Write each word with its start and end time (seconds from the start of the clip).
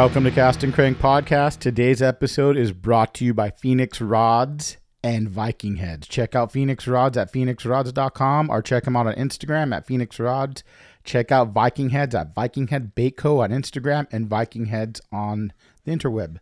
Welcome 0.00 0.24
to 0.24 0.30
Cast 0.30 0.64
and 0.64 0.72
Crank 0.72 0.96
Podcast. 0.96 1.58
Today's 1.58 2.00
episode 2.00 2.56
is 2.56 2.72
brought 2.72 3.12
to 3.16 3.24
you 3.26 3.34
by 3.34 3.50
Phenix 3.50 4.00
Rods 4.00 4.78
and 5.04 5.28
Viking 5.28 5.76
Heads. 5.76 6.08
Check 6.08 6.34
out 6.34 6.50
Phenix 6.50 6.88
Rods 6.88 7.18
at 7.18 7.30
phenixrods.com 7.30 8.48
or 8.48 8.62
check 8.62 8.84
them 8.84 8.96
out 8.96 9.08
on 9.08 9.14
Instagram 9.16 9.76
at 9.76 9.86
Phenix 9.86 10.18
Rods. 10.18 10.64
Check 11.04 11.30
out 11.30 11.50
Viking 11.50 11.90
Heads 11.90 12.14
at 12.14 12.34
Viking 12.34 12.68
Head 12.68 12.92
Co. 13.18 13.40
on 13.40 13.50
Instagram 13.50 14.06
and 14.10 14.26
Viking 14.26 14.64
Heads 14.64 15.02
on 15.12 15.52
the 15.84 15.92
interweb. 15.92 16.38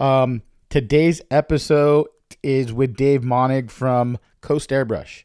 Um, 0.00 0.42
today's 0.68 1.22
episode 1.30 2.08
is 2.42 2.72
with 2.72 2.96
Dave 2.96 3.20
Monnig 3.20 3.70
from 3.70 4.18
Coast 4.40 4.70
Airbrush. 4.70 5.22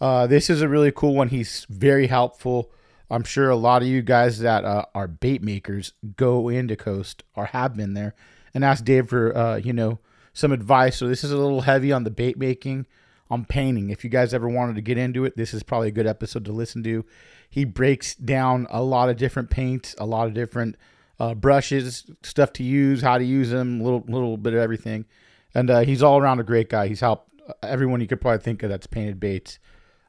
Uh, 0.00 0.26
this 0.26 0.50
is 0.50 0.62
a 0.62 0.68
really 0.68 0.90
cool 0.90 1.14
one. 1.14 1.28
He's 1.28 1.64
very 1.70 2.08
helpful. 2.08 2.72
I'm 3.10 3.24
sure 3.24 3.48
a 3.48 3.56
lot 3.56 3.82
of 3.82 3.88
you 3.88 4.02
guys 4.02 4.40
that 4.40 4.64
uh, 4.64 4.84
are 4.94 5.08
bait 5.08 5.42
makers 5.42 5.92
go 6.16 6.48
into 6.48 6.76
Coast 6.76 7.22
or 7.34 7.46
have 7.46 7.76
been 7.76 7.94
there 7.94 8.14
and 8.54 8.64
ask 8.64 8.84
Dave 8.84 9.08
for 9.08 9.36
uh, 9.36 9.56
you 9.56 9.72
know 9.72 9.98
some 10.32 10.52
advice. 10.52 10.96
So 10.96 11.08
this 11.08 11.24
is 11.24 11.32
a 11.32 11.38
little 11.38 11.62
heavy 11.62 11.90
on 11.90 12.04
the 12.04 12.10
bait 12.10 12.38
making, 12.38 12.86
on 13.30 13.44
painting. 13.44 13.90
If 13.90 14.04
you 14.04 14.10
guys 14.10 14.34
ever 14.34 14.48
wanted 14.48 14.76
to 14.76 14.82
get 14.82 14.98
into 14.98 15.24
it, 15.24 15.36
this 15.36 15.54
is 15.54 15.62
probably 15.62 15.88
a 15.88 15.92
good 15.92 16.06
episode 16.06 16.44
to 16.44 16.52
listen 16.52 16.82
to. 16.84 17.04
He 17.48 17.64
breaks 17.64 18.14
down 18.14 18.66
a 18.70 18.82
lot 18.82 19.08
of 19.08 19.16
different 19.16 19.50
paints, 19.50 19.94
a 19.98 20.06
lot 20.06 20.26
of 20.26 20.34
different 20.34 20.76
uh, 21.18 21.34
brushes, 21.34 22.04
stuff 22.22 22.52
to 22.54 22.62
use, 22.62 23.00
how 23.00 23.18
to 23.18 23.24
use 23.24 23.50
them, 23.50 23.80
little 23.80 24.04
little 24.06 24.36
bit 24.36 24.52
of 24.52 24.60
everything. 24.60 25.06
And 25.54 25.70
uh, 25.70 25.80
he's 25.80 26.02
all 26.02 26.18
around 26.18 26.40
a 26.40 26.44
great 26.44 26.68
guy. 26.68 26.88
He's 26.88 27.00
helped 27.00 27.32
everyone 27.62 28.00
you 28.02 28.06
could 28.06 28.20
probably 28.20 28.42
think 28.42 28.62
of 28.62 28.68
that's 28.68 28.86
painted 28.86 29.18
baits 29.18 29.58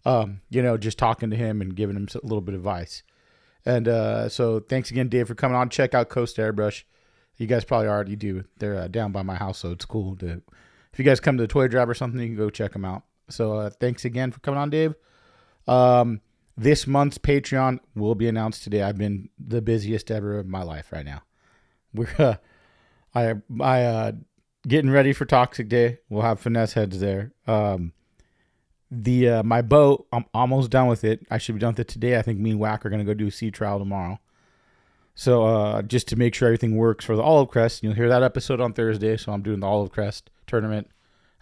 um, 0.05 0.42
you 0.50 0.61
know, 0.61 0.78
just 0.78 0.97
talking 0.97 1.30
to 1.30 1.36
him 1.36 1.61
and 1.61 1.75
giving 1.75 1.95
him 1.95 2.08
a 2.14 2.25
little 2.25 2.42
bit 2.42 2.55
of 2.55 2.61
advice. 2.61 3.03
And 3.66 3.88
uh, 3.88 4.30
so 4.30 4.59
thanks 4.59 4.91
again, 4.91 5.09
Dave, 5.09 5.28
for 5.28 5.36
coming 5.36 5.56
on. 5.56 5.69
Check 5.69 5.94
out 5.94 6.09
Coast 6.09 6.38
Airbrush. 6.38 6.83
You 7.38 7.47
guys 7.47 7.64
probably 7.64 7.88
already 7.88 8.16
do. 8.16 8.44
They're 8.58 8.78
uh, 8.78 8.88
down 8.88 9.11
by 9.11 9.22
my 9.22 9.36
house, 9.36 9.59
so 9.59 9.72
it's 9.72 9.86
cool 9.86 10.16
to. 10.17 10.41
If 10.91 10.97
you 10.97 11.06
guys 11.06 11.19
come 11.19 11.38
to 11.38 11.44
the 11.44 11.47
toy 11.47 11.67
drive 11.67 11.89
or 11.89 11.94
something, 11.94 12.19
you 12.19 12.28
can 12.28 12.36
go 12.36 12.50
check 12.50 12.73
them 12.73 12.83
out. 12.83 13.03
So 13.30 13.53
uh, 13.53 13.69
thanks 13.69 14.06
again 14.06 14.31
for 14.31 14.39
coming 14.39 14.59
on, 14.59 14.69
Dave. 14.69 14.95
Um, 15.67 16.22
this 16.58 16.88
month's 16.88 17.17
Patreon 17.17 17.80
will 17.95 18.16
be 18.16 18.28
announced 18.28 18.63
today. 18.63 18.81
I've 18.81 18.97
been 18.97 19.30
the 19.39 19.61
busiest 19.61 20.11
ever 20.11 20.39
of 20.39 20.47
my 20.47 20.63
life 20.63 20.91
right 20.91 21.06
now. 21.06 21.22
We're 21.94 22.09
uh, 22.17 22.36
I 23.16 23.36
I 23.61 23.84
uh, 23.84 24.11
getting 24.67 24.91
ready 24.91 25.13
for 25.13 25.25
Toxic 25.25 25.69
Day. 25.69 26.00
We'll 26.09 26.23
have 26.23 26.39
finesse 26.39 26.73
heads 26.73 27.00
there. 27.00 27.34
Um, 27.47 27.94
the 28.91 29.29
uh, 29.29 29.43
my 29.43 29.61
boat, 29.61 30.07
I'm 30.11 30.25
almost 30.33 30.71
done 30.71 30.87
with 30.87 31.03
it. 31.03 31.25
I 31.29 31.37
should 31.37 31.55
be 31.55 31.59
done 31.59 31.73
with 31.73 31.79
it 31.79 31.87
today. 31.87 32.17
I 32.17 32.21
think 32.21 32.39
me 32.39 32.51
and 32.51 32.59
Whack 32.59 32.85
are 32.85 32.89
gonna 32.89 33.03
go 33.03 33.13
do 33.13 33.27
a 33.27 33.31
sea 33.31 33.51
trial 33.51 33.79
tomorrow. 33.79 34.19
So 35.15 35.43
uh, 35.43 35.81
just 35.81 36.07
to 36.07 36.15
make 36.15 36.33
sure 36.33 36.47
everything 36.47 36.77
works 36.77 37.03
for 37.03 37.17
the 37.17 37.21
olive 37.21 37.49
crest, 37.49 37.83
you'll 37.83 37.93
hear 37.93 38.07
that 38.07 38.23
episode 38.23 38.61
on 38.61 38.71
Thursday. 38.71 39.17
So 39.17 39.33
I'm 39.33 39.41
doing 39.41 39.59
the 39.59 39.67
olive 39.67 39.91
crest 39.91 40.29
tournament 40.47 40.89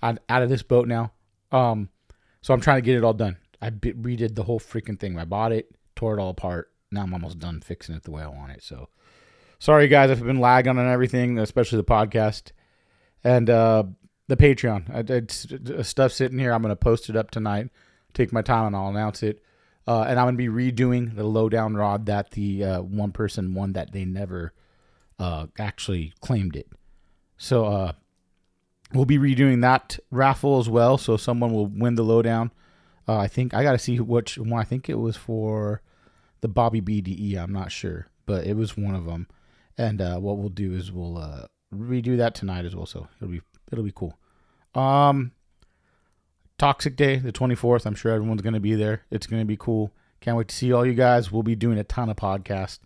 out, 0.02 0.18
out 0.30 0.42
of 0.42 0.50
this 0.50 0.64
boat 0.64 0.88
now. 0.88 1.12
Um, 1.52 1.90
so 2.42 2.56
I'm 2.56 2.60
trying 2.60 2.78
to 2.78 2.82
get 2.82 2.98
it 2.98 3.04
all 3.04 3.14
done. 3.14 3.38
I 3.62 3.70
b- 3.70 3.94
redid 3.94 4.34
the 4.34 4.44
whole 4.44 4.60
freaking 4.60 5.00
thing. 5.00 5.18
I 5.20 5.26
bought 5.26 5.52
it, 5.52 5.70
tore 5.96 6.18
it 6.18 6.22
all 6.22 6.30
apart. 6.32 6.72
Now 6.92 7.04
I'm 7.04 7.14
almost 7.14 7.38
done 7.38 7.62
fixing 7.62 7.94
it 7.94 8.04
the 8.04 8.10
way 8.10 8.24
I 8.24 8.28
want 8.28 8.52
it. 8.52 8.64
So 8.64 8.90
sorry 9.60 9.88
guys 9.88 10.10
if 10.10 10.20
I've 10.20 10.26
been 10.26 10.40
lagging 10.40 10.78
on 10.78 10.88
everything, 10.88 11.38
especially 11.38 11.78
the 11.78 11.84
podcast. 11.84 12.52
And 13.24 13.48
uh, 13.48 13.84
the 14.28 14.38
Patreon. 14.38 15.10
It's 15.10 15.88
stuff 15.88 16.12
sitting 16.12 16.40
here. 16.40 16.52
I'm 16.52 16.62
going 16.62 16.72
to 16.72 16.76
post 16.76 17.10
it 17.10 17.16
up 17.16 17.32
tonight. 17.32 17.70
Take 18.14 18.34
my 18.34 18.42
time 18.42 18.68
and 18.68 18.76
I'll 18.76 18.90
announce 18.90 19.24
it. 19.24 19.42
Uh, 19.88 20.02
and 20.02 20.20
I'm 20.20 20.26
going 20.26 20.38
to 20.38 20.52
be 20.52 20.72
redoing 20.72 21.16
the 21.16 21.24
lowdown 21.24 21.76
rod 21.76 22.08
that 22.08 22.32
the 22.32 22.64
uh, 22.64 22.82
one 22.82 23.12
person 23.12 23.54
won 23.54 23.74
that 23.74 23.94
they 23.94 24.04
never 24.04 24.54
uh, 25.18 25.48
actually 25.58 26.14
claimed 26.20 26.58
it. 26.58 26.68
So 27.38 27.66
uh, 27.66 27.92
we'll 28.94 29.06
be 29.06 29.18
redoing 29.18 29.62
that 29.62 29.98
raffle 30.12 30.60
as 30.60 30.68
well. 30.68 30.98
So 30.98 31.16
someone 31.16 31.54
will 31.54 31.68
win 31.68 31.96
the 31.96 32.04
lowdown. 32.04 32.52
Uh, 33.08 33.18
I 33.18 33.30
think 33.30 33.54
I 33.54 33.64
got 33.64 33.72
to 33.72 33.80
see 33.80 33.98
which 34.02 34.38
one. 34.38 34.60
I 34.60 34.66
think 34.66 34.90
it 34.90 34.96
was 34.96 35.16
for 35.16 35.82
the 36.42 36.50
Bobby 36.50 36.82
BDE. 36.82 37.38
I'm 37.38 37.54
not 37.54 37.72
sure, 37.72 38.08
but 38.26 38.46
it 38.46 38.58
was 38.58 38.76
one 38.76 38.94
of 38.94 39.06
them. 39.06 39.28
And 39.78 40.02
uh, 40.02 40.18
what 40.18 40.38
we'll 40.38 40.50
do 40.50 40.74
is 40.74 40.92
we'll 40.92 41.48
redo 41.74 42.18
that 42.18 42.36
tonight 42.36 42.66
as 42.66 42.76
well. 42.76 42.86
So 42.86 43.08
it'll 43.22 43.32
be 43.32 43.42
it'll 43.72 43.84
be 43.84 43.94
cool. 43.94 44.18
Um, 44.76 45.32
Toxic 46.58 46.96
Day, 46.96 47.18
the 47.18 47.32
24th. 47.32 47.86
I'm 47.86 47.96
sure 47.96 48.12
everyone's 48.12 48.42
going 48.42 48.54
to 48.54 48.60
be 48.60 48.76
there. 48.76 49.04
It's 49.12 49.28
going 49.28 49.42
to 49.42 49.46
be 49.46 49.58
cool. 49.58 49.92
Can't 50.22 50.38
wait 50.38 50.48
to 50.48 50.56
see 50.56 50.74
all 50.74 50.86
you 50.86 50.94
guys. 50.94 51.32
We'll 51.32 51.44
be 51.44 51.56
doing 51.56 51.78
a 51.78 51.84
ton 51.84 52.10
of 52.10 52.18
podcasts 52.18 52.80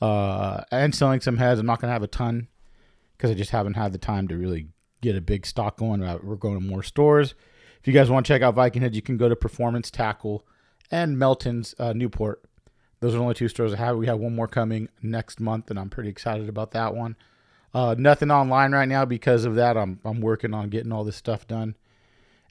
uh, 0.00 0.64
and 0.70 0.94
selling 0.94 1.20
some 1.20 1.36
heads. 1.36 1.60
I'm 1.60 1.66
not 1.66 1.80
going 1.80 1.90
to 1.90 1.92
have 1.92 2.02
a 2.02 2.08
ton 2.08 2.48
because 3.16 3.30
I 3.30 3.34
just 3.34 3.50
haven't 3.50 3.74
had 3.74 3.92
the 3.92 3.98
time 3.98 4.28
to 4.28 4.36
really 4.36 4.68
get 5.02 5.16
a 5.16 5.20
big 5.20 5.44
stock 5.46 5.76
going. 5.76 6.00
We're 6.00 6.36
going 6.36 6.58
to 6.58 6.66
more 6.66 6.82
stores. 6.82 7.34
If 7.80 7.86
you 7.86 7.92
guys 7.92 8.10
want 8.10 8.26
to 8.26 8.32
check 8.32 8.42
out 8.42 8.54
Viking 8.54 8.82
Heads, 8.82 8.96
you 8.96 9.02
can 9.02 9.16
go 9.16 9.28
to 9.28 9.36
Performance 9.36 9.90
Tackle 9.90 10.46
and 10.90 11.18
Melton's 11.18 11.74
uh, 11.78 11.92
Newport. 11.92 12.42
Those 13.00 13.14
are 13.14 13.18
the 13.18 13.22
only 13.22 13.34
two 13.34 13.48
stores 13.48 13.72
I 13.72 13.76
have. 13.76 13.96
We 13.96 14.06
have 14.06 14.18
one 14.18 14.34
more 14.34 14.48
coming 14.48 14.88
next 15.02 15.40
month, 15.40 15.70
and 15.70 15.78
I'm 15.78 15.88
pretty 15.88 16.10
excited 16.10 16.48
about 16.48 16.72
that 16.72 16.94
one. 16.94 17.16
Uh, 17.72 17.94
nothing 17.96 18.30
online 18.30 18.72
right 18.72 18.88
now 18.88 19.04
because 19.04 19.44
of 19.44 19.54
that. 19.54 19.76
I'm 19.76 20.00
I'm 20.04 20.20
working 20.20 20.54
on 20.54 20.70
getting 20.70 20.92
all 20.92 21.04
this 21.04 21.16
stuff 21.16 21.46
done, 21.46 21.76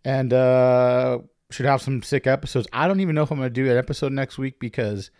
and 0.06 0.32
uh, 0.34 1.20
should 1.52 1.66
have 1.66 1.82
some 1.82 2.02
sick 2.04 2.26
episodes. 2.26 2.68
I 2.72 2.88
don't 2.88 3.02
even 3.02 3.16
know 3.16 3.24
if 3.24 3.32
I'm 3.32 3.38
gonna 3.38 3.50
do 3.50 3.70
an 3.70 3.78
episode 3.78 4.14
next 4.14 4.38
week 4.38 4.60
because 4.60 5.12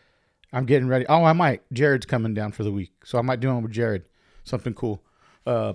I'm 0.54 0.66
getting 0.66 0.88
ready. 0.88 1.06
Oh, 1.08 1.24
I 1.24 1.34
might. 1.34 1.62
Jared's 1.74 2.06
coming 2.06 2.34
down 2.34 2.54
for 2.54 2.64
the 2.64 2.72
week, 2.72 2.92
so 3.04 3.18
I 3.18 3.22
might 3.22 3.40
do 3.40 3.50
one 3.50 3.62
with 3.62 3.74
Jared. 3.74 4.06
Something 4.46 4.74
cool. 4.74 5.04
Uh, 5.46 5.74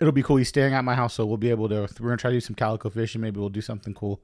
it'll 0.00 0.12
be 0.12 0.22
cool. 0.22 0.36
He's 0.36 0.48
staying 0.48 0.74
at 0.74 0.84
my 0.84 0.94
house, 0.94 1.14
so 1.14 1.24
we'll 1.24 1.36
be 1.36 1.50
able 1.50 1.68
to. 1.68 1.88
We're 2.00 2.08
gonna 2.08 2.16
try 2.16 2.30
to 2.30 2.36
do 2.36 2.40
some 2.40 2.56
calico 2.56 2.90
fishing. 2.90 3.20
Maybe 3.20 3.38
we'll 3.38 3.48
do 3.48 3.60
something 3.60 3.94
cool. 3.94 4.20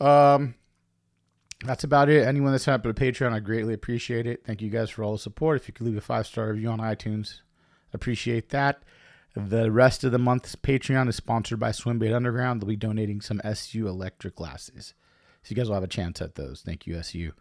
Um, 0.00 0.54
that's 1.64 1.84
about 1.84 2.08
it. 2.08 2.26
Anyone 2.26 2.52
that's 2.52 2.64
signed 2.64 2.86
up 2.86 2.94
to 2.94 3.04
Patreon, 3.04 3.32
I 3.32 3.40
greatly 3.40 3.74
appreciate 3.74 4.26
it. 4.26 4.44
Thank 4.46 4.62
you 4.62 4.70
guys 4.70 4.90
for 4.90 5.02
all 5.02 5.12
the 5.12 5.18
support. 5.18 5.60
If 5.60 5.68
you 5.68 5.74
could 5.74 5.86
leave 5.86 5.96
a 5.96 6.00
five 6.00 6.26
star 6.26 6.48
review 6.48 6.68
on 6.70 6.78
iTunes, 6.78 7.40
Appreciate 7.92 8.50
that. 8.50 8.82
The 9.34 9.70
rest 9.70 10.04
of 10.04 10.12
the 10.12 10.18
month's 10.18 10.56
Patreon 10.56 11.08
is 11.08 11.16
sponsored 11.16 11.60
by 11.60 11.70
Swimbait 11.70 12.14
Underground. 12.14 12.60
They'll 12.60 12.68
be 12.68 12.76
donating 12.76 13.20
some 13.20 13.40
SU 13.44 13.86
electric 13.86 14.34
glasses. 14.34 14.94
So 15.42 15.50
you 15.50 15.56
guys 15.56 15.68
will 15.68 15.74
have 15.74 15.84
a 15.84 15.88
chance 15.88 16.20
at 16.20 16.34
those. 16.34 16.62
Thank 16.64 16.86
you, 16.86 16.96
SU. 16.96 17.32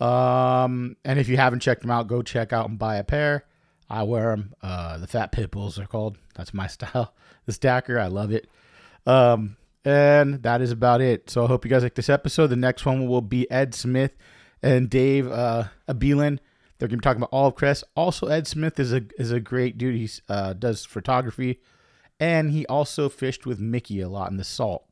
Um, 0.00 0.96
and 1.04 1.18
if 1.18 1.28
you 1.28 1.36
haven't 1.36 1.60
checked 1.60 1.82
them 1.82 1.90
out, 1.90 2.06
go 2.06 2.22
check 2.22 2.52
out 2.52 2.68
and 2.68 2.78
buy 2.78 2.96
a 2.96 3.04
pair. 3.04 3.44
I 3.90 4.04
wear 4.04 4.30
them. 4.30 4.54
Uh, 4.62 4.98
the 4.98 5.06
Fat 5.06 5.32
Pit 5.32 5.50
Bulls 5.50 5.78
are 5.78 5.86
called. 5.86 6.18
That's 6.34 6.54
my 6.54 6.66
style. 6.68 7.14
The 7.46 7.52
Stacker, 7.52 7.98
I 7.98 8.06
love 8.06 8.32
it. 8.32 8.48
Um, 9.06 9.56
and 9.84 10.42
that 10.42 10.60
is 10.60 10.70
about 10.70 11.00
it. 11.00 11.30
So 11.30 11.44
I 11.44 11.46
hope 11.46 11.64
you 11.64 11.70
guys 11.70 11.82
like 11.82 11.94
this 11.94 12.08
episode. 12.08 12.48
The 12.48 12.56
next 12.56 12.84
one 12.84 13.06
will 13.06 13.22
be 13.22 13.50
Ed 13.50 13.74
Smith 13.74 14.12
and 14.62 14.90
Dave 14.90 15.30
uh, 15.30 15.64
Abilin 15.88 16.38
they're 16.78 16.88
going 16.88 16.98
to 16.98 17.02
be 17.02 17.04
talking 17.04 17.22
about 17.22 17.32
Olive 17.32 17.54
Crest. 17.54 17.84
Also, 17.96 18.28
Ed 18.28 18.46
Smith 18.46 18.78
is 18.78 18.92
a 18.92 19.02
is 19.18 19.32
a 19.32 19.40
great 19.40 19.78
dude. 19.78 19.96
He 19.96 20.08
uh, 20.28 20.52
does 20.52 20.84
photography, 20.84 21.60
and 22.20 22.50
he 22.50 22.66
also 22.66 23.08
fished 23.08 23.46
with 23.46 23.58
Mickey 23.58 24.00
a 24.00 24.08
lot 24.08 24.30
in 24.30 24.36
the 24.36 24.44
salt, 24.44 24.84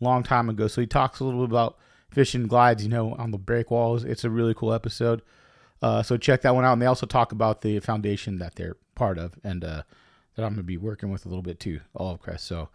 long 0.00 0.22
time 0.22 0.48
ago. 0.48 0.66
So 0.66 0.80
he 0.80 0.86
talks 0.86 1.20
a 1.20 1.24
little 1.24 1.46
bit 1.46 1.52
about 1.52 1.78
fishing 2.10 2.46
glides, 2.46 2.82
you 2.82 2.88
know, 2.88 3.14
on 3.14 3.30
the 3.30 3.38
break 3.38 3.70
walls. 3.70 4.04
It's 4.04 4.24
a 4.24 4.30
really 4.30 4.54
cool 4.54 4.72
episode. 4.72 5.22
Uh, 5.82 6.02
so 6.02 6.16
check 6.16 6.40
that 6.42 6.54
one 6.54 6.64
out. 6.64 6.72
And 6.72 6.82
they 6.82 6.86
also 6.86 7.06
talk 7.06 7.32
about 7.32 7.60
the 7.60 7.80
foundation 7.80 8.38
that 8.38 8.54
they're 8.54 8.76
part 8.94 9.18
of, 9.18 9.34
and 9.44 9.62
uh, 9.62 9.82
that 10.34 10.42
I'm 10.42 10.50
going 10.50 10.56
to 10.56 10.62
be 10.62 10.78
working 10.78 11.10
with 11.10 11.26
a 11.26 11.28
little 11.28 11.42
bit 11.42 11.60
too, 11.60 11.80
Olive 11.94 12.20
Crest. 12.20 12.46
So 12.46 12.70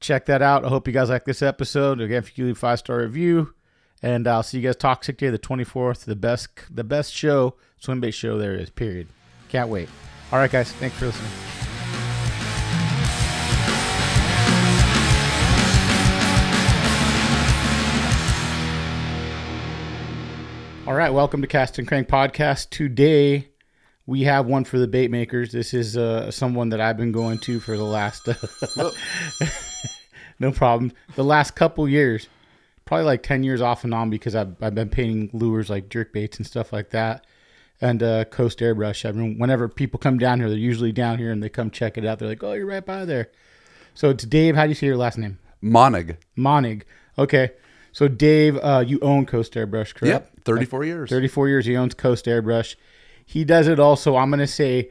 check 0.00 0.26
that 0.26 0.42
out. 0.42 0.64
I 0.64 0.68
hope 0.68 0.88
you 0.88 0.92
guys 0.92 1.10
like 1.10 1.24
this 1.24 1.42
episode. 1.42 2.00
Again, 2.00 2.18
if 2.18 2.36
you 2.36 2.46
leave 2.46 2.58
five 2.58 2.80
star 2.80 2.98
review, 2.98 3.54
and 4.02 4.26
I'll 4.26 4.42
see 4.42 4.58
you 4.58 4.66
guys 4.66 4.76
Toxic 4.76 5.18
Day 5.18 5.30
the 5.30 5.38
24th. 5.38 6.04
The 6.04 6.16
best 6.16 6.48
the 6.70 6.84
best 6.84 7.12
show 7.12 7.54
swim 7.78 8.00
bait 8.00 8.12
show 8.12 8.38
there 8.38 8.54
is. 8.54 8.70
Period. 8.70 9.08
Can't 9.48 9.68
wait. 9.68 9.88
All 10.32 10.38
right, 10.38 10.50
guys. 10.50 10.72
Thanks 10.72 10.96
for 10.96 11.06
listening. 11.06 11.30
All 20.86 20.96
right, 20.96 21.10
welcome 21.10 21.40
to 21.42 21.46
Cast 21.46 21.78
and 21.78 21.86
Crank 21.86 22.08
Podcast. 22.08 22.70
Today 22.70 23.48
we 24.06 24.22
have 24.22 24.46
one 24.46 24.64
for 24.64 24.78
the 24.78 24.88
bait 24.88 25.10
makers. 25.10 25.52
This 25.52 25.72
is 25.72 25.96
uh, 25.96 26.32
someone 26.32 26.70
that 26.70 26.80
I've 26.80 26.96
been 26.96 27.12
going 27.12 27.38
to 27.40 27.60
for 27.60 27.76
the 27.76 27.84
last 27.84 28.28
no 30.40 30.50
problem. 30.50 30.92
The 31.14 31.22
last 31.22 31.54
couple 31.54 31.88
years 31.88 32.28
probably 32.90 33.04
like 33.04 33.22
10 33.22 33.44
years 33.44 33.60
off 33.60 33.84
and 33.84 33.94
on 33.94 34.10
because 34.10 34.34
I've, 34.34 34.60
I've 34.60 34.74
been 34.74 34.88
painting 34.88 35.30
lures 35.32 35.70
like 35.70 35.88
jerk 35.90 36.12
baits 36.12 36.38
and 36.38 36.44
stuff 36.44 36.72
like 36.72 36.90
that. 36.90 37.24
And 37.80 38.02
uh, 38.02 38.24
Coast 38.24 38.58
Airbrush. 38.58 39.08
I 39.08 39.12
mean, 39.12 39.38
whenever 39.38 39.68
people 39.68 40.00
come 40.00 40.18
down 40.18 40.40
here, 40.40 40.48
they're 40.48 40.58
usually 40.58 40.90
down 40.90 41.16
here 41.16 41.30
and 41.30 41.40
they 41.40 41.48
come 41.48 41.70
check 41.70 41.96
it 41.96 42.04
out. 42.04 42.18
They're 42.18 42.26
like, 42.26 42.42
oh, 42.42 42.52
you're 42.54 42.66
right 42.66 42.84
by 42.84 43.04
there. 43.04 43.30
So 43.94 44.10
it's 44.10 44.24
Dave. 44.24 44.56
How 44.56 44.64
do 44.64 44.70
you 44.70 44.74
say 44.74 44.88
your 44.88 44.96
last 44.96 45.18
name? 45.18 45.38
Monnig. 45.62 46.16
Monnig. 46.36 46.82
Okay. 47.16 47.52
So 47.92 48.08
Dave, 48.08 48.56
uh, 48.56 48.82
you 48.84 48.98
own 49.02 49.24
Coast 49.24 49.54
Airbrush, 49.54 49.94
correct? 49.94 50.32
Yep. 50.34 50.44
34 50.44 50.84
years. 50.84 51.10
34 51.10 51.48
years. 51.48 51.66
He 51.66 51.76
owns 51.76 51.94
Coast 51.94 52.24
Airbrush. 52.24 52.74
He 53.24 53.44
does 53.44 53.68
it 53.68 53.78
also, 53.78 54.16
I'm 54.16 54.30
going 54.30 54.40
to 54.40 54.48
say 54.48 54.90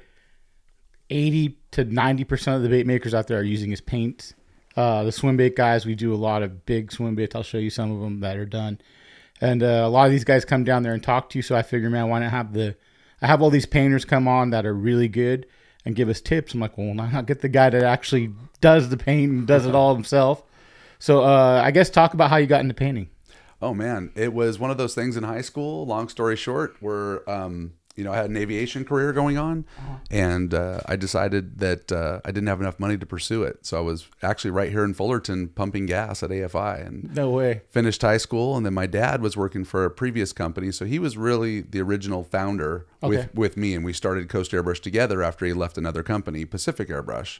eighty 1.09 1.57
to 1.71 1.83
ninety 1.83 2.23
percent 2.23 2.55
of 2.55 2.63
the 2.63 2.69
bait 2.69 2.85
makers 2.85 3.13
out 3.13 3.27
there 3.27 3.39
are 3.39 3.43
using 3.43 3.71
his 3.71 3.81
paint. 3.81 4.35
Uh, 4.79 5.03
the 5.03 5.11
swim 5.11 5.35
bait 5.35 5.57
guys, 5.57 5.85
we 5.85 5.93
do 5.93 6.13
a 6.13 6.15
lot 6.15 6.41
of 6.41 6.65
big 6.65 6.89
swim 6.89 7.13
baits. 7.13 7.35
I'll 7.35 7.43
show 7.43 7.57
you 7.57 7.69
some 7.69 7.91
of 7.91 7.99
them 7.99 8.21
that 8.21 8.37
are 8.37 8.45
done, 8.45 8.79
and 9.41 9.61
uh, 9.61 9.83
a 9.83 9.89
lot 9.89 10.05
of 10.05 10.11
these 10.11 10.23
guys 10.23 10.45
come 10.45 10.63
down 10.63 10.83
there 10.83 10.93
and 10.93 11.03
talk 11.03 11.29
to 11.31 11.37
you. 11.37 11.41
So 11.41 11.53
I 11.53 11.63
figure, 11.63 11.89
man, 11.89 12.07
why 12.07 12.19
not 12.19 12.31
have 12.31 12.53
the? 12.53 12.77
I 13.21 13.27
have 13.27 13.41
all 13.41 13.49
these 13.49 13.65
painters 13.65 14.05
come 14.05 14.25
on 14.25 14.51
that 14.51 14.65
are 14.65 14.73
really 14.73 15.09
good 15.09 15.47
and 15.83 15.97
give 15.97 16.07
us 16.07 16.21
tips. 16.21 16.53
I'm 16.53 16.61
like, 16.61 16.77
well, 16.77 16.93
why 16.93 17.11
not 17.11 17.25
get 17.25 17.41
the 17.41 17.49
guy 17.49 17.69
that 17.69 17.83
actually 17.83 18.31
does 18.61 18.87
the 18.87 18.95
paint 18.95 19.29
and 19.29 19.45
does 19.45 19.65
it 19.65 19.75
all 19.75 19.93
himself? 19.93 20.43
So 20.97 21.25
uh, 21.25 21.61
I 21.61 21.71
guess 21.71 21.89
talk 21.89 22.13
about 22.13 22.29
how 22.29 22.37
you 22.37 22.47
got 22.47 22.61
into 22.61 22.73
painting. 22.73 23.09
Oh 23.61 23.73
man, 23.73 24.13
it 24.15 24.31
was 24.31 24.59
one 24.59 24.71
of 24.71 24.77
those 24.77 24.95
things 24.95 25.17
in 25.17 25.23
high 25.23 25.41
school. 25.41 25.85
Long 25.87 26.07
story 26.07 26.37
short, 26.37 26.77
where 26.79 27.29
um, 27.29 27.73
you 27.99 28.05
know 28.05 28.13
I 28.13 28.15
had 28.15 28.29
an 28.29 28.37
aviation 28.37 28.85
career 28.85 29.11
going 29.11 29.37
on, 29.37 29.65
and 30.09 30.53
uh, 30.53 30.79
I 30.85 30.95
decided 30.95 31.59
that 31.59 31.91
uh, 31.91 32.21
I 32.23 32.31
didn't 32.31 32.47
have 32.47 32.61
enough 32.61 32.79
money 32.79 32.97
to 32.97 33.05
pursue 33.05 33.43
it. 33.43 33.65
So 33.65 33.77
I 33.77 33.81
was 33.81 34.07
actually 34.23 34.51
right 34.51 34.71
here 34.71 34.85
in 34.85 34.93
Fullerton 34.93 35.49
pumping 35.49 35.85
gas 35.85 36.23
at 36.23 36.29
AFI, 36.29 36.87
and 36.87 37.13
No 37.13 37.29
way. 37.29 37.61
finished 37.69 38.01
high 38.01 38.17
school. 38.17 38.55
And 38.55 38.65
then 38.65 38.73
my 38.73 38.87
dad 38.87 39.21
was 39.21 39.35
working 39.35 39.65
for 39.65 39.83
a 39.83 39.91
previous 39.91 40.31
company, 40.31 40.71
so 40.71 40.85
he 40.85 40.97
was 40.97 41.17
really 41.17 41.59
the 41.61 41.81
original 41.81 42.23
founder 42.23 42.85
Okay. 43.03 43.09
with 43.09 43.35
with 43.35 43.57
me, 43.57 43.73
and 43.75 43.83
we 43.83 43.91
started 43.93 44.29
Coast 44.29 44.51
Airbrush 44.51 44.81
together 44.81 45.21
after 45.21 45.45
he 45.45 45.51
left 45.53 45.77
another 45.77 46.01
company, 46.03 46.45
Pacific 46.45 46.87
Airbrush. 46.87 47.39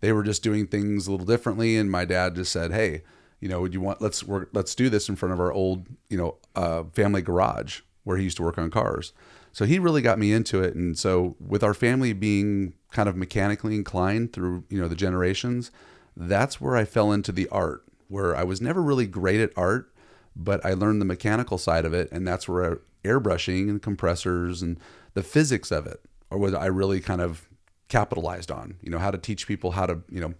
They 0.00 0.12
were 0.12 0.22
just 0.22 0.42
doing 0.42 0.66
things 0.66 1.06
a 1.06 1.10
little 1.10 1.26
differently, 1.26 1.76
and 1.76 1.90
my 1.90 2.04
dad 2.06 2.34
just 2.36 2.50
said, 2.52 2.72
"Hey." 2.72 3.02
You 3.42 3.48
know, 3.48 3.62
would 3.62 3.72
you 3.72 3.80
want 3.80 4.02
let's 4.02 4.22
work 4.22 4.50
let's 4.52 4.74
do 4.74 4.90
this 4.90 5.08
in 5.08 5.16
front 5.16 5.32
of 5.32 5.40
our 5.40 5.50
old, 5.50 5.86
you 6.10 6.18
know, 6.18 6.36
uh, 6.54 6.82
family 6.92 7.22
garage 7.22 7.80
where 8.04 8.18
he 8.18 8.24
used 8.24 8.36
to 8.36 8.42
work 8.42 8.58
on 8.58 8.70
cars. 8.70 9.14
So 9.52 9.64
he 9.64 9.78
really 9.78 10.02
got 10.02 10.18
me 10.18 10.32
into 10.32 10.62
it. 10.62 10.74
And 10.74 10.98
so 10.98 11.36
with 11.40 11.62
our 11.62 11.74
family 11.74 12.12
being 12.12 12.74
kind 12.92 13.08
of 13.08 13.16
mechanically 13.16 13.74
inclined 13.74 14.32
through, 14.32 14.64
you 14.68 14.80
know, 14.80 14.88
the 14.88 14.94
generations, 14.94 15.70
that's 16.16 16.60
where 16.60 16.76
I 16.76 16.84
fell 16.84 17.12
into 17.12 17.32
the 17.32 17.48
art, 17.48 17.84
where 18.08 18.36
I 18.36 18.44
was 18.44 18.60
never 18.60 18.82
really 18.82 19.06
great 19.06 19.40
at 19.40 19.52
art, 19.56 19.92
but 20.36 20.64
I 20.64 20.72
learned 20.72 21.00
the 21.00 21.06
mechanical 21.06 21.58
side 21.58 21.84
of 21.84 21.92
it. 21.92 22.10
And 22.12 22.26
that's 22.26 22.48
where 22.48 22.80
airbrushing 23.04 23.68
and 23.68 23.82
compressors 23.82 24.62
and 24.62 24.78
the 25.14 25.22
physics 25.22 25.70
of 25.70 25.86
it 25.86 26.00
or 26.30 26.38
what 26.38 26.54
I 26.54 26.66
really 26.66 27.00
kind 27.00 27.20
of 27.20 27.48
capitalized 27.88 28.50
on, 28.50 28.76
you 28.82 28.90
know, 28.90 28.98
how 28.98 29.10
to 29.10 29.18
teach 29.18 29.46
people 29.46 29.72
how 29.72 29.86
to, 29.86 30.00
you 30.08 30.20
know, 30.20 30.34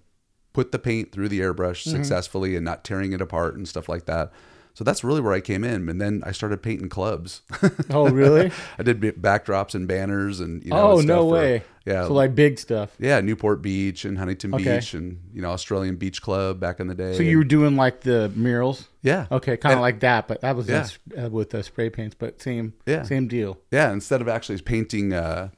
put 0.53 0.73
the 0.73 0.79
paint 0.79 1.13
through 1.13 1.29
the 1.29 1.41
airbrush 1.41 1.83
mm-hmm. 1.83 1.91
successfully 1.91 2.57
and 2.57 2.65
not 2.65 2.85
tearing 2.85 3.13
it 3.13 3.21
apart 3.21 3.57
and 3.57 3.69
stuff 3.69 3.89
like 3.89 4.07
that. 4.07 4.33
So 4.81 4.85
that's 4.85 5.05
really 5.05 5.21
where 5.21 5.35
I 5.35 5.41
came 5.43 5.63
in. 5.63 5.91
And 5.91 6.01
then 6.01 6.23
I 6.25 6.33
started 6.33 6.63
painting 6.63 6.89
clubs. 6.89 7.43
Oh, 7.91 8.09
really? 8.09 8.51
I 8.79 8.83
did 8.83 8.99
backdrops 9.01 9.75
and 9.75 9.87
banners 9.87 10.41
and 10.41 10.65
you 10.65 10.71
know. 10.71 10.93
oh, 10.93 11.01
no 11.03 11.19
for- 11.29 11.35
way. 11.35 11.65
yeah, 11.85 12.07
So 12.07 12.15
like 12.15 12.35
big 12.35 12.59
stuff. 12.59 12.89
yeah, 12.99 13.21
Newport 13.21 13.61
Beach 13.61 14.07
and 14.07 14.17
Huntington 14.17 14.55
Okay. 14.55 14.77
Beach 14.77 14.95
and 14.95 15.21
you 15.35 15.43
know 15.43 15.51
Australian 15.51 15.97
Beach 15.97 16.23
Club 16.23 16.61
back 16.61 16.81
in 16.81 16.87
the 16.87 16.95
day. 16.95 17.15
So 17.15 17.23
you 17.23 17.37
were 17.37 17.45
doing 17.45 17.77
like 17.77 18.01
the 18.01 18.33
murals. 18.35 18.89
yeah, 19.03 19.27
Okay, 19.31 19.59
kind 19.59 19.75
of 19.75 19.81
like 19.83 20.01
that, 20.01 20.27
but 20.29 20.41
that 20.41 20.57
was 20.57 20.67
Yeah. 20.67 20.87
uh, 21.23 21.29
with 21.29 21.55
uh, 21.55 21.61
spray 21.63 21.91
paints, 21.91 22.17
but 22.19 22.41
same, 22.41 22.73
Yeah. 22.87 23.03
same 23.03 23.29
deal. 23.29 23.59
yeah. 23.71 23.93
Instead 23.93 24.23
of 24.23 24.29
actually 24.29 24.63
painting, 24.63 25.13
uh, 25.13 25.51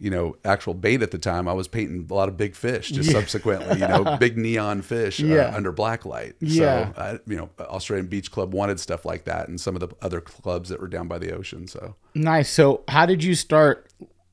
you 0.00 0.10
know, 0.10 0.34
actual 0.46 0.72
bait 0.72 1.02
at 1.02 1.10
the 1.10 1.18
time, 1.18 1.46
I 1.46 1.52
was 1.52 1.68
painting 1.68 2.06
a 2.10 2.14
lot 2.14 2.28
of 2.30 2.36
big 2.36 2.56
fish. 2.56 2.88
Just 2.90 3.10
Yeah. 3.10 3.20
subsequently, 3.20 3.78
you 3.80 3.86
know, 3.86 4.16
big 4.18 4.36
neon 4.46 4.80
fish 4.82 5.22
uh, 5.22 5.52
under 5.54 5.72
black 5.72 6.06
light. 6.06 6.34
Yeah. 6.40 6.92
So, 6.94 7.00
I, 7.00 7.10
you 7.26 7.36
know, 7.36 7.50
Australian 7.60 8.06
Beach 8.06 8.30
Club 8.32 8.54
wanted 8.54 8.80
stuff 8.80 9.04
like 9.04 9.24
that, 9.24 9.48
and 9.48 9.60
some 9.60 9.76
of 9.76 9.80
the 9.80 9.88
other 10.00 10.20
clubs 10.22 10.70
that 10.70 10.80
were 10.80 10.88
down 10.88 11.06
by 11.06 11.18
the 11.18 11.32
ocean. 11.32 11.68
So 11.68 11.94
Nice. 12.14 12.48
So 12.50 12.82
how 12.88 13.04
did 13.06 13.22
you 13.22 13.34
start? 13.34 13.86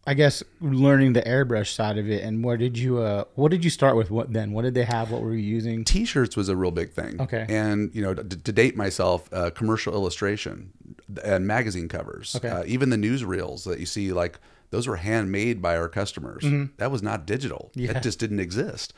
I 0.10 0.14
guess 0.14 0.42
learning 0.62 1.12
the 1.12 1.22
airbrush 1.24 1.74
side 1.74 1.98
of 1.98 2.10
it, 2.10 2.24
and 2.24 2.42
where 2.42 2.56
did 2.56 2.78
you? 2.78 3.00
Uh, 3.00 3.26
what 3.36 3.52
did 3.52 3.66
you 3.66 3.70
start 3.70 3.98
with? 3.98 4.10
What 4.10 4.32
then? 4.32 4.54
What 4.54 4.62
did 4.62 4.74
they 4.74 4.86
have? 4.86 5.12
What 5.12 5.22
were 5.22 5.34
you 5.34 5.40
using? 5.44 5.84
t-shirts 5.84 6.38
was 6.38 6.48
a 6.48 6.56
real 6.56 6.72
big 6.72 6.94
thing 6.94 7.20
Okay. 7.20 7.46
and 7.50 7.94
you 7.94 8.02
know 8.02 8.14
to, 8.14 8.24
to 8.24 8.52
date 8.54 8.78
myself 8.78 9.28
uh, 9.34 9.50
commercial 9.50 9.94
illustration 9.94 10.72
and 11.26 11.46
magazine 11.46 11.90
covers 11.90 12.38
Okay. 12.38 12.48
uh, 12.48 12.64
even 12.66 12.90
the 12.90 12.96
newsreels 12.96 13.66
that 13.66 13.82
you 13.82 13.86
see 13.86 14.14
like 14.14 14.40
those 14.70 14.88
were 14.88 14.98
handmade 14.98 15.62
by 15.62 15.78
our 15.78 15.90
customers 15.90 16.44
that 16.78 16.92
was 16.92 17.02
not 17.02 17.26
digital 17.26 17.72
Mm-hmm. 17.76 17.86
Yeah. 17.86 17.98
it 17.98 18.04
just 18.04 18.20
didn't 18.20 18.40
exist 18.40 18.94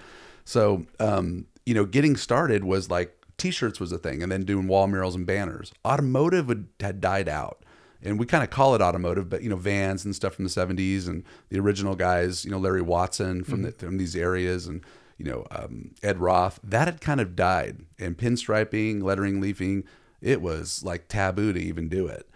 so 0.45 0.85
um, 0.99 1.45
you 1.65 1.73
know 1.73 1.85
getting 1.85 2.15
started 2.15 2.63
was 2.63 2.89
like 2.89 3.15
t-shirts 3.37 3.79
was 3.79 3.91
a 3.91 3.97
thing 3.97 4.21
and 4.23 4.31
then 4.31 4.43
doing 4.43 4.67
wall 4.67 4.87
murals 4.87 5.15
and 5.15 5.25
banners 5.25 5.71
automotive 5.85 6.47
would, 6.47 6.67
had 6.79 6.99
died 7.01 7.29
out 7.29 7.63
and 8.01 8.17
we 8.17 8.25
kind 8.25 8.45
of 8.45 8.49
call 8.49 8.75
it 8.75 8.81
automotive, 8.81 9.27
but 9.27 9.43
you 9.43 9.49
know, 9.49 9.57
vans 9.57 10.05
and 10.05 10.15
stuff 10.15 10.33
from 10.35 10.45
the 10.45 10.49
'70s, 10.49 11.05
and 11.09 11.25
the 11.49 11.59
original 11.59 11.95
guys, 11.97 12.45
you 12.45 12.49
know, 12.51 12.57
Larry 12.57 12.81
Watson 12.81 13.43
from 13.43 13.63
the, 13.63 13.73
from 13.73 13.97
these 13.97 14.15
areas, 14.15 14.67
and 14.67 14.85
you 15.17 15.25
know, 15.25 15.45
um, 15.51 15.91
Ed 16.01 16.17
Roth, 16.17 16.61
that 16.63 16.87
had 16.87 17.01
kind 17.01 17.19
of 17.19 17.35
died. 17.35 17.81
And 17.99 18.17
pinstriping, 18.17 19.03
lettering, 19.03 19.41
leafing, 19.41 19.83
it 20.21 20.41
was 20.41 20.81
like 20.81 21.09
taboo 21.09 21.51
to 21.51 21.59
even 21.59 21.89
do 21.89 22.07
it. 22.07 22.28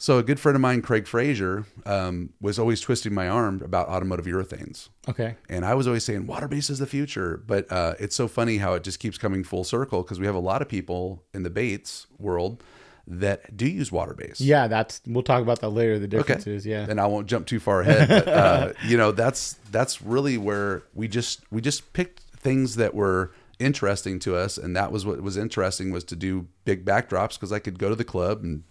So 0.00 0.16
a 0.16 0.22
good 0.22 0.40
friend 0.40 0.56
of 0.56 0.62
mine, 0.62 0.80
Craig 0.80 1.06
Fraser, 1.06 1.66
um, 1.84 2.30
was 2.40 2.58
always 2.58 2.80
twisting 2.80 3.12
my 3.12 3.28
arm 3.28 3.60
about 3.62 3.86
automotive 3.88 4.24
urethanes. 4.24 4.88
Okay. 5.06 5.36
And 5.50 5.62
I 5.62 5.74
was 5.74 5.86
always 5.86 6.06
saying 6.06 6.26
water 6.26 6.48
base 6.48 6.70
is 6.70 6.78
the 6.78 6.86
future, 6.86 7.42
but 7.46 7.70
uh, 7.70 7.96
it's 8.00 8.16
so 8.16 8.26
funny 8.26 8.56
how 8.56 8.72
it 8.72 8.82
just 8.82 8.98
keeps 8.98 9.18
coming 9.18 9.44
full 9.44 9.62
circle 9.62 10.02
because 10.02 10.18
we 10.18 10.24
have 10.24 10.34
a 10.34 10.40
lot 10.40 10.62
of 10.62 10.70
people 10.70 11.22
in 11.34 11.42
the 11.42 11.50
baits 11.50 12.06
world 12.18 12.64
that 13.06 13.54
do 13.54 13.66
use 13.68 13.92
water 13.92 14.14
base. 14.14 14.40
Yeah, 14.40 14.68
that's. 14.68 15.02
We'll 15.06 15.22
talk 15.22 15.42
about 15.42 15.60
that 15.60 15.68
later. 15.68 15.98
The 15.98 16.08
differences. 16.08 16.64
Yeah. 16.64 16.86
And 16.88 16.98
I 16.98 17.04
won't 17.04 17.26
jump 17.26 17.46
too 17.46 17.60
far 17.60 17.82
ahead, 17.82 18.08
but 18.08 18.28
uh, 18.28 18.72
you 18.86 18.96
know 18.96 19.12
that's 19.12 19.56
that's 19.70 20.00
really 20.00 20.38
where 20.38 20.82
we 20.94 21.08
just 21.08 21.42
we 21.50 21.60
just 21.60 21.92
picked 21.92 22.20
things 22.20 22.76
that 22.76 22.94
were 22.94 23.32
interesting 23.58 24.18
to 24.20 24.34
us, 24.34 24.56
and 24.56 24.74
that 24.76 24.92
was 24.92 25.04
what 25.04 25.20
was 25.20 25.36
interesting 25.36 25.90
was 25.90 26.04
to 26.04 26.16
do 26.16 26.48
big 26.64 26.86
backdrops 26.86 27.34
because 27.34 27.52
I 27.52 27.58
could 27.58 27.78
go 27.78 27.90
to 27.90 27.96
the 27.96 28.04
club 28.04 28.42
and 28.42 28.62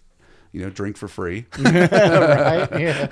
you 0.52 0.62
know 0.62 0.70
drink 0.70 0.96
for 0.96 1.08
free. 1.08 1.46
right. 1.58 2.68
Yeah. 2.80 3.08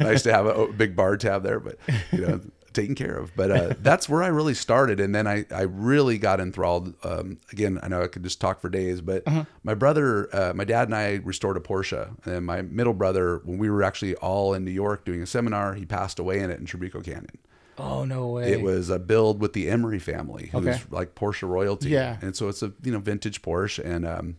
nice 0.00 0.22
to 0.22 0.32
have 0.32 0.46
a, 0.46 0.50
a 0.50 0.72
big 0.72 0.94
bar 0.96 1.16
tab 1.16 1.42
there, 1.42 1.60
but 1.60 1.78
you 2.12 2.20
know, 2.26 2.40
taken 2.72 2.94
care 2.94 3.16
of. 3.16 3.34
But 3.34 3.50
uh, 3.50 3.74
that's 3.82 4.08
where 4.08 4.22
I 4.22 4.28
really 4.28 4.54
started, 4.54 5.00
and 5.00 5.14
then 5.14 5.26
I 5.26 5.44
I 5.50 5.62
really 5.62 6.18
got 6.18 6.40
enthralled. 6.40 6.94
Um, 7.04 7.38
again, 7.52 7.78
I 7.82 7.88
know 7.88 8.02
I 8.02 8.06
could 8.06 8.22
just 8.22 8.40
talk 8.40 8.60
for 8.60 8.68
days, 8.68 9.00
but 9.00 9.24
my 9.62 9.74
brother, 9.74 10.28
uh, 10.34 10.52
my 10.54 10.64
dad, 10.64 10.88
and 10.88 10.94
I 10.94 11.20
restored 11.24 11.56
a 11.56 11.60
Porsche, 11.60 12.10
and 12.26 12.46
my 12.46 12.62
middle 12.62 12.94
brother, 12.94 13.40
when 13.44 13.58
we 13.58 13.70
were 13.70 13.82
actually 13.82 14.14
all 14.16 14.54
in 14.54 14.64
New 14.64 14.70
York 14.70 15.04
doing 15.04 15.22
a 15.22 15.26
seminar, 15.26 15.74
he 15.74 15.84
passed 15.84 16.18
away 16.18 16.40
in 16.40 16.50
it 16.50 16.58
in 16.60 16.66
Trabuco 16.66 17.02
Canyon. 17.04 17.38
Oh 17.80 18.04
no 18.04 18.26
way. 18.28 18.52
It 18.52 18.60
was 18.60 18.90
a 18.90 18.98
build 18.98 19.40
with 19.40 19.52
the 19.52 19.68
Emory 19.70 20.00
family, 20.00 20.48
who's 20.52 20.66
Okay. 20.66 20.78
like 20.90 21.14
Porsche 21.14 21.48
royalty. 21.48 21.90
Yeah. 21.90 22.16
And 22.20 22.34
so 22.34 22.48
it's 22.48 22.60
a 22.62 22.72
you 22.82 22.90
know 22.92 22.98
vintage 22.98 23.40
Porsche, 23.42 23.84
and 23.84 24.04
um, 24.06 24.36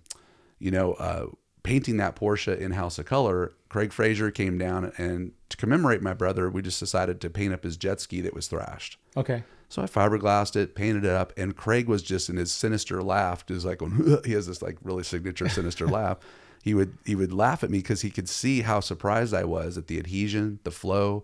you 0.59 0.71
know, 0.71 0.93
uh, 0.93 1.27
painting 1.63 1.97
that 1.97 2.15
Porsche 2.15 2.57
in 2.57 2.71
House 2.71 2.99
of 2.99 3.05
Kolor. 3.05 3.53
Craig 3.69 3.91
Fraser 3.91 4.31
came 4.31 4.57
down, 4.57 4.91
and 4.97 5.31
to 5.49 5.57
commemorate 5.57 6.01
my 6.01 6.13
brother, 6.13 6.49
we 6.49 6.61
just 6.61 6.79
decided 6.79 7.21
to 7.21 7.29
paint 7.29 7.53
up 7.53 7.63
his 7.63 7.77
jet 7.77 7.99
ski 8.01 8.21
that 8.21 8.33
was 8.33 8.47
thrashed. 8.47 8.97
Okay. 9.15 9.43
So 9.69 9.83
I 9.83 9.85
fiberglassed 9.85 10.55
it, 10.55 10.73
painted 10.73 11.05
it 11.05 11.11
up, 11.11 11.31
and 11.37 11.55
Craig 11.55 11.87
was 11.87 12.01
just 12.01 12.29
in 12.29 12.37
his 12.37 12.51
sinister 12.51 13.03
laugh, 13.03 13.45
just 13.45 13.65
like 13.65 13.81
when 13.81 14.19
he 14.25 14.31
has 14.33 14.47
this 14.47 14.61
like 14.61 14.77
really 14.81 15.03
signature 15.03 15.47
sinister 15.47 15.87
laugh. 15.87 16.17
He 16.63 16.73
would 16.73 16.97
he 17.05 17.15
would 17.15 17.31
laugh 17.31 17.63
at 17.63 17.69
me 17.69 17.77
because 17.77 18.01
he 18.01 18.09
could 18.09 18.27
see 18.27 18.61
how 18.61 18.79
surprised 18.79 19.33
I 19.33 19.43
was 19.43 19.77
at 19.77 19.87
the 19.87 19.99
adhesion, 19.99 20.59
the 20.63 20.71
flow, 20.71 21.23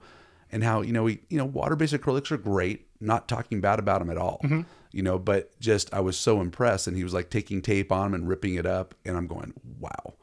and 0.51 0.63
how 0.63 0.82
you 0.82 0.94
know 0.94 1.04
we 1.04 1.22
you 1.30 1.38
know 1.38 1.46
water 1.46 1.75
based 1.75 1.94
acrylics 1.94 2.32
are 2.32 2.38
great. 2.38 2.86
Not 3.01 3.27
talking 3.27 3.60
bad 3.60 3.80
about 3.80 4.00
them 4.00 4.10
at 4.10 4.18
all, 4.18 4.39
mm-hmm. 4.44 4.62
you 4.92 5.01
know, 5.01 5.20
but 5.20 5.60
just 5.60 5.94
I 5.94 6.00
was 6.00 6.18
so 6.18 6.39
impressed, 6.39 6.88
and 6.88 6.96
he 6.96 7.04
was 7.04 7.13
like 7.13 7.30
taking 7.30 7.62
tape 7.62 7.92
on 7.92 8.12
them 8.12 8.13
and 8.13 8.27
ripping 8.30 8.56
it 8.56 8.65
up, 8.65 8.96
and 9.04 9.18
I'm 9.18 9.27
going, 9.27 9.54
wow. 9.80 10.13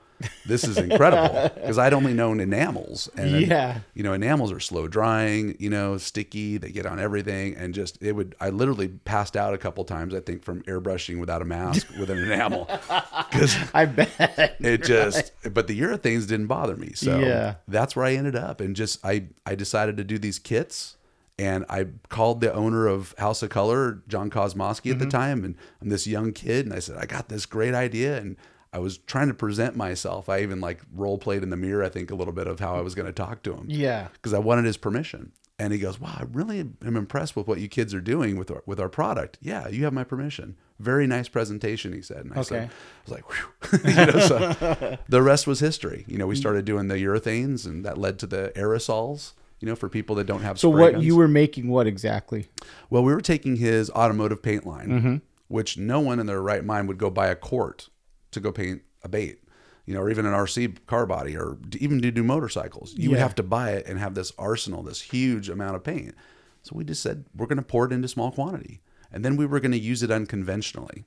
This 0.46 0.64
is 0.64 0.78
incredible 0.78 1.50
because 1.54 1.78
I'd 1.78 1.92
only 1.92 2.14
known 2.14 2.40
enamels, 2.40 3.08
and 3.16 3.42
Yeah. 3.42 3.80
you 3.94 4.02
know 4.02 4.12
enamels 4.12 4.52
are 4.52 4.60
slow 4.60 4.88
drying 4.88 5.56
you 5.58 5.70
know 5.70 5.96
sticky 5.98 6.58
they 6.58 6.70
get 6.70 6.86
on 6.86 6.98
everything 6.98 7.56
and 7.56 7.74
just 7.74 8.00
it 8.02 8.12
would 8.12 8.34
i 8.40 8.50
literally 8.50 8.88
passed 8.88 9.36
out 9.36 9.54
a 9.54 9.58
couple 9.58 9.84
times 9.84 10.14
i 10.14 10.20
think 10.20 10.42
from 10.42 10.62
airbrushing 10.62 11.18
without 11.18 11.42
a 11.42 11.44
mask 11.44 11.88
with 11.98 12.10
an 12.10 12.18
enamel 12.18 12.68
because 13.30 13.56
I 13.74 13.86
bet. 13.86 14.56
it 14.60 14.82
just 14.84 15.32
but 15.52 15.66
the 15.66 15.78
urethanes 15.80 16.28
didn't 16.28 16.46
bother 16.46 16.76
me 16.76 16.92
so 16.94 17.18
Yeah. 17.18 17.54
that's 17.68 17.96
where 17.96 18.04
i 18.04 18.14
ended 18.14 18.36
up 18.36 18.60
and 18.60 18.76
just 18.76 19.04
i 19.04 19.24
i 19.46 19.54
decided 19.54 19.96
to 19.96 20.04
do 20.04 20.18
these 20.18 20.38
kits 20.38 20.96
and 21.38 21.64
I 21.70 21.86
called 22.10 22.42
the 22.42 22.52
owner 22.52 22.86
of 22.86 23.14
House 23.16 23.42
of 23.42 23.48
Kolor, 23.48 24.02
Jon 24.06 24.28
Kosmoski 24.28 24.92
at 24.92 24.98
the 24.98 25.06
mm-hmm. 25.06 25.08
time, 25.08 25.44
and 25.44 25.56
I'm 25.80 25.88
this 25.88 26.06
young 26.06 26.32
kid, 26.32 26.66
and 26.66 26.74
I 26.74 26.78
said, 26.78 26.98
I 26.98 27.06
got 27.06 27.30
this 27.30 27.46
great 27.46 27.74
idea, 27.74 28.18
and 28.18 28.36
I 28.72 28.78
was 28.78 28.98
trying 28.98 29.28
to 29.28 29.34
present 29.34 29.76
myself. 29.76 30.28
I 30.28 30.40
even 30.40 30.60
like 30.60 30.80
role 30.94 31.18
played 31.18 31.42
in 31.42 31.50
the 31.50 31.56
mirror, 31.56 31.84
I 31.84 31.88
think, 31.90 32.10
a 32.10 32.14
little 32.14 32.32
bit 32.32 32.46
of 32.46 32.58
how 32.60 32.74
I 32.76 32.80
was 32.80 32.94
going 32.94 33.06
to 33.06 33.12
talk 33.12 33.42
to 33.42 33.52
him 33.52 33.66
Yeah. 33.68 34.08
because 34.14 34.32
I 34.32 34.38
wanted 34.38 34.64
his 34.64 34.76
permission. 34.76 35.32
And 35.58 35.72
he 35.72 35.78
goes, 35.78 36.00
"Wow, 36.00 36.16
I 36.18 36.24
really 36.32 36.60
am 36.84 36.96
impressed 36.96 37.36
with 37.36 37.46
what 37.46 37.60
you 37.60 37.68
kids 37.68 37.94
are 37.94 38.00
doing 38.00 38.36
with 38.36 38.50
our, 38.50 38.62
with 38.66 38.80
our 38.80 38.88
product. 38.88 39.38
Yeah, 39.40 39.68
you 39.68 39.84
have 39.84 39.92
my 39.92 40.02
permission. 40.02 40.56
Very 40.80 41.06
nice 41.06 41.28
presentation," 41.28 41.92
he 41.92 42.02
said. 42.02 42.24
And 42.24 42.32
I 42.32 42.42
said, 42.42 42.62
Okay. 42.64 42.70
"I 42.72 43.02
was 43.04 43.12
like, 43.12 43.24
Whew. 43.30 43.80
you 43.90 44.06
know." 44.06 44.18
So 44.26 44.98
the 45.08 45.22
rest 45.22 45.46
was 45.46 45.60
history. 45.60 46.04
You 46.08 46.18
know, 46.18 46.26
we 46.26 46.34
started 46.34 46.64
doing 46.64 46.88
the 46.88 46.96
urethanes, 46.96 47.64
and 47.66 47.84
that 47.84 47.96
led 47.98 48.18
to 48.20 48.26
the 48.26 48.50
aerosols. 48.56 49.34
You 49.60 49.68
know, 49.68 49.76
for 49.76 49.88
people 49.88 50.16
that 50.16 50.24
don't 50.26 50.42
have. 50.42 50.58
So 50.58 50.68
what 50.70 50.94
guns. 50.94 51.04
you 51.04 51.14
were 51.14 51.28
making? 51.28 51.68
What 51.68 51.86
exactly? 51.86 52.46
Well, 52.90 53.04
we 53.04 53.14
were 53.14 53.20
taking 53.20 53.56
his 53.56 53.88
automotive 53.90 54.42
paint 54.42 54.66
line, 54.66 54.88
Mm-hmm. 54.88 55.16
which 55.46 55.78
no 55.78 56.00
one 56.00 56.18
in 56.18 56.26
their 56.26 56.42
right 56.42 56.64
mind 56.64 56.88
would 56.88 56.98
go 56.98 57.10
buy 57.10 57.28
a 57.28 57.36
quart 57.36 57.88
to 58.32 58.40
go 58.40 58.52
paint 58.52 58.82
a 59.02 59.08
bait, 59.08 59.42
you 59.86 59.94
know, 59.94 60.00
or 60.00 60.10
even 60.10 60.26
an 60.26 60.32
RC 60.32 60.86
car 60.86 61.06
body, 61.06 61.36
or 61.36 61.58
even 61.78 62.02
to 62.02 62.10
do 62.10 62.22
motorcycles. 62.22 62.94
You 62.96 63.10
would 63.10 63.18
have 63.18 63.34
to 63.36 63.42
buy 63.42 63.72
it 63.72 63.86
and 63.86 63.98
have 63.98 64.14
this 64.14 64.32
arsenal, 64.38 64.82
this 64.82 65.00
huge 65.00 65.48
amount 65.48 65.76
of 65.76 65.84
paint. 65.84 66.14
So 66.62 66.72
we 66.74 66.84
just 66.84 67.02
said 67.02 67.24
we're 67.36 67.46
going 67.46 67.56
to 67.56 67.62
pour 67.62 67.86
it 67.86 67.92
into 67.92 68.08
small 68.08 68.30
quantity, 68.30 68.80
and 69.10 69.24
then 69.24 69.36
we 69.36 69.46
were 69.46 69.60
going 69.60 69.72
to 69.72 69.78
use 69.78 70.02
it 70.02 70.10
unconventionally. 70.10 71.04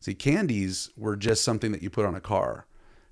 See, 0.00 0.14
candies 0.14 0.90
were 0.96 1.16
just 1.16 1.42
something 1.42 1.72
that 1.72 1.82
you 1.82 1.90
put 1.90 2.06
on 2.06 2.14
a 2.14 2.20
car. 2.20 2.66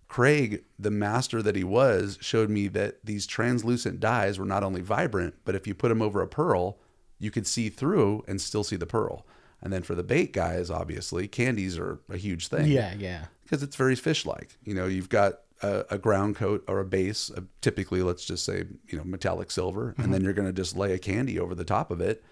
Craig, 0.06 0.64
the 0.78 0.90
master 0.90 1.42
that 1.42 1.56
he 1.56 1.64
was, 1.64 2.18
showed 2.20 2.50
me 2.50 2.68
that 2.68 3.04
these 3.04 3.26
translucent 3.26 4.00
dyes 4.00 4.38
were 4.38 4.44
not 4.44 4.62
only 4.62 4.80
vibrant, 4.80 5.34
but 5.44 5.54
if 5.54 5.66
you 5.66 5.74
put 5.74 5.88
them 5.88 6.02
over 6.02 6.20
a 6.20 6.28
pearl, 6.28 6.78
you 7.18 7.30
could 7.30 7.46
see 7.46 7.68
through 7.68 8.22
and 8.28 8.40
still 8.40 8.64
see 8.64 8.76
the 8.76 8.86
pearl. 8.86 9.26
And 9.62 9.72
then 9.72 9.82
for 9.82 9.94
the 9.94 10.02
bait 10.02 10.32
guys, 10.32 10.70
obviously, 10.70 11.26
candies 11.26 11.78
are 11.78 12.00
a 12.10 12.18
huge 12.18 12.48
thing 12.48 12.66
Yeah, 12.66 12.94
yeah. 12.96 13.24
Because 13.44 13.62
it's 13.62 13.76
very 13.76 13.94
fish-like. 13.94 14.56
You 14.64 14.74
know, 14.74 14.86
you've 14.86 15.08
got 15.08 15.40
a, 15.62 15.84
a 15.90 15.98
ground 15.98 16.36
coat 16.36 16.64
or 16.66 16.80
a 16.80 16.84
base, 16.84 17.30
of 17.30 17.46
typically, 17.60 18.02
let's 18.02 18.24
just 18.24 18.44
say, 18.44 18.64
you 18.88 18.98
know, 18.98 19.04
metallic 19.04 19.50
silver, 19.50 19.94
and 19.98 20.12
then 20.12 20.20
mm-hmm. 20.20 20.24
you're 20.24 20.34
going 20.34 20.48
to 20.48 20.52
just 20.52 20.76
lay 20.76 20.92
a 20.92 20.98
candy 20.98 21.38
over 21.38 21.54
the 21.54 21.64
top 21.64 21.90
of 21.90 22.00
it, 22.00 22.24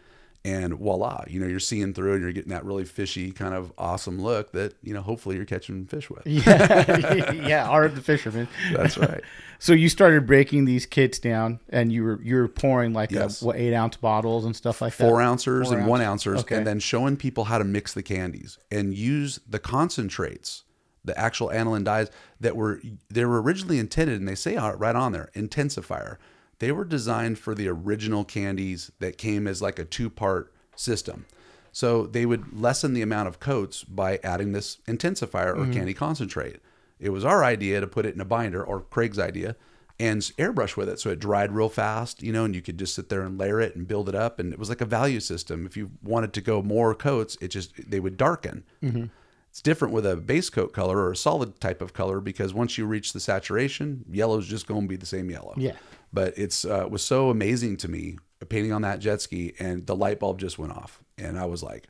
and 0.45 0.75
voila, 0.75 1.23
you 1.29 1.39
know, 1.39 1.47
you're 1.47 1.61
seeing 1.61 1.95
through, 1.95 2.15
and 2.15 2.23
you're 2.23 2.33
getting 2.33 2.51
that 2.51 2.65
really 2.65 2.85
fishy 2.85 3.31
kind 3.31 3.55
of 3.55 3.73
awesome 3.79 4.21
look 4.21 4.51
that 4.53 4.75
you 4.83 4.93
know, 4.93 5.01
hopefully, 5.01 5.37
you're 5.37 5.45
catching 5.45 5.87
fish 5.87 6.11
with. 6.11 6.27
Yeah, 6.27 7.33
yeah. 7.47 7.69
Art 7.69 7.95
the 7.95 8.03
fisherman. 8.03 8.49
That's 8.73 8.99
right. 8.99 9.23
So 9.61 9.75
you 9.75 9.89
started 9.89 10.27
breaking 10.27 10.65
these 10.65 10.87
kits 10.87 11.21
down, 11.21 11.61
and 11.69 11.93
you 11.93 12.03
were 12.03 12.21
you 12.21 12.35
were 12.35 12.49
pouring 12.49 12.93
like 12.95 13.13
Yes. 13.13 13.41
a, 13.41 13.45
what 13.45 13.55
eight 13.55 13.73
ounce 13.73 13.97
bottles 13.97 14.45
and 14.45 14.57
stuff 14.57 14.83
like 14.83 14.93
four 14.93 15.19
that. 15.19 15.25
ounces 15.25 15.69
Four 15.69 15.79
and 15.79 15.87
one 15.87 16.01
ounce. 16.01 16.27
ounces, 16.27 16.41
Okay. 16.41 16.57
and 16.57 16.67
then 16.67 16.81
showing 16.81 17.17
people 17.17 17.45
how 17.45 17.59
to 17.59 17.65
mix 17.65 17.95
the 17.95 18.03
candies 18.03 18.59
and 18.73 18.93
use 18.93 19.39
the 19.49 19.61
concentrates, 19.61 20.65
the 21.05 21.19
actual 21.19 21.51
aniline 21.51 21.85
dyes 21.85 22.11
that 22.41 22.57
were 22.57 22.81
they 23.11 23.25
were 23.25 23.43
originally 23.43 23.79
intended, 23.79 24.19
and 24.19 24.29
they 24.29 24.35
say 24.35 24.57
right 24.57 24.97
on 24.97 25.13
there, 25.13 25.31
intensifier. 25.35 26.17
They 26.59 26.71
were 26.71 26.85
designed 26.85 27.39
for 27.39 27.55
the 27.55 27.69
original 27.69 28.25
candies 28.25 28.93
that 29.01 29.19
came 29.19 29.49
as 29.49 29.61
like 29.61 29.79
a 29.79 29.85
two 29.85 30.09
part 30.09 30.53
system. 30.77 31.27
So 31.73 32.07
they 32.07 32.27
would 32.27 32.61
lessen 32.61 32.93
the 32.93 33.03
amount 33.03 33.29
of 33.29 33.41
coats 33.41 33.83
by 33.83 34.21
adding 34.23 34.53
this 34.53 34.77
intensifier 34.87 35.53
or 35.53 35.63
mm-hmm. 35.63 35.73
candy 35.73 35.95
concentrate. 35.95 36.61
It 37.01 37.11
was 37.11 37.25
our 37.25 37.43
idea 37.43 37.81
to 37.81 37.87
put 37.87 38.07
it 38.07 38.15
in 38.15 38.21
a 38.21 38.27
binder, 38.27 38.63
or 38.63 38.81
Craig's 38.81 39.19
idea, 39.19 39.57
and 39.99 40.21
airbrush 40.21 40.77
with 40.77 40.89
it 40.89 41.01
so 41.01 41.11
it 41.11 41.19
dried 41.19 41.53
real 41.53 41.69
fast, 41.69 42.23
you 42.23 42.33
know, 42.33 42.45
and 42.45 42.55
you 42.55 42.63
could 42.63 42.79
just 42.79 42.95
sit 42.95 43.09
there 43.09 43.23
and 43.23 43.39
layer 43.39 43.61
it 43.61 43.75
and 43.75 43.89
build 43.89 44.09
it 44.09 44.15
up. 44.15 44.39
And 44.39 44.53
it 44.53 44.59
was 44.59 44.69
like 44.69 44.81
a 44.81 44.87
value 44.87 45.21
system. 45.21 45.67
If 45.67 45.77
you 45.77 45.91
wanted 46.03 46.33
to 46.35 46.41
go 46.41 46.63
more 46.63 46.95
coats, 46.95 47.37
it 47.41 47.49
just, 47.49 47.91
they 47.91 48.01
would 48.01 48.17
darken. 48.17 48.65
Mm-hmm. 48.83 49.07
It's 49.53 49.61
different 49.61 49.93
with 49.93 50.07
a 50.07 50.17
base 50.17 50.49
coat 50.49 50.73
color 50.73 50.97
or 50.97 51.13
a 51.13 51.17
solid 51.17 51.61
type 51.61 51.83
of 51.83 51.93
color 51.93 52.21
because 52.21 52.55
once 52.55 52.79
you 52.79 52.87
reach 52.87 53.13
the 53.13 53.21
saturation, 53.21 54.03
yellow's 54.11 54.47
just 54.49 54.67
going 54.67 54.81
to 54.83 54.89
be 54.89 54.97
the 54.97 55.05
same 55.05 55.29
yellow. 55.29 55.53
Yeah. 55.59 55.75
But 56.11 56.33
it's 56.39 56.65
uh, 56.65 56.87
was 56.91 57.05
so 57.05 57.29
amazing 57.29 57.77
to 57.79 57.89
me 57.89 58.17
painting 58.49 58.73
on 58.73 58.81
that 58.81 58.99
jet 58.99 59.21
ski, 59.21 59.53
and 59.59 59.87
the 59.87 59.95
light 59.95 60.21
bulb 60.21 60.39
just 60.39 60.59
went 60.59 60.73
off, 60.73 61.03
and 61.19 61.39
I 61.39 61.45
was 61.45 61.63
like, 61.63 61.87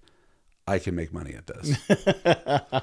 I 0.67 0.81
can 0.81 0.97
make 0.97 1.13
money 1.13 1.35
at 1.35 1.47
this. 1.47 2.83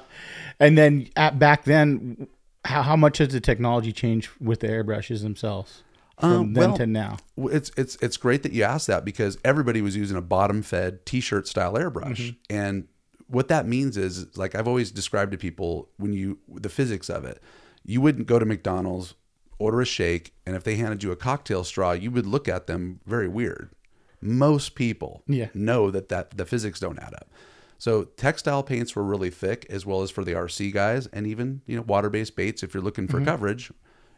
And 0.60 0.76
then 0.76 1.08
at, 1.16 1.38
back 1.38 1.64
then, 1.64 2.28
how, 2.64 2.82
how 2.82 2.96
much 2.96 3.18
has 3.18 3.28
the 3.28 3.40
technology 3.40 3.92
changed 3.92 4.28
with 4.40 4.60
the 4.60 4.68
airbrushes 4.68 5.22
themselves 5.22 5.82
from 6.18 6.30
Um, 6.32 6.52
then 6.52 6.68
well, 6.68 6.76
to 6.76 6.86
now? 6.86 7.16
It's 7.38 7.72
it's 7.78 7.96
it's 7.96 8.18
great 8.18 8.42
that 8.42 8.52
you 8.52 8.62
asked 8.62 8.86
that 8.86 9.04
because 9.04 9.38
everybody 9.42 9.80
was 9.80 9.96
using 9.96 10.18
a 10.18 10.22
bottom 10.22 10.62
fed 10.62 11.06
t-shirt 11.06 11.48
style 11.48 11.74
airbrush. 11.74 12.36
And 12.50 12.88
what 13.30 13.48
that 13.48 13.66
means 13.66 13.96
is 13.96 14.36
like 14.36 14.54
I've 14.54 14.68
always 14.68 14.90
described 14.90 15.32
to 15.32 15.38
people 15.38 15.88
when 15.96 16.12
you 16.12 16.38
the 16.48 16.68
physics 16.68 17.08
of 17.08 17.24
it. 17.24 17.42
You 17.84 18.00
wouldn't 18.00 18.26
go 18.26 18.38
to 18.38 18.44
McDonald's, 18.44 19.14
order 19.58 19.80
a 19.80 19.86
shake, 19.86 20.34
and 20.44 20.54
if 20.54 20.64
they 20.64 20.76
handed 20.76 21.02
you 21.02 21.12
a 21.12 21.16
cocktail 21.16 21.64
straw, 21.64 21.92
you 21.92 22.10
would 22.10 22.26
look 22.26 22.48
at 22.48 22.66
them 22.66 23.00
very 23.06 23.28
weird. 23.28 23.70
Most 24.20 24.74
people 24.74 25.22
Yeah. 25.26 25.48
know 25.54 25.90
that 25.90 26.08
that 26.10 26.36
the 26.36 26.44
physics 26.44 26.80
don't 26.80 26.98
add 26.98 27.14
up. 27.14 27.30
So 27.78 28.04
textile 28.04 28.62
paints 28.62 28.94
were 28.94 29.02
really 29.02 29.30
thick 29.30 29.64
as 29.70 29.86
well 29.86 30.02
as 30.02 30.10
for 30.10 30.22
the 30.22 30.34
RC 30.34 30.70
guys 30.70 31.06
and 31.06 31.26
even, 31.26 31.62
you 31.64 31.76
know, 31.76 31.82
water-based 31.82 32.36
baits 32.36 32.62
if 32.62 32.74
you're 32.74 32.82
looking 32.82 33.08
for 33.08 33.16
mm-hmm. 33.16 33.26
coverage, 33.26 33.72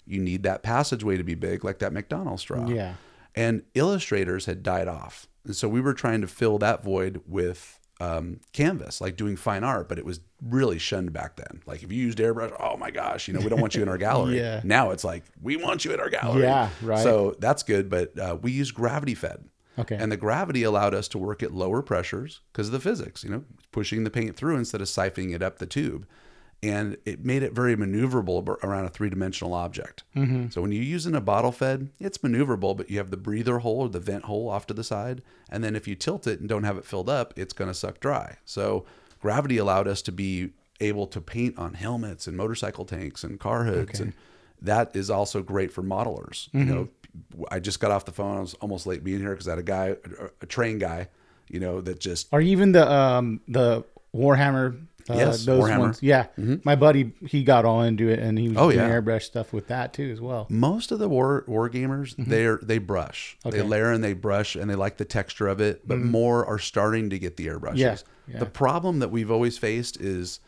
you 0.04 0.20
need 0.20 0.42
that 0.42 0.64
passageway 0.64 1.16
to 1.16 1.22
be 1.22 1.36
big 1.36 1.62
like 1.64 1.78
that 1.78 1.92
McDonald's 1.92 2.42
straw. 2.42 2.66
Yeah. 2.66 2.94
And 3.36 3.62
illustrators 3.74 4.46
had 4.46 4.64
died 4.64 4.88
off. 4.88 5.28
And 5.44 5.54
so 5.54 5.68
we 5.68 5.80
were 5.80 5.94
trying 5.94 6.20
to 6.22 6.26
fill 6.26 6.58
that 6.58 6.82
void 6.82 7.22
with 7.26 7.78
um, 8.02 8.40
canvas, 8.52 9.00
like 9.00 9.16
doing 9.16 9.36
fine 9.36 9.62
art, 9.62 9.88
but 9.88 9.98
it 9.98 10.04
was 10.04 10.20
really 10.42 10.78
shunned 10.78 11.12
back 11.12 11.36
then. 11.36 11.62
Like 11.66 11.82
if 11.82 11.92
you 11.92 12.02
used 12.02 12.18
airbrush, 12.18 12.54
oh 12.58 12.76
my 12.76 12.90
gosh, 12.90 13.28
you 13.28 13.34
know, 13.34 13.40
we 13.40 13.48
don't 13.48 13.60
want 13.60 13.74
you 13.74 13.82
in 13.82 13.88
our 13.88 13.98
gallery. 14.08 14.38
Yeah. 14.38 14.60
Now 14.64 14.90
it's 14.90 15.04
like, 15.04 15.24
we 15.40 15.56
want 15.56 15.84
you 15.84 15.92
in 15.92 16.00
our 16.00 16.10
gallery. 16.10 16.42
Yeah, 16.42 16.70
right. 16.82 17.02
So 17.02 17.36
that's 17.38 17.62
good. 17.62 17.88
But 17.88 18.18
uh, 18.18 18.36
we 18.40 18.50
use 18.50 18.72
gravity 18.72 19.14
fed. 19.14 19.44
Okay. 19.78 19.96
And 19.96 20.10
the 20.10 20.16
gravity 20.16 20.64
allowed 20.64 20.94
us 20.94 21.08
to 21.08 21.18
work 21.18 21.42
at 21.42 21.52
lower 21.52 21.80
pressures 21.80 22.40
because 22.52 22.68
of 22.68 22.72
the 22.72 22.80
physics, 22.80 23.24
you 23.24 23.30
know, 23.30 23.44
pushing 23.70 24.04
the 24.04 24.10
paint 24.10 24.36
through 24.36 24.56
instead 24.56 24.82
of 24.82 24.88
siphoning 24.88 25.34
it 25.34 25.42
up 25.42 25.58
the 25.58 25.66
tube. 25.66 26.06
And 26.62 26.96
it 27.04 27.24
made 27.24 27.42
it 27.42 27.52
very 27.52 27.74
maneuverable 27.74 28.46
around 28.62 28.84
a 28.84 28.88
three 28.88 29.10
dimensional 29.10 29.52
object. 29.52 30.04
Mm-hmm. 30.14 30.50
So 30.50 30.62
when 30.62 30.70
you're 30.70 30.84
using 30.84 31.14
a 31.16 31.20
bottle 31.20 31.50
fed, 31.50 31.90
it's 31.98 32.18
maneuverable, 32.18 32.76
but 32.76 32.88
you 32.88 32.98
have 32.98 33.10
the 33.10 33.16
breather 33.16 33.58
hole 33.58 33.80
or 33.80 33.88
the 33.88 33.98
vent 33.98 34.24
hole 34.26 34.48
off 34.48 34.68
to 34.68 34.74
the 34.74 34.84
side. 34.84 35.22
And 35.50 35.64
then 35.64 35.74
if 35.74 35.88
you 35.88 35.96
tilt 35.96 36.28
it 36.28 36.38
and 36.38 36.48
don't 36.48 36.62
have 36.62 36.78
it 36.78 36.84
filled 36.84 37.08
up, 37.08 37.34
it's 37.36 37.52
going 37.52 37.68
to 37.68 37.74
suck 37.74 37.98
dry. 37.98 38.36
So 38.44 38.84
gravity 39.18 39.58
allowed 39.58 39.88
us 39.88 40.02
to 40.02 40.12
be 40.12 40.50
able 40.80 41.08
to 41.08 41.20
paint 41.20 41.58
on 41.58 41.74
helmets 41.74 42.28
and 42.28 42.36
motorcycle 42.36 42.84
tanks 42.84 43.24
and 43.24 43.40
car 43.40 43.64
hoods. 43.64 43.98
And 43.98 44.12
that 44.60 44.94
is 44.94 45.10
also 45.10 45.42
great 45.42 45.72
for 45.72 45.82
modelers. 45.82 46.48
You 46.52 46.64
know, 46.64 46.88
I 47.50 47.58
just 47.58 47.80
got 47.80 47.90
off 47.90 48.04
the 48.04 48.12
phone. 48.12 48.36
I 48.36 48.40
was 48.40 48.54
almost 48.54 48.86
late 48.86 49.02
being 49.02 49.18
here 49.20 49.30
because 49.30 49.48
I 49.48 49.52
had 49.52 49.58
a 49.58 49.64
guy, 49.64 49.86
a, 50.20 50.30
a 50.42 50.46
train 50.46 50.78
guy, 50.78 51.08
you 51.48 51.58
know, 51.60 51.80
that 51.80 51.98
just 51.98 52.32
Are 52.32 52.40
even 52.40 52.72
the 52.72 52.90
um 52.90 53.40
the 53.48 53.84
Warhammer? 54.14 54.78
Uh, 55.10 55.14
Yes, 55.14 55.44
those 55.44 55.64
Warhammer. 55.64 55.78
ones. 55.78 56.02
Yeah, 56.02 56.26
my 56.64 56.76
buddy 56.76 57.12
he 57.26 57.42
got 57.44 57.64
all 57.64 57.82
into 57.82 58.08
it, 58.08 58.18
and 58.18 58.38
he 58.38 58.48
was 58.48 58.56
Oh, 58.58 58.70
doing 58.70 58.78
yeah. 58.84 58.90
airbrush 58.90 59.22
stuff 59.22 59.52
with 59.52 59.66
that 59.68 59.92
too 59.92 60.10
as 60.12 60.20
well. 60.20 60.46
most 60.48 60.92
of 60.92 60.98
the 60.98 61.08
war 61.08 61.44
war 61.46 61.68
gamers 61.68 62.14
they're 62.18 62.58
they 62.62 62.78
brush 62.78 63.36
they 63.42 63.48
Mm-hmm. 63.50 63.56
Okay. 63.56 63.62
Mm-hmm. 63.62 63.70
layer 63.70 63.90
and 63.92 64.04
they 64.04 64.12
brush 64.12 64.54
and 64.56 64.70
they 64.70 64.74
like 64.76 64.96
the 64.98 65.04
texture 65.04 65.48
of 65.48 65.60
it 65.60 65.86
but 65.88 65.98
more 65.98 66.46
are 66.46 66.58
starting 66.58 67.10
to 67.10 67.18
get 67.18 67.36
the 67.36 67.46
airbrushes 67.48 67.76
Yeah, 67.78 67.96
yeah. 68.28 68.38
the 68.38 68.46
problem 68.46 69.00
that 69.00 69.10
we've 69.10 69.30
always 69.30 69.58
faced 69.58 70.00
is 70.00 70.40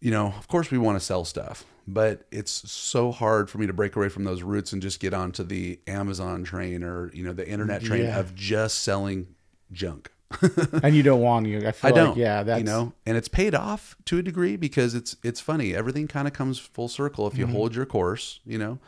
you 0.00 0.10
know 0.10 0.28
of 0.38 0.48
course 0.48 0.70
we 0.70 0.78
want 0.78 0.98
to 0.98 1.04
sell 1.04 1.24
stuff 1.24 1.64
but 1.86 2.24
it's 2.30 2.50
so 2.70 3.10
hard 3.12 3.48
for 3.48 3.58
me 3.58 3.66
to 3.66 3.72
break 3.72 3.96
away 3.96 4.08
from 4.08 4.24
those 4.24 4.42
roots 4.42 4.72
and 4.72 4.82
just 4.82 5.00
get 5.00 5.14
onto 5.14 5.42
the 5.42 5.78
amazon 5.86 6.44
train 6.44 6.82
or 6.82 7.10
you 7.14 7.22
know 7.24 7.32
the 7.32 7.48
internet 7.48 7.82
train 7.82 8.04
Yeah. 8.04 8.18
of 8.18 8.34
just 8.34 8.80
selling 8.82 9.28
junk 9.72 10.10
and 10.82 10.94
you 10.94 11.02
don't 11.02 11.20
want 11.20 11.46
you. 11.46 11.66
I 11.66 11.72
feel 11.72 11.88
I 11.88 11.92
don't. 11.94 12.08
like 12.10 12.18
yeah, 12.18 12.42
that's 12.42 12.58
you 12.58 12.64
know, 12.64 12.92
and 13.06 13.16
it's 13.16 13.28
paid 13.28 13.54
off 13.54 13.96
to 14.06 14.18
a 14.18 14.22
degree 14.22 14.56
because 14.56 14.94
it's 14.94 15.16
it's 15.22 15.40
funny. 15.40 15.74
Everything 15.74 16.06
kind 16.06 16.28
of 16.28 16.34
comes 16.34 16.58
full 16.58 16.88
circle 16.88 17.26
if 17.26 17.36
you 17.38 17.46
Mm-hmm. 17.46 17.54
hold 17.54 17.74
your 17.74 17.86
course. 17.86 18.40
You 18.44 18.58
know, 18.58 18.78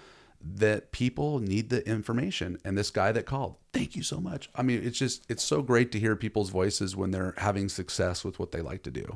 that 0.43 0.93
people 0.93 1.39
need 1.39 1.71
the 1.71 1.87
information. 1.89 2.59
And 2.65 2.77
this 2.77 2.91
guy 2.91 3.13
that 3.13 3.25
called, 3.27 3.57
thank 3.73 3.97
you 3.97 4.03
so 4.03 4.21
much. 4.21 4.51
I 4.55 4.63
mean, 4.63 4.83
it's 4.85 4.99
just 4.99 5.25
it's 5.31 5.43
so 5.43 5.63
great 5.63 5.93
to 5.93 5.99
hear 5.99 6.15
people's 6.15 6.51
voices 6.51 6.95
when 6.95 7.11
they're 7.11 7.35
having 7.39 7.69
success 7.71 8.23
with 8.25 8.39
what 8.39 8.53
they 8.53 8.61
like 8.61 8.83
to 8.83 8.91
do. 8.91 9.15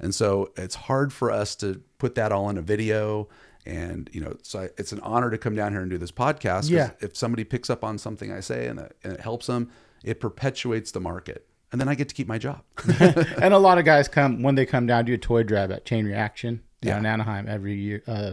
And 0.00 0.14
so 0.14 0.50
it's 0.56 0.74
hard 0.74 1.12
for 1.12 1.30
us 1.30 1.54
to 1.56 1.82
put 1.98 2.14
that 2.16 2.32
all 2.32 2.48
in 2.50 2.56
a 2.58 2.62
video. 2.62 3.28
And 3.66 4.08
you 4.12 4.20
know, 4.22 4.36
so 4.42 4.60
I, 4.60 4.64
it's 4.78 4.90
an 4.92 5.00
honor 5.00 5.30
to 5.30 5.38
come 5.38 5.54
down 5.54 5.72
here 5.72 5.82
and 5.82 5.90
do 5.90 5.98
this 5.98 6.10
podcast. 6.10 6.68
Yeah. 6.70 6.92
If 7.00 7.16
somebody 7.16 7.44
picks 7.44 7.68
up 7.70 7.84
on 7.84 7.98
something 7.98 8.32
I 8.32 8.40
say 8.40 8.66
and 8.66 8.80
it, 8.80 8.96
and 9.04 9.12
it 9.12 9.20
helps 9.20 9.46
them, 9.46 9.70
it 10.02 10.18
perpetuates 10.18 10.92
the 10.92 11.00
market, 11.00 11.46
and 11.72 11.80
then 11.80 11.88
I 11.88 11.94
get 11.94 12.08
to 12.08 12.14
keep 12.14 12.26
my 12.28 12.38
job. 12.38 12.62
and 13.00 13.54
a 13.54 13.58
lot 13.58 13.78
of 13.78 13.84
guys 13.84 14.08
come 14.08 14.42
when 14.42 14.54
they 14.54 14.66
come 14.66 14.86
down 14.86 15.04
do 15.04 15.14
a 15.14 15.18
toy 15.18 15.42
drive 15.42 15.70
at 15.70 15.84
Chain 15.84 16.04
Reaction 16.06 16.62
down 16.82 16.92
Yeah. 16.92 16.98
in 16.98 17.06
Anaheim 17.06 17.46
every 17.48 17.74
year, 17.74 18.02
uh, 18.06 18.32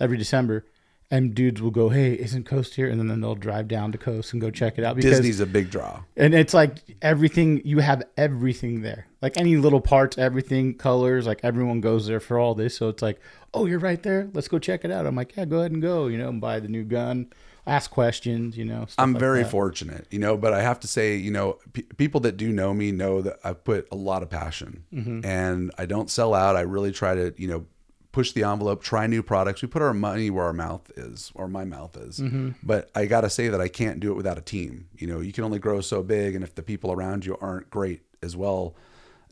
every 0.00 0.16
December. 0.16 0.64
And 1.10 1.34
dudes 1.34 1.60
will 1.60 1.70
go, 1.70 1.90
"Hey, 1.90 2.14
isn't 2.14 2.44
Coast 2.44 2.74
here?" 2.74 2.88
And 2.88 2.98
then 2.98 3.20
they'll 3.20 3.34
drive 3.36 3.68
down 3.68 3.92
to 3.92 3.98
Coast 3.98 4.32
and 4.32 4.40
go 4.40 4.50
check 4.50 4.78
it 4.78 4.84
out 4.84 4.96
because 4.96 5.12
Disney's 5.18 5.38
a 5.38 5.46
big 5.46 5.70
draw. 5.70 6.00
and 6.16 6.34
it's 6.34 6.54
like 6.54 6.78
everything 7.02 7.60
you 7.64 7.78
have 7.80 8.02
everything 8.16 8.80
there, 8.80 9.06
like 9.20 9.36
any 9.36 9.56
little 9.56 9.82
parts, 9.82 10.16
everything, 10.18 10.74
colors, 10.74 11.26
like 11.26 11.40
everyone 11.44 11.80
goes 11.82 12.06
there 12.06 12.20
for 12.20 12.38
all 12.38 12.54
this. 12.54 12.76
So 12.76 12.88
it's 12.88 13.02
like, 13.02 13.20
oh, 13.52 13.66
you're 13.66 13.78
right 13.78 14.02
there. 14.02 14.28
Let's 14.32 14.48
go 14.48 14.58
check 14.58 14.84
it 14.84 14.90
out. 14.90 15.06
I'm 15.06 15.14
like, 15.14 15.36
yeah, 15.36 15.44
go 15.44 15.58
ahead 15.58 15.72
and 15.72 15.82
go. 15.82 16.06
You 16.08 16.18
know, 16.18 16.30
and 16.30 16.40
buy 16.40 16.58
the 16.58 16.68
new 16.68 16.84
gun, 16.84 17.28
ask 17.66 17.90
questions. 17.90 18.56
You 18.56 18.64
know, 18.64 18.86
I'm 18.98 19.12
like 19.12 19.20
very 19.20 19.42
that. 19.42 19.50
fortunate, 19.50 20.06
you 20.10 20.18
know, 20.18 20.36
but 20.36 20.52
I 20.52 20.62
have 20.62 20.80
to 20.80 20.88
say, 20.88 21.16
you 21.16 21.30
know, 21.30 21.58
pe 21.72 21.82
people 21.82 22.20
that 22.20 22.36
do 22.36 22.52
know 22.52 22.74
me 22.74 22.92
know 22.92 23.22
that 23.22 23.38
I 23.44 23.52
put 23.52 23.88
a 23.90 23.96
lot 23.96 24.22
of 24.22 24.30
passion 24.30 24.84
Mm-hmm. 24.92 25.24
and 25.24 25.70
I 25.78 25.86
don't 25.86 26.10
sell 26.10 26.34
out. 26.34 26.56
I 26.56 26.60
really 26.62 26.92
try 26.92 27.14
to, 27.14 27.34
you 27.36 27.48
know, 27.48 27.66
push 28.12 28.30
the 28.30 28.44
envelope, 28.44 28.80
try 28.80 29.08
new 29.08 29.22
products. 29.24 29.60
We 29.60 29.66
put 29.66 29.82
our 29.82 29.92
money 29.92 30.30
where 30.30 30.44
our 30.44 30.52
mouth 30.52 30.88
is, 30.96 31.32
or 31.34 31.48
my 31.48 31.64
mouth 31.64 31.96
is. 31.96 32.20
Mm-hmm. 32.20 32.50
But 32.62 32.88
I 32.94 33.06
got 33.06 33.22
to 33.22 33.30
say 33.30 33.48
that 33.48 33.60
I 33.60 33.66
can't 33.66 33.98
do 33.98 34.12
it 34.12 34.14
without 34.14 34.38
a 34.38 34.40
team. 34.40 34.86
You 34.96 35.08
know, 35.08 35.20
you 35.20 35.32
can 35.32 35.42
only 35.42 35.58
grow 35.58 35.80
so 35.80 36.02
big, 36.04 36.36
and 36.36 36.44
if 36.44 36.54
the 36.54 36.62
people 36.62 36.92
around 36.92 37.26
you 37.26 37.36
aren't 37.40 37.70
great 37.70 38.02
as 38.22 38.36
well, 38.36 38.76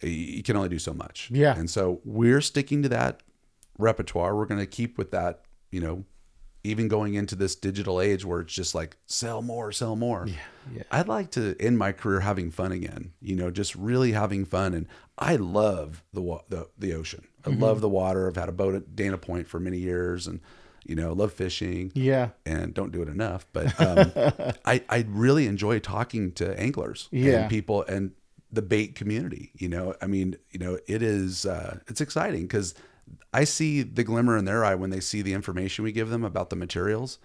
you 0.00 0.42
can 0.42 0.56
only 0.56 0.68
do 0.68 0.80
so 0.80 0.92
much. 0.92 1.30
Yeah. 1.32 1.56
And 1.56 1.70
so 1.70 2.00
we're 2.04 2.40
sticking 2.40 2.82
to 2.82 2.88
that 2.88 3.22
repertoire. 3.78 4.34
We're 4.34 4.46
going 4.46 4.58
to 4.60 4.66
keep 4.66 4.98
with 4.98 5.12
that, 5.12 5.42
you 5.70 5.80
know, 5.80 6.04
even 6.64 6.86
going 6.88 7.14
into 7.14 7.34
this 7.34 7.56
digital 7.56 8.00
age 8.00 8.24
where 8.24 8.40
it's 8.40 8.52
just 8.54 8.74
like 8.74 8.96
sell 9.06 9.42
more, 9.42 9.72
sell 9.72 9.96
more. 9.96 10.26
Yeah, 10.28 10.34
yeah. 10.76 10.82
I'd 10.90 11.08
like 11.08 11.30
to 11.32 11.56
end 11.58 11.76
my 11.78 11.92
career 11.92 12.20
having 12.20 12.50
fun 12.50 12.72
again. 12.72 13.12
You 13.20 13.34
know, 13.36 13.50
just 13.50 13.74
really 13.74 14.12
having 14.12 14.44
fun. 14.44 14.74
And 14.74 14.86
I 15.18 15.36
love 15.36 16.02
the 16.12 16.40
the 16.48 16.68
the 16.78 16.94
ocean. 16.94 17.26
I 17.44 17.50
Mm-hmm. 17.50 17.62
love 17.62 17.80
the 17.80 17.88
water. 17.88 18.28
I've 18.28 18.36
had 18.36 18.48
a 18.48 18.52
boat 18.52 18.74
at 18.76 18.94
Dana 18.94 19.18
Point 19.18 19.48
for 19.48 19.58
many 19.58 19.78
years, 19.78 20.28
and 20.28 20.38
you 20.86 20.94
know, 20.94 21.12
love 21.12 21.32
fishing. 21.32 21.90
Yeah. 21.94 22.30
And 22.46 22.72
don't 22.74 22.92
do 22.92 23.02
it 23.02 23.08
enough, 23.08 23.46
but 23.52 23.66
um, 23.80 24.12
I 24.64 24.82
I 24.88 25.04
really 25.08 25.46
enjoy 25.48 25.80
talking 25.80 26.32
to 26.32 26.58
anglers 26.60 27.08
Yeah. 27.10 27.40
and 27.42 27.50
people 27.50 27.82
and 27.82 28.12
the 28.52 28.62
bait 28.62 28.94
community. 28.94 29.50
You 29.56 29.68
know, 29.68 29.94
I 30.00 30.06
mean, 30.06 30.36
you 30.50 30.60
know, 30.60 30.78
it 30.86 31.02
is 31.02 31.44
uh, 31.46 31.78
it's 31.88 32.00
exciting 32.00 32.42
because 32.42 32.74
I 33.32 33.44
see 33.44 33.82
the 33.82 34.04
glimmer 34.04 34.36
in 34.36 34.44
their 34.44 34.64
eye 34.64 34.74
when 34.74 34.90
they 34.90 35.00
see 35.00 35.22
the 35.22 35.32
information 35.32 35.84
we 35.84 35.92
give 35.92 36.10
them 36.10 36.24
about 36.24 36.50
the 36.50 36.56
materials, 36.56 37.18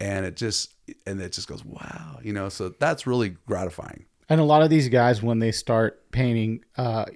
and 0.00 0.26
it 0.26 0.36
just 0.36 0.74
and 1.06 1.20
it 1.20 1.32
just 1.32 1.48
goes 1.48 1.64
wow, 1.64 2.18
you 2.22 2.32
know. 2.32 2.48
So 2.48 2.70
that's 2.70 3.06
really 3.06 3.36
gratifying. 3.46 4.06
And 4.28 4.40
a 4.40 4.44
lot 4.44 4.62
of 4.62 4.70
these 4.70 4.88
guys, 4.88 5.22
when 5.22 5.38
they 5.38 5.52
start 5.52 6.10
painting, 6.10 6.64
uh, 6.76 7.06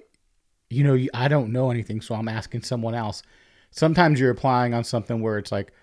you 0.69 0.83
know, 0.83 0.97
I 1.13 1.27
don't 1.27 1.51
know 1.51 1.71
anything, 1.71 2.01
so 2.01 2.15
I'm 2.15 2.27
asking 2.27 2.63
someone 2.63 2.93
else. 2.93 3.23
Sometimes 3.71 4.19
you're 4.19 4.31
applying 4.31 4.73
on 4.73 4.83
something 4.83 5.21
where 5.21 5.37
it's 5.37 5.51
like, 5.51 5.73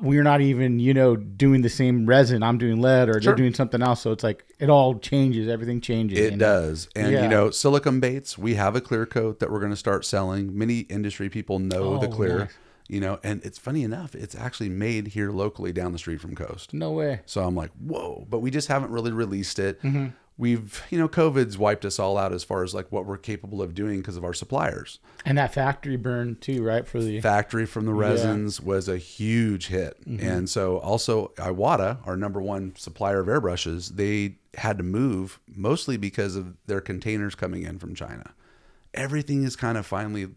we're 0.00 0.22
not 0.22 0.40
even, 0.40 0.78
you 0.78 0.94
know, 0.94 1.16
doing 1.16 1.62
the 1.62 1.68
same 1.68 2.06
resin. 2.06 2.42
I'm 2.42 2.58
doing 2.58 2.80
lead 2.80 3.08
or 3.08 3.14
Sure. 3.14 3.20
they're 3.20 3.34
doing 3.34 3.54
something 3.54 3.82
else. 3.82 4.00
So 4.02 4.12
it's 4.12 4.22
like, 4.24 4.44
it 4.58 4.70
all 4.70 4.98
changes. 4.98 5.48
Everything 5.48 5.80
changes. 5.80 6.18
It 6.18 6.24
you 6.24 6.30
know? 6.32 6.36
does. 6.38 6.88
And 6.94 7.12
Yeah. 7.12 7.22
you 7.24 7.28
know, 7.28 7.50
silicone 7.50 7.98
baits, 8.00 8.38
we 8.38 8.54
have 8.54 8.76
a 8.76 8.80
clear 8.80 9.06
coat 9.06 9.40
that 9.40 9.50
we're 9.50 9.58
going 9.60 9.72
to 9.72 9.76
start 9.76 10.04
selling. 10.04 10.56
Many 10.56 10.80
industry 10.80 11.28
people 11.28 11.58
know 11.58 11.98
the 11.98 12.06
Oh, 12.08 12.10
clear, 12.12 12.38
nice. 12.40 12.48
you 12.88 13.00
know, 13.00 13.18
and 13.24 13.40
it's 13.44 13.58
funny 13.58 13.82
enough, 13.82 14.14
it's 14.14 14.34
actually 14.34 14.68
made 14.68 15.08
here 15.08 15.30
locally 15.30 15.72
down 15.72 15.92
the 15.92 15.98
street 15.98 16.20
from 16.20 16.34
Coast. 16.34 16.72
No 16.74 16.92
way. 16.92 17.20
So 17.26 17.42
I'm 17.44 17.54
like, 17.56 17.70
whoa, 17.78 18.26
but 18.30 18.38
we 18.40 18.50
just 18.50 18.68
haven't 18.68 18.90
really 18.90 19.12
released 19.12 19.58
it. 19.58 19.82
Mm-hmm. 19.82 20.06
We've, 20.40 20.82
you 20.88 20.98
know, 20.98 21.06
COVID's 21.06 21.58
wiped 21.58 21.84
us 21.84 21.98
all 21.98 22.16
out 22.16 22.32
as 22.32 22.42
far 22.42 22.62
as 22.64 22.72
like 22.72 22.90
what 22.90 23.04
we're 23.04 23.18
capable 23.18 23.60
of 23.60 23.74
doing 23.74 23.98
because 23.98 24.16
of 24.16 24.24
our 24.24 24.32
suppliers. 24.32 24.98
And 25.26 25.36
that 25.36 25.52
factory 25.52 25.96
burn 25.96 26.36
too, 26.40 26.62
right? 26.62 26.88
For 26.88 26.98
the, 26.98 27.20
Factory 27.20 27.66
from 27.66 27.84
the 27.84 27.92
resins 27.92 28.58
was 28.58 28.88
a 28.88 28.96
huge 28.96 29.66
hit. 29.66 29.98
Mm-hmm. 30.08 30.26
And 30.26 30.48
so 30.48 30.78
also 30.78 31.32
Iwata, 31.36 31.98
our 32.06 32.16
number 32.16 32.40
one 32.40 32.72
supplier 32.74 33.20
of 33.20 33.26
airbrushes, 33.26 33.90
they 33.96 34.36
had 34.54 34.78
to 34.78 34.82
move 34.82 35.38
mostly 35.46 35.98
because 35.98 36.36
of 36.36 36.56
their 36.66 36.80
containers 36.80 37.34
coming 37.34 37.64
in 37.64 37.78
from 37.78 37.94
China. 37.94 38.32
Everything 38.94 39.44
is 39.44 39.56
kind 39.56 39.76
of 39.76 39.84
finally 39.84 40.28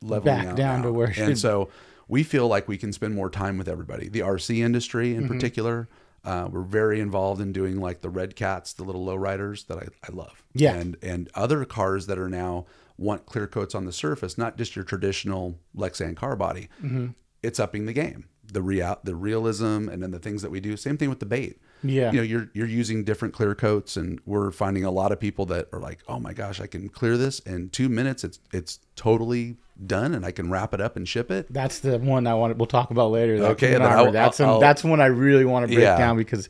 leveling 0.00 0.36
Back 0.36 0.46
out 0.46 0.56
down 0.56 0.76
now. 0.78 0.86
to 0.86 0.92
where 0.92 1.08
it 1.10 1.14
should- 1.14 1.28
And 1.28 1.38
so 1.38 1.68
we 2.08 2.22
feel 2.22 2.48
like 2.48 2.66
we 2.66 2.78
can 2.78 2.94
spend 2.94 3.14
more 3.14 3.28
time 3.28 3.58
with 3.58 3.68
everybody. 3.68 4.08
The 4.08 4.20
RC 4.20 4.60
industry 4.64 5.10
Mm-hmm. 5.12 5.22
in 5.24 5.28
particular, 5.28 5.88
uh, 6.24 6.48
we're 6.50 6.62
very 6.62 7.00
involved 7.00 7.40
in 7.40 7.52
doing 7.52 7.80
like 7.80 8.00
the 8.00 8.10
red 8.10 8.36
cats, 8.36 8.72
the 8.72 8.84
little 8.84 9.04
lowriders 9.04 9.66
that 9.66 9.78
I, 9.78 9.88
I 10.06 10.12
love. 10.12 10.42
Yeah. 10.54 10.74
And 10.74 10.96
and 11.02 11.30
other 11.34 11.64
cars 11.64 12.06
that 12.06 12.18
are 12.18 12.28
now 12.28 12.66
want 12.96 13.26
clear 13.26 13.46
coats 13.46 13.74
on 13.74 13.84
the 13.84 13.92
surface, 13.92 14.36
not 14.36 14.58
just 14.58 14.76
your 14.76 14.84
traditional 14.84 15.58
Lexan 15.76 16.16
car 16.16 16.36
body. 16.36 16.68
Mm-hmm. 16.82 17.08
It's 17.42 17.60
upping 17.60 17.86
the 17.86 17.92
game. 17.92 18.28
The 18.44 18.62
real 18.62 18.98
the 19.04 19.14
realism 19.14 19.88
and 19.88 20.02
then 20.02 20.10
the 20.10 20.18
things 20.18 20.42
that 20.42 20.50
we 20.50 20.60
do. 20.60 20.76
Same 20.76 20.96
thing 20.96 21.08
with 21.08 21.20
the 21.20 21.26
bait. 21.26 21.60
Yeah. 21.82 22.10
You 22.12 22.16
know, 22.18 22.22
you're 22.22 22.48
you're 22.54 22.66
using 22.66 23.04
different 23.04 23.34
clear 23.34 23.54
coats 23.54 23.96
and 23.96 24.20
we're 24.26 24.50
finding 24.50 24.84
a 24.84 24.90
lot 24.90 25.12
of 25.12 25.20
people 25.20 25.46
that 25.46 25.68
are 25.72 25.80
like, 25.80 26.00
"Oh 26.08 26.18
my 26.18 26.32
gosh, 26.32 26.60
I 26.60 26.66
can 26.66 26.88
clear 26.88 27.16
this 27.16 27.38
in 27.40 27.70
2 27.70 27.88
minutes. 27.88 28.24
It's 28.24 28.40
it's 28.52 28.80
totally 28.96 29.56
done 29.86 30.14
and 30.14 30.24
I 30.26 30.30
can 30.32 30.50
wrap 30.50 30.74
it 30.74 30.80
up 30.80 30.96
and 30.96 31.06
ship 31.08 31.30
it." 31.30 31.46
that's 31.52 31.78
the 31.80 31.98
one 31.98 32.26
I 32.26 32.34
want. 32.34 32.56
We'll 32.58 32.66
talk 32.66 32.90
about 32.90 33.10
later. 33.10 33.34
Okay, 33.34 33.68
Clean 33.68 33.72
then 33.72 33.82
Armor. 33.82 33.96
I'll- 34.06 34.12
that's 34.12 34.40
I'll- 34.40 34.54
an, 34.56 34.60
that's 34.60 34.82
one 34.84 35.00
I 35.00 35.06
really 35.06 35.44
want 35.44 35.64
to 35.64 35.68
break 35.68 35.84
Yeah. 35.84 35.96
down 35.98 36.16
because 36.16 36.48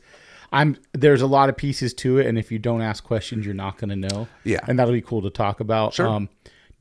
I'm 0.51 0.77
there's 0.93 1.21
a 1.21 1.27
lot 1.27 1.49
of 1.49 1.57
pieces 1.57 1.93
to 1.95 2.17
it, 2.17 2.25
and 2.25 2.37
if 2.39 2.51
you 2.51 2.57
don't 2.57 2.81
ask 2.81 3.03
questions, 3.03 3.45
you're 3.45 3.53
not 3.53 3.77
going 3.77 3.89
to 3.89 3.95
know. 3.95 4.27
Yeah. 4.43 4.59
and 4.67 4.79
that'll 4.79 4.93
be 4.93 5.01
cool 5.01 5.21
to 5.21 5.29
talk 5.29 5.59
about. 5.59 5.93
Sure. 5.93 6.07
Um, 6.07 6.29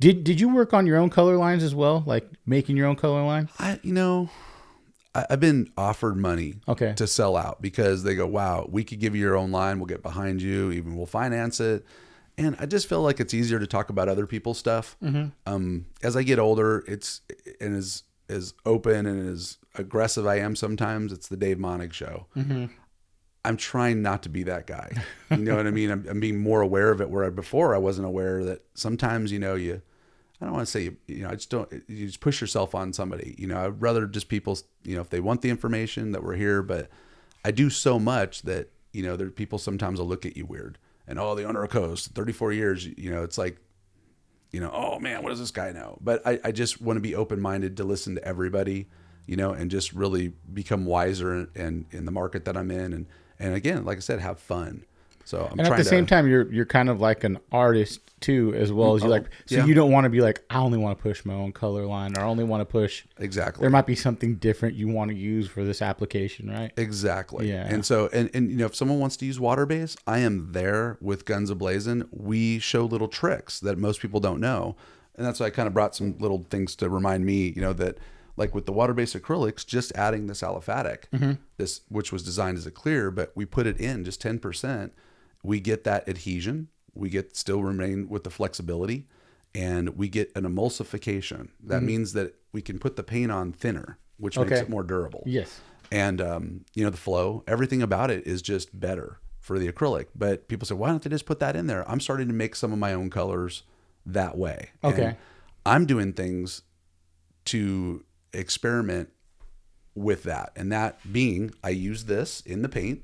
did 0.01 0.25
did 0.25 0.41
you 0.41 0.49
work 0.55 0.73
on 0.73 0.87
your 0.87 0.97
own 0.97 1.11
color 1.11 1.37
lines 1.37 1.63
as 1.63 1.75
well, 1.75 2.03
like 2.07 2.27
making 2.47 2.77
your 2.77 2.87
own 2.87 2.97
color 2.97 3.23
line? 3.25 3.49
I, 3.59 3.79
you 3.83 3.93
know, 3.93 4.31
I, 5.19 5.27
I've 5.31 5.41
been 5.41 5.71
offered 5.77 6.17
money 6.17 6.55
Okay. 6.67 6.93
to 6.95 7.07
sell 7.07 7.37
out 7.37 7.61
because 7.61 8.03
they 8.05 8.15
go, 8.15 8.27
wow, 8.27 8.67
we 8.71 8.85
could 8.85 9.01
give 9.01 9.15
you 9.15 9.21
your 9.23 9.37
own 9.37 9.51
line. 9.51 9.79
We'll 9.79 9.87
get 9.87 10.03
behind 10.03 10.41
you. 10.43 10.71
Even 10.73 10.97
we'll 10.97 11.07
finance 11.07 11.61
it. 11.61 11.85
And 12.37 12.57
I 12.61 12.67
just 12.67 12.89
feel 12.89 13.03
like 13.03 13.19
it's 13.19 13.35
easier 13.35 13.59
to 13.59 13.67
talk 13.67 13.91
about 13.91 14.09
other 14.09 14.27
people's 14.27 14.59
stuff. 14.59 14.97
Um, 15.47 15.87
as 16.03 16.17
I 16.17 16.23
get 16.23 16.39
older, 16.39 16.85
it's 16.87 17.21
and 17.61 17.75
as 17.77 18.05
as 18.29 18.53
open 18.67 19.07
and 19.07 19.29
as 19.29 19.57
aggressive 19.75 20.27
I 20.27 20.37
am 20.41 20.55
sometimes, 20.55 21.13
it's 21.13 21.29
the 21.29 21.37
Dave 21.37 21.57
Monnig 21.59 21.93
show. 21.93 22.27
I'm 23.45 23.57
trying 23.57 24.03
not 24.03 24.23
to 24.25 24.29
be 24.29 24.43
that 24.45 24.67
guy. 24.67 24.93
You 25.31 25.39
know 25.39 25.57
what 25.57 25.67
I 25.67 25.71
mean? 25.71 25.91
I'm, 25.91 26.07
I'm 26.09 26.21
being 26.21 26.39
more 26.39 26.61
aware 26.61 26.91
of 26.91 27.01
it. 27.01 27.09
Where 27.09 27.25
I, 27.25 27.31
before 27.31 27.75
I 27.75 27.79
wasn't 27.79 28.07
aware 28.07 28.45
that 28.45 28.63
sometimes 28.75 29.33
you 29.33 29.39
know 29.39 29.55
you. 29.55 29.81
I 30.41 30.45
don't 30.45 30.55
want 30.55 30.67
to 30.67 30.71
say 30.71 30.83
you, 30.83 30.97
you 31.07 31.23
know 31.23 31.31
I 31.31 31.35
just 31.35 31.51
don't 31.51 31.71
you 31.89 32.07
just 32.07 32.21
push 32.21 32.41
yourself 32.41 32.75
on 32.75 32.93
somebody. 32.93 33.35
You 33.39 33.47
know 33.49 33.65
I'd 33.65 33.81
rather 33.81 34.07
just 34.07 34.29
people 34.29 34.59
you 34.85 34.95
know 34.95 35.01
if 35.01 35.11
they 35.11 35.21
want 35.21 35.43
the 35.43 35.51
information 35.51 36.13
that 36.13 36.23
we're 36.23 36.37
here, 36.37 36.63
but 36.63 36.89
I 37.45 37.51
do 37.51 37.71
so 37.71 37.99
much 37.99 38.43
that 38.43 38.71
you 38.93 39.03
know 39.03 39.17
there 39.17 39.31
people 39.31 39.59
sometimes 39.59 39.99
will 39.99 40.07
look 40.07 40.25
at 40.25 40.37
you 40.37 40.47
weird 40.47 40.79
and 41.07 41.19
oh 41.19 41.35
the 41.35 41.45
owner 41.45 41.63
of 41.63 41.71
Coast 41.71 42.11
34 42.15 42.53
years 42.53 42.87
you 42.87 43.11
know 43.11 43.23
it's 43.23 43.39
like 43.39 43.59
you 44.51 44.61
know 44.61 44.71
oh 44.73 44.99
man 44.99 45.23
what 45.23 45.31
does 45.31 45.41
this 45.41 45.51
guy 45.51 45.73
know? 45.73 45.99
But 46.01 46.27
I, 46.27 46.39
I 46.45 46.53
just 46.53 46.81
want 46.81 46.97
to 46.97 47.01
be 47.01 47.15
open 47.15 47.41
minded 47.41 47.77
to 47.79 47.85
listen 47.85 48.15
to 48.15 48.25
everybody 48.25 48.89
you 49.27 49.37
know 49.37 49.53
and 49.53 49.71
just 49.71 49.93
really 49.93 50.35
become 50.53 50.85
wiser 50.85 51.33
and 51.33 51.49
in, 51.55 51.87
in 51.91 52.05
the 52.05 52.13
market 52.13 52.45
that 52.45 52.57
I'm 52.57 52.71
in 52.71 52.93
and 52.93 53.07
and 53.39 53.55
again 53.55 53.85
like 53.85 53.97
I 53.97 54.01
said 54.01 54.21
have 54.21 54.39
fun. 54.39 54.85
So 55.29 55.41
I'm 55.45 55.59
And 55.59 55.67
trying 55.67 55.73
at 55.73 55.77
the 55.77 55.83
to 55.83 55.89
same 55.89 56.07
time, 56.07 56.27
you're 56.27 56.51
you're 56.51 56.65
kind 56.65 56.89
of 56.89 57.03
like 57.03 57.23
an 57.23 57.39
artist 57.53 58.01
too, 58.21 58.55
as 58.57 58.73
well 58.73 58.95
as 58.95 59.03
you 59.03 59.09
Oh, 59.09 59.11
like. 59.11 59.25
So 59.45 59.57
yeah. 59.57 59.67
you 59.67 59.75
don't 59.75 59.93
want 59.93 60.05
to 60.05 60.11
be 60.11 60.23
like, 60.23 60.43
I 60.49 60.59
only 60.59 60.79
want 60.79 60.97
to 60.97 61.03
push 61.03 61.23
my 61.27 61.35
own 61.35 61.53
color 61.53 61.85
line, 61.85 62.17
or 62.17 62.23
I 62.23 62.25
only 62.25 62.45
want 62.45 62.63
to 62.63 62.65
push. 62.65 63.05
exactly 63.19 63.61
There 63.61 63.69
might 63.69 63.87
be 63.87 63.95
something 63.95 64.37
different 64.37 64.75
you 64.77 64.89
want 64.89 65.11
to 65.11 65.17
use 65.17 65.47
for 65.47 65.65
this 65.65 65.83
application, 65.83 66.51
right? 66.51 66.73
Exactly. 66.79 67.51
Yeah. 67.51 67.67
And 67.67 67.85
so, 67.85 68.09
and, 68.11 68.31
and 68.33 68.51
you 68.51 68.57
know, 68.57 68.67
if 68.67 68.75
someone 68.75 69.01
wants 69.01 69.19
to 69.19 69.27
use 69.27 69.39
water 69.39 69.67
base, 69.67 69.99
I 70.07 70.21
am 70.21 70.53
there 70.53 70.97
with 71.03 71.27
guns 71.27 71.51
ablazing. 71.51 72.09
We 72.11 72.59
show 72.59 72.87
little 72.87 73.09
tricks 73.09 73.61
that 73.61 73.77
most 73.77 74.01
people 74.01 74.21
don't 74.21 74.41
know, 74.41 74.77
and 75.15 75.27
that's 75.27 75.41
why 75.41 75.47
I 75.47 75.51
kind 75.51 75.69
of 75.69 75.75
brought 75.75 75.95
some 75.95 76.17
little 76.19 76.47
things 76.49 76.75
to 76.77 76.89
remind 76.89 77.27
me, 77.27 77.53
you 77.55 77.61
know, 77.61 77.75
that 77.75 77.99
like 78.39 78.55
with 78.55 78.65
the 78.65 78.73
water 78.73 78.95
based 78.95 79.15
acrylics, 79.15 79.67
just 79.67 79.93
adding 79.95 80.27
this 80.27 80.41
aliphatic, 80.41 81.05
mm-hmm. 81.13 81.33
this 81.59 81.83
which 81.91 82.13
was 82.13 82.23
designed 82.23 82.57
as 82.57 82.65
a 82.65 82.71
clear, 82.71 83.11
but 83.11 83.31
we 83.35 83.45
put 83.45 83.67
it 83.67 83.79
in 83.79 84.05
just 84.05 84.23
ten 84.23 84.39
percent, 84.39 84.95
we 85.43 85.61
get 85.61 85.85
that 85.85 86.09
adhesion, 86.09 86.69
we 86.95 87.11
get 87.11 87.37
still 87.37 87.63
remain 87.63 88.09
with 88.09 88.25
the 88.25 88.31
flexibility, 88.31 89.07
and 89.55 89.91
we 89.97 90.09
get 90.09 90.31
an 90.37 90.45
emulsification. 90.45 91.49
That 91.65 91.83
means 91.83 92.13
that 92.13 92.35
we 92.53 92.63
can 92.63 92.79
put 92.79 92.97
the 92.97 93.03
paint 93.03 93.31
on 93.33 93.53
thinner, 93.53 93.99
which 94.19 94.37
makes 94.39 94.61
it 94.63 94.69
more 94.71 94.83
durable. 94.83 95.23
Yes. 95.27 95.61
and 95.91 96.21
um, 96.21 96.65
you 96.75 96.85
know 96.85 96.91
the 96.91 96.97
flow 96.99 97.43
everything 97.47 97.81
about 97.83 98.11
it 98.11 98.27
is 98.27 98.43
just 98.43 98.79
better 98.79 99.21
for 99.41 99.59
the 99.59 99.71
acrylic. 99.73 100.07
But 100.15 100.49
people 100.49 100.67
say 100.67 100.75
why 100.75 100.89
don't 100.89 101.03
they 101.03 101.11
just 101.11 101.25
put 101.27 101.39
that 101.41 101.57
in 101.57 101.67
there? 101.67 101.89
I'm 101.91 102.01
starting 102.01 102.29
to 102.29 102.35
make 102.35 102.55
some 102.57 102.73
of 102.73 102.79
my 102.79 102.93
own 102.93 103.09
colors 103.11 103.63
that 104.05 104.37
way. 104.37 104.71
Okay. 104.85 105.05
And 105.05 105.17
i'm 105.67 105.85
doing 105.87 106.13
things 106.15 106.63
to 107.47 108.05
experiment 108.33 109.11
with 109.95 110.23
that. 110.25 110.53
And 110.57 110.71
that 110.73 110.99
being 111.13 111.53
i 111.65 111.71
use 111.71 112.05
this 112.05 112.41
in 112.43 112.63
the 112.63 112.69
paint 112.69 113.03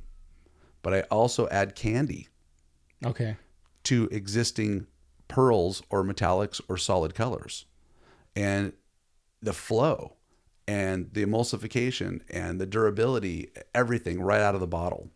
but 0.85 0.95
i 0.95 1.01
also 1.11 1.49
add 1.49 1.75
candy 1.75 2.29
Okay. 3.05 3.37
to 3.83 4.09
existing 4.13 4.87
pearls 5.29 5.83
or 5.91 6.05
metallics 6.05 6.61
or 6.69 6.77
solid 6.79 7.15
colors. 7.15 7.67
And 8.37 8.73
the 9.43 9.53
flow 9.53 10.17
and 10.67 11.11
the 11.13 11.25
emulsification 11.27 12.21
and 12.31 12.59
the 12.61 12.67
durability, 12.67 13.51
everything 13.75 14.21
right 14.23 14.41
out 14.41 14.55
of 14.55 14.61
the 14.61 14.67
bottle. 14.67 15.11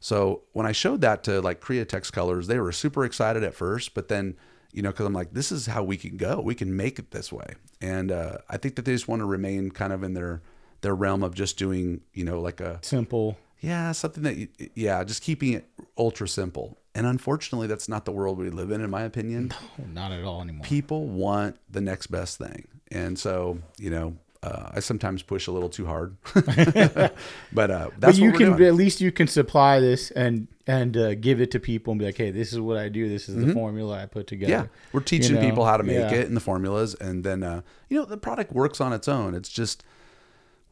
So 0.00 0.42
when 0.52 0.66
I 0.66 0.72
showed 0.72 1.00
that 1.02 1.22
to 1.24 1.40
like 1.40 1.60
Createx 1.60 2.12
colors, 2.12 2.46
they 2.48 2.58
were 2.58 2.72
super 2.72 3.04
excited 3.04 3.42
at 3.44 3.54
first, 3.54 3.94
but 3.94 4.08
then, 4.08 4.36
you 4.72 4.82
know, 4.82 4.90
because 4.90 5.06
I'm 5.06 5.14
like, 5.14 5.32
this 5.32 5.50
is 5.52 5.66
how 5.66 5.82
we 5.82 5.96
can 5.96 6.16
go. 6.18 6.40
We 6.40 6.54
can 6.54 6.76
make 6.76 6.98
it 6.98 7.12
this 7.12 7.32
way. 7.32 7.54
And 7.80 8.12
uh, 8.12 8.38
I 8.50 8.56
think 8.58 8.76
that 8.76 8.84
they 8.84 8.92
just 8.92 9.08
want 9.08 9.20
to 9.20 9.26
remain 9.26 9.70
kind 9.70 9.92
of 9.92 10.02
in 10.02 10.12
their 10.14 10.42
their 10.82 10.94
realm 10.94 11.22
of 11.22 11.34
just 11.34 11.56
doing, 11.56 12.00
you 12.12 12.24
know, 12.24 12.40
like 12.40 12.60
a 12.60 12.78
Simple. 12.82 13.38
Yeah, 13.62 13.92
something 13.92 14.22
that, 14.24 14.36
you, 14.36 14.48
yeah, 14.74 15.02
just 15.04 15.22
keeping 15.22 15.54
it 15.54 15.66
ultra 15.96 16.28
simple. 16.28 16.76
And 16.94 17.06
unfortunately, 17.06 17.68
that's 17.68 17.88
not 17.88 18.04
the 18.04 18.12
world 18.12 18.36
we 18.36 18.50
live 18.50 18.70
in, 18.70 18.82
in 18.82 18.90
my 18.90 19.02
opinion. 19.02 19.54
Oh, 19.80 19.84
not 19.90 20.12
at 20.12 20.24
all 20.24 20.42
anymore. 20.42 20.64
People 20.64 21.06
want 21.06 21.56
the 21.70 21.80
next 21.80 22.08
best 22.08 22.36
thing. 22.36 22.68
and 22.90 23.18
so 23.18 23.58
you 23.78 23.88
know 23.88 24.14
uh, 24.42 24.70
I 24.74 24.80
sometimes 24.80 25.22
push 25.22 25.46
a 25.46 25.52
little 25.52 25.68
too 25.68 25.86
hard, 25.86 26.16
but 26.34 27.70
uh, 27.70 27.90
that's 27.98 27.98
but 27.98 28.16
you 28.16 28.32
can 28.32 28.56
doing. 28.56 28.64
at 28.64 28.74
least 28.74 29.00
you 29.00 29.12
can 29.12 29.28
supply 29.28 29.78
this 29.78 30.10
and 30.10 30.48
and 30.66 30.96
uh, 30.96 31.14
give 31.14 31.40
it 31.40 31.52
to 31.52 31.60
people 31.60 31.92
and 31.92 32.00
be 32.00 32.06
like, 32.06 32.16
hey, 32.16 32.32
this 32.32 32.52
is 32.52 32.58
what 32.58 32.76
I 32.76 32.88
do. 32.88 33.08
This 33.08 33.28
is 33.28 33.36
the 33.36 33.52
formula 33.52 34.02
I 34.02 34.06
put 34.06 34.26
together. 34.26 34.52
Mm-hmm. 34.52 34.62
Yeah, 34.64 34.90
we're 34.92 35.00
teaching 35.00 35.36
know, 35.36 35.40
people 35.40 35.64
how 35.64 35.76
to 35.76 35.84
make 35.84 36.10
yeah. 36.10 36.20
it 36.20 36.26
and 36.26 36.36
the 36.36 36.40
formulas, 36.40 36.94
and 36.94 37.22
then 37.22 37.44
uh, 37.44 37.62
you 37.88 37.96
know 37.96 38.04
the 38.04 38.16
product 38.16 38.52
works 38.52 38.80
on 38.80 38.92
its 38.92 39.06
own. 39.06 39.34
It's 39.34 39.48
just 39.48 39.84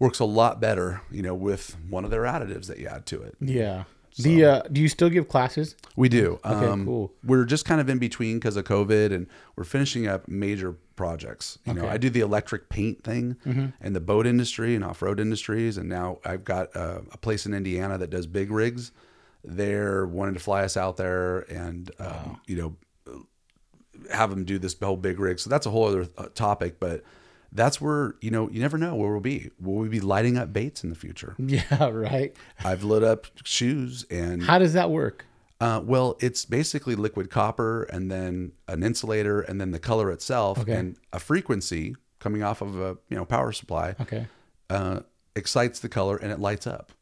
works 0.01 0.19
a 0.19 0.25
lot 0.25 0.61
better, 0.61 1.03
you 1.13 1.23
know, 1.23 1.35
with 1.35 1.77
one 1.89 2.05
of 2.05 2.11
their 2.11 2.23
additives 2.23 2.67
that 2.67 2.79
you 2.79 2.89
add 2.89 3.07
to 3.07 3.23
it. 3.23 3.37
Yeah. 3.41 3.85
The 4.19 4.45
uh, 4.45 4.63
do 4.73 4.81
you 4.81 4.89
still 4.89 5.09
give 5.09 5.29
classes? 5.29 5.77
We 5.95 6.09
do. 6.09 6.41
Okay, 6.45 6.67
um, 6.67 6.85
cool. 6.85 7.13
We're 7.23 7.45
just 7.45 7.65
kind 7.65 7.81
of 7.81 7.89
in 7.89 7.99
between 7.99 8.39
because 8.39 8.57
of 8.57 8.65
COVID, 8.65 9.15
and 9.15 9.29
we're 9.55 9.63
finishing 9.63 10.09
up 10.09 10.27
major 10.27 10.73
projects. 10.97 11.59
You 11.65 11.75
know, 11.75 11.81
Okay. 11.83 11.87
Mm-hmm. 11.87 11.95
I 11.95 11.99
do 11.99 12.11
the 12.11 12.21
electric 12.21 12.69
paint 12.69 13.05
thing 13.05 13.37
and 13.81 13.95
the 13.95 14.01
boat 14.01 14.27
industry 14.27 14.75
and 14.75 14.85
off-road 14.85 15.21
industries, 15.21 15.79
and 15.79 15.89
now 15.89 16.19
I've 16.25 16.45
got 16.45 16.75
uh, 16.75 17.03
a 17.13 17.19
place 17.19 17.47
in 17.47 17.55
Indiana 17.55 17.99
that 17.99 18.11
does 18.11 18.27
big 18.27 18.51
rigs. 18.51 18.91
They're 19.45 20.07
wanting 20.07 20.35
to 20.35 20.41
fly 20.41 20.65
us 20.65 20.77
out 20.77 20.97
there, 20.97 21.41
and 21.43 21.89
um, 22.01 22.41
you 22.47 22.57
know, 22.57 23.23
have 24.13 24.31
them 24.31 24.45
do 24.45 24.59
this 24.59 24.75
whole 24.83 24.97
big 24.97 25.21
rig. 25.21 25.39
So 25.39 25.49
that's 25.49 25.67
a 25.67 25.71
whole 25.71 25.87
other 25.87 26.09
uh, 26.19 26.27
topic, 26.35 26.81
but. 26.81 27.05
That's 27.53 27.81
where 27.81 28.15
you 28.21 28.31
know 28.31 28.49
you 28.51 28.61
never 28.61 28.79
know 28.79 28.95
where 28.95 29.11
we'll 29.11 29.21
be. 29.21 29.51
Will 29.61 29.75
we 29.75 29.89
be 29.89 30.01
lighting 30.01 30.39
up 30.39 30.53
baits 30.53 30.85
in 30.85 30.91
the 30.91 30.97
future? 30.97 31.35
Yeah, 31.39 31.89
right. 31.89 32.35
I've 32.65 32.85
lit 32.85 33.03
up 33.03 33.27
shoes 33.45 34.05
and 34.11 34.43
How 34.43 34.59
does 34.59 34.73
that 34.75 34.91
work? 34.91 35.25
uh, 35.61 35.81
well, 35.85 36.17
it's 36.21 36.45
basically 36.45 36.95
liquid 36.95 37.29
copper 37.29 37.83
and 37.85 38.11
then 38.11 38.53
an 38.69 38.83
insulator 38.83 39.41
and 39.43 39.61
then 39.61 39.73
the 39.73 39.79
color 39.81 40.11
itself 40.11 40.59
Okay. 40.61 40.73
and 40.75 40.97
a 41.13 41.19
frequency 41.19 41.97
coming 42.21 42.43
off 42.43 42.61
of 42.63 42.81
a 42.81 42.97
you 43.09 43.17
know 43.17 43.25
power 43.25 43.51
supply 43.53 43.95
Okay. 44.01 44.27
uh, 44.71 45.01
excites 45.37 45.81
the 45.81 45.89
color 45.89 46.17
and 46.17 46.31
it 46.33 46.39
lights 46.39 46.67
up. 46.67 46.93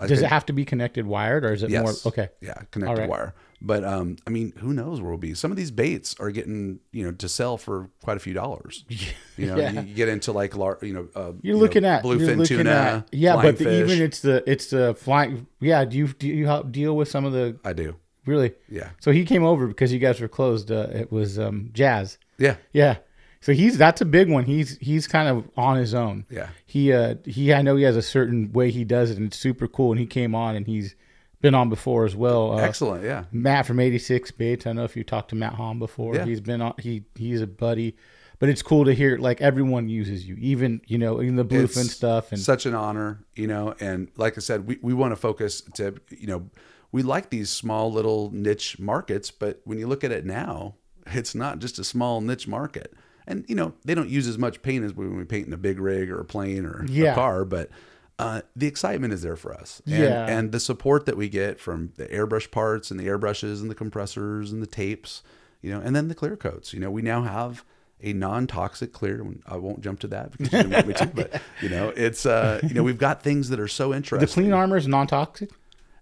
I 0.00 0.06
Does 0.06 0.22
it 0.22 0.28
have 0.28 0.46
to 0.46 0.52
be 0.52 0.64
connected 0.64 1.06
wired 1.06 1.44
or 1.44 1.52
is 1.52 1.62
it 1.64 1.70
Yes. 1.70 1.82
more 2.04 2.12
okay? 2.12 2.28
Yeah, 2.40 2.54
connected 2.70 3.00
right. 3.00 3.08
wire. 3.10 3.34
But 3.60 3.82
um, 3.84 4.16
I 4.26 4.30
mean, 4.30 4.52
who 4.58 4.72
knows 4.72 5.00
where 5.00 5.10
we'll 5.10 5.18
be? 5.18 5.34
Some 5.34 5.50
of 5.50 5.56
these 5.56 5.72
baits 5.72 6.14
are 6.20 6.30
getting 6.30 6.78
you 6.92 7.04
know 7.04 7.12
to 7.12 7.28
sell 7.28 7.56
for 7.56 7.90
quite 8.02 8.16
a 8.16 8.20
few 8.20 8.32
dollars. 8.34 8.84
You 9.36 9.46
know, 9.46 9.56
Yeah. 9.56 9.70
you, 9.70 9.80
you 9.82 9.94
get 9.94 10.08
into 10.08 10.32
like 10.32 10.56
lar- 10.56 10.78
you 10.82 10.92
know 10.92 11.08
uh, 11.14 11.32
You're 11.42 11.54
you 11.54 11.56
looking 11.58 11.82
know, 11.82 11.90
at 11.90 12.02
bluefin 12.02 12.38
looking 12.38 12.56
tuna, 12.58 12.70
at- 12.70 13.08
yeah, 13.14 13.36
but 13.36 13.56
the, 13.56 13.64
fish. 13.64 13.88
even 13.90 14.02
it's 14.04 14.18
the 14.20 14.42
it's 14.50 14.66
the 14.70 14.94
flying. 14.96 15.46
Yeah, 15.60 15.84
do 15.84 15.96
you 15.96 16.08
do 16.08 16.26
you 16.26 16.46
help 16.46 16.72
deal 16.72 16.96
with 16.96 17.08
some 17.08 17.24
of 17.24 17.32
the 17.32 17.56
I 17.64 17.72
do. 17.72 17.94
really? 18.26 18.54
Yeah, 18.68 18.90
So 19.00 19.12
he 19.12 19.24
came 19.24 19.44
over 19.44 19.68
because 19.68 19.92
you 19.92 20.00
guys 20.00 20.20
were 20.20 20.26
closed. 20.26 20.72
Uh, 20.72 20.88
it 20.92 21.12
was 21.12 21.38
um, 21.38 21.70
Jazz. 21.72 22.18
yeah, 22.38 22.56
Yeah. 22.72 22.96
So 23.40 23.52
he's 23.52 23.78
that's 23.78 24.00
a 24.00 24.04
big 24.04 24.28
one. 24.28 24.42
He's 24.44 24.76
he's 24.78 25.06
kind 25.06 25.28
of 25.28 25.48
on 25.56 25.76
his 25.76 25.94
own. 25.94 26.26
yeah. 26.30 26.48
He 26.66 26.92
uh 26.92 27.14
he 27.24 27.54
I 27.54 27.62
know 27.62 27.76
he 27.76 27.84
has 27.84 27.96
a 27.96 28.02
certain 28.02 28.52
way 28.52 28.72
he 28.72 28.82
does 28.84 29.12
it 29.12 29.18
and 29.18 29.26
it's 29.28 29.38
super 29.38 29.68
cool. 29.68 29.92
And 29.92 30.00
he 30.00 30.06
came 30.06 30.34
on 30.34 30.56
and 30.56 30.66
he's 30.66 30.96
been 31.40 31.54
on 31.54 31.68
before 31.68 32.04
as 32.04 32.16
well. 32.16 32.52
Uh, 32.58 32.62
Excellent. 32.62 33.04
Yeah. 33.04 33.24
Matt 33.32 33.66
from 33.66 33.80
86 33.80 34.30
Baits. 34.32 34.66
I 34.66 34.72
know 34.72 34.84
if 34.84 34.96
you 34.96 35.04
talked 35.04 35.30
to 35.30 35.36
Matt 35.36 35.54
Hahn 35.54 35.78
before. 35.78 36.14
Yeah. 36.14 36.24
He's 36.24 36.40
been 36.40 36.60
on 36.60 36.74
he 36.78 37.04
he's 37.14 37.40
a 37.40 37.46
buddy. 37.46 37.96
But 38.40 38.48
it's 38.48 38.62
cool 38.62 38.84
to 38.84 38.94
hear 38.94 39.18
like 39.18 39.40
everyone 39.40 39.88
uses 39.88 40.24
you, 40.28 40.36
even 40.38 40.80
you 40.86 40.96
know, 40.96 41.18
in 41.18 41.34
the 41.34 41.44
bluefin 41.44 41.84
It's 41.86 41.90
stuff 41.92 42.30
and 42.30 42.40
such 42.40 42.66
an 42.66 42.74
honor, 42.74 43.24
you 43.34 43.48
know. 43.48 43.74
And 43.80 44.08
like 44.16 44.38
I 44.38 44.40
said, 44.40 44.64
we, 44.68 44.78
we 44.80 44.94
want 44.94 45.10
to 45.10 45.16
focus 45.16 45.60
to, 45.74 45.94
you 46.10 46.28
know, 46.28 46.48
we 46.92 47.02
like 47.02 47.30
these 47.30 47.50
small 47.50 47.90
little 47.92 48.30
niche 48.32 48.78
markets, 48.78 49.32
but 49.32 49.60
when 49.64 49.78
you 49.78 49.88
look 49.88 50.04
at 50.04 50.12
it 50.12 50.24
now, 50.24 50.76
it's 51.06 51.34
not 51.34 51.58
just 51.58 51.80
a 51.80 51.84
small 51.84 52.20
niche 52.20 52.46
market. 52.46 52.94
And 53.26 53.44
you 53.48 53.56
know, 53.56 53.74
they 53.84 53.94
don't 53.94 54.08
use 54.08 54.28
as 54.28 54.38
much 54.38 54.62
paint 54.62 54.84
as 54.84 54.94
when 54.94 55.16
we 55.16 55.24
paint 55.24 55.48
in 55.48 55.52
a 55.52 55.56
big 55.58 55.80
rig 55.80 56.08
or 56.08 56.20
a 56.20 56.24
plane 56.24 56.64
or 56.64 56.86
Yeah. 56.88 57.12
a 57.12 57.14
car, 57.16 57.44
but 57.44 57.70
uh, 58.18 58.42
the 58.56 58.66
excitement 58.66 59.12
is 59.12 59.22
there 59.22 59.36
for 59.36 59.52
us. 59.54 59.80
And, 59.86 59.94
Yeah. 59.94 60.26
and 60.26 60.52
the 60.52 60.60
support 60.60 61.06
that 61.06 61.16
we 61.16 61.28
get 61.28 61.60
from 61.60 61.92
the 61.96 62.06
airbrush 62.06 62.50
parts 62.50 62.90
and 62.90 62.98
the 62.98 63.06
airbrushes 63.06 63.60
and 63.60 63.70
the 63.70 63.74
compressors 63.74 64.50
and 64.52 64.60
the 64.62 64.66
tapes, 64.66 65.22
you 65.62 65.70
know, 65.70 65.80
and 65.80 65.94
then 65.94 66.08
the 66.08 66.14
clear 66.14 66.36
coats. 66.36 66.72
You 66.72 66.80
know, 66.80 66.90
we 66.90 67.02
now 67.02 67.22
have 67.22 67.64
a 68.02 68.12
non-toxic 68.12 68.92
clear. 68.92 69.24
I 69.46 69.56
won't 69.56 69.80
jump 69.82 70.00
to 70.00 70.08
that 70.08 70.32
because 70.32 70.52
you 70.52 70.58
didn't 70.58 70.72
want 70.72 70.86
me 70.86 70.94
to, 70.94 71.06
but 71.06 71.42
you 71.62 71.68
know, 71.68 71.88
it's 71.96 72.26
uh, 72.26 72.60
you 72.62 72.74
know, 72.74 72.82
we've 72.82 72.98
got 72.98 73.22
things 73.22 73.48
that 73.50 73.60
are 73.60 73.68
so 73.68 73.92
interesting. 73.94 74.26
the 74.26 74.32
clean 74.32 74.52
armor 74.52 74.76
is 74.76 74.86
non-toxic. 74.88 75.50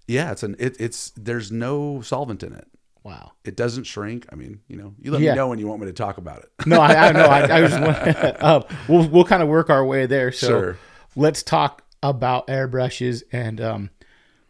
yeah, 0.07 0.31
it's 0.33 0.43
an 0.43 0.57
it, 0.59 0.77
it's 0.81 1.11
there's 1.17 1.51
no 1.53 2.01
solvent 2.03 2.43
in 2.43 2.53
it. 2.53 2.67
Wow. 3.03 3.33
It 3.45 3.57
doesn't 3.57 3.85
shrink. 3.85 4.27
I 4.33 4.35
mean, 4.35 4.61
you 4.69 4.77
know, 4.77 4.95
you 5.01 5.13
let 5.13 5.21
Yeah. 5.21 5.31
me 5.33 5.37
know 5.37 5.49
when 5.49 5.59
you 5.61 5.67
want 5.69 5.81
me 5.81 5.87
to 5.87 5.93
talk 5.93 6.19
about 6.19 6.39
it. 6.41 6.51
No, 6.67 6.81
I, 6.81 7.09
I 7.09 7.13
know. 7.13 7.27
I, 7.27 7.41
I 7.59 7.61
was 7.63 7.73
uh, 7.75 8.63
we'll 8.89 9.09
we'll 9.09 9.25
kind 9.25 9.43
of 9.43 9.49
work 9.49 9.71
our 9.71 9.85
way 9.85 10.07
there. 10.07 10.33
So 10.33 10.49
Sure. 10.49 10.79
let's 11.15 11.43
talk 11.43 11.83
about 12.11 12.47
airbrushes 12.49 13.23
and 13.33 13.61
um, 13.61 13.91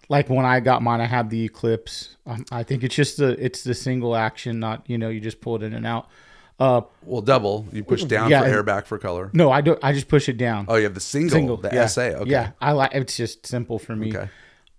like 0.09 0.29
when 0.31 0.45
I 0.45 0.61
got 0.61 0.83
mine, 0.83 1.01
I 1.01 1.07
had 1.07 1.31
the 1.31 1.45
Eclipse. 1.45 2.17
Um, 2.27 2.45
I 2.53 2.63
think 2.63 2.85
it's 2.85 2.95
just 2.95 3.17
the 3.17 3.31
it's 3.45 3.65
the 3.65 3.75
single 3.75 4.15
action, 4.17 4.61
not 4.61 4.85
you 4.89 4.99
know 4.99 5.09
you 5.09 5.21
just 5.21 5.41
pull 5.41 5.57
it 5.57 5.63
in 5.63 5.73
and 5.75 5.87
out. 5.87 6.09
Uh, 6.59 6.81
well, 7.05 7.21
double. 7.21 7.67
You 7.71 7.85
push 7.85 8.05
down 8.05 8.31
Yeah, 8.31 8.41
for 8.41 8.47
air 8.49 8.63
back 8.63 8.87
for 8.87 8.99
color. 8.99 9.31
no, 9.35 9.51
I 9.51 9.61
don't. 9.61 9.79
I 9.83 9.93
just 9.93 10.09
push 10.09 10.29
it 10.29 10.39
down. 10.39 10.67
Oh, 10.69 10.77
you 10.77 10.85
have 10.85 10.95
the 10.95 11.01
single, 11.01 11.31
single, 11.31 11.57
the 11.59 11.71
yeah, 11.73 11.87
SA. 11.87 12.03
Okay. 12.03 12.31
Yeah, 12.31 12.53
I 12.61 12.73
like. 12.73 12.93
It's 12.95 13.17
just 13.17 13.47
simple 13.47 13.79
for 13.79 13.95
me. 13.95 14.17
Okay. 14.17 14.31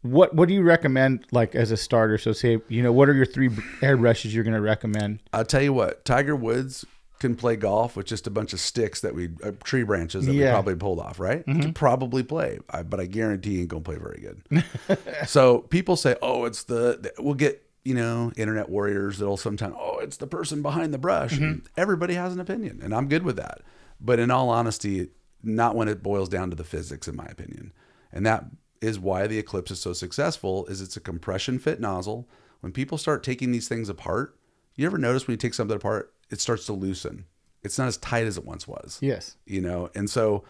What 0.01 0.33
What 0.33 0.47
do 0.47 0.53
you 0.55 0.63
recommend, 0.63 1.25
like 1.31 1.53
as 1.55 1.71
a 1.71 1.77
starter? 1.77 2.17
So 2.17 2.31
say 2.31 2.59
you 2.69 2.81
know 2.81 2.91
what 2.91 3.09
are 3.09 3.13
your 3.13 3.25
three 3.25 3.49
airbrushes 3.81 4.33
you're 4.33 4.43
going 4.43 4.55
to 4.55 4.61
recommend? 4.61 5.19
I'll 5.33 5.45
tell 5.45 5.61
you 5.61 5.73
what, 5.73 6.03
Tiger 6.05 6.35
Woods 6.35 6.85
can 7.19 7.35
play 7.35 7.55
golf 7.55 7.95
with 7.95 8.05
just 8.05 8.27
a 8.27 8.29
bunch 8.29 8.53
of 8.53 8.59
sticks 8.59 9.01
that 9.01 9.15
we, 9.15 9.29
uh, 9.43 9.51
tree 9.63 9.83
branches 9.83 10.25
that 10.25 10.31
we 10.31 10.39
Yeah. 10.39 10.45
Mm-hmm. 10.47 10.53
probably 10.55 10.75
pulled 10.75 10.99
off, 10.99 11.19
right? 11.19 11.43
Can 11.45 11.73
probably 11.73 12.23
play, 12.23 12.59
I, 12.69 12.83
but 12.83 12.99
I 12.99 13.05
guarantee 13.05 13.55
he 13.55 13.59
ain't 13.61 13.69
gonna 13.69 13.81
play 13.81 13.97
very 13.97 14.19
good. 14.21 14.63
so 15.27 15.59
people 15.59 15.95
say, 15.95 16.15
oh, 16.21 16.45
it's 16.45 16.63
the, 16.63 16.99
the- 17.01 17.13
we'll 17.21 17.33
get, 17.33 17.63
you 17.83 17.93
know, 17.95 18.31
internet 18.35 18.69
warriors 18.69 19.17
that'll 19.17 19.37
sometimes, 19.37 19.75
oh, 19.77 19.99
it's 19.99 20.17
the 20.17 20.27
person 20.27 20.61
behind 20.61 20.93
the 20.93 20.97
brush. 20.97 21.33
Mm-hmm. 21.33 21.43
And 21.43 21.61
everybody 21.77 22.13
has 22.15 22.33
an 22.33 22.39
opinion, 22.39 22.79
and 22.83 22.93
I'm 22.93 23.07
good 23.07 23.23
with 23.23 23.37
that. 23.37 23.61
But 23.99 24.19
in 24.19 24.29
all 24.29 24.49
honesty, 24.49 25.09
not 25.41 25.75
when 25.75 25.87
it 25.87 26.03
boils 26.03 26.29
down 26.29 26.49
to 26.49 26.55
the 26.55 26.63
physics, 26.63 27.07
in 27.07 27.15
my 27.15 27.25
opinion. 27.25 27.71
And 28.11 28.25
that 28.25 28.45
is 28.81 28.99
why 28.99 29.25
the 29.25 29.39
Eclipse 29.39 29.71
is 29.71 29.79
so 29.79 29.93
successful 29.93 30.65
is 30.67 30.81
it's 30.81 30.97
a 30.97 30.99
compression 30.99 31.57
fit 31.59 31.79
nozzle. 31.79 32.27
When 32.59 32.71
people 32.71 32.97
start 32.97 33.23
taking 33.23 33.51
these 33.51 33.67
things 33.67 33.89
apart, 33.89 34.37
you 34.75 34.85
ever 34.85 34.97
notice 34.97 35.25
when 35.27 35.33
you 35.33 35.37
take 35.37 35.53
something 35.55 35.75
apart, 35.77 36.13
it 36.29 36.41
starts 36.41 36.65
to 36.67 36.73
loosen. 36.73 37.25
It's 37.63 37.77
not 37.77 37.87
as 37.87 37.97
tight 37.97 38.25
as 38.25 38.37
it 38.37 38.45
once 38.45 38.67
was. 38.67 38.97
Yes. 39.01 39.35
You 39.45 39.61
know, 39.61 39.89
and 39.95 40.09
so 40.09 40.43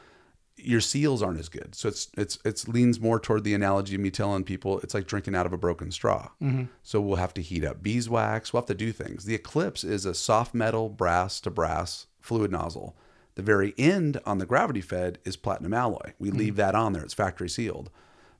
your 0.58 0.82
seals 0.82 1.22
aren't 1.22 1.40
as 1.40 1.50
good. 1.50 1.76
So 1.76 1.88
it's 1.88 2.10
it's 2.18 2.40
it's 2.44 2.68
leans 2.68 3.00
more 3.00 3.20
toward 3.20 3.44
the 3.44 3.54
analogy 3.54 3.96
of 3.96 4.02
me 4.02 4.10
telling 4.10 4.44
people 4.44 4.80
it's 4.80 4.94
like 4.94 5.08
drinking 5.08 5.36
out 5.36 5.46
of 5.46 5.54
a 5.54 5.58
broken 5.58 5.92
straw. 5.92 6.30
Mm-hmm. 6.42 6.66
So 6.84 7.00
we'll 7.00 7.18
have 7.18 7.34
to 7.36 7.42
heat 7.42 7.64
up 7.64 7.84
beeswax. 7.84 8.52
We'll 8.52 8.62
have 8.62 8.68
to 8.68 8.74
do 8.74 8.92
things. 8.92 9.26
The 9.26 9.36
Eclipse 9.36 9.84
is 9.84 10.06
a 10.06 10.14
soft 10.14 10.54
metal 10.54 10.90
brass 10.90 11.40
to 11.42 11.52
brass 11.52 12.08
fluid 12.20 12.52
nozzle. 12.52 12.98
The 13.36 13.44
very 13.44 13.76
end 13.78 14.20
on 14.26 14.40
the 14.40 14.48
gravity 14.48 14.82
fed 14.82 15.20
is 15.24 15.38
platinum 15.38 15.74
alloy. 15.74 16.14
We 16.18 16.30
mm-hmm. 16.30 16.40
leave 16.40 16.56
that 16.56 16.74
on 16.74 16.94
there. 16.94 17.04
It's 17.04 17.14
factory 17.14 17.50
sealed. 17.50 17.92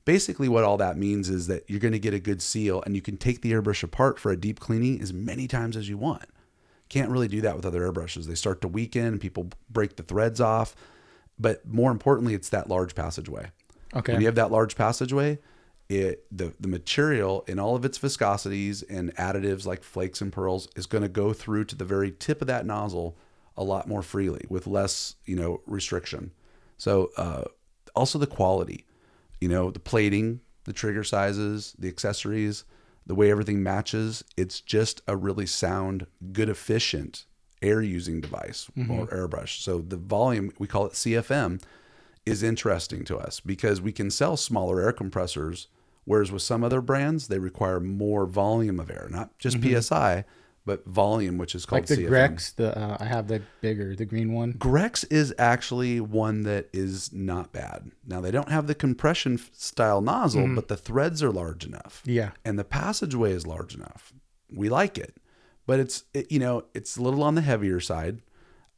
Basically, 0.04 0.48
what 0.48 0.64
all 0.64 0.76
that 0.78 0.96
means 0.96 1.28
is 1.28 1.46
that 1.46 1.64
you're 1.68 1.78
going 1.78 1.92
to 1.92 1.98
get 1.98 2.14
a 2.14 2.18
good 2.18 2.42
seal 2.42 2.82
and 2.84 2.96
you 2.96 3.02
can 3.02 3.16
take 3.16 3.42
the 3.42 3.52
airbrush 3.52 3.82
apart 3.82 4.18
for 4.18 4.32
a 4.32 4.36
deep 4.36 4.58
cleaning 4.58 5.00
as 5.00 5.12
many 5.12 5.46
times 5.46 5.76
as 5.76 5.88
you 5.88 5.98
want. 5.98 6.24
Can't 6.88 7.10
really 7.10 7.28
do 7.28 7.40
that 7.42 7.56
with 7.56 7.66
other 7.66 7.80
airbrushes. 7.80 8.26
They 8.26 8.34
start 8.34 8.60
to 8.62 8.68
weaken 8.68 9.18
people 9.18 9.50
break 9.70 9.96
the 9.96 10.02
threads 10.02 10.40
off. 10.40 10.74
But 11.38 11.66
more 11.66 11.90
importantly, 11.90 12.34
it's 12.34 12.48
that 12.48 12.68
large 12.68 12.94
passageway. 12.94 13.50
Okay. 13.94 14.12
When 14.12 14.20
you 14.20 14.26
have 14.26 14.34
that 14.34 14.50
large 14.50 14.76
passageway, 14.76 15.38
it 15.88 16.24
the, 16.30 16.52
the 16.60 16.68
material 16.68 17.44
in 17.46 17.58
all 17.58 17.74
of 17.74 17.84
its 17.84 17.98
viscosities 17.98 18.84
and 18.90 19.14
additives 19.16 19.64
like 19.64 19.82
flakes 19.82 20.20
and 20.20 20.32
pearls 20.32 20.68
is 20.76 20.86
going 20.86 21.02
to 21.02 21.08
go 21.08 21.32
through 21.32 21.64
to 21.66 21.76
the 21.76 21.84
very 21.84 22.12
tip 22.12 22.40
of 22.40 22.48
that 22.48 22.66
nozzle 22.66 23.16
a 23.56 23.64
lot 23.64 23.88
more 23.88 24.02
freely 24.02 24.44
with 24.48 24.66
less, 24.66 25.16
you 25.24 25.34
know, 25.34 25.60
restriction. 25.66 26.30
So 26.76 27.10
uh, 27.16 27.44
also 27.94 28.18
the 28.18 28.26
quality, 28.26 28.86
you 29.40 29.48
know, 29.48 29.70
the 29.70 29.80
plating, 29.80 30.40
the 30.64 30.72
trigger 30.72 31.02
sizes, 31.02 31.74
the 31.78 31.88
accessories, 31.88 32.64
the 33.08 33.14
way 33.14 33.30
everything 33.30 33.62
matches. 33.62 34.22
It's 34.36 34.60
just 34.60 35.02
a 35.08 35.16
really 35.16 35.46
sound, 35.46 36.06
good, 36.32 36.48
efficient 36.48 37.24
air 37.60 37.82
using 37.82 38.20
device 38.20 38.68
or 38.76 38.82
mm-hmm. 38.84 39.14
airbrush. 39.14 39.60
So 39.60 39.80
the 39.80 39.96
volume, 39.96 40.52
we 40.58 40.68
call 40.68 40.86
it 40.86 40.92
CFM, 40.92 41.60
is 42.24 42.42
interesting 42.42 43.04
to 43.06 43.16
us 43.16 43.40
because 43.40 43.80
we 43.80 43.90
can 43.90 44.10
sell 44.10 44.36
smaller 44.36 44.80
air 44.80 44.92
compressors, 44.92 45.66
whereas 46.04 46.30
with 46.30 46.42
some 46.42 46.62
other 46.62 46.80
brands, 46.80 47.26
they 47.26 47.38
require 47.38 47.80
more 47.80 48.26
volume 48.26 48.78
of 48.78 48.90
air, 48.90 49.08
not 49.10 49.36
just 49.38 49.58
mm-hmm. 49.58 49.80
PSI, 49.80 50.24
but 50.68 50.84
volume, 50.86 51.36
which 51.38 51.54
is 51.56 51.66
called 51.66 51.82
Like 51.82 51.88
the 51.88 51.96
CFM. 52.04 52.08
Grex, 52.08 52.52
the 52.52 52.78
uh, 52.78 52.96
I 53.00 53.04
have 53.06 53.26
the 53.26 53.42
bigger, 53.60 53.96
the 53.96 54.04
green 54.04 54.32
one. 54.32 54.52
Grex 54.52 55.02
is 55.04 55.34
actually 55.38 55.98
one 56.00 56.42
that 56.44 56.68
is 56.72 57.12
not 57.12 57.52
bad. 57.52 57.90
Now 58.06 58.20
they 58.20 58.30
don't 58.30 58.50
have 58.50 58.66
the 58.68 58.74
compression 58.76 59.40
style 59.52 60.00
nozzle, 60.00 60.54
but 60.54 60.68
the 60.68 60.76
threads 60.76 61.22
are 61.22 61.32
large 61.32 61.64
enough, 61.66 62.02
Yeah. 62.04 62.30
and 62.44 62.58
the 62.58 62.64
passageway 62.64 63.32
is 63.32 63.46
large 63.46 63.74
enough. 63.74 64.12
We 64.54 64.68
like 64.68 64.96
it, 64.98 65.16
but 65.66 65.80
it's 65.80 66.04
it, 66.14 66.30
you 66.30 66.38
know 66.38 66.64
it's 66.74 66.96
a 66.96 67.02
little 67.02 67.22
on 67.24 67.34
the 67.34 67.42
heavier 67.42 67.80
side. 67.80 68.20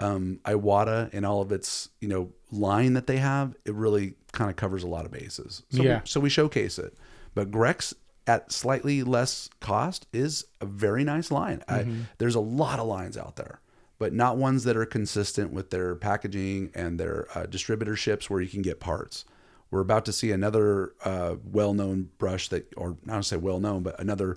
um, 0.01 0.41
Iwata 0.47 1.11
and 1.13 1.27
all 1.27 1.43
of 1.43 1.53
its 1.53 1.91
you 2.01 2.09
know 2.09 2.33
line 2.51 2.95
that 2.95 3.07
they 3.07 3.19
have, 3.19 3.55
it 3.67 3.75
really 3.75 4.15
kind 4.33 4.49
of 4.51 4.57
covers 4.57 4.83
a 4.83 4.89
lot 4.89 5.05
of 5.05 5.11
bases. 5.11 5.63
So 5.71 5.83
Yeah. 5.83 6.01
we, 6.01 6.07
so 6.07 6.21
we 6.21 6.31
showcase 6.31 6.79
it. 6.79 6.95
But 7.35 7.51
Grex 7.51 7.93
at 8.27 8.53
slightly 8.53 9.03
less 9.03 9.49
cost 9.61 10.07
is 10.13 10.45
a 10.61 10.67
very 10.67 11.05
nice 11.05 11.31
line. 11.31 11.63
I, 11.69 11.87
there's 12.19 12.35
a 12.35 12.41
lot 12.41 12.79
of 12.79 12.87
lines 12.87 13.17
out 13.17 13.37
there, 13.37 13.61
but 13.99 14.13
not 14.13 14.37
ones 14.37 14.65
that 14.65 14.77
are 14.77 14.87
consistent 14.87 15.53
with 15.53 15.71
their 15.71 15.95
packaging 15.95 16.71
and 16.75 16.99
their 17.01 17.27
uh, 17.35 17.47
distributorships 17.47 18.29
where 18.31 18.41
you 18.41 18.49
can 18.49 18.63
get 18.63 18.81
parts. 18.81 19.25
We're 19.71 19.81
about 19.81 20.05
to 20.07 20.13
see 20.13 20.33
another 20.33 20.93
uh, 21.05 21.37
well-known 21.45 22.11
brush 22.19 22.49
that, 22.49 22.73
or 22.77 22.97
not 23.05 23.19
to 23.19 23.23
say 23.23 23.37
well-known, 23.37 23.83
but 23.83 23.99
another 24.01 24.37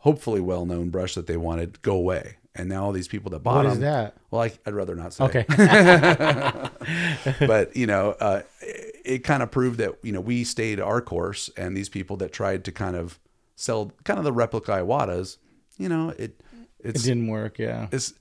hopefully 0.00 0.40
well-known 0.40 0.90
brush 0.90 1.14
that 1.14 1.26
they 1.26 1.36
wanted 1.36 1.80
go 1.82 1.96
away. 1.96 2.36
And 2.54 2.68
now 2.70 2.84
all 2.84 2.92
these 2.92 3.08
people 3.08 3.30
that 3.32 3.40
bought 3.40 3.64
What 3.64 3.66
is 3.66 3.72
them, 3.74 3.82
that? 3.82 4.14
well, 4.30 4.42
I, 4.42 4.52
I'd 4.64 4.72
rather 4.74 4.94
not 4.94 5.12
say 5.12 5.24
Okay. 5.24 5.44
but 7.46 7.76
you 7.76 7.86
know, 7.86 8.10
uh, 8.20 8.42
it, 9.06 9.18
kind 9.24 9.42
of 9.42 9.50
proved 9.50 9.78
that 9.78 9.94
you 10.02 10.12
know 10.12 10.20
we 10.20 10.44
stayed 10.44 10.80
our 10.80 11.00
course, 11.00 11.50
and 11.56 11.76
these 11.76 11.88
people 11.88 12.16
that 12.18 12.32
tried 12.32 12.64
to 12.64 12.72
kind 12.72 12.96
of 12.96 13.18
sell 13.54 13.92
kind 14.04 14.18
of 14.18 14.24
the 14.24 14.32
replica 14.32 14.72
Iwatas, 14.72 15.38
you 15.78 15.88
know, 15.88 16.10
it 16.18 16.40
it 16.80 16.94
didn't 16.96 17.28
work. 17.28 17.58
Yeah. 17.58 17.88
it's 17.92 18.14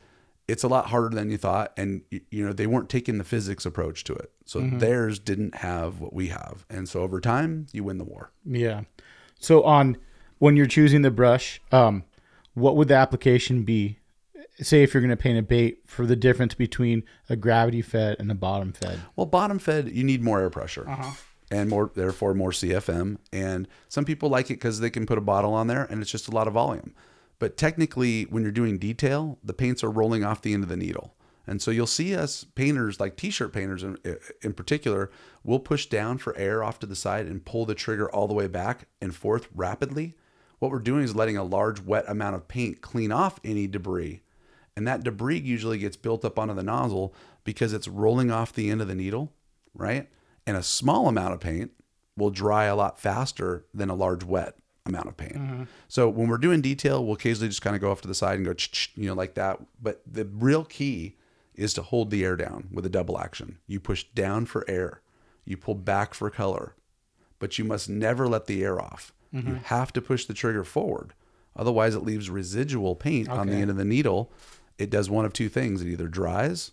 it's 0.48 0.64
a 0.64 0.68
lot 0.68 0.86
harder 0.88 1.10
than 1.16 1.30
you 1.32 1.38
thought, 1.38 1.74
and 1.76 2.02
you 2.10 2.46
know 2.46 2.54
they 2.54 2.68
weren't 2.68 2.90
taking 2.90 3.18
the 3.18 3.24
physics 3.24 3.66
approach 3.66 4.04
to 4.06 4.14
it, 4.14 4.32
so 4.46 4.60
Mm-hmm. 4.60 4.78
theirs 4.80 5.20
didn't 5.20 5.56
have 5.56 6.00
what 6.00 6.14
we 6.14 6.28
have, 6.28 6.66
and 6.70 6.88
so 6.88 7.02
over 7.02 7.20
time 7.20 7.68
you 7.72 7.84
win 7.84 7.98
the 7.98 8.04
war. 8.06 8.32
Yeah. 8.46 8.82
So 9.40 9.64
on 9.64 9.98
when 10.38 10.56
you're 10.56 10.66
choosing 10.68 11.02
the 11.02 11.12
brush, 11.12 11.62
um, 11.72 12.04
what 12.54 12.76
would 12.76 12.88
the 12.88 12.96
application 12.96 13.64
be? 13.64 14.00
Say 14.62 14.84
if 14.84 14.94
you're 14.94 15.02
going 15.02 15.10
to 15.10 15.18
paint 15.18 15.38
a 15.38 15.42
bait 15.42 15.80
for 15.86 16.06
the 16.06 16.16
difference 16.16 16.54
between 16.54 17.04
a 17.30 17.36
gravity 17.36 17.82
fed 17.82 18.18
and 18.20 18.32
a 18.32 18.36
bottom 18.36 18.72
fed. 18.72 19.02
Well, 19.16 19.26
bottom 19.26 19.60
fed, 19.60 19.90
you 19.90 20.04
need 20.04 20.22
more 20.22 20.40
air 20.40 20.50
pressure. 20.50 20.88
Uh-huh. 20.88 21.12
And 21.52 21.70
more, 21.70 21.92
therefore, 21.94 22.34
more 22.34 22.52
CFM. 22.52 23.18
And 23.32 23.68
some 23.88 24.06
people 24.06 24.30
like 24.30 24.50
it 24.50 24.56
because 24.56 24.80
they 24.80 24.90
can 24.90 25.06
put 25.06 25.18
a 25.18 25.22
bottle 25.22 25.54
on 25.54 25.68
there 25.68 25.84
and 25.84 26.02
it's 26.02 26.12
just 26.12 26.28
a 26.28 26.32
lot 26.32 26.48
of 26.48 26.54
volume. 26.54 26.94
But 27.38 27.58
technically, 27.58 28.24
when 28.24 28.44
you're 28.44 28.52
doing 28.52 28.78
detail, 28.78 29.40
the 29.44 29.54
paints 29.54 29.84
are 29.84 29.92
rolling 29.92 30.24
off 30.24 30.42
the 30.42 30.54
end 30.54 30.64
of 30.64 30.70
the 30.70 30.78
needle. 30.78 31.16
And 31.48 31.62
so 31.62 31.70
you'll 31.70 31.86
see 31.86 32.16
us 32.16 32.44
painters, 32.44 33.00
like 33.00 33.18
t-shirt 33.18 33.54
painters 33.54 33.84
in, 33.84 33.98
in 34.42 34.54
particular, 34.54 35.12
will 35.44 35.60
push 35.60 35.86
down 35.86 36.18
for 36.18 36.36
air 36.38 36.64
off 36.64 36.80
to 36.80 36.88
the 36.88 36.96
side 36.96 37.28
and 37.28 37.46
pull 37.46 37.66
the 37.66 37.76
trigger 37.76 38.10
all 38.10 38.28
the 38.28 38.34
way 38.34 38.48
back 38.48 38.88
and 39.00 39.14
forth 39.14 39.48
rapidly. 39.54 40.16
What 40.60 40.72
we're 40.72 40.80
doing 40.80 41.04
is 41.04 41.16
letting 41.16 41.38
a 41.38 41.44
large 41.44 41.82
wet 41.82 42.06
amount 42.08 42.36
of 42.36 42.48
paint 42.48 42.82
clean 42.82 43.12
off 43.12 43.40
any 43.44 43.68
debris. 43.68 44.22
And 44.78 44.88
that 44.88 45.04
debris 45.04 45.40
usually 45.40 45.78
gets 45.78 45.96
built 45.96 46.26
up 46.26 46.38
onto 46.38 46.54
the 46.54 46.64
nozzle 46.64 47.14
because 47.44 47.74
it's 47.74 47.88
rolling 47.88 48.32
off 48.32 48.54
the 48.54 48.70
end 48.70 48.82
of 48.82 48.88
the 48.88 48.96
needle, 48.96 49.32
right? 49.74 50.10
And 50.46 50.58
a 50.58 50.64
small 50.64 51.08
amount 51.08 51.34
of 51.34 51.40
paint 51.40 51.72
will 52.18 52.30
dry 52.30 52.66
a 52.66 52.76
lot 52.76 53.00
faster 53.00 53.66
than 53.74 53.90
a 53.90 53.96
large 53.96 54.24
wet 54.24 54.56
amount 54.86 55.08
of 55.08 55.18
paint. 55.18 55.36
Mm-hmm. 55.36 55.64
So 55.88 56.10
when 56.10 56.28
we're 56.28 56.38
doing 56.38 56.62
detail, 56.62 57.04
we'll 57.04 57.16
occasionally 57.16 57.50
just 57.50 57.62
kind 57.62 57.76
of 57.76 57.82
go 57.82 57.92
off 57.92 58.02
to 58.02 58.08
the 58.08 58.14
side 58.14 58.38
and 58.38 58.46
go, 58.46 58.54
you 58.96 59.08
know, 59.08 59.14
like 59.14 59.36
that. 59.36 59.60
But 59.82 60.02
the 60.06 60.26
real 60.26 60.64
key 60.64 61.18
is 61.56 61.74
to 61.74 61.82
hold 61.82 62.12
the 62.12 62.24
air 62.24 62.36
down 62.36 62.68
with 62.72 62.86
a 62.86 62.90
double 62.90 63.18
action. 63.18 63.60
You 63.68 63.80
push 63.80 64.04
down 64.14 64.46
for 64.46 64.70
air, 64.70 65.02
you 65.46 65.58
pull 65.58 65.76
back 65.76 66.14
for 66.14 66.30
color, 66.30 66.76
but 67.40 67.58
you 67.58 67.66
must 67.66 67.90
never 67.90 68.28
let 68.28 68.46
the 68.46 68.64
air 68.64 68.82
off. 68.82 69.14
You 69.32 69.42
mm-hmm. 69.42 69.56
have 69.56 69.92
to 69.94 70.02
push 70.02 70.26
the 70.26 70.34
trigger 70.34 70.64
forward. 70.64 71.14
Otherwise, 71.58 71.96
it 71.96 72.04
leaves 72.04 72.30
residual 72.30 72.96
paint 72.96 73.30
on 73.30 73.48
the 73.48 73.56
end 73.56 73.70
of 73.70 73.78
the 73.78 73.86
needle. 73.86 74.32
It 74.78 74.90
does 74.90 75.10
one 75.10 75.26
of 75.26 75.34
two 75.34 75.50
things 75.50 75.82
it 75.82 75.88
either 75.88 76.08
dries 76.08 76.72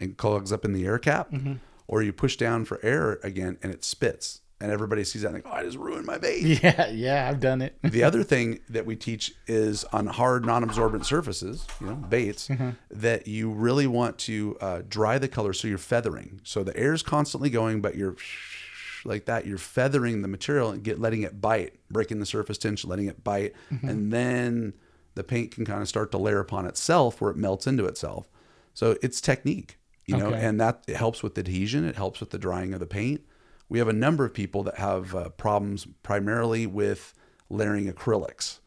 and 0.00 0.16
clogs 0.16 0.52
up 0.52 0.64
in 0.64 0.72
the 0.72 0.84
air 0.84 0.98
cap, 0.98 1.30
mm-hmm. 1.30 1.54
or 1.86 2.02
you 2.02 2.12
push 2.12 2.36
down 2.36 2.64
for 2.64 2.80
air 2.82 3.20
again 3.22 3.58
and 3.62 3.72
it 3.72 3.84
spits. 3.84 4.40
And 4.60 4.70
everybody 4.70 5.02
sees 5.02 5.22
that 5.22 5.34
and 5.34 5.42
like, 5.42 5.46
oh, 5.52 5.56
I 5.56 5.64
just 5.64 5.76
ruined 5.76 6.06
my 6.06 6.18
bait. 6.18 6.42
Yeah, 6.62 6.88
yeah, 6.88 7.28
I've 7.28 7.40
done 7.40 7.62
it. 7.62 7.76
the 7.82 8.02
other 8.04 8.22
thing 8.22 8.60
that 8.68 8.86
we 8.86 8.94
teach 8.94 9.34
is 9.48 9.84
on 9.86 10.06
hard 10.06 10.46
non-absorbent 10.46 11.04
surfaces 11.04 11.66
you 11.80 11.88
know 11.88 11.94
baits 11.96 12.48
mm-hmm. 12.48 12.70
that 12.90 13.26
you 13.26 13.50
really 13.50 13.88
want 13.88 14.18
to 14.18 14.56
uh, 14.60 14.82
dry 14.88 15.18
the 15.18 15.26
color 15.26 15.52
so 15.52 15.66
you're 15.66 15.78
feathering 15.78 16.40
so 16.44 16.62
the 16.62 16.76
air 16.76 16.92
is 16.92 17.02
constantly 17.02 17.50
going 17.50 17.80
but 17.80 17.96
you're 17.96 18.14
like 19.04 19.24
that 19.24 19.46
you're 19.46 19.58
feathering 19.58 20.22
the 20.22 20.28
material 20.28 20.70
and 20.70 20.84
get 20.84 21.00
letting 21.00 21.22
it 21.22 21.40
bite 21.40 21.74
breaking 21.90 22.20
the 22.20 22.26
surface 22.26 22.56
tension 22.56 22.88
letting 22.88 23.06
it 23.06 23.24
bite 23.24 23.52
mm-hmm. 23.72 23.88
and 23.88 24.12
then 24.12 24.72
the 25.14 25.24
paint 25.24 25.50
can 25.50 25.64
kind 25.64 25.82
of 25.82 25.88
start 25.88 26.10
to 26.12 26.18
layer 26.18 26.40
upon 26.40 26.66
itself 26.66 27.20
where 27.20 27.30
it 27.30 27.36
melts 27.36 27.66
into 27.66 27.84
itself. 27.86 28.28
So 28.74 28.96
it's 29.02 29.20
technique 29.20 29.78
you 30.06 30.16
know 30.16 30.26
Okay. 30.28 30.44
and 30.44 30.60
that 30.60 30.82
it 30.88 30.96
helps 30.96 31.22
with 31.22 31.38
adhesion 31.38 31.84
it 31.84 31.94
helps 31.94 32.18
with 32.18 32.30
the 32.30 32.38
drying 32.38 32.74
of 32.74 32.80
the 32.80 32.86
paint. 32.86 33.20
We 33.68 33.78
have 33.78 33.88
a 33.88 33.92
number 33.92 34.24
of 34.24 34.34
people 34.34 34.62
that 34.64 34.76
have 34.78 35.14
uh, 35.14 35.28
problems 35.30 35.86
primarily 36.02 36.66
with 36.66 37.14
layering 37.48 37.90
acrylics. 37.92 38.58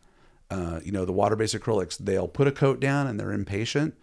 Uh, 0.49 0.79
you 0.83 0.91
know 0.91 1.03
the 1.05 1.11
water-based 1.11 1.55
acrylics 1.55 1.97
they'll 1.97 2.27
put 2.27 2.47
a 2.47 2.51
coat 2.51 2.79
down 2.79 3.07
and 3.07 3.19
they're 3.19 3.31
impatient 3.33 3.95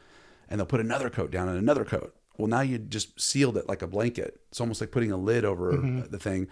and 0.48 0.59
they'll 0.61 0.66
put 0.66 0.81
another 0.81 1.09
coat 1.09 1.31
down 1.31 1.48
and 1.48 1.57
another 1.57 1.85
coat. 1.85 2.14
Well 2.37 2.48
now 2.48 2.61
you 2.61 2.76
just 2.78 3.18
sealed 3.20 3.57
it 3.57 3.66
like 3.68 3.81
a 3.81 3.87
blanket. 3.87 4.40
It's 4.50 4.61
almost 4.61 4.81
like 4.81 4.90
putting 4.90 5.12
a 5.12 5.16
lid 5.16 5.44
over 5.44 5.76
the 6.11 6.18
thing 6.18 6.48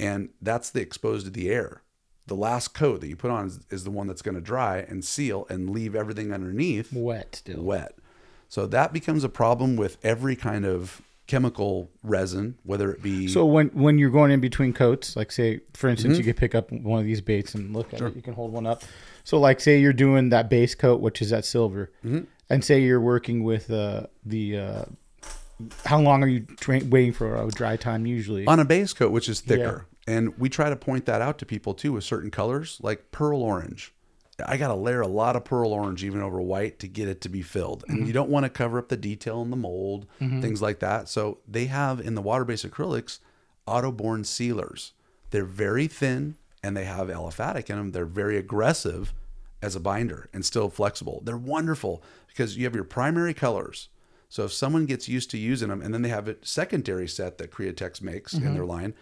and 0.00 0.30
that's 0.42 0.70
the 0.70 0.80
exposed 0.80 1.26
to 1.26 1.30
the 1.30 1.50
air 1.50 1.82
the 2.26 2.34
last 2.36 2.68
coat 2.74 3.00
that 3.00 3.08
you 3.08 3.16
put 3.16 3.30
on 3.30 3.46
is, 3.46 3.60
is 3.70 3.84
the 3.84 3.90
one 3.90 4.06
that's 4.06 4.22
going 4.22 4.34
to 4.34 4.40
dry 4.40 4.78
and 4.78 5.04
seal 5.04 5.46
and 5.50 5.70
leave 5.70 5.94
everything 5.94 6.32
underneath 6.32 6.92
Wet 6.92 7.36
still. 7.36 7.62
wet. 7.62 7.96
So 8.48 8.66
that 8.66 8.92
becomes 8.92 9.24
a 9.24 9.28
problem 9.28 9.76
with 9.76 9.98
every 10.02 10.36
kind 10.36 10.64
of 10.64 11.02
chemical 11.26 11.90
resin, 12.02 12.56
whether 12.64 12.92
it 12.92 13.02
be 13.02 13.26
So 13.28 13.44
when 13.46 13.68
when 13.68 13.98
you're 13.98 14.10
going 14.10 14.30
in 14.30 14.40
between 14.40 14.72
coats, 14.72 15.16
like 15.16 15.32
say 15.32 15.60
for 15.72 15.88
instance, 15.88 16.18
you 16.18 16.24
could 16.24 16.36
pick 16.36 16.54
up 16.54 16.70
one 16.70 16.98
of 17.00 17.04
these 17.06 17.20
baits 17.20 17.54
and 17.54 17.74
look 17.74 17.92
at 17.92 18.00
it. 18.00 18.14
You 18.14 18.22
can 18.22 18.34
hold 18.34 18.52
one 18.52 18.66
up. 18.66 18.82
So 19.24 19.38
like 19.38 19.60
say 19.60 19.80
you're 19.80 19.92
doing 19.94 20.28
that 20.30 20.48
base 20.50 20.74
coat, 20.74 21.00
which 21.00 21.20
is 21.22 21.30
that 21.30 21.44
silver, 21.44 21.90
and 22.02 22.64
say 22.64 22.80
you're 22.80 23.00
working 23.00 23.42
with 23.44 23.70
uh, 23.70 24.06
the. 24.24 24.58
Uh, 24.58 24.84
how 25.86 26.00
long 26.00 26.22
are 26.22 26.26
you 26.28 26.40
tra- 26.40 26.82
waiting 26.84 27.12
for 27.12 27.36
a 27.36 27.48
dry 27.48 27.76
time 27.76 28.06
usually? 28.06 28.46
on 28.46 28.60
a 28.60 28.64
base 28.64 28.92
coat, 28.92 29.12
which 29.12 29.28
is 29.28 29.40
thicker. 29.40 29.86
And 30.06 30.36
we 30.38 30.48
try 30.48 30.68
to 30.68 30.76
point 30.76 31.06
that 31.06 31.22
out 31.22 31.38
to 31.38 31.46
people 31.46 31.74
too 31.74 31.92
with 31.92 32.04
certain 32.04 32.30
colors, 32.30 32.78
like 32.82 33.10
pearl 33.10 33.42
orange. 33.42 33.92
I 34.44 34.56
got 34.56 34.68
to 34.68 34.74
layer 34.74 35.00
a 35.00 35.06
lot 35.06 35.36
of 35.36 35.44
pearl 35.44 35.72
orange 35.72 36.02
even 36.02 36.20
over 36.20 36.40
white 36.40 36.80
to 36.80 36.88
get 36.88 37.08
it 37.08 37.20
to 37.22 37.28
be 37.28 37.40
filled. 37.40 37.84
And 37.86 37.98
mm-hmm. 37.98 38.06
you 38.06 38.12
don't 38.12 38.30
want 38.30 38.44
to 38.44 38.50
cover 38.50 38.78
up 38.78 38.88
the 38.88 38.96
detail 38.96 39.40
in 39.42 39.50
the 39.50 39.56
mold, 39.56 40.06
mm-hmm. 40.20 40.40
things 40.40 40.60
like 40.60 40.80
that. 40.80 41.08
So 41.08 41.38
they 41.46 41.66
have 41.66 42.00
in 42.00 42.14
the 42.14 42.22
water 42.22 42.44
based 42.44 42.68
acrylics 42.68 43.20
autoborne 43.66 44.26
sealers. 44.26 44.92
They're 45.30 45.44
very 45.44 45.86
thin 45.86 46.36
and 46.62 46.76
they 46.76 46.84
have 46.84 47.08
aliphatic 47.08 47.70
in 47.70 47.76
them. 47.76 47.92
They're 47.92 48.04
very 48.04 48.36
aggressive 48.36 49.14
as 49.62 49.74
a 49.74 49.80
binder 49.80 50.28
and 50.32 50.44
still 50.44 50.68
flexible. 50.68 51.22
They're 51.24 51.36
wonderful 51.36 52.02
because 52.28 52.56
you 52.56 52.64
have 52.64 52.74
your 52.74 52.84
primary 52.84 53.34
colors. 53.34 53.88
So 54.28 54.44
if 54.44 54.52
someone 54.52 54.86
gets 54.86 55.08
used 55.08 55.30
to 55.30 55.38
using 55.38 55.68
them 55.68 55.80
and 55.80 55.94
then 55.94 56.02
they 56.02 56.08
have 56.08 56.28
a 56.28 56.36
secondary 56.42 57.08
set 57.08 57.38
that 57.38 57.52
Createx 57.52 58.02
makes 58.02 58.34
in 58.34 58.40
mm-hmm. 58.40 58.54
their 58.54 58.66
line 58.66 58.94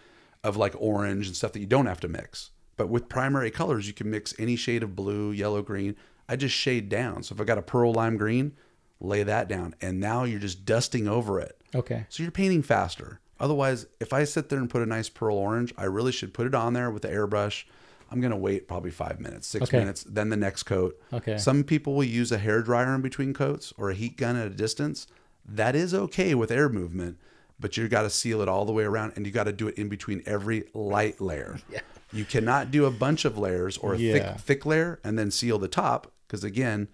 of 0.43 0.57
like 0.57 0.73
orange 0.77 1.27
and 1.27 1.35
stuff 1.35 1.53
that 1.53 1.59
you 1.59 1.65
don't 1.65 1.85
have 1.85 1.99
to 2.01 2.07
mix. 2.07 2.51
But 2.75 2.89
with 2.89 3.07
primary 3.09 3.51
colors, 3.51 3.87
you 3.87 3.93
can 3.93 4.09
mix 4.09 4.33
any 4.39 4.55
shade 4.55 4.83
of 4.83 4.95
blue, 4.95 5.31
yellow, 5.31 5.61
green. 5.61 5.95
I 6.27 6.35
just 6.35 6.55
shade 6.55 6.89
down. 6.89 7.23
So 7.23 7.35
if 7.35 7.41
I 7.41 7.43
got 7.43 7.57
a 7.57 7.61
pearl 7.61 7.93
lime 7.93 8.17
green, 8.17 8.53
lay 8.99 9.23
that 9.23 9.47
down. 9.47 9.75
And 9.81 9.99
now 9.99 10.23
you're 10.23 10.39
just 10.39 10.65
dusting 10.65 11.07
over 11.07 11.39
it. 11.39 11.59
okay. 11.75 12.05
So 12.09 12.23
you're 12.23 12.31
painting 12.31 12.63
faster. 12.63 13.19
Otherwise, 13.39 13.85
if 13.99 14.13
I 14.13 14.23
sit 14.23 14.49
there 14.49 14.59
and 14.59 14.69
put 14.69 14.81
a 14.81 14.85
nice 14.85 15.09
pearl 15.09 15.37
orange, 15.37 15.73
I 15.77 15.83
really 15.85 16.11
should 16.11 16.33
put 16.33 16.47
it 16.47 16.55
on 16.55 16.73
there 16.73 16.89
with 16.89 17.01
the 17.03 17.09
airbrush. 17.09 17.65
I'm 18.09 18.21
gonna 18.21 18.37
wait 18.37 18.67
probably 18.67 18.91
five 18.91 19.19
minutes, 19.19 19.47
six 19.47 19.63
Okay. 19.63 19.79
minutes, 19.79 20.03
then 20.03 20.29
the 20.29 20.37
next 20.37 20.63
coat. 20.63 20.99
Okay. 21.11 21.37
Some 21.37 21.63
people 21.63 21.95
will 21.95 22.03
use 22.03 22.31
a 22.31 22.37
hair 22.37 22.61
dryer 22.61 22.93
in 22.95 23.01
between 23.01 23.33
coats 23.33 23.73
or 23.77 23.89
a 23.89 23.95
heat 23.95 24.17
gun 24.17 24.35
at 24.35 24.47
a 24.47 24.51
distance. 24.51 25.07
That 25.45 25.75
is 25.75 25.93
okay 25.93 26.35
with 26.35 26.51
air 26.51 26.69
movement, 26.69 27.17
but 27.59 27.77
you 27.77 27.87
got 27.87 28.03
to 28.03 28.09
seal 28.09 28.41
it 28.41 28.47
all 28.49 28.65
the 28.65 28.71
way 28.73 28.83
around, 28.83 29.13
and 29.15 29.25
you 29.25 29.31
got 29.31 29.45
to 29.45 29.53
do 29.53 29.67
it 29.67 29.75
in 29.77 29.89
between 29.89 30.21
every 30.25 30.65
light 30.73 31.19
layer. 31.21 31.59
Yeah. 31.71 31.79
You 32.11 32.25
cannot 32.25 32.69
do 32.69 32.85
a 32.85 32.91
bunch 32.91 33.25
of 33.25 33.39
layers 33.39 33.75
or 33.79 33.95
a 33.95 33.97
Yeah. 33.97 34.33
thick 34.33 34.39
thick 34.41 34.65
layer 34.67 34.99
and 35.03 35.17
then 35.17 35.31
seal 35.31 35.57
the 35.57 35.67
top 35.67 36.11
because 36.27 36.43
again, 36.43 36.87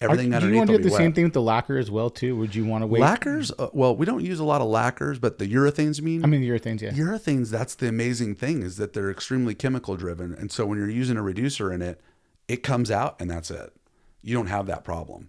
Are, 0.00 0.06
everything 0.06 0.30
do 0.30 0.48
you 0.48 0.56
want 0.56 0.70
to 0.70 0.78
do 0.78 0.82
the 0.82 0.88
wet. 0.88 0.96
same 0.96 1.12
thing 1.12 1.24
with 1.24 1.34
the 1.34 1.42
lacquer 1.42 1.76
as 1.76 1.90
well 1.90 2.08
too? 2.08 2.36
Would 2.36 2.54
you 2.54 2.64
want 2.64 2.80
to 2.80 2.86
wait? 2.86 3.00
Lacquers, 3.02 3.52
uh, 3.58 3.68
well, 3.74 3.94
we 3.94 4.06
don't 4.06 4.24
use 4.24 4.40
a 4.40 4.44
lot 4.44 4.62
of 4.62 4.68
lacquers, 4.68 5.18
but 5.18 5.38
the 5.38 5.46
urethanes, 5.46 6.00
mean? 6.00 6.24
I 6.24 6.26
mean 6.26 6.40
the 6.40 6.48
urethanes, 6.48 6.80
yeah. 6.80 6.90
urethanes 6.92 7.50
that's 7.50 7.74
the 7.74 7.86
amazing 7.86 8.34
thing 8.34 8.62
is 8.62 8.78
that 8.78 8.94
they're 8.94 9.10
extremely 9.10 9.54
chemical 9.54 9.94
driven 9.96 10.32
and 10.32 10.50
so 10.50 10.64
when 10.64 10.78
you're 10.78 10.88
using 10.88 11.18
a 11.18 11.22
reducer 11.22 11.70
in 11.70 11.82
it 11.82 12.00
it 12.48 12.62
comes 12.62 12.90
out 12.90 13.20
and 13.20 13.30
that's 13.30 13.50
it 13.50 13.74
you 14.22 14.34
don't 14.34 14.46
have 14.46 14.64
that 14.66 14.84
problem 14.84 15.28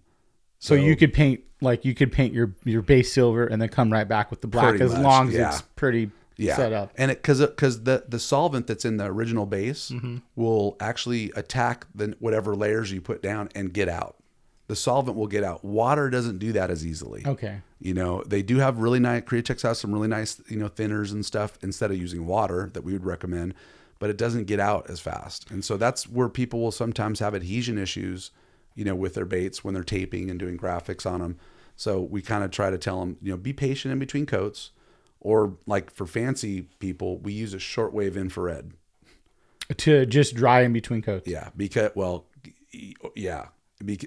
So 0.63 0.75
you 0.75 0.95
could 0.95 1.13
paint 1.13 1.41
like 1.61 1.83
you 1.85 1.93
could 1.93 2.11
paint 2.11 2.33
your 2.33 2.53
your 2.63 2.81
base 2.81 3.11
silver 3.11 3.45
and 3.45 3.61
then 3.61 3.69
come 3.69 3.91
right 3.91 4.07
back 4.07 4.29
with 4.31 4.41
the 4.41 4.47
black 4.47 4.79
as 4.79 4.93
much, 4.93 5.01
long 5.01 5.27
as 5.29 5.33
yeah. 5.33 5.49
it's 5.49 5.61
pretty 5.61 6.09
yeah 6.37 6.55
set 6.55 6.73
up. 6.73 6.91
and 6.97 7.11
it 7.11 7.17
because 7.21 7.39
because 7.41 7.83
the 7.83 8.05
the 8.07 8.19
solvent 8.19 8.67
that's 8.67 8.85
in 8.85 8.97
the 8.97 9.05
original 9.05 9.45
base 9.45 9.91
Mm-hmm. 9.91 10.17
will 10.35 10.75
actually 10.79 11.31
attack 11.35 11.85
the 11.93 12.15
whatever 12.19 12.55
layers 12.55 12.91
you 12.91 13.01
put 13.01 13.21
down 13.21 13.49
and 13.53 13.73
get 13.73 13.89
out 13.89 14.15
the 14.67 14.73
the 14.73 14.77
solvent 14.77 15.17
will 15.17 15.27
get 15.27 15.43
out. 15.43 15.63
Water 15.63 16.09
doesn't 16.09 16.39
do 16.39 16.53
that 16.53 16.71
as 16.71 16.85
easily. 16.85 17.23
Okay. 17.27 17.61
You 17.79 17.93
know, 17.93 18.23
they 18.25 18.41
do 18.41 18.57
have 18.57 18.77
really 18.79 18.99
nice 18.99 19.23
Createx 19.23 19.61
has 19.63 19.77
some 19.77 19.91
really 19.91 20.07
nice, 20.07 20.41
you 20.47 20.57
know, 20.57 20.69
thinners 20.69 21.11
and 21.11 21.25
stuff 21.25 21.59
instead 21.61 21.91
of 21.91 21.97
using 21.97 22.25
water 22.25 22.69
that 22.73 22.83
we 22.83 22.93
would 22.93 23.05
recommend, 23.05 23.53
but 23.99 24.09
it 24.09 24.17
doesn't 24.17 24.45
get 24.45 24.59
out 24.59 24.89
as 24.89 24.99
fast. 24.99 25.51
And 25.51 25.63
so 25.63 25.75
that's 25.77 26.07
where 26.07 26.29
people 26.29 26.61
will 26.61 26.71
sometimes 26.71 27.19
have 27.19 27.35
adhesion 27.35 27.77
issues, 27.77 28.31
you 28.75 28.83
know, 28.85 28.95
with 28.95 29.13
their 29.15 29.25
baits 29.25 29.63
when 29.63 29.73
they're 29.73 29.83
taping 29.83 30.29
and 30.29 30.39
doing 30.39 30.57
graphics 30.57 31.05
on 31.09 31.19
them. 31.21 31.37
So 31.75 31.99
we 32.01 32.21
kind 32.21 32.43
of 32.43 32.51
try 32.51 32.69
to 32.69 32.77
tell 32.77 32.99
them, 32.99 33.17
you 33.21 33.31
know, 33.31 33.37
be 33.37 33.53
patient 33.53 33.91
in 33.91 33.99
between 33.99 34.25
coats 34.25 34.71
or 35.19 35.57
like 35.65 35.89
for 35.91 36.05
fancy 36.05 36.63
people, 36.79 37.17
we 37.17 37.33
use 37.33 37.53
a 37.53 37.57
shortwave 37.57 38.15
infrared. 38.15 38.71
To 39.77 40.05
just 40.05 40.35
dry 40.35 40.61
in 40.61 40.73
between 40.73 41.01
coats. 41.01 41.27
Yeah, 41.27 41.49
because 41.55 41.91
well, 41.95 42.25
yeah, 43.15 43.47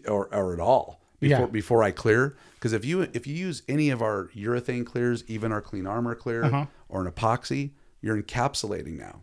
or 0.06 0.32
or 0.34 0.52
at 0.52 0.60
all 0.60 1.00
before 1.18 1.38
Yeah. 1.40 1.46
before 1.46 1.82
I 1.82 1.90
clear. 1.92 2.36
Because 2.54 2.72
if 2.72 2.84
you 2.84 3.02
if 3.14 3.26
you 3.26 3.34
use 3.34 3.62
any 3.68 3.88
of 3.90 4.02
our 4.02 4.28
urethane 4.36 4.84
clears, 4.84 5.24
even 5.26 5.52
our 5.52 5.62
clean 5.62 5.86
armor 5.86 6.14
clear 6.14 6.44
Uh-huh. 6.44 6.66
or 6.88 7.04
an 7.06 7.10
epoxy, 7.10 7.70
you're 8.02 8.20
encapsulating 8.22 8.98
now. 8.98 9.22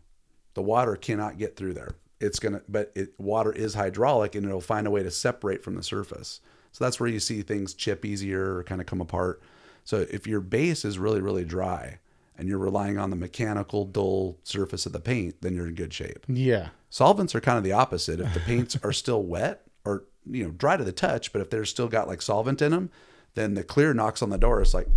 The 0.56 0.62
water 0.63 0.95
cannot 0.95 1.38
get 1.38 1.56
through 1.56 1.73
there. 1.75 1.95
It's 2.23 2.39
gonna, 2.39 2.62
but 2.67 2.91
it, 2.95 3.13
water 3.19 3.51
is 3.51 3.73
hydraulic 3.73 4.36
and 4.36 4.45
it'll 4.45 4.62
find 4.62 4.88
a 4.88 4.91
way 4.91 5.03
to 5.03 5.12
separate 5.12 5.63
from 5.63 5.75
the 5.75 5.83
surface. 5.83 6.39
So 6.71 6.83
that's 6.83 6.99
where 6.99 7.09
you 7.09 7.19
see 7.19 7.41
things 7.41 7.73
chip 7.73 8.03
easier 8.05 8.55
or 8.57 8.63
kind 8.63 8.81
of 8.81 8.88
come 8.88 9.01
apart. 9.01 9.41
So 9.83 10.05
if 10.09 10.25
your 10.25 10.39
base 10.39 10.86
is 10.86 10.97
really 10.97 11.21
really 11.21 11.45
dry 11.45 11.99
and 12.38 12.47
you're 12.47 12.57
relying 12.57 12.97
on 12.97 13.09
the 13.12 13.15
mechanical 13.15 13.86
dull 13.86 14.39
surface 14.43 14.86
of 14.88 14.93
the 14.93 14.99
paint, 14.99 15.36
then 15.41 15.53
you're 15.53 15.67
in 15.67 15.75
good 15.75 15.93
shape. 15.93 16.25
Yeah. 16.27 16.69
Solvents 16.89 17.36
are 17.36 17.41
kind 17.41 17.57
of 17.57 17.63
the 17.63 17.73
opposite. 17.73 18.19
If 18.19 18.33
the 18.33 18.39
paints 18.39 18.77
are 18.83 18.93
still 18.93 19.21
wet 19.23 19.62
or 19.86 20.05
you 20.25 20.43
know 20.45 20.51
dry 20.51 20.77
to 20.77 20.83
the 20.83 20.91
touch, 20.93 21.31
but 21.33 21.41
if 21.41 21.49
they're 21.49 21.65
still 21.65 21.88
got 21.89 22.07
like 22.07 22.21
solvent 22.21 22.62
in 22.62 22.71
them, 22.71 22.89
then 23.36 23.55
the 23.55 23.63
clear 23.63 23.93
knocks 23.93 24.21
on 24.21 24.29
the 24.29 24.38
door. 24.38 24.62
It's 24.62 24.73
like, 24.73 24.88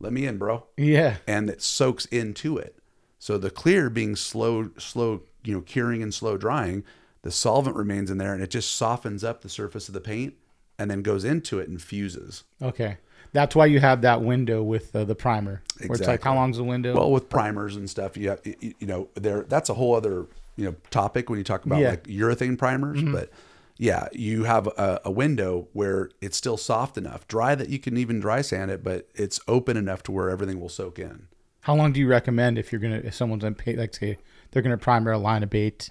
let 0.00 0.12
me 0.12 0.24
in, 0.26 0.38
bro, 0.38 0.64
Yeah. 0.76 1.16
and 1.26 1.50
it 1.50 1.60
soaks 1.60 2.06
into 2.06 2.56
it. 2.56 2.76
So 3.18 3.36
the 3.36 3.50
clear 3.50 3.90
being 3.90 4.16
slow, 4.16 4.70
slow, 4.78 5.22
you 5.44 5.54
know, 5.54 5.60
curing 5.60 6.02
and 6.02 6.12
slow 6.12 6.36
drying, 6.36 6.84
the 7.22 7.30
solvent 7.30 7.76
remains 7.76 8.10
in 8.10 8.18
there, 8.18 8.32
and 8.34 8.42
it 8.42 8.50
just 8.50 8.72
softens 8.72 9.22
up 9.24 9.42
the 9.42 9.48
surface 9.48 9.88
of 9.88 9.94
the 9.94 10.00
paint, 10.00 10.34
and 10.78 10.90
then 10.90 11.02
goes 11.02 11.24
into 11.24 11.58
it 11.58 11.68
and 11.68 11.80
fuses. 11.82 12.44
Okay. 12.62 12.96
That's 13.32 13.54
why 13.54 13.66
you 13.66 13.78
have 13.80 14.02
that 14.02 14.22
window 14.22 14.62
with 14.62 14.94
uh, 14.96 15.04
the 15.04 15.14
primer. 15.14 15.50
Where 15.52 15.62
it's 15.78 15.88
like, 15.90 15.98
Exactly. 16.00 16.24
how 16.28 16.34
long's 16.34 16.56
the 16.56 16.64
window? 16.64 16.94
Well, 16.96 17.12
with 17.12 17.28
primers 17.28 17.76
and 17.76 17.88
stuff, 17.88 18.16
you 18.16 18.30
have, 18.30 18.40
you 18.44 18.74
you 18.80 18.86
know, 18.86 19.08
there 19.14 19.42
that's 19.42 19.68
a 19.68 19.74
whole 19.74 19.94
other 19.94 20.26
you 20.56 20.64
know 20.64 20.74
topic 20.90 21.30
when 21.30 21.38
you 21.38 21.44
talk 21.44 21.64
about 21.64 21.80
Yeah. 21.80 21.90
like 21.90 22.04
urethane 22.04 22.58
primers. 22.58 23.02
But 23.04 23.30
yeah, 23.76 24.08
you 24.12 24.44
have 24.44 24.66
a, 24.66 25.00
a 25.04 25.10
window 25.12 25.68
where 25.74 26.10
it's 26.20 26.36
still 26.36 26.56
soft 26.56 26.98
enough, 26.98 27.28
dry 27.28 27.54
that 27.54 27.68
you 27.68 27.78
can 27.78 27.96
even 27.96 28.18
dry 28.20 28.40
sand 28.42 28.70
it, 28.70 28.82
but 28.82 29.08
it's 29.14 29.38
open 29.46 29.76
enough 29.76 30.02
to 30.04 30.12
where 30.12 30.28
everything 30.28 30.58
will 30.60 30.68
soak 30.68 30.98
in. 30.98 31.28
how 31.60 31.74
long 31.74 31.92
do 31.92 32.00
you 32.00 32.08
recommend 32.08 32.58
if 32.58 32.72
you're 32.72 32.80
gonna 32.80 33.00
if 33.04 33.14
someone's 33.14 33.42
gonna 33.44 33.54
pay 33.54 33.76
like 33.76 33.94
say 33.94 34.18
they're 34.50 34.62
gonna 34.62 34.78
primer 34.78 35.12
a 35.12 35.18
line 35.18 35.42
of 35.42 35.50
bait? 35.50 35.90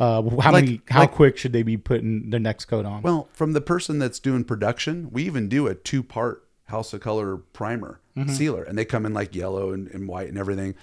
Uh, 0.00 0.22
how 0.40 0.50
Like- 0.52 0.64
many? 0.64 0.80
How 0.88 1.00
like- 1.00 1.12
quick 1.12 1.36
should 1.36 1.52
they 1.52 1.62
be 1.62 1.76
putting 1.76 2.30
their 2.30 2.40
next 2.40 2.64
coat 2.64 2.84
on? 2.84 3.02
Well, 3.02 3.28
from 3.32 3.52
the 3.52 3.60
person 3.60 3.98
that's 3.98 4.18
doing 4.18 4.44
production, 4.44 5.08
we 5.12 5.22
even 5.24 5.48
do 5.48 5.66
a 5.66 5.74
two 5.74 6.02
part 6.02 6.40
House 6.64 6.92
of 6.94 7.00
Kolor 7.00 7.42
primer 7.52 8.00
sealer, 8.28 8.62
and 8.62 8.76
they 8.78 8.84
come 8.84 9.04
in 9.04 9.12
like 9.12 9.34
yellow 9.34 9.72
and, 9.72 9.86
and 9.88 10.08
white 10.08 10.28
and 10.28 10.38
everything, 10.38 10.74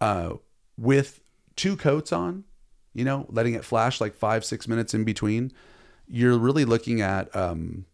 uh, 0.00 0.34
with 0.76 1.20
two 1.56 1.76
coats 1.76 2.12
on. 2.12 2.44
You 2.92 3.04
know, 3.04 3.26
letting 3.30 3.54
it 3.54 3.64
flash 3.64 4.00
like 4.00 4.14
five 4.16 4.44
six 4.44 4.66
minutes 4.68 4.92
in 4.94 5.04
between. 5.04 5.52
You're 6.08 6.36
really 6.36 6.64
looking 6.64 7.00
at 7.00 7.34
um, 7.36 7.86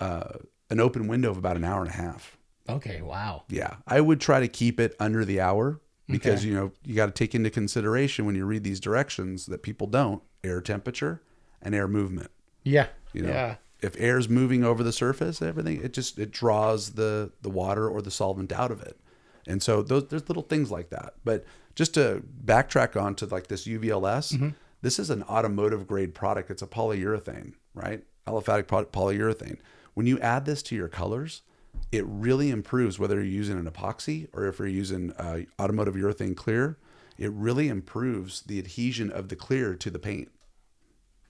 uh, 0.00 0.38
an 0.70 0.80
open 0.80 1.06
window 1.06 1.30
of 1.30 1.36
about 1.36 1.56
an 1.56 1.64
hour 1.64 1.80
and 1.82 1.90
a 1.90 1.94
half. 1.96 2.36
okay. 2.68 3.02
Wow. 3.02 3.42
Yeah, 3.48 3.76
I 3.86 4.00
would 4.00 4.20
try 4.20 4.40
to 4.40 4.48
keep 4.48 4.80
it 4.80 4.96
under 4.98 5.24
the 5.26 5.38
hour 5.40 5.80
because 6.08 6.40
Okay. 6.40 6.48
you 6.48 6.54
know 6.54 6.72
you 6.84 6.94
got 6.94 7.06
to 7.06 7.12
take 7.12 7.34
into 7.34 7.50
consideration 7.50 8.26
when 8.26 8.34
you 8.34 8.44
read 8.44 8.64
these 8.64 8.80
directions 8.80 9.46
that 9.46 9.62
people 9.62 9.86
don't 9.86 10.22
air 10.44 10.60
temperature 10.60 11.22
and 11.60 11.74
air 11.74 11.86
movement. 11.88 12.30
Yeah. 12.64 12.88
You 13.12 13.22
know, 13.22 13.28
Yeah. 13.30 13.56
if 13.80 13.94
air's 13.98 14.28
moving 14.28 14.64
over 14.64 14.82
the 14.82 14.92
surface, 14.92 15.40
everything 15.42 15.82
it 15.82 15.92
just 15.92 16.18
it 16.18 16.30
draws 16.30 16.90
the 16.92 17.32
the 17.42 17.50
water 17.50 17.88
or 17.88 18.02
the 18.02 18.10
solvent 18.10 18.52
out 18.52 18.70
of 18.70 18.80
it. 18.82 18.98
And 19.46 19.62
so 19.62 19.82
those 19.82 20.08
there's 20.08 20.28
little 20.28 20.42
things 20.44 20.70
like 20.70 20.90
that. 20.90 21.14
But 21.24 21.44
just 21.74 21.94
to 21.94 22.22
backtrack 22.44 23.00
on 23.00 23.14
to 23.16 23.26
like 23.26 23.46
this 23.48 23.66
UVLS, 23.66 24.32
Mm-hmm. 24.32 24.48
this 24.82 24.98
is 24.98 25.10
an 25.10 25.22
automotive 25.24 25.86
grade 25.86 26.14
product. 26.14 26.50
It's 26.50 26.62
a 26.62 26.66
polyurethane, 26.66 27.54
right? 27.74 28.04
Aliphatic 28.26 28.66
poly- 28.68 28.84
polyurethane. 28.86 29.58
When 29.94 30.06
you 30.06 30.18
add 30.20 30.44
this 30.44 30.62
to 30.64 30.74
your 30.76 30.88
colors, 30.88 31.42
it 31.92 32.04
really 32.06 32.50
improves 32.50 32.98
whether 32.98 33.16
you're 33.16 33.24
using 33.24 33.58
an 33.58 33.70
epoxy 33.70 34.28
or 34.32 34.46
if 34.46 34.58
you're 34.58 34.66
using 34.66 35.12
uh, 35.12 35.40
automotive 35.60 35.94
urethane 35.94 36.34
clear. 36.34 36.78
It 37.18 37.30
really 37.32 37.68
improves 37.68 38.40
the 38.40 38.58
adhesion 38.58 39.10
of 39.10 39.28
the 39.28 39.36
clear 39.36 39.76
to 39.76 39.90
the 39.90 39.98
paint. 39.98 40.30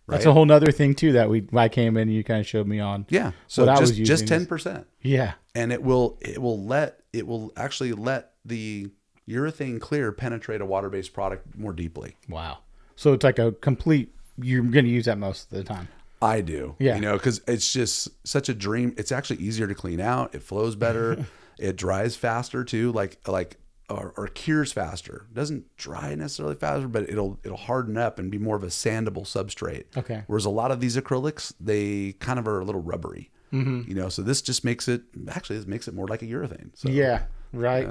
That's 0.09 0.27
a 0.27 0.33
whole 0.33 0.45
nother 0.45 0.71
thing 0.71 0.95
too 0.95 1.13
that 1.13 1.29
we 1.29 1.47
I 1.53 1.69
came 1.69 1.97
in 1.97 2.03
and 2.09 2.15
you 2.15 2.25
kind 2.25 2.41
of 2.41 2.47
showed 2.47 2.67
me 2.67 2.81
on. 2.81 3.07
Yeah. 3.09 3.33
So 3.47 3.67
just 3.67 3.81
was 3.81 3.91
just 3.93 4.29
ten 4.29 4.47
percent. 4.47 4.87
Yeah. 5.01 5.35
and 5.55 5.73
it 5.73 5.83
will 5.83 6.19
it 6.21 6.41
will 6.41 6.65
let 6.65 7.01
it 7.13 7.27
will 7.27 7.53
actually 7.57 7.93
let 7.93 8.33
the 8.45 8.89
urethane 9.29 9.81
clear 9.81 10.13
penetrate 10.13 10.61
a 10.61 10.67
water-based 10.67 11.13
product 11.13 11.57
more 11.57 11.73
deeply. 11.73 12.17
Wow. 12.29 12.59
So 12.97 13.13
it's 13.13 13.25
like 13.25 13.39
a 13.39 13.53
complete. 13.53 14.15
You're 14.39 14.63
gonna 14.63 14.89
use 14.89 15.07
that 15.07 15.19
most 15.19 15.45
of 15.45 15.59
the 15.59 15.65
time. 15.65 15.89
I 16.23 16.41
do. 16.41 16.77
Yeah. 16.79 16.95
You 16.95 17.01
know, 17.01 17.15
because 17.15 17.41
it's 17.47 17.73
just 17.73 18.09
such 18.27 18.49
a 18.49 18.55
dream. 18.55 18.95
It's 18.97 19.13
actually 19.13 19.41
easier 19.41 19.67
to 19.67 19.75
clean 19.75 20.01
out. 20.01 20.35
It 20.35 20.43
flows 20.43 20.77
better. 20.77 21.27
it 21.59 21.77
dries 21.77 22.17
faster 22.17 22.65
too. 22.65 22.93
Like 22.93 23.19
like 23.27 23.57
or, 23.91 24.15
or 24.17 24.29
cures 24.29 24.73
faster. 24.73 25.27
Doesn't 25.33 25.77
dry 25.77 26.15
necessarily 26.15 26.55
faster, 26.55 26.89
but 26.89 27.09
it'll 27.09 27.39
it'll 27.45 27.57
harden 27.57 27.97
up 27.97 28.19
and 28.19 28.31
be 28.31 28.39
more 28.39 28.57
of 28.57 28.63
a 28.63 28.69
sandable 28.69 29.25
substrate. 29.25 29.85
Okay. 29.97 30.23
Whereas 30.27 30.45
a 30.45 30.51
lot 30.51 30.71
of 30.71 30.81
these 30.81 30.97
acrylics, 30.97 31.53
they 31.61 32.13
kind 32.13 32.39
of 32.39 32.47
are 32.47 32.61
a 32.61 32.65
little 32.65 32.83
rubbery. 32.83 33.31
Mm-hmm. 33.53 33.83
You 33.89 33.95
know, 33.95 34.09
so 34.09 34.23
this 34.23 34.41
just 34.41 34.65
makes 34.65 34.89
it 34.89 35.03
actually 35.29 35.57
this 35.57 35.67
makes 35.67 35.89
it 35.89 35.95
more 35.95 36.07
like 36.07 36.23
a 36.23 36.27
urethane. 36.27 36.71
So 36.75 36.89
Yeah. 36.89 37.25
Right. 37.53 37.89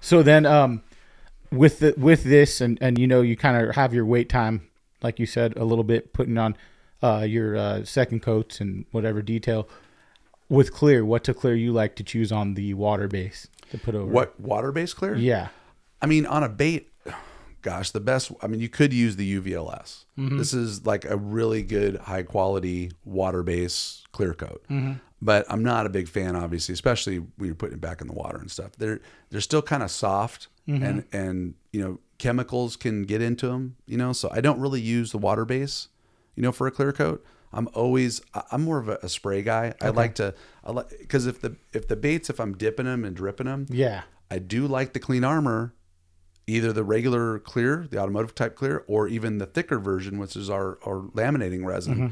So 0.00 0.22
then, 0.22 0.46
um, 0.46 0.82
with 1.52 1.78
the 1.78 1.94
with 1.96 2.24
this 2.24 2.60
and 2.60 2.76
and 2.80 2.98
you 2.98 3.06
know 3.06 3.20
you 3.20 3.36
kind 3.36 3.68
of 3.68 3.74
have 3.76 3.94
your 3.94 4.04
wait 4.04 4.28
time, 4.28 4.68
like 5.02 5.20
you 5.20 5.26
said, 5.26 5.56
a 5.56 5.64
little 5.64 5.84
bit 5.84 6.12
putting 6.12 6.38
on 6.38 6.56
uh, 7.02 7.24
your 7.28 7.56
uh, 7.56 7.84
second 7.84 8.20
coats 8.22 8.60
and 8.60 8.84
whatever 8.90 9.22
detail. 9.22 9.68
With 10.48 10.72
clear, 10.72 11.04
What 11.04 11.28
a 11.28 11.34
clear 11.34 11.54
you 11.56 11.72
like 11.72 11.96
to 11.96 12.04
choose 12.04 12.30
on 12.30 12.54
the 12.54 12.74
water 12.74 13.08
base 13.08 13.48
to 13.70 13.78
put 13.78 13.94
over? 13.96 14.06
What 14.10 14.38
water 14.38 14.70
base 14.70 14.94
clear? 14.94 15.16
Yeah. 15.16 15.48
I 16.00 16.06
mean, 16.06 16.24
on 16.26 16.44
a 16.44 16.48
bait, 16.48 16.92
gosh, 17.62 17.90
the 17.90 17.98
best. 18.00 18.30
I 18.40 18.46
mean, 18.46 18.60
you 18.60 18.68
could 18.68 18.92
use 18.92 19.16
the 19.16 19.40
UVLS. 19.40 20.04
Mm-hmm. 20.16 20.38
This 20.38 20.54
is 20.54 20.86
like 20.86 21.04
a 21.04 21.16
really 21.16 21.62
good, 21.64 21.96
high 21.96 22.22
quality 22.22 22.92
water 23.04 23.42
base 23.42 24.04
clear 24.12 24.34
coat. 24.34 24.62
Mm-hmm. 24.70 24.92
But 25.20 25.46
I'm 25.48 25.64
not 25.64 25.86
a 25.86 25.88
big 25.88 26.08
fan, 26.08 26.36
obviously, 26.36 26.74
especially 26.74 27.16
when 27.18 27.46
you're 27.46 27.54
putting 27.54 27.78
it 27.78 27.80
back 27.80 28.00
in 28.00 28.06
the 28.06 28.12
water 28.12 28.36
and 28.38 28.50
stuff. 28.50 28.72
They're 28.78 29.00
they're 29.30 29.40
still 29.40 29.62
kind 29.62 29.82
of 29.82 29.90
soft, 29.90 30.48
Mm-hmm. 30.68 30.84
and 30.84 31.04
and 31.12 31.54
you 31.72 31.80
know 31.80 32.00
chemicals 32.18 32.76
can 32.76 33.04
get 33.04 33.22
into 33.22 33.46
them. 33.48 33.76
You 33.86 33.96
know, 33.96 34.12
so 34.12 34.28
I 34.32 34.40
don't 34.40 34.60
really 34.60 34.80
use 34.80 35.10
the 35.12 35.18
water 35.18 35.44
base. 35.44 35.88
You 36.36 36.42
know, 36.42 36.52
for 36.52 36.66
a 36.66 36.70
clear 36.70 36.92
coat. 36.92 37.24
I'm 37.52 37.68
always 37.74 38.20
I'm 38.50 38.62
more 38.62 38.78
of 38.78 38.88
a, 38.88 38.98
a 39.02 39.08
spray 39.08 39.42
guy. 39.42 39.72
I 39.80 39.88
like 39.88 40.16
to 40.16 40.34
I 40.64 40.72
like 40.72 40.90
because 40.98 41.26
if 41.26 41.40
the 41.40 41.56
if 41.72 41.88
the 41.88 41.96
baits 41.96 42.28
if 42.28 42.38
I'm 42.40 42.54
dipping 42.56 42.86
them 42.86 43.04
and 43.04 43.16
dripping 43.16 43.46
them, 43.46 43.66
Yeah. 43.70 44.02
I 44.30 44.38
do 44.38 44.66
like 44.66 44.92
the 44.92 44.98
clean 44.98 45.22
armor, 45.24 45.72
either 46.48 46.72
the 46.72 46.82
regular 46.84 47.38
clear, 47.38 47.86
the 47.90 47.98
automotive 47.98 48.34
type 48.34 48.56
clear, 48.56 48.84
or 48.88 49.06
even 49.08 49.38
the 49.38 49.46
thicker 49.46 49.78
version, 49.78 50.18
which 50.18 50.34
is 50.36 50.50
our, 50.50 50.78
our 50.84 51.02
laminating 51.14 51.64
resin. 51.64 51.94
Mm-hmm. 51.94 52.06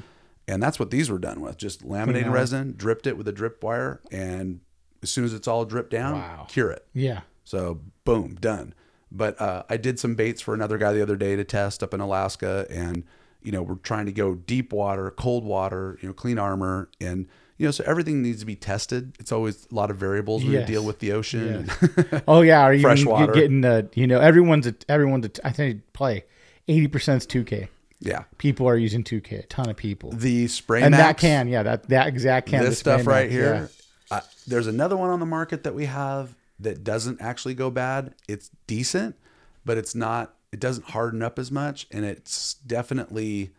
And 0.47 0.63
that's 0.63 0.79
what 0.79 0.91
these 0.93 1.11
were 1.11 1.19
done 1.19 1.41
with 1.41 1.57
just 1.59 1.83
laminating 1.85 2.31
resin, 2.31 2.75
dripped 2.77 3.07
it 3.09 3.17
with 3.19 3.27
a 3.27 3.33
drip 3.33 3.63
wire, 3.65 4.01
and 4.13 4.61
as 5.03 5.11
soon 5.11 5.25
as 5.25 5.35
it's 5.35 5.49
all 5.49 5.65
dripped 5.65 5.91
down, 5.91 6.15
Wow. 6.15 6.47
cure 6.49 6.71
it. 6.71 6.87
Yeah. 6.95 7.23
So 7.43 7.81
boom, 8.05 8.37
done. 8.37 8.75
But 9.11 9.41
uh, 9.41 9.65
I 9.69 9.77
did 9.77 9.99
some 9.99 10.15
baits 10.15 10.41
for 10.41 10.55
another 10.55 10.79
guy 10.79 10.93
the 10.93 11.03
other 11.03 11.17
day 11.17 11.35
to 11.37 11.45
test 11.45 11.83
up 11.83 11.93
in 11.93 12.01
Alaska, 12.01 12.67
and 12.71 13.05
you 13.45 13.53
know 13.53 13.63
we're 13.63 13.77
trying 13.77 14.07
to 14.07 14.13
go 14.13 14.35
deep 14.35 14.73
water, 14.73 15.11
cold 15.13 15.45
water, 15.45 15.99
you 16.03 16.09
know, 16.09 16.13
clean 16.15 16.39
armor, 16.39 16.89
and 17.01 17.27
you 17.59 17.67
know 17.67 17.71
so 17.71 17.85
everything 17.87 18.21
needs 18.23 18.41
to 18.41 18.47
be 18.47 18.57
tested. 18.57 19.15
It's 19.21 19.31
always 19.31 19.69
a 19.71 19.75
lot 19.75 19.91
of 19.91 19.97
variables 19.97 20.43
when 20.43 20.53
Yes. 20.53 20.69
you 20.69 20.75
deal 20.75 20.85
with 20.85 20.99
the 20.99 21.13
ocean. 21.13 21.71
Oh 22.27 22.41
yeah. 22.41 22.63
are 22.63 22.73
even 22.73 22.83
Fresh 22.83 23.05
water. 23.05 23.33
getting 23.33 23.61
the 23.61 23.89
you 23.95 24.07
know 24.07 24.19
everyone's 24.19 24.67
a, 24.67 24.75
everyone's 24.89 25.27
a, 25.27 25.47
I 25.47 25.51
think 25.53 25.83
play 25.93 26.25
eighty 26.69 26.89
percent 26.89 27.19
is 27.23 27.27
two 27.27 27.45
K. 27.45 27.69
yeah, 28.01 28.25
People 28.39 28.67
are 28.69 28.77
using 28.77 29.05
two 29.05 29.21
K. 29.21 29.37
A 29.37 29.43
ton 29.45 29.69
of 29.71 29.77
people. 29.77 30.11
the 30.11 30.49
spray 30.49 30.83
and 30.83 30.95
that 30.95 31.17
can 31.19 31.47
yeah 31.49 31.63
that 31.63 31.89
that 31.91 32.07
exact 32.09 32.49
can 32.49 32.65
this 32.65 32.79
stuff 32.81 33.07
right 33.07 33.31
max, 33.31 33.33
here. 33.33 33.71
Uh, 34.11 34.21
there's 34.47 34.67
another 34.67 34.97
one 34.97 35.11
on 35.11 35.21
the 35.21 35.27
market 35.27 35.65
that 35.65 35.75
we 35.75 35.87
have 35.87 36.35
that 36.61 36.85
doesn't 36.85 37.21
actually 37.21 37.55
go 37.55 37.71
bad. 37.71 38.15
It's 38.29 38.51
decent, 38.67 39.17
but 39.65 39.77
it's 39.79 39.95
not. 39.95 40.35
It 40.55 40.61
doesn't 40.61 40.91
harden 40.91 41.21
up 41.21 41.37
as 41.41 41.51
much, 41.51 41.89
and 41.91 42.05
it's 42.05 42.55
definitely 42.55 43.51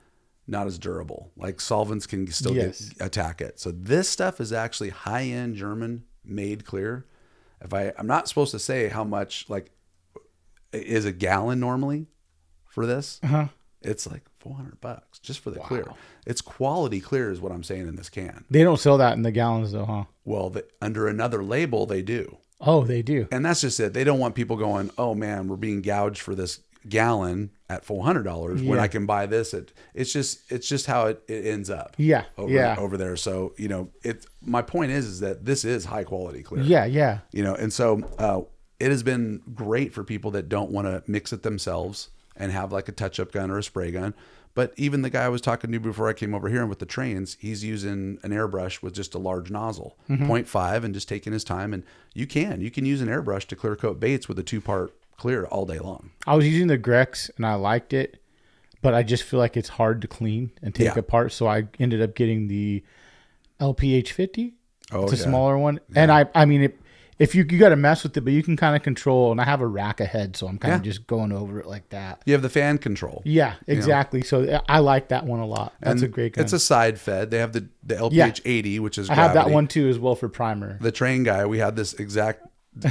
not 0.47 0.65
as 0.65 0.79
durable. 0.79 1.29
Like 1.35 1.59
solvents 1.59 2.07
can 2.07 2.25
still 2.27 2.55
Yes. 2.55 2.87
get, 2.89 3.05
attack 3.05 3.41
it. 3.41 3.59
So 3.59 3.69
this 3.71 4.07
stuff 4.07 4.39
is 4.39 4.53
actually 4.53 4.91
high 4.91 5.23
end 5.23 5.55
German 5.57 6.05
made 6.23 6.63
clear. 6.63 7.05
If 7.59 7.73
I 7.73 7.91
I'm 7.97 8.07
not 8.07 8.29
supposed 8.29 8.51
to 8.51 8.59
say 8.59 8.87
how 8.87 9.03
much 9.03 9.45
like 9.49 9.71
is 10.71 11.03
a 11.03 11.11
gallon 11.11 11.59
normally 11.59 12.07
for 12.69 12.85
this. 12.85 13.19
Uh-huh. 13.23 13.47
It's 13.81 14.07
like 14.07 14.23
400 14.39 14.79
bucks 14.79 15.19
just 15.19 15.41
for 15.41 15.51
the 15.51 15.59
clear. 15.59 15.85
It's 16.25 16.39
quality 16.41 17.01
clear 17.01 17.29
is 17.29 17.41
what 17.41 17.51
I'm 17.51 17.63
saying 17.63 17.87
in 17.89 17.97
this 17.97 18.09
can. 18.09 18.45
They 18.49 18.63
don't 18.63 18.79
sell 18.79 18.97
that 18.99 19.17
in 19.17 19.23
the 19.23 19.31
gallons 19.31 19.73
though, 19.73 19.85
huh? 19.85 20.03
Well, 20.23 20.49
the, 20.49 20.65
under 20.81 21.09
another 21.09 21.43
label 21.43 21.85
they 21.85 22.01
do. 22.01 22.37
Oh, 22.61 22.85
they 22.85 23.01
do. 23.01 23.27
And 23.31 23.45
that's 23.45 23.59
just 23.61 23.79
it. 23.81 23.93
They 23.93 24.05
don't 24.05 24.17
want 24.17 24.33
people 24.33 24.55
going, 24.55 24.89
"Oh 24.97 25.13
man, 25.13 25.49
we're 25.49 25.57
being 25.57 25.81
gouged 25.81 26.21
for 26.21 26.33
this 26.35 26.61
gallon 26.89 27.51
at 27.69 27.83
four 27.83 28.03
hundred 28.03 28.23
dollars 28.23 28.61
when 28.61 28.79
I 28.79 28.87
can 28.87 29.05
buy 29.05 29.25
this 29.25 29.53
at." 29.53 29.71
It's 29.93 30.11
just 30.11 30.51
it's 30.51 30.67
just 30.67 30.85
how 30.85 31.07
it, 31.07 31.23
it 31.27 31.45
ends 31.45 31.69
up. 31.69 31.95
Yeah, 31.97 32.25
over, 32.37 32.51
yeah. 32.51 32.75
over 32.77 32.97
there. 32.97 33.15
So 33.15 33.53
you 33.57 33.67
know, 33.67 33.89
it. 34.03 34.25
My 34.41 34.61
point 34.61 34.91
is, 34.91 35.05
is 35.05 35.19
that 35.21 35.45
this 35.45 35.65
is 35.65 35.85
high 35.85 36.03
quality 36.03 36.43
clear. 36.43 36.63
Yeah, 36.63 36.85
yeah. 36.85 37.19
You 37.31 37.43
know, 37.43 37.55
and 37.55 37.73
so 37.73 38.03
uh, 38.19 38.41
it 38.79 38.91
has 38.91 39.03
been 39.03 39.41
great 39.53 39.93
for 39.93 40.03
people 40.03 40.31
that 40.31 40.49
don't 40.49 40.71
want 40.71 40.87
to 40.87 41.03
mix 41.07 41.33
it 41.33 41.43
themselves 41.43 42.09
and 42.35 42.51
have 42.51 42.71
like 42.71 42.87
a 42.87 42.91
touch 42.91 43.19
up 43.19 43.31
gun 43.31 43.49
or 43.49 43.57
a 43.57 43.63
spray 43.63 43.91
gun. 43.91 44.13
But 44.53 44.73
even 44.77 45.01
the 45.01 45.09
guy 45.09 45.25
I 45.25 45.29
was 45.29 45.41
talking 45.41 45.69
to 45.73 45.79
before 45.81 46.07
I 46.07 46.13
came 46.13 46.33
over 46.33 46.47
here 46.47 46.61
and 46.61 46.69
with 46.69 46.79
the 46.79 46.85
trains, 46.85 47.35
he's 47.41 47.61
using 47.65 48.19
an 48.23 48.31
airbrush 48.31 48.81
with 48.81 48.93
just 48.93 49.13
a 49.13 49.17
large 49.17 49.51
nozzle, 49.51 49.97
Mm-hmm. 50.09 50.31
0.5, 50.31 50.83
and 50.85 50.93
just 50.93 51.09
taking 51.09 51.33
his 51.33 51.43
time. 51.43 51.73
And 51.73 51.83
you 52.13 52.25
can, 52.25 52.61
you 52.61 52.71
can 52.71 52.85
use 52.85 53.01
an 53.01 53.09
airbrush 53.09 53.47
to 53.47 53.57
clear 53.57 53.75
coat 53.75 53.99
baits 53.99 54.29
with 54.29 54.39
a 54.39 54.43
two 54.43 54.61
part 54.61 54.93
clear 55.17 55.45
all 55.45 55.65
day 55.65 55.79
long. 55.79 56.11
I 56.27 56.35
was 56.35 56.47
using 56.47 56.67
the 56.67 56.77
Grex 56.77 57.29
and 57.37 57.45
I 57.45 57.55
liked 57.55 57.93
it, 57.93 58.21
but 58.81 58.93
I 58.93 59.03
just 59.03 59.23
feel 59.23 59.39
like 59.39 59.55
it's 59.57 59.69
hard 59.69 60.01
to 60.01 60.07
clean 60.07 60.51
and 60.61 60.73
take 60.75 60.85
Yeah. 60.93 60.99
apart. 60.99 61.31
So 61.31 61.47
I 61.47 61.67
ended 61.79 62.01
up 62.01 62.15
getting 62.15 62.47
the 62.47 62.83
LPH 63.59 64.09
50. 64.09 64.53
Oh, 64.91 65.03
it's 65.03 65.13
a 65.13 65.15
yeah. 65.17 65.23
smaller 65.23 65.57
one. 65.57 65.79
And 65.95 66.11
I, 66.11 66.25
I 66.35 66.45
mean, 66.45 66.61
it, 66.63 66.79
if 67.17 67.33
you, 67.33 67.45
you 67.49 67.57
got 67.57 67.69
to 67.69 67.75
mess 67.77 68.03
with 68.03 68.15
it, 68.17 68.21
but 68.21 68.33
you 68.33 68.43
can 68.43 68.57
kind 68.57 68.75
of 68.75 68.83
control. 68.83 69.31
And 69.31 69.39
I 69.39 69.45
have 69.45 69.61
a 69.61 69.67
rack 69.67 69.99
ahead, 70.01 70.35
so 70.35 70.47
I'm 70.47 70.57
kind 70.59 70.75
of 70.75 70.81
Yeah. 70.81 70.91
just 70.91 71.07
going 71.07 71.31
over 71.31 71.59
it 71.59 71.65
like 71.65 71.89
that. 71.89 72.21
You 72.25 72.33
have 72.33 72.41
the 72.41 72.49
fan 72.49 72.77
control. 72.77 73.21
Yeah, 73.25 73.55
exactly. 73.67 74.21
So 74.21 74.43
uh, 74.43 74.61
I 74.67 74.79
like 74.79 75.07
that 75.07 75.25
one 75.25 75.39
a 75.39 75.45
lot. 75.47 75.73
That's 75.79 76.01
a 76.01 76.07
great 76.09 76.33
gun. 76.33 76.43
It's 76.43 76.53
a 76.53 76.59
side 76.59 76.99
fed. 76.99 77.31
They 77.31 77.37
have 77.39 77.53
the, 77.53 77.67
the 77.83 77.95
LPH 77.95 78.13
Yeah. 78.13 78.33
80, 78.51 78.79
which 78.81 78.97
is 78.97 79.09
I 79.09 79.15
have 79.15 79.33
that 79.33 79.49
one 79.49 79.67
too 79.67 79.87
as 79.87 79.97
well 79.97 80.15
for 80.15 80.27
primer. 80.29 80.77
the 80.81 80.91
train 80.91 81.23
guy, 81.23 81.45
we 81.45 81.57
had 81.59 81.75
this 81.77 81.93
exact 81.93 82.45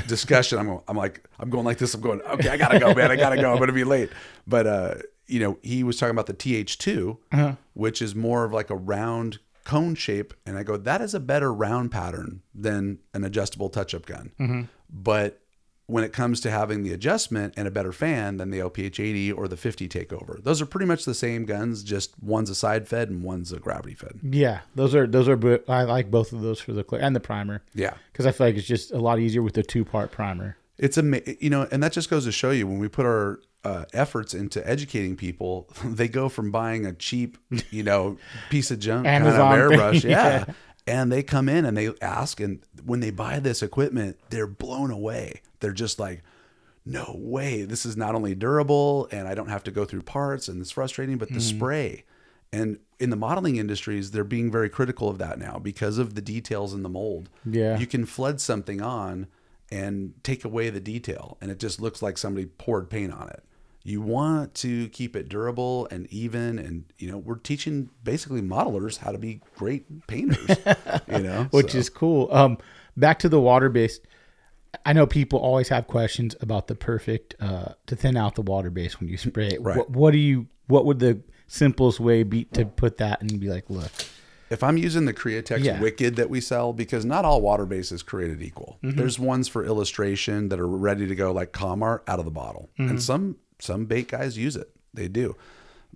discussion. 0.07 0.59
I'm, 0.59 0.80
I'm 0.89 0.97
like, 0.97 1.26
I'm 1.39 1.51
going 1.51 1.64
like 1.64 1.78
this. 1.78 1.95
I'm 1.95 2.01
going, 2.01 2.20
okay, 2.22 2.49
I 2.49 2.57
gotta 2.57 2.78
go, 2.78 2.95
man. 2.95 3.11
I 3.11 3.16
gotta 3.16 3.37
go. 3.41 3.53
I'm 3.53 3.59
gonna 3.59 3.72
be 3.72 3.85
late. 3.85 4.11
But 4.47 4.66
uh, 4.66 4.95
you 5.26 5.41
know, 5.41 5.59
he 5.62 5.82
was 5.85 5.99
talking 5.99 6.11
about 6.12 6.26
the 6.26 6.35
TH2, 6.35 7.16
Uh-huh. 7.32 7.55
which 7.74 8.03
is 8.03 8.14
more 8.14 8.45
of 8.45 8.53
like 8.53 8.70
a 8.70 8.76
round 8.76 9.39
cone 9.64 9.95
shape, 9.95 10.35
and 10.45 10.59
I 10.59 10.62
go, 10.62 10.76
that 10.76 11.01
is 11.01 11.14
a 11.14 11.20
better 11.20 11.53
round 11.53 11.91
pattern 11.91 12.43
than 12.55 12.99
an 13.14 13.24
adjustable 13.24 13.70
touch-up 13.70 14.05
gun. 14.05 14.32
Mm-hmm. 14.39 14.62
But 14.91 15.41
when 15.87 16.03
it 16.03 16.12
comes 16.14 16.41
to 16.41 16.51
having 16.51 16.82
the 16.82 16.93
adjustment 16.93 17.53
and 17.57 17.68
a 17.68 17.70
better 17.70 17.93
fan 17.93 18.39
than 18.39 18.51
the 18.51 18.59
LPH 18.59 18.99
80 18.99 19.32
or 19.32 19.49
the 19.49 19.57
50 19.57 19.89
takeover, 19.89 20.43
those 20.43 20.62
are 20.62 20.66
pretty 20.66 20.87
much 20.87 21.05
the 21.05 21.14
same 21.14 21.45
guns. 21.45 21.82
Just 21.82 22.14
one's 22.22 22.49
a 22.49 22.55
side 22.55 22.89
fed 22.89 23.11
and 23.11 23.22
one's 23.22 23.53
a 23.53 23.59
gravity 23.59 23.95
fed. 23.95 24.18
Yeah, 24.22 24.61
those 24.74 24.95
are 24.95 25.07
those 25.07 25.28
are. 25.28 25.61
I 25.68 25.82
like 25.82 26.11
both 26.11 26.32
of 26.32 26.41
those 26.41 26.59
for 26.61 26.72
the 26.72 26.85
clear 26.85 27.03
and 27.03 27.14
the 27.14 27.20
primer 27.20 27.62
Yeah. 27.74 27.95
because 28.12 28.24
I 28.26 28.32
feel 28.32 28.47
like 28.47 28.57
it's 28.57 28.66
just 28.66 28.93
a 28.93 28.99
lot 28.99 29.18
easier 29.18 29.43
with 29.43 29.55
the 29.55 29.62
two 29.62 29.85
part 29.85 30.11
primer. 30.11 30.57
it's 30.78 30.97
a 30.99 31.03
you 31.45 31.51
know 31.51 31.68
and 31.70 31.82
that 31.82 31.93
just 31.93 32.09
goes 32.11 32.24
to 32.24 32.32
show 32.32 32.51
you 32.51 32.66
when 32.66 32.78
we 32.78 32.89
put 32.89 33.05
our 33.07 33.41
uh, 33.64 33.85
efforts 33.93 34.35
into 34.35 34.66
educating 34.68 35.16
people 35.16 35.68
they 35.85 36.09
go 36.09 36.28
from 36.28 36.51
buying 36.51 36.85
a 36.85 36.93
cheap 36.93 37.39
you 37.70 37.82
know 37.82 38.16
piece 38.51 38.70
of 38.70 38.78
junk 38.78 39.07
kind 39.07 39.24
of 39.26 39.32
thing, 39.35 39.41
airbrush 39.43 40.03
yeah. 40.09 40.45
yeah. 40.49 40.55
and 40.87 41.12
they 41.12 41.22
come 41.22 41.49
in 41.49 41.64
and 41.64 41.76
they 41.76 41.91
ask 42.03 42.41
and 42.41 42.61
when 42.85 43.01
they 43.01 43.11
buy 43.11 43.39
this 43.39 43.62
equipment 43.62 44.18
they're 44.30 44.47
blown 44.49 44.91
away 44.91 45.41
they're 45.65 45.73
just 45.73 45.99
like 45.99 46.23
no 46.87 47.15
way 47.19 47.62
this 47.65 47.87
is 47.87 47.97
not 47.97 48.15
only 48.15 48.35
durable 48.35 49.09
and 49.11 49.27
i 49.27 49.35
don't 49.35 49.49
have 49.49 49.65
to 49.65 49.71
go 49.71 49.85
through 49.87 50.03
parts 50.03 50.49
and 50.49 50.61
it's 50.61 50.71
frustrating 50.71 51.17
but 51.19 51.29
the 51.29 51.35
Mm-hmm. 51.37 51.57
spray 51.59 52.05
and 52.53 52.79
in 53.01 53.09
the 53.11 53.17
modeling 53.17 53.57
industries 53.57 54.11
they're 54.11 54.23
being 54.23 54.51
very 54.51 54.69
critical 54.69 55.09
of 55.09 55.17
that 55.19 55.39
now 55.39 55.59
because 55.59 55.97
of 55.99 56.15
the 56.15 56.21
details 56.23 56.75
in 56.75 56.83
the 56.83 56.89
mold 56.91 57.31
Yeah. 57.45 57.79
you 57.79 57.87
can 57.87 58.05
flood 58.05 58.41
something 58.41 58.83
on 58.83 59.27
and 59.73 60.12
take 60.23 60.45
away 60.45 60.69
the 60.71 60.81
detail 60.81 61.39
and 61.41 61.51
it 61.51 61.59
just 61.59 61.81
looks 61.81 62.03
like 62.03 62.19
somebody 62.19 62.47
poured 62.47 62.91
paint 62.91 63.12
on 63.12 63.29
it 63.31 63.43
you 63.87 64.01
want 64.01 64.55
to 64.55 64.89
keep 64.91 65.17
it 65.17 65.29
durable 65.29 65.89
and 65.91 66.07
even 66.12 66.59
and 66.59 66.85
you 66.99 67.11
know 67.11 67.19
we're 67.19 67.37
teaching 67.37 67.89
basically 68.03 68.41
modelers 68.43 68.99
how 68.99 69.11
to 69.11 69.19
be 69.19 69.41
great 69.57 70.07
painters 70.07 70.57
you 71.11 71.19
know 71.21 71.49
which 71.51 71.73
so. 71.73 71.79
is 71.79 71.89
cool. 71.91 72.29
Um, 72.33 72.59
back 72.97 73.19
to 73.21 73.29
the 73.29 73.41
water 73.41 73.69
based. 73.69 74.03
I 74.85 74.93
know 74.93 75.07
people 75.07 75.39
always 75.39 75.68
have 75.68 75.87
questions 75.87 76.35
about 76.41 76.68
the 76.68 76.75
perfect 76.75 77.35
uh, 77.41 77.75
to 77.87 77.97
thin 77.97 78.16
out 78.16 78.35
the 78.35 78.43
water 78.43 78.70
base 78.70 79.01
when 79.01 79.09
you 79.09 79.16
spray 79.16 79.49
it. 79.49 79.62
Right. 79.62 79.77
What, 79.77 79.91
what 79.91 80.11
do 80.12 80.18
you? 80.18 80.47
What 80.66 80.87
would 80.87 80.99
the 80.99 81.20
simplest 81.47 82.01
way 82.01 82.22
be 82.22 82.45
to 82.45 82.64
put 82.64 82.97
that 82.99 83.20
and 83.20 83.39
be 83.39 83.49
like, 83.49 83.68
look, 83.68 83.91
if 84.51 84.62
I'm 84.62 84.77
using 84.79 85.05
the 85.05 85.12
Createx 85.12 85.62
Yeah. 85.62 85.81
Wicked 85.81 86.16
that 86.16 86.31
we 86.31 86.41
sell, 86.41 86.72
because 86.72 87.05
not 87.05 87.25
all 87.25 87.41
water 87.41 87.66
base 87.66 87.93
is 87.93 88.03
created 88.03 88.43
equal. 88.43 88.79
There's 88.83 89.18
ones 89.18 89.49
for 89.49 89.64
illustration 89.64 90.49
that 90.49 90.59
are 90.61 90.66
ready 90.66 91.07
to 91.07 91.14
go, 91.14 91.33
like 91.33 91.53
Com-Art, 91.53 92.05
out 92.07 92.18
of 92.18 92.25
the 92.25 92.31
bottle, 92.31 92.70
and 92.79 93.03
some 93.03 93.37
some 93.59 93.85
bait 93.87 94.09
guys 94.09 94.37
use 94.39 94.57
it. 94.57 94.70
They 94.93 95.09
do, 95.09 95.37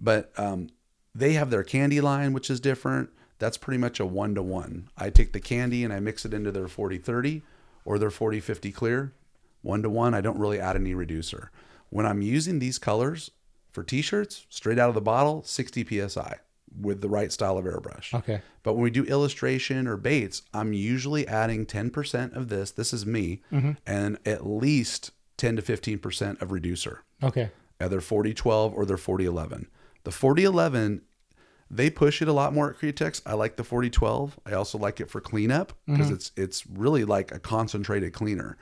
but 0.01 0.33
um, 0.37 0.68
they 1.14 1.33
have 1.35 1.51
their 1.51 1.62
candy 1.62 2.01
line, 2.01 2.33
which 2.33 2.51
is 2.51 2.61
different. 2.61 3.11
That's 3.39 3.57
pretty 3.57 3.79
much 3.79 4.01
a 4.01 4.07
one 4.07 4.35
to 4.35 4.43
one. 4.43 4.89
I 4.97 5.11
take 5.11 5.33
the 5.33 5.41
candy 5.41 5.85
and 5.85 5.93
I 5.93 6.01
mix 6.01 6.24
it 6.24 6.35
into 6.35 6.51
their 6.51 6.66
40 6.66 6.99
30 6.99 7.43
or 7.89 7.99
their 7.99 8.11
40 8.11 8.39
50 8.41 8.70
clear. 8.70 9.14
One 9.62 9.82
to 9.82 9.89
one, 9.89 10.12
I 10.12 10.20
don't 10.20 10.39
really 10.39 10.61
add 10.61 10.76
any 10.76 10.95
reducer. 10.95 11.51
When 11.89 12.05
I'm 12.05 12.20
using 12.20 12.59
these 12.59 12.78
colors 12.78 13.30
for 13.72 13.82
t 13.82 14.03
shirts, 14.03 14.45
straight 14.51 14.78
out 14.78 14.91
of 14.91 14.95
the 14.95 15.01
bottle, 15.01 15.43
60 15.43 16.09
psi 16.09 16.36
with 16.78 17.01
the 17.01 17.09
right 17.09 17.32
style 17.32 17.57
of 17.57 17.64
airbrush. 17.64 18.12
okay, 18.12 18.43
But 18.62 18.74
when 18.74 18.82
we 18.82 18.91
do 18.91 19.05
illustration 19.05 19.86
or 19.89 19.97
baits, 19.97 20.43
I'm 20.53 20.74
usually 20.74 21.26
adding 21.26 21.64
10% 21.64 22.36
of 22.36 22.51
this. 22.51 22.70
This 22.70 22.93
is 22.93 23.07
me, 23.07 23.41
mm-hmm. 23.51 23.72
and 23.86 24.18
at 24.26 24.47
least 24.47 25.12
10 25.39 25.57
to 25.57 25.62
15% 25.62 26.43
of 26.43 26.53
reducer, 26.53 27.05
okay, 27.22 27.51
either 27.80 28.03
40 28.03 28.34
12 28.34 28.74
or 28.74 28.84
their 28.84 28.99
40 28.99 29.24
11. 29.24 29.66
The 30.05 30.11
40 30.11 30.45
11, 30.45 31.03
they 31.71 31.91
push 31.91 32.23
it 32.23 32.29
a 32.29 32.33
lot 32.33 32.55
more 32.55 32.71
at 32.71 32.79
Createx. 32.79 33.21
I 33.27 33.35
like 33.35 33.57
the 33.57 33.64
4012. 33.64 34.39
I 34.47 34.53
also 34.53 34.79
like 34.79 35.01
it 35.01 35.11
for 35.11 35.21
cleanup 35.21 35.73
because 35.87 36.11
it's 36.11 36.33
it's 36.37 36.66
really 36.66 37.05
like 37.05 37.31
a 37.33 37.39
concentrated 37.39 38.12
cleaner. 38.12 38.57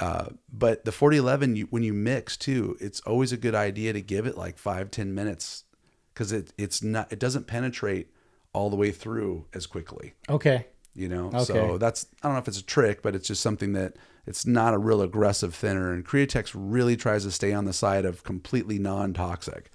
Uh, 0.00 0.30
but 0.52 0.84
the 0.84 0.90
4011, 0.90 1.54
you, 1.54 1.66
when 1.70 1.82
you 1.84 1.92
mix 1.92 2.36
too, 2.36 2.76
it's 2.80 3.00
always 3.02 3.30
a 3.30 3.36
good 3.36 3.54
idea 3.54 3.92
to 3.92 4.00
give 4.00 4.26
it 4.26 4.36
like 4.36 4.58
five 4.58 4.90
ten 4.90 5.14
minutes 5.14 5.64
because 6.12 6.32
it 6.32 6.52
it's 6.58 6.82
not 6.82 7.12
it 7.12 7.18
doesn't 7.18 7.46
penetrate 7.46 8.08
all 8.52 8.68
the 8.68 8.76
way 8.76 8.90
through 8.90 9.46
as 9.54 9.64
quickly 9.66 10.12
okay, 10.28 10.66
you 10.94 11.08
know 11.08 11.28
Okay. 11.28 11.44
so 11.44 11.78
that's 11.78 12.04
i 12.22 12.26
don't 12.28 12.34
know 12.34 12.38
if 12.40 12.48
it's 12.48 12.58
a 12.58 12.64
trick 12.64 13.00
but 13.00 13.14
it's 13.14 13.26
just 13.26 13.40
something 13.40 13.72
that 13.72 13.94
it's 14.26 14.44
not 14.44 14.74
a 14.74 14.78
real 14.78 15.00
aggressive 15.00 15.54
thinner 15.54 15.90
and 15.90 16.04
createx 16.04 16.52
really 16.54 16.94
tries 16.94 17.24
to 17.24 17.30
stay 17.30 17.54
on 17.54 17.64
the 17.64 17.72
side 17.72 18.04
of 18.04 18.24
completely 18.24 18.78
non-toxic 18.78 19.70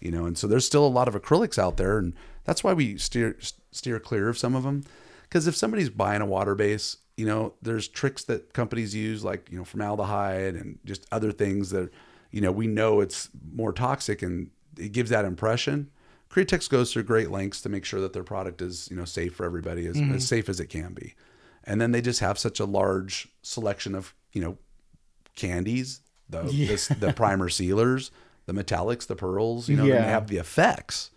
you 0.00 0.10
know 0.10 0.24
and 0.26 0.36
so 0.36 0.46
there's 0.46 0.66
still 0.66 0.86
a 0.86 0.88
lot 0.88 1.08
of 1.08 1.14
acrylics 1.14 1.58
out 1.58 1.76
there 1.76 1.98
and 1.98 2.14
that's 2.44 2.64
why 2.64 2.72
we 2.72 2.96
steer 2.96 3.36
steer 3.70 4.00
clear 4.00 4.28
of 4.28 4.38
some 4.38 4.54
of 4.54 4.62
them. 4.62 4.84
Because 5.22 5.46
if 5.46 5.54
somebody's 5.54 5.90
buying 5.90 6.22
a 6.22 6.26
water 6.26 6.54
base 6.54 6.96
you 7.16 7.26
know 7.26 7.54
there's 7.60 7.86
tricks 7.86 8.24
that 8.24 8.52
companies 8.52 8.94
use 8.94 9.22
like 9.22 9.48
you 9.50 9.58
know 9.58 9.64
formaldehyde 9.64 10.54
and 10.54 10.78
just 10.84 11.06
other 11.12 11.32
things 11.32 11.70
that 11.70 11.90
you 12.30 12.40
know 12.40 12.50
we 12.50 12.66
know 12.66 13.00
it's 13.00 13.28
more 13.52 13.72
toxic 13.72 14.22
and 14.22 14.50
it 14.78 14.92
gives 14.92 15.10
that 15.10 15.24
impression. 15.24 15.90
Createx 16.30 16.70
goes 16.70 16.92
through 16.92 17.02
great 17.02 17.30
lengths 17.30 17.60
to 17.62 17.68
make 17.68 17.84
sure 17.84 18.00
that 18.00 18.12
their 18.12 18.22
product 18.22 18.62
is, 18.62 18.88
you 18.90 18.96
know, 18.96 19.04
safe 19.04 19.34
for 19.34 19.44
everybody, 19.44 19.86
as, 19.86 19.96
as 19.96 20.02
mm-hmm. 20.02 20.18
safe 20.18 20.48
as 20.48 20.60
it 20.60 20.66
can 20.66 20.94
be. 20.94 21.14
And 21.64 21.80
then 21.80 21.90
they 21.92 22.00
just 22.00 22.20
have 22.20 22.38
such 22.38 22.60
a 22.60 22.64
large 22.64 23.28
selection 23.42 23.94
of, 23.94 24.14
you 24.32 24.40
know, 24.40 24.56
candies, 25.34 26.00
the 26.28 26.42
this, 26.42 26.86
the 26.88 27.12
primer 27.16 27.48
sealers, 27.48 28.12
the 28.52 28.64
metallics, 28.64 29.06
the 29.06 29.16
pearls. 29.16 29.68
You 29.68 29.76
know, 29.76 29.84
Yeah. 29.84 30.02
they 30.02 30.08
have 30.08 30.26
the 30.28 30.38
effects 30.38 31.10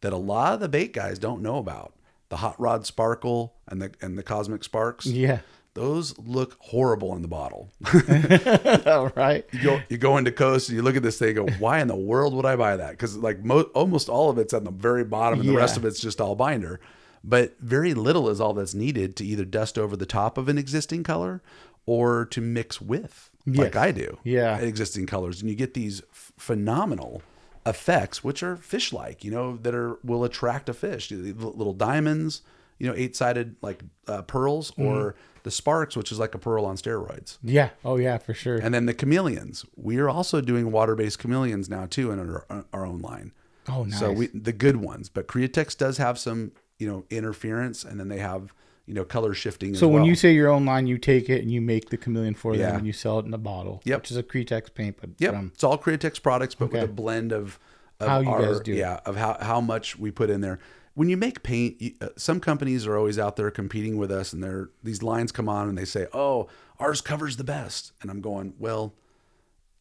that 0.00 0.12
a 0.12 0.16
lot 0.16 0.54
of 0.54 0.60
the 0.60 0.68
bait 0.68 0.92
guys 0.92 1.18
don't 1.18 1.42
know 1.42 1.58
about. 1.58 1.92
The 2.30 2.36
hot 2.36 2.58
rod 2.60 2.86
sparkle 2.86 3.54
and 3.66 3.80
the 3.82 3.92
and 4.00 4.16
the 4.18 4.22
cosmic 4.22 4.62
sparks. 4.64 5.06
yeah, 5.06 5.40
Those 5.74 6.18
look 6.18 6.56
horrible 6.60 7.14
in 7.16 7.22
the 7.22 7.28
bottle. 7.28 7.70
all 8.86 9.08
right, 9.16 9.44
you 9.52 9.62
go 9.62 9.80
you 9.88 9.96
go 9.98 10.16
into 10.18 10.30
Coast 10.32 10.68
and 10.68 10.76
you 10.76 10.82
look 10.82 10.96
at 10.96 11.02
this 11.02 11.18
thing, 11.18 11.38
and 11.38 11.48
go, 11.48 11.54
why 11.58 11.80
in 11.80 11.88
the 11.88 11.96
world 11.96 12.34
would 12.34 12.44
I 12.46 12.56
buy 12.56 12.76
that? 12.76 12.90
Because 12.90 13.16
like 13.16 13.42
mo- 13.44 13.70
almost 13.74 14.08
all 14.08 14.28
of 14.30 14.38
it's 14.38 14.52
at 14.54 14.64
the 14.64 14.70
very 14.70 15.04
bottom, 15.04 15.40
and 15.40 15.48
the 15.48 15.54
rest 15.56 15.76
of 15.76 15.84
it's 15.84 16.00
just 16.00 16.20
all 16.20 16.34
binder. 16.34 16.80
But 17.24 17.56
very 17.60 17.94
little 17.94 18.28
is 18.28 18.40
all 18.40 18.54
that's 18.54 18.74
needed 18.74 19.16
to 19.16 19.24
either 19.24 19.44
dust 19.44 19.76
over 19.78 19.96
the 19.96 20.06
top 20.06 20.38
of 20.38 20.48
an 20.48 20.56
existing 20.58 21.02
color 21.02 21.42
or 21.86 22.24
to 22.26 22.40
mix 22.40 22.80
with, 22.80 23.30
like 23.54 23.76
I 23.76 23.92
do, 23.92 24.18
Yeah. 24.24 24.58
existing 24.58 25.06
colors, 25.06 25.40
and 25.40 25.48
you 25.50 25.56
get 25.56 25.74
these 25.74 26.02
f- 26.12 26.32
phenomenal 26.38 27.22
effects, 27.66 28.24
which 28.24 28.42
are 28.42 28.56
fish 28.56 28.92
like, 28.92 29.24
you 29.24 29.30
know, 29.30 29.56
that 29.58 29.74
are 29.74 29.98
will 30.02 30.24
attract 30.24 30.68
a 30.68 30.74
fish. 30.74 31.10
Little 31.10 31.72
diamonds, 31.74 32.42
you 32.78 32.86
know, 32.88 32.94
eight 32.96 33.16
sided 33.16 33.56
like 33.62 33.82
uh, 34.06 34.22
pearls, 34.22 34.72
or 34.78 35.14
the 35.42 35.50
sparks, 35.50 35.96
which 35.96 36.10
is 36.12 36.18
like 36.18 36.34
a 36.34 36.38
pearl 36.38 36.64
on 36.64 36.76
steroids. 36.76 37.38
Yeah. 37.42 37.70
Oh 37.84 37.96
yeah, 37.96 38.18
for 38.18 38.34
sure. 38.34 38.56
And 38.56 38.72
then 38.74 38.86
the 38.86 38.94
chameleons. 38.94 39.64
We 39.76 39.98
are 39.98 40.08
also 40.08 40.40
doing 40.40 40.70
water 40.70 40.94
based 40.94 41.18
chameleons 41.18 41.68
now 41.68 41.86
too 41.86 42.10
in 42.10 42.18
our, 42.18 42.64
our 42.72 42.86
own 42.86 43.00
line. 43.00 43.32
oh 43.68 43.84
nice. 43.84 43.98
So 43.98 44.12
we 44.12 44.28
the 44.28 44.52
good 44.52 44.76
ones, 44.76 45.08
but 45.08 45.26
Createx 45.28 45.76
does 45.76 45.98
have 45.98 46.18
some, 46.18 46.52
you 46.78 46.88
know, 46.88 47.04
interference, 47.10 47.84
and 47.84 47.98
then 48.00 48.08
they 48.08 48.18
have 48.18 48.52
you 48.88 48.94
know 48.94 49.04
color 49.04 49.34
shifting. 49.34 49.74
So 49.74 49.86
when 49.86 50.02
well. 50.02 50.08
you 50.08 50.14
say 50.16 50.32
your 50.32 50.48
own 50.48 50.64
line, 50.64 50.86
you 50.86 50.96
take 50.98 51.28
it 51.28 51.42
and 51.42 51.52
you 51.52 51.60
make 51.60 51.90
the 51.90 51.98
chameleon 51.98 52.34
for 52.34 52.54
Yeah. 52.54 52.68
them 52.68 52.78
and 52.78 52.86
you 52.86 52.92
sell 52.94 53.18
it 53.18 53.26
in 53.26 53.34
a 53.34 53.38
bottle. 53.38 53.82
Yep. 53.84 54.00
Which 54.00 54.10
is 54.10 54.16
a 54.16 54.22
Createx 54.22 54.72
paint, 54.74 54.96
but 55.00 55.10
Yep, 55.18 55.34
from 55.34 55.50
it's 55.54 55.62
all 55.62 55.76
Createx 55.78 56.22
products, 56.22 56.54
but 56.54 56.72
with 56.72 56.82
a 56.82 56.88
blend 56.88 57.30
of, 57.30 57.58
of 58.00 58.08
How 58.08 58.20
you 58.20 58.30
our, 58.30 58.42
guys 58.42 58.60
do 58.60 58.72
yeah, 58.72 59.00
of 59.04 59.16
how 59.16 59.36
how 59.40 59.60
much 59.60 59.98
we 59.98 60.10
put 60.10 60.30
in 60.30 60.40
there. 60.40 60.58
When 60.94 61.08
you 61.08 61.16
make 61.16 61.42
paint, 61.44 61.80
you, 61.80 61.92
uh, 62.00 62.08
some 62.16 62.40
companies 62.40 62.84
are 62.86 62.96
always 62.96 63.18
out 63.20 63.36
there 63.36 63.50
competing 63.52 63.98
with 63.98 64.10
us, 64.10 64.32
and 64.32 64.42
they're 64.42 64.70
these 64.82 65.02
lines 65.02 65.30
come 65.30 65.48
on 65.48 65.68
and 65.68 65.76
they 65.78 65.84
say, 65.84 66.06
"Oh, 66.12 66.48
ours 66.80 67.00
covers 67.00 67.36
the 67.36 67.44
best," 67.44 67.92
and 68.02 68.10
I'm 68.10 68.20
going, 68.20 68.54
"Well, 68.58 68.94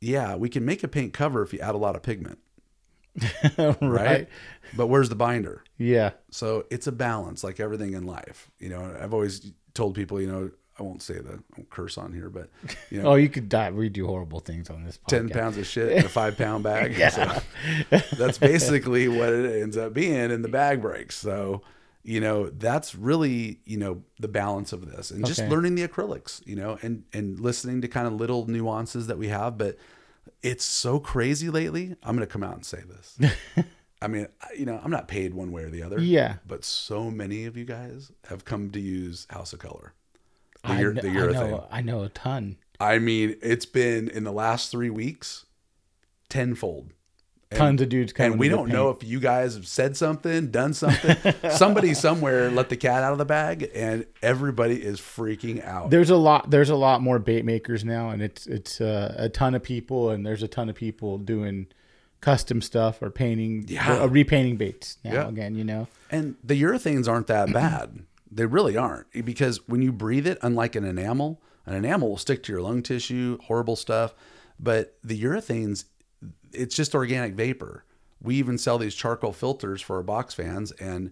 yeah, 0.02 0.36
we 0.36 0.50
can 0.50 0.64
make 0.66 0.84
a 0.84 0.88
paint 0.88 1.14
cover 1.14 1.42
if 1.42 1.54
you 1.54 1.60
add 1.60 1.74
a 1.74 1.78
lot 1.80 1.96
of 1.96 2.04
pigment, 2.04 2.38
right. 3.58 3.82
right? 3.82 4.28
but 4.76 4.88
where's 4.88 5.10
the 5.10 5.16
binder?" 5.16 5.64
Yeah. 5.78 6.12
So 6.32 6.66
it's 6.70 6.88
a 6.88 6.92
balance, 6.92 7.44
like 7.44 7.60
everything 7.60 7.94
in 7.94 8.06
life. 8.06 8.50
You 8.60 8.70
know, 8.70 8.96
I've 9.00 9.14
always 9.14 9.52
told 9.74 9.96
people, 9.96 10.20
you 10.20 10.28
know, 10.28 10.52
I 10.80 10.84
won't 10.84 11.02
say 11.02 11.16
the 11.16 11.34
I 11.34 11.58
won't 11.58 11.70
curse 11.72 11.98
on 11.98 12.14
here, 12.14 12.30
but 12.30 12.50
you 12.92 13.02
know, 13.02 13.10
Oh, 13.12 13.16
you 13.16 13.30
could 13.30 13.50
die. 13.50 13.72
We 13.72 13.90
do 13.90 14.06
horrible 14.06 14.40
things 14.40 14.70
on 14.70 14.84
this. 14.84 14.98
Podcast. 14.98 15.08
10 15.08 15.30
pounds 15.30 15.58
of 15.58 15.66
shit 15.66 15.92
in 15.92 16.06
a 16.06 16.10
five 16.10 16.38
pound 16.38 16.64
bag. 16.64 16.96
So 17.12 17.42
that's 18.16 18.38
basically 18.38 19.08
what 19.08 19.30
it 19.30 19.62
ends 19.62 19.76
up 19.78 19.94
being, 19.94 20.32
and 20.32 20.44
the 20.44 20.50
bag 20.50 20.82
breaks. 20.82 21.16
So, 21.16 21.62
you 22.04 22.22
know, 22.22 22.50
that's 22.50 22.94
really, 22.96 23.60
you 23.66 23.78
know, 23.78 24.04
the 24.20 24.28
balance 24.28 24.72
of 24.72 24.90
this 24.90 25.12
and 25.12 25.26
just 25.26 25.42
learning 25.48 25.76
the 25.76 25.88
acrylics, 25.88 26.46
you 26.48 26.56
know, 26.56 26.78
and, 26.82 27.04
and 27.12 27.40
listening 27.40 27.82
to 27.82 27.88
kind 27.88 28.08
of 28.08 28.14
little 28.14 28.48
nuances 28.48 29.08
that 29.08 29.18
we 29.18 29.28
have. 29.30 29.58
But 29.58 29.78
it's 30.44 30.64
so 30.64 31.00
crazy 31.00 31.50
lately. 31.50 31.96
I'm 32.04 32.16
going 32.16 32.26
to 32.26 32.32
come 32.32 32.44
out 32.44 32.54
and 32.56 32.66
say 32.66 32.82
this. 32.88 33.20
I 34.02 34.08
mean, 34.08 34.28
you 34.58 34.66
know, 34.66 34.80
I'm 34.84 34.92
not 34.92 35.08
paid 35.08 35.34
one 35.34 35.52
way 35.52 35.64
or 35.64 35.70
the 35.70 35.82
other. 35.84 36.00
Yeah. 36.00 36.36
But 36.48 36.64
so 36.64 37.10
many 37.10 37.46
of 37.46 37.58
you 37.58 37.66
guys 37.66 38.12
have 38.30 38.46
come 38.46 38.70
to 38.72 38.80
use 38.80 39.26
House 39.30 39.54
of 39.54 39.60
Kolor. 39.60 39.92
The, 40.64 40.72
I, 40.72 40.78
kn- 40.78 40.96
the 40.96 41.10
I 41.10 41.14
urethane. 41.14 41.50
know. 41.50 41.68
I 41.72 41.82
know 41.82 42.04
a 42.04 42.10
ton. 42.10 42.58
I 42.80 43.00
mean, 43.00 43.38
it's 43.42 43.66
been 43.66 44.08
in 44.10 44.24
the 44.24 44.32
last 44.32 44.70
three 44.72 44.90
weeks 44.92 45.46
tenfold. 46.30 46.92
And, 47.50 47.58
Tons 47.60 47.82
of 47.82 47.88
dudes 47.88 48.12
coming. 48.12 48.34
and 48.34 48.40
we 48.42 48.50
don't 48.50 48.68
know 48.68 48.90
if 48.90 49.06
you 49.06 49.22
guys 49.22 49.56
have 49.56 49.66
said 49.66 49.96
something, 49.96 50.52
done 50.52 50.74
something. 50.74 51.34
Somebody 51.52 51.94
somewhere 51.94 52.52
let 52.52 52.68
the 52.68 52.76
cat 52.76 53.04
out 53.04 53.14
of 53.14 53.20
the 53.20 53.26
bag, 53.26 53.72
and 53.74 54.06
everybody 54.22 54.84
is 54.84 55.00
freaking 55.00 55.64
out. 55.66 55.90
There's 55.90 56.10
a 56.10 56.18
lot. 56.18 56.50
There's 56.50 56.70
a 56.70 56.76
lot 56.76 57.02
more 57.02 57.20
bait 57.20 57.46
makers 57.46 57.86
now, 57.86 58.10
and 58.10 58.22
it's 58.22 58.48
it's 58.48 58.82
uh, 58.82 59.16
a 59.18 59.30
ton 59.30 59.56
of 59.56 59.64
people, 59.64 60.10
and 60.10 60.26
there's 60.26 60.44
a 60.44 60.48
ton 60.50 60.68
of 60.68 60.76
people 60.76 61.20
doing 61.20 61.68
custom 62.22 62.62
stuff 62.62 63.02
or 63.02 63.10
painting, 63.10 63.66
Yeah. 63.68 64.04
or 64.04 64.08
repainting 64.08 64.58
baits 64.58 64.98
now. 65.04 65.14
Yeah. 65.14 65.28
Again, 65.28 65.56
you 65.56 65.64
know. 65.64 65.88
And 66.12 66.36
the 66.44 66.62
urethanes 66.62 67.08
aren't 67.08 67.28
that 67.28 67.52
bad. 67.54 68.00
they 68.30 68.46
really 68.46 68.76
aren't. 68.76 69.08
Because 69.26 69.66
when 69.70 69.82
you 69.82 69.92
breathe 69.92 70.28
it, 70.28 70.38
unlike 70.42 70.76
an 70.76 70.84
enamel, 70.84 71.42
an 71.66 71.74
enamel 71.74 72.10
will 72.10 72.18
stick 72.18 72.44
to 72.44 72.52
your 72.52 72.62
lung 72.62 72.84
tissue, 72.84 73.38
horrible 73.44 73.76
stuff. 73.78 74.14
But 74.60 74.98
the 75.04 75.22
urethanes, 75.22 75.86
it's 76.52 76.76
just 76.76 76.94
organic 76.94 77.34
vapor. 77.36 77.84
We 78.22 78.36
even 78.36 78.58
sell 78.58 78.78
these 78.78 78.96
charcoal 78.96 79.32
filters 79.32 79.82
for 79.82 79.96
our 79.98 80.04
box 80.04 80.34
fans, 80.34 80.72
and 80.74 81.12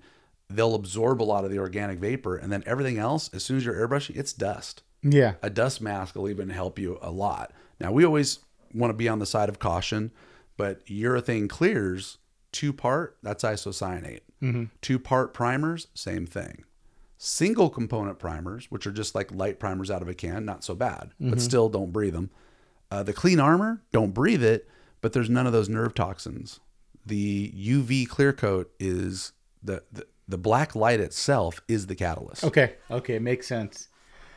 they'll 0.50 0.76
absorb 0.76 1.22
a 1.22 1.24
lot 1.24 1.46
of 1.46 1.52
the 1.52 1.60
organic 1.60 2.00
vapor. 2.00 2.36
And 2.36 2.52
then 2.52 2.64
everything 2.66 2.98
else, 2.98 3.30
as 3.34 3.44
soon 3.44 3.58
as 3.58 3.66
you're 3.66 3.76
airbrushing, 3.76 4.18
it's 4.18 4.34
dust. 4.34 4.84
Yeah. 5.02 5.36
A 5.42 5.50
dust 5.50 5.82
mask 5.82 6.16
will 6.16 6.30
even 6.30 6.50
help 6.50 6.78
you 6.80 6.98
a 7.02 7.12
lot. 7.12 7.52
Now, 7.80 7.92
we 7.92 8.04
always 8.04 8.40
want 8.74 8.90
to 8.92 8.96
be 8.96 9.08
on 9.08 9.20
the 9.20 9.26
side 9.26 9.48
of 9.50 9.60
caution, 9.60 10.12
but 10.58 10.86
urethane 10.86 11.50
clears 11.50 12.18
two 12.52 12.72
part, 12.72 13.18
that's 13.22 13.44
isocyanate. 13.44 14.22
Two 14.82 15.00
part 15.00 15.34
primers, 15.34 15.88
same 15.94 16.26
thing. 16.26 16.64
Single 17.18 17.70
component 17.70 18.20
primers, 18.20 18.70
which 18.70 18.86
are 18.86 18.92
just 18.92 19.16
like 19.16 19.34
light 19.34 19.60
primers 19.60 19.90
out 19.90 20.02
of 20.02 20.08
a 20.08 20.14
can, 20.14 20.46
not 20.46 20.64
so 20.64 20.76
bad, 20.76 21.12
but 21.20 21.42
still 21.42 21.70
don't 21.70 21.92
breathe 21.92 22.14
them. 22.14 22.30
Uh, 22.92 23.04
the 23.04 23.14
clean 23.14 23.40
armor, 23.40 23.82
don't 23.92 24.14
breathe 24.14 24.44
it, 24.44 24.70
but 25.02 25.14
there's 25.14 25.30
none 25.30 25.48
of 25.48 25.54
those 25.54 25.68
nerve 25.68 25.94
toxins. 25.96 26.60
The 27.06 27.52
UV 27.58 28.08
clear 28.08 28.32
coat 28.34 28.72
is 28.80 29.34
the, 29.64 29.84
the, 29.92 30.06
the 30.28 30.38
black 30.38 30.76
light 30.76 31.00
itself 31.00 31.62
is 31.68 31.88
the 31.88 31.96
catalyst. 31.96 32.44
Okay. 32.44 32.76
Okay. 32.92 33.18
Makes 33.20 33.48
sense. 33.48 33.90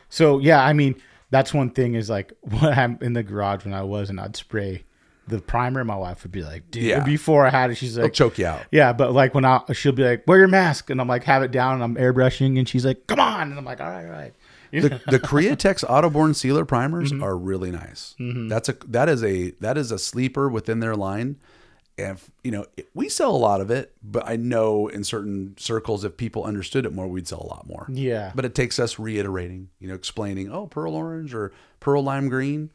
So 0.09 0.39
yeah, 0.39 0.63
I 0.63 0.73
mean, 0.73 0.95
that's 1.29 1.53
one 1.53 1.69
thing 1.69 1.93
is 1.93 2.09
like 2.09 2.33
what 2.41 2.77
I'm 2.77 2.97
in 3.01 3.13
the 3.13 3.23
garage 3.23 3.65
when 3.65 3.73
I 3.73 3.83
was 3.83 4.09
and 4.09 4.19
I'd 4.19 4.35
spray 4.35 4.83
the 5.29 5.39
primer. 5.39 5.83
My 5.83 5.95
wife 5.95 6.23
would 6.23 6.31
be 6.31 6.43
like, 6.43 6.69
dude. 6.71 6.83
Yeah. 6.83 7.03
Before 7.03 7.45
I 7.45 7.49
had 7.49 7.71
it, 7.71 7.75
she's 7.75 7.95
It'll 7.97 8.05
like, 8.05 8.13
choke 8.13 8.37
you 8.37 8.45
out. 8.47 8.63
yeah. 8.71 8.91
But 8.93 9.13
like 9.13 9.33
when 9.33 9.45
I, 9.45 9.61
she'll 9.73 9.91
be 9.93 10.03
like, 10.03 10.27
wear 10.27 10.39
your 10.39 10.47
mask, 10.47 10.89
and 10.89 10.99
I'm 10.99 11.07
like, 11.07 11.23
have 11.23 11.43
it 11.43 11.51
down, 11.51 11.75
and 11.75 11.83
I'm 11.83 11.95
airbrushing, 11.95 12.57
and 12.59 12.67
she's 12.67 12.85
like, 12.85 13.07
come 13.07 13.19
on, 13.19 13.49
and 13.49 13.57
I'm 13.57 13.65
like, 13.65 13.79
all 13.81 13.89
right, 13.89 14.05
all 14.05 14.11
right. 14.11 14.33
You 14.71 14.81
know? 14.81 14.87
the, 14.89 15.11
the 15.11 15.19
Createx 15.19 15.83
AutoBorne 15.85 16.35
sealer 16.35 16.63
primers 16.65 17.11
Mm-hmm. 17.11 17.23
are 17.23 17.35
really 17.37 17.71
nice. 17.71 18.13
That's 18.19 18.69
a 18.69 18.73
that 18.89 19.09
is 19.09 19.23
a 19.23 19.51
that 19.61 19.77
is 19.77 19.91
a 19.91 19.97
sleeper 19.97 20.47
within 20.49 20.79
their 20.79 20.95
line. 20.95 21.37
And 21.97 22.17
if- 22.17 22.29
you 22.43 22.51
know, 22.51 22.65
we 22.93 23.09
sell 23.09 23.35
a 23.35 23.37
lot 23.37 23.61
of 23.61 23.69
it, 23.71 23.91
but 24.03 24.27
I 24.29 24.35
know 24.37 24.87
in 24.87 25.03
certain 25.03 25.55
circles, 25.57 26.05
if 26.05 26.15
people 26.17 26.43
understood 26.45 26.85
it 26.85 26.93
more, 26.93 27.07
we'd 27.07 27.27
sell 27.27 27.41
a 27.41 27.47
lot 27.47 27.67
more. 27.67 27.87
Yeah. 27.91 28.31
But 28.35 28.45
it 28.45 28.53
takes 28.55 28.79
us 28.79 28.97
reiterating, 28.99 29.69
you 29.79 29.87
know, 29.89 29.95
explaining, 29.95 30.51
oh, 30.51 30.67
pearl 30.67 30.93
orange 30.95 31.33
or 31.33 31.51
pearl 31.81 32.01
lime 32.03 32.29
green. 32.29 32.69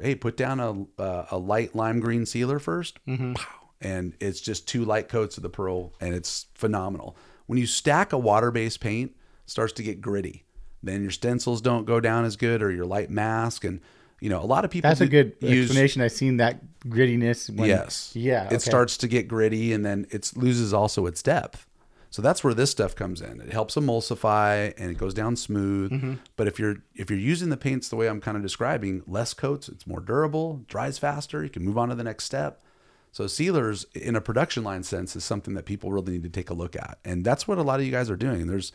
Hey, 0.00 0.14
put 0.14 0.36
down 0.36 0.60
a 0.60 1.00
uh, 1.00 1.26
a 1.30 1.38
light 1.38 1.74
lime 1.74 2.00
green 2.00 2.26
sealer 2.26 2.58
1st 2.58 2.92
Mm-hmm. 3.08 3.34
And 3.80 4.14
it's 4.18 4.40
just 4.40 4.66
two 4.66 4.84
light 4.84 5.08
coats 5.10 5.36
of 5.36 5.42
the 5.42 5.50
pearl, 5.50 5.92
and 6.00 6.14
it's 6.14 6.46
phenomenal. 6.54 7.16
When 7.46 7.58
you 7.58 7.66
stack 7.66 8.14
a 8.14 8.18
water 8.18 8.50
based 8.50 8.80
paint, 8.80 9.10
it 9.44 9.50
starts 9.50 9.74
to 9.74 9.82
get 9.82 10.00
gritty. 10.00 10.44
Then 10.82 11.02
your 11.02 11.10
stencils 11.10 11.60
don't 11.60 11.84
go 11.84 12.00
down 12.00 12.24
as 12.24 12.36
good, 12.36 12.62
or 12.62 12.70
your 12.70 12.86
light 12.86 13.10
mask, 13.10 13.62
and 13.64 13.80
you 14.20 14.30
know, 14.30 14.40
a 14.40 14.46
lot 14.46 14.64
of 14.64 14.70
people. 14.70 14.88
That's 14.88 15.02
a 15.02 15.06
good 15.06 15.36
use- 15.40 15.66
explanation. 15.66 16.00
I've 16.00 16.12
seen 16.12 16.38
that 16.38 16.60
grittiness. 16.86 17.50
When, 17.54 17.68
yes. 17.68 18.12
Yeah. 18.14 18.46
okay. 18.46 18.54
It 18.56 18.62
starts 18.62 18.96
to 18.98 19.08
get 19.08 19.28
gritty 19.28 19.74
and 19.74 19.84
then 19.84 20.06
it 20.10 20.32
loses 20.34 20.72
also 20.72 21.04
its 21.04 21.22
depth. 21.22 21.66
So 22.14 22.22
that's 22.22 22.44
where 22.44 22.54
this 22.54 22.70
stuff 22.70 22.94
comes 22.94 23.20
in. 23.20 23.40
It 23.40 23.50
helps 23.50 23.74
emulsify 23.74 24.72
and 24.78 24.88
it 24.88 24.98
goes 24.98 25.14
down 25.14 25.34
smooth. 25.34 25.90
Mm-hmm. 25.90 26.14
But 26.36 26.46
if 26.46 26.60
you're 26.60 26.76
if 26.94 27.10
you're 27.10 27.18
using 27.18 27.48
the 27.48 27.56
paints 27.56 27.88
the 27.88 27.96
way 27.96 28.06
I'm 28.06 28.20
kind 28.20 28.36
of 28.36 28.42
describing, 28.44 29.02
less 29.08 29.34
coats, 29.34 29.68
it's 29.68 29.84
more 29.84 29.98
durable, 29.98 30.62
dries 30.68 30.96
faster, 30.96 31.42
you 31.42 31.50
can 31.50 31.64
move 31.64 31.76
on 31.76 31.88
to 31.88 31.96
the 31.96 32.04
next 32.04 32.22
step. 32.22 32.62
So 33.10 33.26
sealers 33.26 33.86
in 33.96 34.14
a 34.14 34.20
production 34.20 34.62
line 34.62 34.84
sense 34.84 35.16
is 35.16 35.24
something 35.24 35.54
that 35.54 35.64
people 35.64 35.90
really 35.90 36.12
need 36.12 36.22
to 36.22 36.28
take 36.28 36.50
a 36.50 36.54
look 36.54 36.76
at. 36.76 36.98
And 37.04 37.24
that's 37.24 37.48
what 37.48 37.58
a 37.58 37.62
lot 37.62 37.80
of 37.80 37.86
you 37.86 37.90
guys 37.90 38.08
are 38.08 38.16
doing. 38.16 38.46
There's 38.46 38.70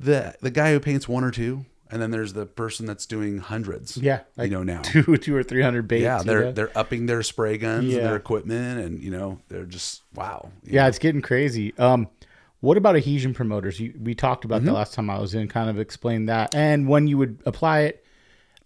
the 0.00 0.34
the 0.40 0.50
guy 0.50 0.72
who 0.72 0.80
paints 0.80 1.06
one 1.06 1.22
or 1.22 1.30
two 1.30 1.66
and 1.94 2.02
then 2.02 2.10
there's 2.10 2.32
the 2.32 2.44
person 2.44 2.84
that's 2.86 3.06
doing 3.06 3.38
hundreds. 3.38 3.96
Yeah. 3.96 4.20
you 4.36 4.48
know 4.48 4.64
now. 4.64 4.82
two, 4.82 5.16
two 5.16 5.34
or 5.34 5.42
three 5.44 5.62
hundred 5.62 5.86
baits. 5.88 6.02
Yeah, 6.02 6.22
they're 6.22 6.44
know? 6.46 6.52
they're 6.52 6.76
upping 6.78 7.06
their 7.06 7.22
spray 7.22 7.56
guns 7.56 7.86
Yeah. 7.86 7.98
and 7.98 8.06
their 8.08 8.16
equipment, 8.16 8.80
and 8.84 9.00
you 9.02 9.10
know 9.10 9.38
they're 9.48 9.64
just 9.64 10.02
wow. 10.14 10.50
Yeah, 10.64 10.88
it's 10.88 10.98
getting 10.98 11.22
crazy. 11.22 11.72
Um, 11.78 12.08
what 12.60 12.76
about 12.76 12.96
adhesion 12.96 13.32
promoters? 13.32 13.78
You, 13.78 13.94
we 14.02 14.14
talked 14.14 14.44
about 14.44 14.56
Mm-hmm. 14.58 14.66
that 14.66 14.72
last 14.72 14.94
time 14.94 15.08
I 15.08 15.18
was 15.20 15.34
in. 15.34 15.46
Kind 15.48 15.70
of 15.70 15.78
explain 15.78 16.26
that, 16.26 16.54
and 16.54 16.88
when 16.88 17.06
you 17.06 17.16
would 17.16 17.40
apply 17.46 17.80
it. 17.82 18.00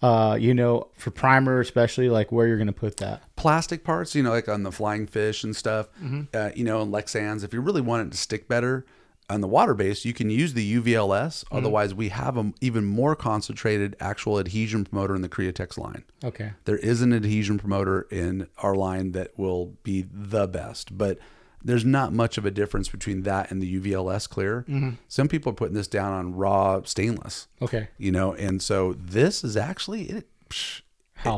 Uh, 0.01 0.37
you 0.41 0.55
know, 0.55 0.87
for 0.95 1.11
primer 1.11 1.59
especially, 1.59 2.09
like 2.09 2.31
where 2.31 2.47
you're 2.47 2.57
gonna 2.57 2.73
put 2.73 2.99
that. 2.99 3.21
plastic 3.35 3.83
parts, 3.83 4.15
you 4.15 4.23
know, 4.23 4.31
like 4.31 4.49
on 4.49 4.63
the 4.63 4.71
flying 4.71 5.09
fish 5.09 5.43
and 5.43 5.57
stuff. 5.57 5.89
Uh, 6.33 6.51
you 6.55 6.63
know, 6.63 6.83
and 6.83 6.93
Lexans. 6.95 7.43
If 7.43 7.53
you 7.53 7.61
really 7.61 7.81
want 7.81 8.07
it 8.07 8.13
to 8.13 8.17
stick 8.17 8.47
better 8.47 8.87
on 9.31 9.41
the 9.43 9.49
water 9.49 9.75
base, 9.75 10.05
you 10.05 10.15
can 10.15 10.31
use 10.31 10.55
the 10.55 10.77
UVLS. 10.81 11.45
Mm. 11.45 11.59
Otherwise, 11.59 11.95
we 11.95 12.09
have 12.09 12.37
an 12.37 12.55
even 12.61 12.85
more 12.85 13.15
concentrated 13.15 13.97
actual 14.01 14.39
adhesion 14.39 14.85
promoter 14.85 15.15
in 15.15 15.23
the 15.23 15.29
Createx 15.29 15.77
line. 15.77 16.05
Okay. 16.25 16.53
There 16.65 16.79
is 16.79 17.03
an 17.03 17.13
adhesion 17.13 17.59
promoter 17.59 18.03
in 18.11 18.49
our 18.59 18.75
line 18.75 19.13
that 19.13 19.39
will 19.39 19.75
be 19.83 20.07
the 20.11 20.47
best, 20.47 20.97
but 20.97 21.19
there's 21.63 21.85
not 21.85 22.13
much 22.13 22.39
of 22.39 22.47
a 22.47 22.51
difference 22.51 22.89
between 22.89 23.23
that 23.23 23.51
and 23.51 23.61
the 23.61 23.81
UVLS 23.81 24.29
clear. 24.29 24.65
Mm-hmm. 24.69 24.91
Some 25.09 25.29
people 25.29 25.51
are 25.51 25.57
putting 25.57 25.75
this 25.75 25.89
down 25.89 26.13
on 26.13 26.35
raw 26.35 26.81
stainless, 26.85 27.49
Okay. 27.61 27.89
you 27.99 28.13
know, 28.13 28.33
and 28.33 28.63
so 28.63 28.93
this 28.95 29.43
is 29.45 29.57
actually 29.57 30.05
it. 30.05 30.29
psh. 30.49 30.83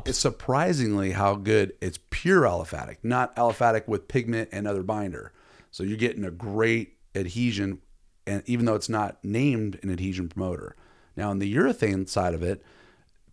It's 0.05 0.18
surprisingly 0.18 1.12
how 1.12 1.36
good 1.36 1.72
it's 1.80 1.99
pure 2.11 2.43
aliphatic, 2.43 2.99
not 3.03 3.34
aliphatic 3.34 3.88
with 3.88 4.09
pigment 4.09 4.51
and 4.53 4.68
other 4.68 4.82
binder. 4.82 5.32
So 5.70 5.82
you're 5.84 5.97
getting 5.97 6.22
a 6.24 6.30
great 6.30 6.99
adhesion, 7.15 7.81
and 8.27 8.43
even 8.47 8.67
though 8.67 8.75
it's 8.75 8.89
not 8.89 9.19
named 9.25 9.79
an 9.83 9.91
adhesion 9.91 10.29
promoter. 10.29 10.77
Now 11.17 11.31
on 11.31 11.39
the 11.39 11.55
urethane 11.55 12.09
side 12.09 12.35
of 12.35 12.43
it, 12.43 12.63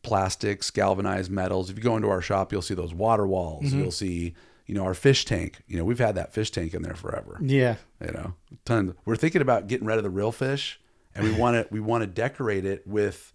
plastics, 0.04 0.72
galvanized 0.72 1.30
metals. 1.32 1.70
If 1.70 1.78
you 1.78 1.84
go 1.84 1.96
into 1.96 2.10
our 2.10 2.22
shop, 2.22 2.52
you'll 2.52 2.62
see 2.62 2.74
those 2.74 2.94
water 2.94 3.28
walls. 3.28 3.66
Mm-hmm. 3.66 3.80
You'll 3.80 3.92
see, 3.92 4.36
You 4.66 4.76
know, 4.76 4.84
our 4.84 4.94
fish 4.94 5.26
tank. 5.26 5.62
You 5.68 5.78
know, 5.78 5.84
we've 5.84 6.00
had 6.00 6.16
that 6.16 6.34
fish 6.34 6.52
tank 6.52 6.74
in 6.74 6.82
there 6.82 6.96
forever. 6.96 7.38
Yeah. 7.42 7.76
You 8.02 8.12
know, 8.12 8.34
tons. 8.66 8.94
We're 9.06 9.16
thinking 9.16 9.42
about 9.42 9.68
getting 9.68 9.86
rid 9.88 9.98
of 9.98 10.04
the 10.04 10.10
real 10.10 10.32
fish, 10.32 10.80
and 11.14 11.26
we 11.26 11.32
want 11.40 11.56
to 11.56 11.68
we 11.74 11.80
want 11.80 12.04
to 12.04 12.08
decorate 12.08 12.66
it 12.66 12.88
with 12.88 13.34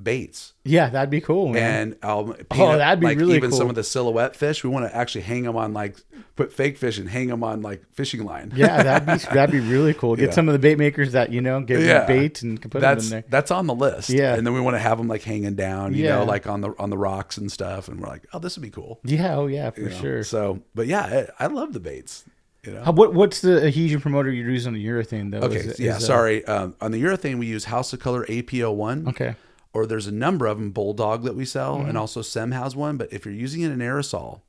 baits. 0.00 0.52
Yeah, 0.64 0.88
that'd 0.90 1.10
be 1.10 1.20
cool, 1.20 1.48
man. 1.48 1.82
And 1.82 1.96
I'll 2.02 2.24
paint 2.32 2.46
Oh, 2.60 2.76
that'd 2.78 3.00
be 3.00 3.06
like 3.06 3.18
really 3.18 3.36
even 3.36 3.52
some 3.52 3.68
of 3.68 3.74
the 3.74 3.84
silhouette 3.84 4.34
fish. 4.36 4.64
We 4.64 4.70
want 4.70 4.86
to 4.90 4.96
actually 4.96 5.22
hang 5.22 5.42
them 5.42 5.56
on 5.56 5.72
like 5.72 5.96
put 6.36 6.52
fake 6.52 6.78
fish 6.78 6.96
and 6.98 7.08
hang 7.08 7.26
them 7.28 7.44
on 7.44 7.60
like 7.62 7.82
fishing 7.92 8.24
line. 8.24 8.52
yeah, 8.56 8.82
that'd 8.82 9.06
be 9.06 9.24
that'd 9.34 9.52
be 9.52 9.60
really 9.60 9.92
cool. 9.94 10.16
Get 10.16 10.26
Yeah. 10.30 10.34
some 10.34 10.48
of 10.48 10.52
the 10.52 10.58
bait 10.58 10.78
makers 10.78 11.12
that 11.12 11.32
you 11.32 11.40
know 11.40 11.60
get 11.60 11.80
Yeah. 11.80 12.06
baits 12.06 12.42
and 12.42 12.60
can 12.60 12.70
put 12.70 12.80
them 12.80 12.90
in 12.92 12.96
that's 12.96 13.10
there. 13.10 13.24
that's 13.28 13.50
on 13.50 13.66
the 13.66 13.74
list. 13.74 14.10
Yeah. 14.10 14.34
and 14.34 14.46
then 14.46 14.54
we 14.54 14.60
want 14.60 14.74
to 14.74 14.80
have 14.80 14.98
them 14.98 15.08
like 15.08 15.22
hanging 15.22 15.54
down, 15.54 15.94
you 15.94 16.04
Yeah. 16.04 16.16
know, 16.16 16.24
like 16.24 16.46
on 16.46 16.60
the 16.62 16.72
on 16.78 16.90
the 16.90 16.98
rocks 16.98 17.36
and 17.36 17.50
stuff. 17.52 17.88
And 17.88 18.00
we're 18.00 18.08
like, 18.08 18.26
oh, 18.32 18.38
this 18.38 18.56
would 18.56 18.62
be 18.62 18.70
cool. 18.70 19.00
Yeah, 19.04 19.36
oh 19.36 19.46
yeah, 19.46 19.70
for 19.70 19.80
you 19.80 19.88
know? 19.90 20.00
sure. 20.00 20.24
So, 20.24 20.60
but 20.74 20.86
yeah, 20.86 21.26
I, 21.38 21.44
I 21.44 21.46
love 21.48 21.72
the 21.72 21.80
baits. 21.80 22.24
You 22.64 22.72
know. 22.74 22.82
How, 22.84 22.92
what 22.92 23.14
what's 23.14 23.40
the 23.40 23.64
adhesion 23.66 24.00
promoter 24.02 24.30
you 24.30 24.44
use 24.44 24.66
on 24.66 24.74
the 24.74 24.86
urethane 24.86 25.30
though? 25.30 25.38
Okay, 25.46 25.56
Is- 25.56 25.80
yeah, 25.80 25.96
is, 25.96 26.04
uh, 26.04 26.06
sorry. 26.06 26.44
Um, 26.44 26.74
on 26.80 26.90
the 26.92 27.02
urethane, 27.02 27.38
we 27.38 27.46
use 27.46 27.64
House 27.64 27.92
of 27.94 28.00
Kolor 28.00 28.24
APO 28.28 28.70
one. 28.72 29.08
Okay. 29.08 29.34
Or 29.72 29.86
there's 29.86 30.06
a 30.06 30.12
number 30.12 30.46
of 30.46 30.58
them 30.58 30.70
bulldog 30.72 31.22
that 31.24 31.36
we 31.36 31.44
sell 31.44 31.78
Mm-hmm. 31.78 31.88
and 31.90 31.98
also 31.98 32.22
sem 32.22 32.50
has 32.52 32.74
one 32.74 32.96
but 32.96 33.12
if 33.12 33.24
you're 33.24 33.34
using 33.34 33.62
it 33.62 33.70
in 33.70 33.78
aerosol 33.78 34.40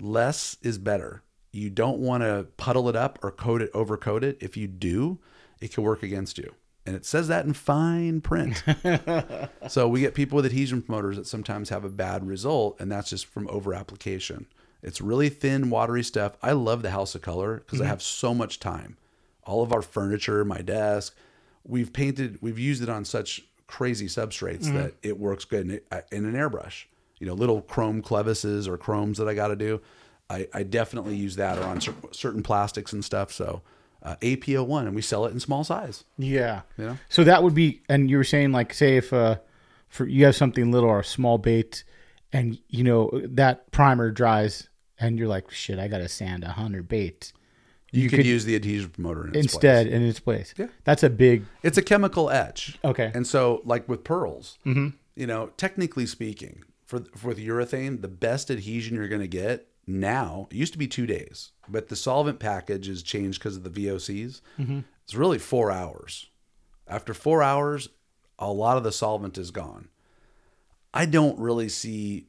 less 0.00 0.56
is 0.62 0.78
better. 0.78 1.22
You 1.52 1.70
don't 1.70 1.98
want 1.98 2.22
to 2.22 2.46
puddle 2.58 2.88
it 2.88 2.96
up 2.96 3.18
or 3.22 3.30
coat 3.30 3.62
it 3.62 3.70
overcoat 3.72 4.22
it. 4.24 4.36
If 4.40 4.56
you 4.56 4.66
do 4.66 5.18
it 5.60 5.72
can 5.72 5.82
work 5.84 6.02
against 6.02 6.36
you. 6.36 6.54
And 6.84 6.94
it 6.94 7.06
says 7.06 7.28
that 7.28 7.46
in 7.46 7.54
fine 7.54 8.20
print. 8.20 8.62
So 9.68 9.88
we 9.88 10.00
get 10.00 10.14
people 10.14 10.36
with 10.36 10.46
adhesion 10.46 10.82
promoters 10.82 11.16
that 11.16 11.26
sometimes 11.26 11.70
have 11.70 11.84
a 11.84 11.88
bad 11.88 12.26
result 12.26 12.76
and 12.80 12.90
that's 12.92 13.10
just 13.10 13.26
from 13.26 13.48
over 13.48 13.74
application 13.74 14.46
it's 14.82 15.00
really 15.00 15.30
thin 15.30 15.70
watery 15.70 16.04
stuff. 16.04 16.36
I 16.42 16.52
love 16.52 16.82
the 16.82 16.90
House 16.90 17.14
of 17.16 17.22
Kolor 17.22 17.56
because 17.56 17.80
i 17.80 17.86
have 17.86 18.02
so 18.02 18.32
much 18.34 18.60
time. 18.60 18.96
All 19.44 19.62
of 19.62 19.72
our 19.72 19.82
furniture 19.82 20.44
my 20.44 20.60
desk 20.60 21.16
we've 21.64 21.92
painted 21.92 22.38
we've 22.40 22.58
used 22.58 22.82
it 22.82 22.88
on 22.88 23.04
such 23.04 23.42
crazy 23.66 24.06
substrates 24.06 24.72
that 24.72 24.94
it 25.02 25.18
works 25.18 25.44
good 25.44 25.70
in, 25.70 25.80
in 26.12 26.24
an 26.24 26.34
airbrush 26.34 26.84
you 27.18 27.26
know 27.26 27.34
little 27.34 27.62
chrome 27.62 28.00
clevises 28.02 28.68
or 28.68 28.76
chromes 28.78 29.18
that 29.18 29.28
i 29.28 29.34
got 29.34 29.48
to 29.48 29.56
do 29.56 29.80
I, 30.28 30.48
I 30.52 30.62
definitely 30.64 31.16
use 31.16 31.36
that 31.36 31.58
or 31.58 31.64
on 31.64 31.80
cer- 31.80 31.94
certain 32.12 32.42
plastics 32.42 32.92
and 32.92 33.04
stuff 33.04 33.32
so 33.32 33.62
uh, 34.02 34.16
apo1 34.22 34.86
and 34.86 34.94
we 34.94 35.02
sell 35.02 35.24
it 35.26 35.32
in 35.32 35.40
small 35.40 35.64
size 35.64 36.04
Yeah. 36.18 36.62
Yeah. 36.78 36.96
So 37.08 37.24
that 37.24 37.42
would 37.42 37.54
be, 37.54 37.80
and 37.88 38.08
you 38.10 38.18
were 38.18 38.24
saying 38.24 38.52
like, 38.52 38.72
say 38.74 38.96
if 38.96 39.12
uh, 39.12 39.36
for 39.88 40.06
you 40.06 40.24
have 40.26 40.36
something 40.36 40.70
little 40.70 40.88
or 40.90 41.00
a 41.00 41.04
small 41.04 41.38
bait, 41.38 41.82
and 42.32 42.58
you 42.68 42.84
know 42.84 43.10
that 43.24 43.70
primer 43.72 44.10
dries, 44.10 44.68
and 45.00 45.18
you're 45.18 45.26
like, 45.28 45.50
shit, 45.50 45.78
I 45.78 45.88
gotta 45.88 46.08
sand 46.08 46.44
a 46.44 46.50
hundred 46.50 46.86
baits. 46.88 47.32
You, 47.96 48.10
could, 48.10 48.26
use 48.26 48.44
the 48.44 48.54
adhesive 48.54 48.92
promoter 48.92 49.26
in 49.26 49.34
its 49.34 49.54
instead 49.54 49.86
in 49.86 50.02
its 50.02 50.20
place. 50.20 50.54
Yeah. 50.56 50.66
That's 50.84 51.02
a 51.02 51.10
big. 51.10 51.44
it's 51.62 51.78
a 51.78 51.82
chemical 51.82 52.30
etch 52.30 52.78
Okay. 52.84 53.10
And 53.14 53.26
so, 53.26 53.62
like 53.64 53.88
with 53.88 54.04
pearls, 54.04 54.58
mm-hmm. 54.64 54.88
you 55.14 55.26
know, 55.26 55.50
technically 55.56 56.06
speaking, 56.06 56.62
for, 56.84 57.00
for 57.16 57.28
with 57.28 57.38
urethane, 57.38 58.02
the 58.02 58.08
best 58.08 58.50
adhesion 58.50 58.96
you're 58.96 59.08
going 59.08 59.20
to 59.20 59.28
get 59.28 59.68
now 59.86 60.48
it 60.50 60.56
used 60.56 60.72
to 60.72 60.78
be 60.78 60.88
two 60.88 61.06
days, 61.06 61.52
but 61.68 61.88
the 61.88 61.96
solvent 61.96 62.40
package 62.40 62.86
has 62.88 63.02
changed 63.02 63.38
because 63.38 63.56
of 63.56 63.62
the 63.62 63.70
VOCs. 63.70 64.40
Mm-hmm. 64.58 64.80
It's 65.04 65.14
really 65.14 65.38
four 65.38 65.70
hours. 65.70 66.26
After 66.88 67.14
four 67.14 67.42
hours, 67.42 67.88
a 68.38 68.52
lot 68.52 68.76
of 68.76 68.84
the 68.84 68.92
solvent 68.92 69.38
is 69.38 69.50
gone. 69.50 69.88
I 70.92 71.06
don't 71.06 71.38
really 71.38 71.68
see 71.68 72.26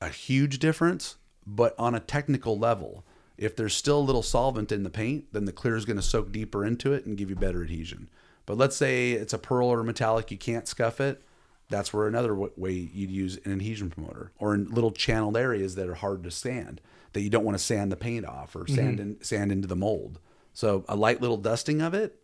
a 0.00 0.08
huge 0.08 0.58
difference, 0.58 1.16
but 1.46 1.74
on 1.78 1.94
a 1.94 2.00
technical 2.00 2.58
level, 2.58 3.04
if 3.40 3.56
there's 3.56 3.74
still 3.74 3.98
a 3.98 4.02
little 4.02 4.22
solvent 4.22 4.70
in 4.70 4.82
the 4.82 4.90
paint, 4.90 5.32
then 5.32 5.46
the 5.46 5.52
clear 5.52 5.74
is 5.74 5.86
going 5.86 5.96
to 5.96 6.02
soak 6.02 6.30
deeper 6.30 6.64
into 6.64 6.92
it 6.92 7.06
and 7.06 7.16
give 7.16 7.30
you 7.30 7.36
better 7.36 7.62
adhesion. 7.62 8.10
But 8.44 8.58
let's 8.58 8.76
say 8.76 9.12
it's 9.12 9.32
a 9.32 9.38
pearl 9.38 9.68
or 9.68 9.80
a 9.80 9.84
metallic, 9.84 10.30
you 10.30 10.36
can't 10.36 10.68
scuff 10.68 11.00
it. 11.00 11.22
That's 11.70 11.94
where 11.94 12.06
another 12.06 12.30
w- 12.30 12.52
way 12.56 12.72
you'd 12.72 13.10
use 13.10 13.38
an 13.44 13.52
adhesion 13.52 13.88
promoter, 13.88 14.32
or 14.38 14.54
in 14.54 14.68
little 14.68 14.90
channeled 14.90 15.38
areas 15.38 15.74
that 15.76 15.88
are 15.88 15.94
hard 15.94 16.22
to 16.24 16.30
sand, 16.30 16.82
that 17.14 17.22
you 17.22 17.30
don't 17.30 17.44
want 17.44 17.56
to 17.56 17.64
sand 17.64 17.90
the 17.90 17.96
paint 17.96 18.26
off 18.26 18.54
or 18.54 18.66
sand 18.66 18.98
mm-hmm. 18.98 19.10
in, 19.12 19.22
sand 19.22 19.52
into 19.52 19.68
the 19.68 19.76
mold. 19.76 20.18
So 20.52 20.84
a 20.86 20.96
light 20.96 21.22
little 21.22 21.36
dusting 21.38 21.80
of 21.80 21.94
it, 21.94 22.20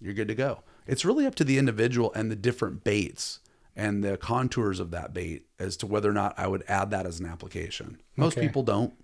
you're 0.00 0.14
good 0.14 0.28
to 0.28 0.34
go. 0.34 0.62
It's 0.86 1.04
really 1.04 1.26
up 1.26 1.36
to 1.36 1.44
the 1.44 1.58
individual 1.58 2.12
and 2.14 2.30
the 2.30 2.36
different 2.36 2.82
baits 2.82 3.38
and 3.76 4.02
the 4.02 4.16
contours 4.16 4.80
of 4.80 4.90
that 4.90 5.12
bait 5.14 5.46
as 5.58 5.76
to 5.76 5.86
whether 5.86 6.10
or 6.10 6.14
not 6.14 6.34
I 6.38 6.48
would 6.48 6.64
add 6.66 6.90
that 6.90 7.06
as 7.06 7.20
an 7.20 7.26
application. 7.26 8.00
Most 8.16 8.36
Okay. 8.36 8.46
people 8.46 8.62
don't. 8.62 8.94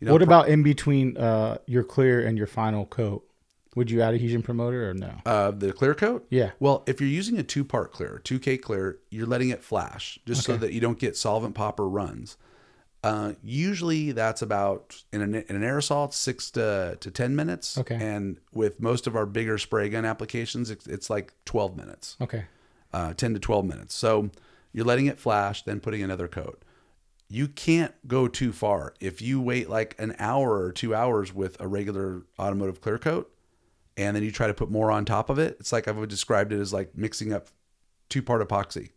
You 0.00 0.06
know, 0.06 0.12
what 0.12 0.22
about 0.22 0.48
in 0.48 0.62
between 0.62 1.16
uh, 1.16 1.58
your 1.66 1.84
clear 1.84 2.26
and 2.26 2.36
your 2.38 2.46
final 2.46 2.86
coat? 2.86 3.26
Would 3.76 3.90
you 3.90 4.02
add 4.02 4.14
adhesion 4.14 4.42
promoter 4.42 4.90
or 4.90 4.94
no? 4.94 5.12
uh, 5.24 5.50
the 5.52 5.72
clear 5.72 5.94
coat? 5.94 6.26
Yeah. 6.30 6.50
Well, 6.58 6.82
if 6.86 7.00
you're 7.00 7.08
using 7.10 7.38
a 7.38 7.42
two 7.44 7.64
part 7.64 7.92
clear, 7.92 8.20
2K 8.24 8.60
clear, 8.60 8.98
you're 9.10 9.26
letting 9.26 9.50
it 9.50 9.62
flash 9.62 10.18
just 10.26 10.42
so 10.42 10.56
that 10.56 10.72
you 10.72 10.80
don't 10.80 10.98
get 10.98 11.16
solvent 11.16 11.54
popper 11.54 11.88
runs. 11.88 12.36
Uh, 13.04 13.32
usually 13.42 14.12
that's 14.12 14.42
about 14.42 15.04
in 15.12 15.22
an, 15.22 15.34
in 15.34 15.56
an 15.56 15.62
aerosol, 15.62 16.12
six 16.12 16.50
to, 16.50 16.98
to 17.00 17.10
10 17.10 17.36
minutes. 17.36 17.78
Okay. 17.78 17.94
And 17.94 18.38
with 18.52 18.80
most 18.80 19.06
of 19.06 19.14
our 19.16 19.24
bigger 19.24 19.56
spray 19.56 19.88
gun 19.88 20.04
applications, 20.04 20.68
it's, 20.70 20.86
it's 20.86 21.08
like 21.08 21.32
12 21.44 21.76
minutes. 21.76 22.16
Okay. 22.20 22.44
uh, 22.92 23.14
10 23.14 23.34
to 23.34 23.40
12 23.40 23.64
minutes. 23.64 23.94
So 23.94 24.30
you're 24.72 24.84
letting 24.84 25.06
it 25.06 25.18
flash, 25.20 25.62
then 25.62 25.78
putting 25.80 26.02
another 26.02 26.26
coat. 26.28 26.62
You 27.32 27.46
can't 27.46 27.94
go 28.08 28.26
too 28.26 28.52
far. 28.52 28.92
If 28.98 29.22
you 29.22 29.40
wait 29.40 29.70
like 29.70 29.94
an 30.00 30.16
hour 30.18 30.60
or 30.60 30.72
two 30.72 30.94
hours 30.96 31.32
with 31.32 31.58
a 31.60 31.68
regular 31.68 32.22
automotive 32.40 32.80
clear 32.80 32.98
coat, 32.98 33.32
and 33.96 34.16
then 34.16 34.24
you 34.24 34.32
try 34.32 34.48
to 34.48 34.54
put 34.54 34.68
more 34.68 34.90
on 34.90 35.04
top 35.04 35.30
of 35.30 35.38
it, 35.38 35.56
it's 35.60 35.72
like 35.72 35.86
I've 35.86 36.08
described 36.08 36.52
it 36.52 36.58
as 36.58 36.72
like 36.72 36.96
mixing 36.96 37.32
up 37.32 37.46
two 38.08 38.20
part 38.20 38.46
epoxy, 38.46 38.90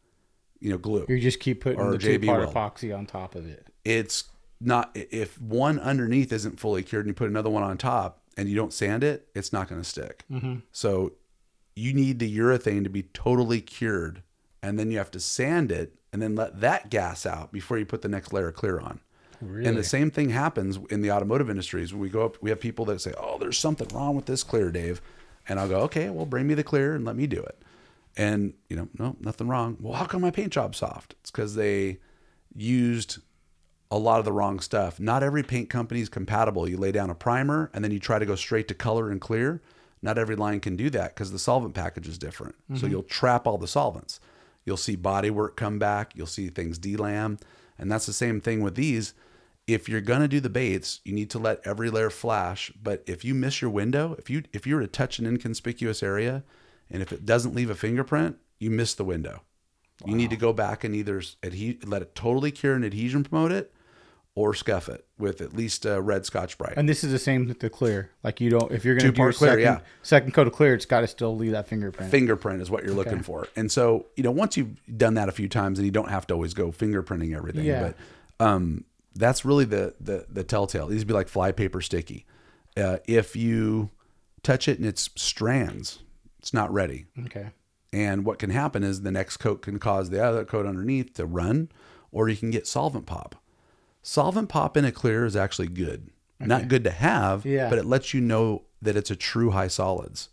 you 0.59 0.71
know, 0.71 0.79
glue. 0.79 1.05
You 1.07 1.19
just 1.19 1.39
keep 1.39 1.61
putting 1.61 1.91
the 1.91 1.97
two 1.99 2.19
part 2.19 2.49
epoxy 2.49 2.97
on 2.97 3.05
top 3.05 3.35
of 3.35 3.47
it. 3.47 3.67
It's 3.85 4.25
not, 4.59 4.91
if 4.95 5.39
one 5.39 5.77
underneath 5.79 6.33
isn't 6.33 6.59
fully 6.59 6.81
cured 6.81 7.05
and 7.05 7.11
you 7.11 7.13
put 7.13 7.29
another 7.29 7.51
one 7.51 7.63
on 7.63 7.77
top 7.77 8.23
and 8.35 8.49
you 8.49 8.55
don't 8.55 8.73
sand 8.73 9.03
it, 9.03 9.27
it's 9.35 9.53
not 9.53 9.67
going 9.67 9.79
to 9.79 9.87
stick. 9.87 10.25
Mm-hmm. 10.31 10.55
So 10.71 11.13
you 11.75 11.93
need 11.93 12.17
the 12.17 12.37
urethane 12.37 12.83
to 12.83 12.89
be 12.89 13.03
totally 13.03 13.61
cured 13.61 14.23
and 14.63 14.79
then 14.79 14.89
you 14.89 14.97
have 14.97 15.11
to 15.11 15.19
sand 15.19 15.71
it 15.71 15.93
and 16.13 16.21
then 16.21 16.35
let 16.35 16.61
that 16.61 16.89
gas 16.89 17.25
out 17.25 17.51
before 17.51 17.77
you 17.77 17.85
put 17.85 18.03
the 18.03 18.07
next 18.07 18.31
layer 18.31 18.49
of 18.49 18.55
clear 18.55 18.79
on. 18.79 19.01
Really? 19.41 19.67
And 19.67 19.77
the 19.77 19.83
same 19.83 20.11
thing 20.11 20.29
happens 20.29 20.79
in 20.89 21.01
the 21.01 21.11
automotive 21.11 21.49
industries. 21.49 21.91
When 21.91 22.01
we 22.01 22.09
go 22.09 22.23
up, 22.23 22.37
we 22.41 22.49
have 22.49 22.61
people 22.61 22.85
that 22.85 23.01
say, 23.01 23.13
"Oh, 23.17 23.37
there's 23.37 23.57
something 23.57 23.87
wrong 23.89 24.15
with 24.15 24.25
this 24.25 24.43
clear, 24.43 24.71
Dave," 24.71 25.01
and 25.49 25.59
I'll 25.59 25.67
go, 25.67 25.81
"Okay, 25.81 26.09
well, 26.09 26.25
bring 26.25 26.47
me 26.47 26.53
the 26.53 26.63
clear 26.63 26.95
and 26.95 27.03
let 27.03 27.17
me 27.17 27.27
do 27.27 27.41
it." 27.41 27.61
And 28.15 28.53
you 28.69 28.77
know, 28.77 28.87
no, 28.97 29.17
nothing 29.19 29.47
wrong. 29.47 29.75
Well, 29.81 29.93
how 29.93 30.05
come 30.05 30.21
my 30.21 30.31
paint 30.31 30.53
job's 30.53 30.77
soft? 30.77 31.15
It's 31.19 31.31
because 31.31 31.55
they 31.55 31.99
used 32.55 33.17
a 33.91 33.97
lot 33.97 34.19
of 34.19 34.25
the 34.25 34.31
wrong 34.31 34.59
stuff. 34.59 34.99
Not 34.99 35.23
every 35.23 35.43
paint 35.43 35.69
company 35.69 36.01
is 36.01 36.09
compatible. 36.09 36.69
You 36.69 36.77
lay 36.77 36.91
down 36.91 37.09
a 37.09 37.15
primer 37.15 37.69
and 37.73 37.83
then 37.83 37.91
you 37.91 37.99
try 37.99 38.19
to 38.19 38.25
go 38.25 38.35
straight 38.35 38.67
to 38.69 38.73
color 38.73 39.11
and 39.11 39.19
clear. 39.19 39.61
Not 40.01 40.17
every 40.17 40.35
line 40.35 40.59
can 40.59 40.75
do 40.75 40.89
that 40.91 41.13
because 41.13 41.31
the 41.31 41.39
solvent 41.39 41.73
package 41.75 42.07
is 42.07 42.17
different. 42.17 42.55
So 42.69 42.73
mm-hmm. 42.73 42.87
you'll 42.87 43.03
trap 43.03 43.45
all 43.45 43.57
the 43.57 43.67
solvents. 43.67 44.19
You'll 44.65 44.77
see 44.77 44.95
body 44.95 45.29
work 45.29 45.55
come 45.55 45.79
back. 45.79 46.13
You'll 46.15 46.27
see 46.27 46.49
things 46.49 46.79
delam. 46.79 47.39
And 47.77 47.91
that's 47.91 48.05
the 48.05 48.13
same 48.13 48.39
thing 48.39 48.61
with 48.61 48.75
these. 48.75 49.13
If 49.65 49.87
you're 49.87 50.01
gonna 50.01 50.27
do 50.27 50.39
the 50.39 50.49
baits, 50.49 50.99
you 51.03 51.13
need 51.13 51.29
to 51.31 51.39
let 51.39 51.65
every 51.65 51.89
layer 51.89 52.09
flash. 52.09 52.71
But 52.81 53.03
if 53.05 53.23
you 53.23 53.33
miss 53.33 53.61
your 53.61 53.71
window, 53.71 54.15
if 54.19 54.29
you 54.29 54.43
if 54.51 54.67
you 54.67 54.75
were 54.75 54.81
to 54.81 54.87
touch 54.87 55.19
an 55.19 55.25
inconspicuous 55.25 56.03
area, 56.03 56.43
and 56.89 57.01
if 57.01 57.11
it 57.13 57.25
doesn't 57.25 57.55
leave 57.55 57.69
a 57.69 57.75
fingerprint, 57.75 58.37
you 58.59 58.69
miss 58.69 58.93
the 58.93 59.05
window. 59.05 59.41
You 60.05 60.15
need 60.15 60.31
to 60.31 60.35
go 60.35 60.51
back 60.51 60.83
and 60.83 60.93
either 60.93 61.21
adhe- 61.41 61.87
let 61.87 62.01
it 62.01 62.13
totally 62.13 62.51
cure 62.51 62.75
and 62.75 62.83
adhesion 62.83 63.23
promote 63.23 63.53
it, 63.53 63.73
or 64.35 64.53
scuff 64.55 64.89
it 64.89 65.05
with 65.19 65.41
at 65.41 65.53
least 65.53 65.85
a 65.85 66.01
red 66.01 66.25
Scotch 66.25 66.57
Brite. 66.57 66.73
And 66.75 66.89
this 66.89 67.03
is 67.03 67.11
the 67.11 67.19
same 67.19 67.47
with 67.47 67.59
the 67.59 67.69
clear. 67.69 68.09
Like 68.23 68.41
you 68.41 68.49
don't, 68.49 68.71
if 68.71 68.83
you're 68.83 68.95
going 68.95 69.11
to 69.11 69.15
do 69.15 69.21
your 69.21 69.31
clear, 69.33 69.51
second, 69.51 69.63
yeah. 69.63 69.79
second 70.01 70.33
coat 70.33 70.47
of 70.47 70.53
clear, 70.53 70.73
it's 70.73 70.85
got 70.87 71.01
to 71.01 71.07
still 71.07 71.35
leave 71.35 71.51
that 71.51 71.67
fingerprint. 71.67 72.09
fingerprint 72.09 72.61
is 72.61 72.71
what 72.71 72.83
you're 72.83 72.95
looking 72.95 73.21
for. 73.21 73.47
And 73.55 73.71
so, 73.71 74.07
you 74.15 74.23
know, 74.23 74.31
once 74.31 74.57
you've 74.57 74.75
done 74.97 75.13
that 75.15 75.29
a 75.29 75.31
few 75.31 75.47
times 75.47 75.77
and 75.77 75.85
you 75.85 75.91
don't 75.91 76.09
have 76.09 76.25
to 76.27 76.33
always 76.33 76.55
go 76.55 76.71
fingerprinting 76.71 77.35
everything, 77.35 77.65
Yeah. 77.65 77.93
but 78.39 78.45
um, 78.45 78.85
that's 79.15 79.45
really 79.45 79.65
the, 79.65 79.93
the, 80.01 80.25
the 80.31 80.43
telltale. 80.43 80.87
These 80.87 81.01
would 81.01 81.07
be 81.07 81.13
like 81.13 81.27
flypaper 81.27 81.81
sticky. 81.83 82.25
Uh, 82.75 82.97
if 83.05 83.35
you 83.35 83.91
touch 84.41 84.67
it 84.67 84.79
and 84.79 84.87
it's 84.87 85.11
strands, 85.15 85.99
it's 86.39 86.55
not 86.55 86.73
ready. 86.73 87.05
okay. 87.27 87.49
And 87.91 88.25
what 88.25 88.39
can 88.39 88.49
happen 88.49 88.83
is 88.83 89.03
the 89.03 89.11
next 89.11 89.37
coat 89.37 89.61
can 89.61 89.77
cause 89.77 90.09
the 90.09 90.25
other 90.25 90.43
coat 90.43 90.65
underneath 90.65 91.13
to 91.13 91.27
run, 91.27 91.69
or 92.11 92.27
you 92.27 92.35
can 92.35 92.49
get 92.49 92.65
solvent 92.65 93.05
pop. 93.05 93.35
Solvent 94.03 94.49
pop 94.49 94.77
in 94.77 94.85
a 94.85 94.91
clear 94.91 95.25
is 95.25 95.35
actually 95.35 95.69
good. 95.69 96.09
Not 96.39 96.67
good 96.67 96.83
to 96.83 96.89
have, 96.91 97.45
Yeah. 97.45 97.69
but 97.69 97.79
it 97.79 97.85
lets 97.85 98.13
you 98.13 98.19
know 98.19 98.63
that 98.81 98.97
it's 98.97 99.09
a 99.09 99.15
true 99.15 99.51
high 99.51 99.69
solids. 99.69 100.27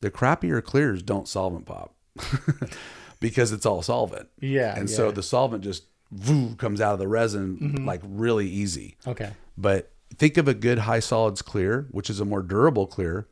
The 0.00 0.10
crappier 0.10 0.62
clears 0.62 1.02
don't 1.02 1.26
solvent 1.26 1.66
pop 1.66 1.92
because 3.20 3.52
it's 3.52 3.66
all 3.66 3.82
solvent. 3.82 4.28
Yeah. 4.40 4.76
And 4.78 4.88
yeah. 4.88 4.96
so 4.96 5.10
the 5.10 5.22
solvent 5.24 5.64
just 5.64 5.84
voo, 6.12 6.54
comes 6.56 6.80
out 6.80 6.92
of 6.92 6.98
the 6.98 7.08
resin 7.08 7.58
Mm-hmm. 7.58 7.86
like 7.86 8.00
really 8.04 8.48
easy. 8.48 8.96
Okay. 9.06 9.32
But 9.58 9.90
think 10.16 10.36
of 10.36 10.46
a 10.46 10.54
good 10.54 10.78
high 10.80 11.00
solids 11.00 11.42
clear, 11.42 11.88
which 11.90 12.08
is 12.10 12.20
a 12.20 12.24
more 12.24 12.42
durable 12.42 12.86
clear, 12.86 13.26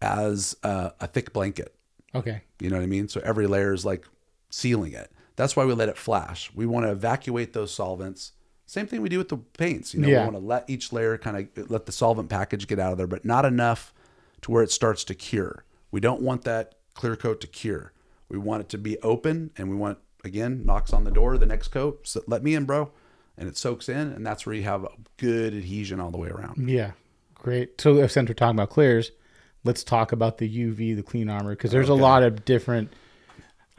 as 0.00 0.56
uh, 0.62 0.90
a 1.00 1.06
thick 1.06 1.32
blanket. 1.32 1.74
Okay. 2.14 2.42
You 2.60 2.70
know 2.70 2.76
what 2.76 2.82
I 2.82 2.86
mean? 2.86 3.08
So 3.08 3.20
every 3.24 3.46
layer 3.46 3.72
is 3.74 3.84
like 3.84 4.06
sealing 4.50 4.92
it. 4.92 5.10
That's 5.36 5.54
why 5.56 5.64
we 5.64 5.72
let 5.74 5.88
it 5.88 5.96
flash. 5.98 6.50
We 6.54 6.66
want 6.66 6.86
to 6.86 6.92
evacuate 6.92 7.52
those 7.52 7.72
solvents. 7.74 8.32
Same 8.72 8.86
thing 8.86 9.02
we 9.02 9.10
do 9.10 9.18
with 9.18 9.28
the 9.28 9.36
paints. 9.36 9.92
You 9.92 10.00
know, 10.00 10.08
Yeah. 10.08 10.20
we 10.20 10.32
want 10.32 10.36
to 10.36 10.46
let 10.48 10.64
each 10.66 10.94
layer 10.94 11.18
kind 11.18 11.36
of 11.58 11.70
let 11.70 11.84
the 11.84 11.92
solvent 11.92 12.30
package 12.30 12.66
get 12.66 12.78
out 12.78 12.90
of 12.90 12.96
there, 12.96 13.06
but 13.06 13.22
not 13.22 13.44
enough 13.44 13.92
to 14.40 14.50
where 14.50 14.62
it 14.62 14.70
starts 14.70 15.04
to 15.04 15.14
cure. 15.14 15.66
We 15.90 16.00
don't 16.00 16.22
want 16.22 16.44
that 16.44 16.76
clear 16.94 17.14
coat 17.14 17.42
to 17.42 17.46
cure. 17.46 17.92
We 18.30 18.38
want 18.38 18.62
it 18.62 18.70
to 18.70 18.78
be 18.78 18.96
open 19.00 19.50
and 19.58 19.68
we 19.68 19.76
want 19.76 19.98
again 20.24 20.64
knocks 20.64 20.94
on 20.94 21.04
the 21.04 21.10
door 21.10 21.36
the 21.36 21.44
next 21.44 21.68
coat. 21.68 22.08
So 22.08 22.22
let 22.26 22.42
me 22.42 22.54
in, 22.54 22.64
bro. 22.64 22.90
And 23.36 23.46
it 23.46 23.58
soaks 23.58 23.90
in 23.90 24.10
and 24.10 24.26
that's 24.26 24.46
where 24.46 24.54
you 24.54 24.62
have 24.62 24.84
a 24.84 24.90
good 25.18 25.52
adhesion 25.52 26.00
all 26.00 26.10
the 26.10 26.16
way 26.16 26.30
around. 26.30 26.66
Yeah. 26.66 26.92
Great. 27.34 27.78
So 27.78 27.98
if 27.98 28.10
since 28.10 28.26
we're 28.30 28.34
talking 28.34 28.56
about 28.56 28.70
clears, 28.70 29.10
let's 29.64 29.84
talk 29.84 30.12
about 30.12 30.38
the 30.38 30.48
UV, 30.48 30.96
the 30.96 31.02
clean 31.02 31.28
armor, 31.28 31.50
because 31.50 31.72
there's 31.72 31.90
a 31.90 31.94
lot 31.94 32.22
of 32.22 32.46
different. 32.46 32.90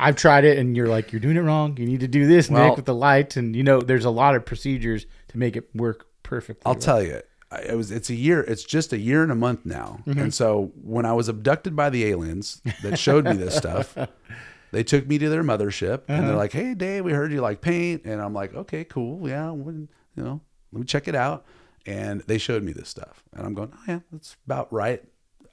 I've 0.04 0.16
tried 0.16 0.46
it, 0.46 0.58
and 0.58 0.76
you're 0.76 0.88
like, 0.88 1.12
you're 1.12 1.20
doing 1.20 1.38
it 1.38 1.42
wrong. 1.42 1.78
You 1.78 1.86
need 1.86 2.02
to 2.02 2.08
do 2.08 2.28
this, 2.28 2.50
Well- 2.50 2.70
Nick, 2.70 2.76
with 2.78 2.86
the 2.86 2.96
lights, 2.96 3.38
and 3.38 3.56
you 3.56 3.64
know, 3.64 3.82
there's 3.82 4.06
a 4.06 4.10
lot 4.10 4.36
of 4.36 4.46
procedures 4.46 5.06
to 5.30 5.38
make 5.38 5.56
it 5.56 5.70
work 5.76 6.08
perfectly. 6.24 6.62
I'll 6.66 6.76
tell 6.76 7.02
you, 7.02 7.22
it 7.52 7.76
was. 7.76 7.92
It's 7.92 8.10
a 8.10 8.16
year. 8.16 8.42
It's 8.42 8.64
just 8.64 8.94
a 8.94 8.98
year 8.98 9.24
and 9.24 9.32
a 9.32 9.36
month 9.36 9.66
now. 9.66 10.00
Mm-hmm. 10.08 10.20
And 10.20 10.34
so 10.34 10.72
when 10.82 11.06
I 11.06 11.14
was 11.14 11.30
abducted 11.30 11.76
by 11.76 11.90
the 11.90 12.06
aliens 12.06 12.62
that 12.82 12.98
showed 12.98 13.26
me 13.26 13.34
this 13.34 13.56
stuff, 13.56 13.96
they 14.72 14.84
took 14.84 15.08
me 15.08 15.18
to 15.20 15.30
their 15.30 15.44
mothership 15.44 16.04
and 16.08 16.24
they're 16.24 16.30
uh-huh. 16.30 16.38
like, 16.38 16.52
"Hey, 16.52 16.74
Dave, 16.74 17.06
we 17.06 17.14
heard 17.14 17.32
you 17.32 17.42
like 17.42 17.62
paint," 17.62 18.06
and 18.06 18.22
I'm 18.22 18.34
like, 18.34 18.54
"Okay, 18.56 18.84
cool, 18.84 19.28
yeah, 19.30 19.52
you 19.52 19.88
know, 20.16 20.42
let 20.72 20.80
me 20.80 20.86
check 20.86 21.08
it 21.08 21.16
out." 21.16 21.46
And 21.86 22.22
they 22.22 22.38
showed 22.38 22.64
me 22.64 22.72
this 22.72 22.90
stuff, 22.90 23.24
and 23.34 23.46
I'm 23.46 23.54
going, 23.54 23.72
"Oh 23.74 23.84
yeah, 23.88 24.00
that's 24.12 24.36
about 24.46 24.72
right." 24.74 25.04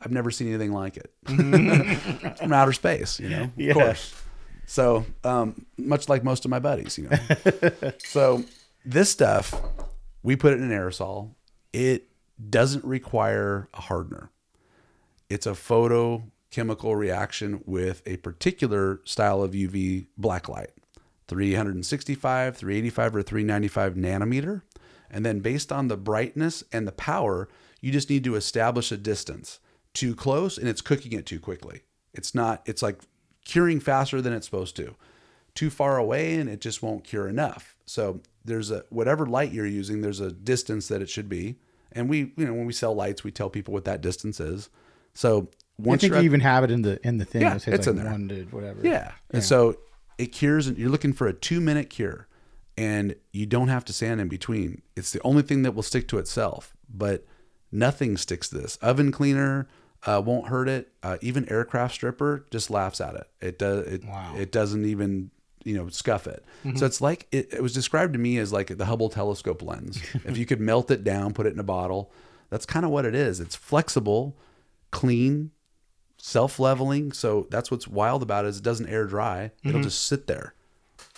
I've 0.03 0.13
never 0.13 0.31
seen 0.31 0.49
anything 0.49 0.73
like 0.73 0.97
it 0.97 1.13
mm-hmm. 1.27 2.29
from 2.37 2.53
outer 2.53 2.73
space, 2.73 3.21
you 3.21 3.29
know. 3.29 3.51
Yeah. 3.57 3.71
Of 3.73 3.77
course. 3.77 4.23
So, 4.71 5.05
um, 5.25 5.67
much 5.77 6.09
like 6.09 6.23
most 6.23 6.45
of 6.45 6.51
my 6.53 6.61
buddies, 6.61 6.97
you 6.97 7.09
know. 7.09 7.91
so, 8.05 8.45
this 8.85 9.11
stuff, 9.11 9.53
we 10.23 10.37
put 10.37 10.53
it 10.53 10.61
in 10.61 10.71
an 10.71 10.71
aerosol. 10.71 11.31
It 11.73 12.07
doesn't 12.49 12.85
require 12.85 13.69
a 13.75 13.81
hardener. 13.81 14.31
It's 15.29 15.45
a 15.45 15.55
photochemical 15.55 16.97
reaction 16.97 17.65
with 17.67 18.01
a 18.07 18.19
particular 18.19 19.01
style 19.05 19.43
of 19.43 19.55
UV 19.55 20.07
black 20.17 20.49
light 20.49 20.71
365, 21.27 22.57
385, 22.57 23.17
or 23.17 23.23
395 23.23 23.95
nanometer. 23.95 24.63
And 25.11 25.27
then, 25.27 25.41
based 25.41 25.73
on 25.73 25.89
the 25.89 25.97
brightness 25.97 26.63
and 26.73 26.87
the 26.87 26.93
power, 26.93 27.49
you 27.81 27.91
just 27.91 28.09
need 28.09 28.23
to 28.23 28.37
establish 28.37 28.93
a 28.93 28.97
distance. 28.97 29.59
Too 29.95 30.15
close, 30.15 30.57
and 30.57 30.69
it's 30.69 30.81
cooking 30.81 31.13
it 31.13 31.27
too 31.27 31.41
quickly. 31.41 31.81
It's 32.15 32.37
not, 32.37 32.63
it's 32.67 32.83
like 32.83 33.01
curing 33.45 33.81
faster 33.81 34.21
than 34.21 34.33
it's 34.33 34.47
supposed 34.47 34.77
to. 34.77 34.95
Too 35.55 35.71
far 35.71 35.99
away, 35.99 36.35
and 36.37 36.49
it 36.49 36.61
just 36.61 36.83
won't 36.83 37.05
cure 37.05 37.29
enough. 37.29 37.77
So, 37.87 38.21
there's 38.45 38.71
a, 38.71 38.85
whatever 38.91 39.27
light 39.27 39.53
you're 39.53 39.67
using, 39.67 40.01
there's 40.01 40.21
a 40.21 40.31
distance 40.33 40.89
that 40.89 41.03
it 41.03 41.09
should 41.11 41.29
be. 41.29 41.57
And 41.93 42.09
we, 42.09 42.33
you 42.37 42.47
know, 42.47 42.55
when 42.55 42.67
we 42.67 42.73
sell 42.73 42.95
lights, 42.95 43.25
we 43.25 43.33
tell 43.33 43.51
people 43.51 43.75
what 43.75 43.85
that 43.85 44.01
distance 44.01 44.39
is. 44.39 44.71
So, 45.13 45.49
I 45.89 45.97
think 45.97 46.15
at- 46.15 46.25
even 46.25 46.41
have 46.41 46.63
it 46.65 46.71
in 46.71 46.83
the 46.83 47.05
in 47.07 47.19
the 47.19 47.25
thing. 47.25 47.43
Yeah, 47.43 47.57
it 47.57 47.67
it's 47.69 47.87
like 47.87 47.97
in 47.97 47.97
there. 47.97 48.11
one 48.13 48.49
whatever. 48.51 48.81
yeah. 48.87 49.13
And 49.31 49.43
so 49.43 49.77
it 50.19 50.27
cures, 50.27 50.67
and 50.67 50.79
you're 50.79 50.91
looking 50.91 51.13
for 51.13 51.27
a 51.27 51.33
two 51.33 51.61
minute 51.61 51.91
cure, 51.91 52.29
and 52.77 53.15
you 53.33 53.47
don't 53.47 53.69
have 53.69 53.85
to 53.87 53.93
sand 53.93 54.21
in 54.21 54.29
between. 54.29 54.83
It's 54.97 55.11
the 55.13 55.21
only 55.23 55.43
thing 55.43 55.63
that 55.63 55.73
will 55.73 55.83
stick 55.83 56.07
to 56.09 56.19
itself, 56.19 56.77
but 56.89 57.27
nothing 57.73 58.17
sticks 58.17 58.49
to 58.51 58.59
this. 58.59 58.77
Oven 58.77 59.11
cleaner 59.11 59.67
uh, 60.07 60.23
won't 60.25 60.49
hurt 60.49 60.69
it. 60.69 60.93
Uh, 61.03 61.19
even 61.21 61.49
aircraft 61.51 61.95
stripper 61.95 62.47
just 62.51 62.71
laughs 62.71 63.01
at 63.01 63.15
it. 63.15 63.29
It 63.41 63.59
does. 63.59 63.87
It, 63.87 64.05
Wow. 64.05 64.35
it 64.39 64.51
doesn't 64.53 64.85
even 64.85 65.31
you 65.65 65.77
know 65.77 65.89
scuff 65.89 66.27
it. 66.27 66.43
So 66.77 66.87
it's 66.87 67.01
like 67.03 67.27
it, 67.33 67.53
it 67.53 67.63
was 67.63 67.75
described 67.75 68.13
to 68.15 68.19
me 68.19 68.39
as 68.39 68.53
like 68.53 68.77
the 68.79 68.87
Hubble 68.87 69.11
telescope 69.11 69.61
lens. 69.63 70.01
if 70.25 70.39
you 70.39 70.47
could 70.47 70.61
melt 70.61 70.91
it 70.91 71.05
down, 71.05 71.35
put 71.35 71.47
it 71.47 71.53
in 71.53 71.59
a 71.59 71.63
bottle, 71.65 72.11
that's 72.49 72.65
kind 72.67 72.85
of 72.87 72.91
what 72.91 73.05
it 73.05 73.15
is. 73.15 73.41
It's 73.41 73.55
flexible, 73.57 74.37
clean, 74.91 75.51
self-leveling. 76.19 77.13
So 77.13 77.47
that's 77.51 77.71
what's 77.71 77.89
wild 77.89 78.23
about 78.23 78.45
it 78.45 78.49
is 78.49 78.59
it 78.59 78.63
doesn't 78.65 78.89
air 78.89 79.05
dry. 79.07 79.51
It'll 79.65 79.83
just 79.83 80.07
sit 80.07 80.27
there, 80.27 80.55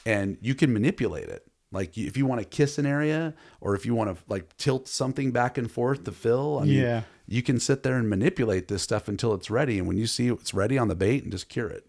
and 0.07 0.39
you 0.41 0.55
can 0.55 0.73
manipulate 0.73 1.29
it. 1.29 1.47
Like 1.73 1.97
if 1.97 2.17
you 2.17 2.27
want 2.27 2.41
to 2.41 2.47
kiss 2.47 2.79
an 2.79 2.87
area, 2.87 3.35
or 3.61 3.75
if 3.75 3.87
you 3.87 3.95
want 3.95 4.15
to 4.17 4.23
like 4.29 4.57
tilt 4.59 4.87
something 4.89 5.33
back 5.33 5.57
and 5.59 5.71
forth 5.71 6.05
to 6.05 6.13
fill, 6.13 6.59
I 6.61 6.65
mean, 6.65 6.75
Yeah. 6.75 7.03
you 7.27 7.43
can 7.43 7.59
sit 7.59 7.83
there 7.83 7.97
and 7.97 8.09
manipulate 8.11 8.69
this 8.69 8.83
stuff 8.83 9.09
until 9.09 9.33
it's 9.35 9.51
ready. 9.51 9.79
And 9.79 9.89
when 9.89 9.97
you 9.97 10.07
see 10.07 10.29
it's 10.29 10.53
ready 10.55 10.77
on 10.79 10.89
the 10.89 10.95
bait, 10.95 11.23
and 11.23 11.33
just 11.33 11.49
cure 11.49 11.69
it, 11.69 11.87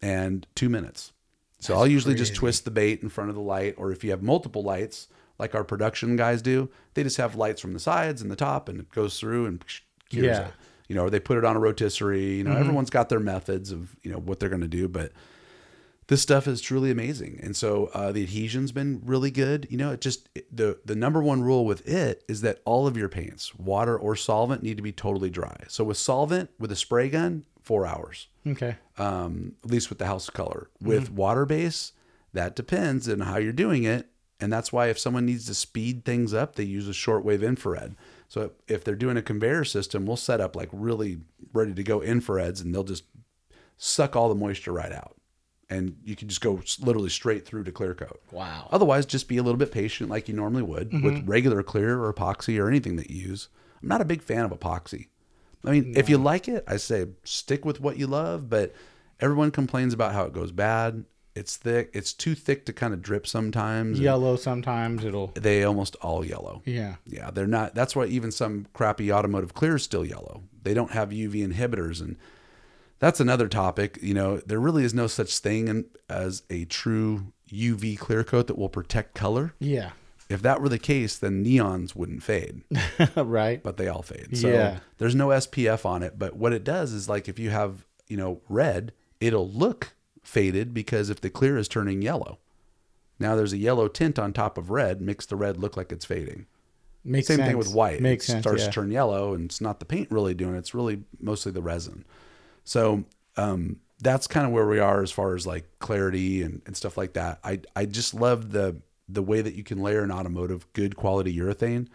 and 0.00 0.46
two 0.54 0.68
minutes. 0.68 1.12
So 1.60 1.74
I'll 1.76 1.86
usually 1.86 2.16
just 2.16 2.34
twist 2.34 2.64
the 2.64 2.72
bait 2.72 3.02
in 3.04 3.08
front 3.08 3.30
of 3.30 3.36
the 3.36 3.42
light, 3.42 3.76
or 3.78 3.92
if 3.92 4.02
you 4.02 4.10
have 4.10 4.20
multiple 4.22 4.64
lights, 4.64 5.06
like 5.38 5.54
our 5.54 5.62
production 5.62 6.16
guys 6.16 6.42
do, 6.42 6.68
they 6.94 7.04
just 7.04 7.18
have 7.18 7.36
lights 7.36 7.60
from 7.60 7.72
the 7.72 7.78
sides 7.78 8.20
and 8.20 8.30
the 8.30 8.36
top, 8.36 8.68
and 8.68 8.80
it 8.80 8.90
goes 8.90 9.20
through 9.20 9.46
and 9.46 9.64
cures 10.10 10.26
Yeah. 10.26 10.48
it. 10.48 10.54
You 10.88 10.96
know, 10.96 11.04
or 11.04 11.10
they 11.10 11.20
put 11.20 11.38
it 11.38 11.44
on 11.44 11.54
a 11.56 11.60
rotisserie. 11.60 12.34
You 12.38 12.44
know, 12.44 12.50
mm-hmm. 12.50 12.60
everyone's 12.60 12.90
got 12.90 13.08
their 13.08 13.20
methods 13.20 13.70
of 13.70 13.94
you 14.02 14.10
know 14.10 14.18
what 14.18 14.40
they're 14.40 14.48
going 14.48 14.60
to 14.62 14.68
do, 14.68 14.88
but 14.88 15.12
this 16.12 16.20
stuff 16.20 16.46
is 16.46 16.60
truly 16.60 16.90
amazing. 16.90 17.40
And 17.42 17.56
so 17.56 17.86
uh, 17.94 18.12
the 18.12 18.22
adhesion's 18.22 18.70
been 18.70 19.00
really 19.02 19.30
good. 19.30 19.66
You 19.70 19.78
know, 19.78 19.92
it 19.92 20.02
just 20.02 20.28
the 20.52 20.78
the 20.84 20.94
number 20.94 21.22
one 21.22 21.42
rule 21.42 21.64
with 21.64 21.88
it 21.88 22.22
is 22.28 22.42
that 22.42 22.60
all 22.66 22.86
of 22.86 22.98
your 22.98 23.08
paints, 23.08 23.54
water 23.54 23.96
or 23.96 24.14
solvent, 24.14 24.62
need 24.62 24.76
to 24.76 24.82
be 24.82 24.92
totally 24.92 25.30
dry. 25.30 25.56
So 25.68 25.84
with 25.84 25.96
solvent, 25.96 26.50
with 26.58 26.70
a 26.70 26.76
spray 26.76 27.08
gun, 27.08 27.44
four 27.62 27.86
hours 27.86 28.28
Okay. 28.46 28.76
um, 28.98 29.54
at 29.64 29.70
least 29.70 29.88
with 29.88 29.98
the 29.98 30.06
house 30.06 30.28
color. 30.28 30.68
With 30.82 31.10
water 31.10 31.46
base, 31.46 31.92
that 32.34 32.54
depends 32.56 33.08
on 33.08 33.20
how 33.20 33.38
you're 33.38 33.52
doing 33.52 33.84
it. 33.84 34.08
And 34.38 34.52
that's 34.52 34.72
why 34.72 34.88
if 34.88 34.98
someone 34.98 35.24
needs 35.24 35.46
to 35.46 35.54
speed 35.54 36.04
things 36.04 36.34
up, 36.34 36.56
they 36.56 36.64
use 36.64 36.88
a 36.88 36.92
shortwave 36.92 37.42
infrared. 37.42 37.94
So 38.28 38.50
if 38.68 38.82
they're 38.84 38.96
doing 38.96 39.16
a 39.16 39.22
conveyor 39.22 39.64
system, 39.64 40.04
we'll 40.04 40.16
set 40.16 40.40
up 40.42 40.56
like 40.56 40.68
really 40.72 41.20
ready 41.54 41.72
to 41.74 41.82
go 41.84 42.00
infrareds 42.00 42.60
and 42.60 42.74
they'll 42.74 42.82
just 42.94 43.04
suck 43.78 44.16
all 44.16 44.28
the 44.28 44.34
moisture 44.34 44.72
right 44.72 44.92
out. 44.92 45.16
And 45.72 45.96
you 46.04 46.16
can 46.16 46.28
just 46.28 46.42
go 46.42 46.60
literally 46.80 47.08
straight 47.08 47.46
through 47.46 47.64
to 47.64 47.72
clear 47.72 47.94
coat. 47.94 48.20
Wow. 48.30 48.68
Otherwise, 48.70 49.06
just 49.06 49.26
be 49.26 49.38
a 49.38 49.42
little 49.42 49.58
bit 49.58 49.72
patient 49.72 50.10
like 50.10 50.28
you 50.28 50.34
normally 50.34 50.62
would 50.62 50.90
mm-hmm. 50.90 51.04
with 51.04 51.26
regular 51.26 51.62
clear 51.62 52.02
or 52.02 52.12
epoxy 52.12 52.60
or 52.60 52.68
anything 52.68 52.96
that 52.96 53.10
you 53.10 53.28
use. 53.28 53.48
I'm 53.80 53.88
not 53.88 54.02
a 54.02 54.04
big 54.04 54.22
fan 54.22 54.44
of 54.44 54.50
epoxy. 54.50 55.06
I 55.64 55.70
mean, 55.70 55.94
if 55.96 56.10
you 56.10 56.18
like 56.18 56.46
it, 56.46 56.64
I 56.66 56.76
say 56.76 57.06
stick 57.24 57.64
with 57.64 57.80
what 57.80 57.96
you 57.96 58.06
love, 58.06 58.50
but 58.50 58.74
everyone 59.20 59.50
complains 59.50 59.94
about 59.94 60.12
how 60.12 60.24
it 60.24 60.32
goes 60.32 60.52
bad. 60.52 61.04
It's 61.34 61.56
thick. 61.56 61.90
It's 61.94 62.12
too 62.12 62.34
thick 62.34 62.66
to 62.66 62.72
kind 62.74 62.92
of 62.92 63.00
drip 63.00 63.26
sometimes. 63.26 63.98
Yellow 63.98 64.36
sometimes 64.36 65.04
it'll. 65.04 65.28
They 65.28 65.64
almost 65.64 65.96
all 66.02 66.24
yellow. 66.24 66.60
Yeah. 66.66 66.96
Yeah, 67.06 67.30
they're 67.30 67.46
not. 67.46 67.74
That's 67.74 67.96
why 67.96 68.06
even 68.06 68.30
some 68.30 68.66
crappy 68.74 69.10
automotive 69.10 69.54
clear 69.54 69.76
is 69.76 69.82
still 69.82 70.04
yellow. 70.04 70.42
They 70.62 70.74
don't 70.74 70.90
have 70.90 71.08
UV 71.08 71.50
inhibitors, 71.50 72.02
and 72.02 72.16
that's 73.02 73.18
another 73.18 73.48
topic. 73.48 73.98
You 74.00 74.14
know, 74.14 74.36
there 74.38 74.60
really 74.60 74.84
is 74.84 74.94
no 74.94 75.08
such 75.08 75.36
thing 75.40 75.66
in, 75.66 75.86
as 76.08 76.44
a 76.48 76.66
true 76.66 77.32
UV 77.50 77.98
clear 77.98 78.22
coat 78.22 78.46
that 78.46 78.56
will 78.56 78.68
protect 78.68 79.14
color. 79.14 79.54
Yeah. 79.58 79.90
If 80.28 80.40
that 80.42 80.62
were 80.62 80.68
the 80.68 80.78
case, 80.78 81.18
then 81.18 81.44
neons 81.44 81.96
wouldn't 81.96 82.22
fade, 82.22 82.62
right. 83.16 83.60
but 83.60 83.76
they 83.76 83.88
all 83.88 84.02
fade. 84.02 84.38
So 84.38 84.48
Yeah. 84.48 84.78
there's 84.98 85.16
no 85.16 85.28
SPF 85.28 85.84
on 85.84 86.04
it. 86.04 86.16
But 86.16 86.36
what 86.36 86.52
it 86.52 86.62
does 86.62 86.92
is 86.92 87.08
like 87.08 87.28
if 87.28 87.40
you 87.40 87.50
have 87.50 87.84
you 88.06 88.16
know 88.16 88.40
red, 88.48 88.92
it'll 89.20 89.50
look 89.50 89.94
faded 90.22 90.72
because 90.72 91.10
if 91.10 91.20
the 91.20 91.28
clear 91.28 91.58
is 91.58 91.66
turning 91.66 92.02
yellow. 92.02 92.38
Now 93.18 93.34
there's 93.34 93.52
a 93.52 93.58
yellow 93.58 93.88
tint 93.88 94.16
on 94.18 94.32
top 94.32 94.56
of 94.56 94.70
red, 94.70 95.00
makes 95.02 95.26
the 95.26 95.36
red 95.36 95.56
look 95.58 95.76
like 95.76 95.90
it's 95.90 96.04
fading. 96.04 96.46
Makes 97.04 97.26
Same 97.26 97.38
sense. 97.38 97.48
thing 97.48 97.58
with 97.58 97.74
white. 97.74 98.00
Makes 98.00 98.28
it 98.28 98.32
sense. 98.32 98.42
starts 98.44 98.60
yeah. 98.62 98.68
to 98.68 98.72
turn 98.72 98.90
yellow, 98.92 99.34
and 99.34 99.46
it's 99.46 99.60
not 99.60 99.80
the 99.80 99.84
paint 99.84 100.08
really 100.12 100.34
doing 100.34 100.54
it. 100.54 100.58
It's 100.58 100.72
really 100.74 101.02
mostly 101.20 101.50
the 101.50 101.62
resin. 101.62 102.04
So 102.64 103.04
um, 103.36 103.76
that's 104.00 104.26
kind 104.26 104.46
of 104.46 104.52
where 104.52 104.66
we 104.66 104.78
are 104.78 105.02
as 105.02 105.10
far 105.10 105.34
as 105.34 105.46
like 105.46 105.68
clarity 105.78 106.42
and, 106.42 106.62
and 106.66 106.76
stuff 106.76 106.96
like 106.96 107.14
that. 107.14 107.38
I 107.44 107.60
I 107.76 107.86
just 107.86 108.14
love 108.14 108.52
the 108.52 108.76
the 109.08 109.22
way 109.22 109.42
that 109.42 109.54
you 109.54 109.62
can 109.64 109.82
layer 109.82 110.02
an 110.02 110.10
automotive 110.12 110.70
good 110.72 110.96
quality 110.96 111.36
urethane. 111.36 111.88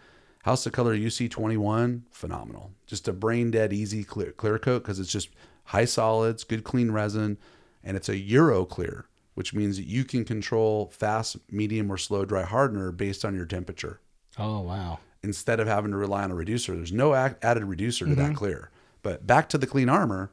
House 0.44 0.64
of 0.66 0.72
Kolor 0.72 0.94
UC21, 0.98 2.02
phenomenal. 2.10 2.70
Just 2.86 3.08
a 3.08 3.12
brain 3.12 3.50
dead 3.50 3.72
easy 3.72 4.04
clear 4.04 4.32
clear 4.32 4.58
coat 4.58 4.80
because 4.82 4.98
it's 5.00 5.12
just 5.12 5.30
high 5.64 5.84
solids, 5.84 6.44
good 6.44 6.64
clean 6.64 6.90
resin, 6.90 7.38
and 7.84 7.96
it's 7.96 8.08
a 8.08 8.16
Euro 8.16 8.64
clear, 8.64 9.06
which 9.34 9.52
means 9.52 9.76
that 9.76 9.86
you 9.86 10.04
can 10.04 10.24
control 10.24 10.90
fast, 10.92 11.36
medium, 11.50 11.90
or 11.90 11.98
slow 11.98 12.24
dry 12.24 12.42
hardener 12.42 12.92
based 12.92 13.24
on 13.24 13.34
your 13.34 13.44
temperature 13.46 14.00
Oh 14.38 14.60
wow. 14.60 15.00
instead 15.22 15.60
of 15.60 15.66
having 15.66 15.90
to 15.90 15.96
rely 15.96 16.22
on 16.22 16.30
a 16.30 16.34
reducer. 16.34 16.74
There's 16.74 16.92
no 16.92 17.12
added 17.14 17.64
reducer 17.64 18.06
to 18.06 18.14
that 18.14 18.34
clear. 18.34 18.70
But 19.02 19.26
back 19.26 19.48
to 19.50 19.58
the 19.58 19.66
clean 19.66 19.88
armor, 19.88 20.30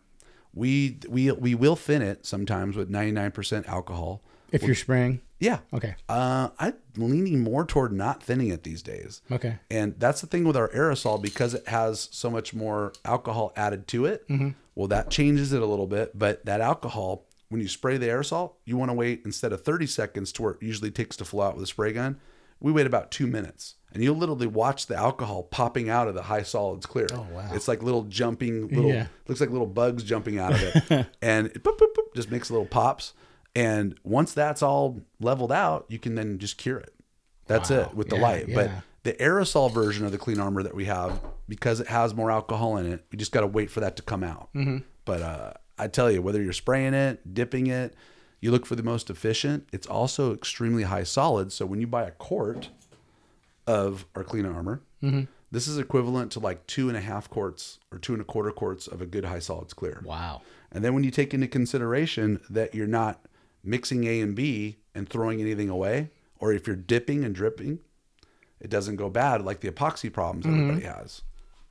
we 0.56 0.97
we 1.08 1.32
we 1.32 1.53
will 1.53 1.76
thin 1.76 2.01
it 2.01 2.26
sometimes 2.26 2.76
with 2.76 2.89
99% 2.89 3.68
alcohol. 3.68 4.22
If 4.51 4.64
you're 4.64 4.76
spraying, 4.76 5.22
Yeah. 5.39 5.60
okay, 5.74 5.95
Uh, 6.08 6.49
I'm 6.60 6.76
leaning 6.95 7.41
more 7.41 7.66
toward 7.66 7.91
not 7.91 8.24
thinning 8.24 8.47
it 8.49 8.64
these 8.64 8.82
days. 8.82 9.22
okay, 9.30 9.58
And 9.70 9.95
that's 9.99 10.22
the 10.22 10.28
thing 10.28 10.45
with 10.45 10.56
our 10.56 10.70
aerosol 10.70 11.22
because 11.22 11.53
it 11.53 11.68
has 11.68 12.08
so 12.12 12.30
much 12.30 12.53
more 12.53 12.93
alcohol 13.03 13.51
added 13.58 13.86
to 13.89 14.06
it. 14.06 14.26
Well, 14.76 14.88
that 14.88 15.10
changes 15.10 15.51
it 15.51 15.62
a 15.62 15.66
little 15.66 15.88
bit. 15.88 16.18
But 16.18 16.45
that 16.45 16.62
alcohol, 16.62 17.26
when 17.49 17.60
you 17.60 17.68
spray 17.68 17.97
the 17.97 18.08
aerosol, 18.08 18.53
you 18.66 18.78
want 18.78 18.89
to 18.89 18.93
wait 18.93 19.24
instead 19.26 19.51
of 19.51 19.62
30 19.62 19.88
seconds 19.88 20.32
to 20.34 20.41
where 20.43 20.51
it 20.53 20.62
usually 20.62 20.91
takes 20.91 21.18
to 21.18 21.26
flow 21.26 21.43
out 21.47 21.56
with 21.56 21.64
a 21.64 21.68
spray 21.68 21.91
gun. 21.91 22.18
We 22.60 22.72
wait 22.72 22.88
about 22.88 23.12
two 23.12 23.28
minutes. 23.28 23.76
And 23.93 24.03
you'll 24.03 24.16
literally 24.18 24.47
watch 24.47 24.88
the 24.88 24.95
alcohol 24.95 25.43
popping 25.43 25.89
out 25.89 26.08
of 26.10 26.16
the 26.16 26.24
high 26.24 26.43
solids 26.43 26.86
clear. 26.86 27.08
Oh, 27.14 27.26
wow. 27.32 27.49
It's 27.53 27.68
like 27.70 27.82
little 27.82 28.03
jumping, 28.03 28.68
little, 28.68 28.91
Yeah. 28.91 29.08
looks 29.28 29.39
like 29.39 29.49
little 29.51 29.68
bugs 29.68 30.03
jumping 30.03 30.38
out 30.38 30.53
of 30.53 30.62
it. 30.91 31.08
and 31.22 31.47
it 31.47 31.64
boop, 31.64 31.78
boop, 31.78 31.93
boop, 31.97 32.14
just 32.14 32.30
makes 32.30 32.51
little 32.51 32.66
pops. 32.66 33.14
And 33.56 33.97
once 34.03 34.34
that's 34.34 34.62
all 34.62 34.99
leveled 35.22 35.53
out, 35.53 35.86
you 35.88 35.97
can 35.97 36.16
then 36.16 36.39
just 36.39 36.58
cure 36.58 36.78
it. 36.78 36.93
That's 37.47 37.70
Wow. 37.70 37.82
it 37.84 37.95
with 37.95 38.10
the 38.10 38.18
Yeah, 38.18 38.22
light. 38.22 38.53
But 38.53 38.70
the 39.03 39.14
aerosol 39.14 39.72
version 39.72 40.06
of 40.06 40.12
the 40.12 40.18
clean 40.18 40.39
armor 40.41 40.62
that 40.64 40.76
we 40.76 40.86
have, 40.86 41.22
because 41.47 41.80
it 41.80 41.88
has 41.88 42.14
more 42.14 42.32
alcohol 42.32 42.76
in 42.76 42.91
it, 42.91 43.06
we 43.12 43.18
just 43.18 43.32
got 43.32 43.41
to 43.41 43.47
wait 43.47 43.70
for 43.72 43.80
that 43.80 43.95
to 43.95 44.03
come 44.03 44.24
out. 44.26 44.49
Mm-hmm. 44.53 44.80
But 45.06 45.22
uh, 45.22 45.53
I 45.78 45.88
tell 45.88 46.12
you, 46.12 46.22
whether 46.22 46.41
you're 46.43 46.51
spraying 46.53 46.93
it, 46.95 47.34
dipping 47.34 47.68
it, 47.68 47.93
you 48.46 48.52
look 48.52 48.66
for 48.68 48.76
the 48.76 48.84
most 48.84 49.10
efficient. 49.10 49.68
It's 49.74 49.88
also 49.88 50.32
extremely 50.32 50.84
high 50.84 51.02
solid. 51.04 51.52
So 51.52 51.66
when 51.66 51.82
you 51.82 51.88
buy 51.88 52.04
a 52.04 52.12
quart 52.12 52.70
of 53.68 54.06
our 54.16 54.24
clean 54.24 54.46
armor, 54.46 54.82
Mm-hmm. 55.04 55.24
this 55.52 55.68
is 55.68 55.78
equivalent 55.78 56.32
to 56.32 56.39
like 56.39 56.66
two 56.66 56.88
and 56.88 56.98
a 56.98 57.02
half 57.02 57.30
quarts 57.30 57.78
or 57.91 58.00
two 58.00 58.14
and 58.14 58.22
a 58.22 58.26
quarter 58.26 58.50
quarts 58.52 58.88
of 58.88 59.02
a 59.02 59.06
good 59.06 59.26
high 59.26 59.39
solids 59.39 59.72
clear. 59.74 60.02
wow, 60.04 60.41
And 60.72 60.84
then 60.84 60.93
when 60.96 61.04
you 61.04 61.12
take 61.12 61.32
into 61.34 61.48
consideration 61.48 62.39
that 62.50 62.74
you're 62.74 62.88
not 62.88 63.26
mixing 63.64 64.04
A 64.06 64.20
and 64.22 64.36
B 64.36 64.78
and 64.96 65.08
throwing 65.08 65.41
anything 65.41 65.70
away, 65.70 66.10
or 66.39 66.54
if 66.54 66.66
you're 66.66 66.76
dipping 66.76 67.24
and 67.24 67.36
dripping, 67.36 67.80
it 68.60 68.70
doesn't 68.72 68.96
go 68.96 69.10
bad 69.10 69.43
like 69.43 69.60
the 69.60 69.70
epoxy 69.70 70.12
problems 70.12 70.46
everybody 70.48 70.82
has. 70.86 71.22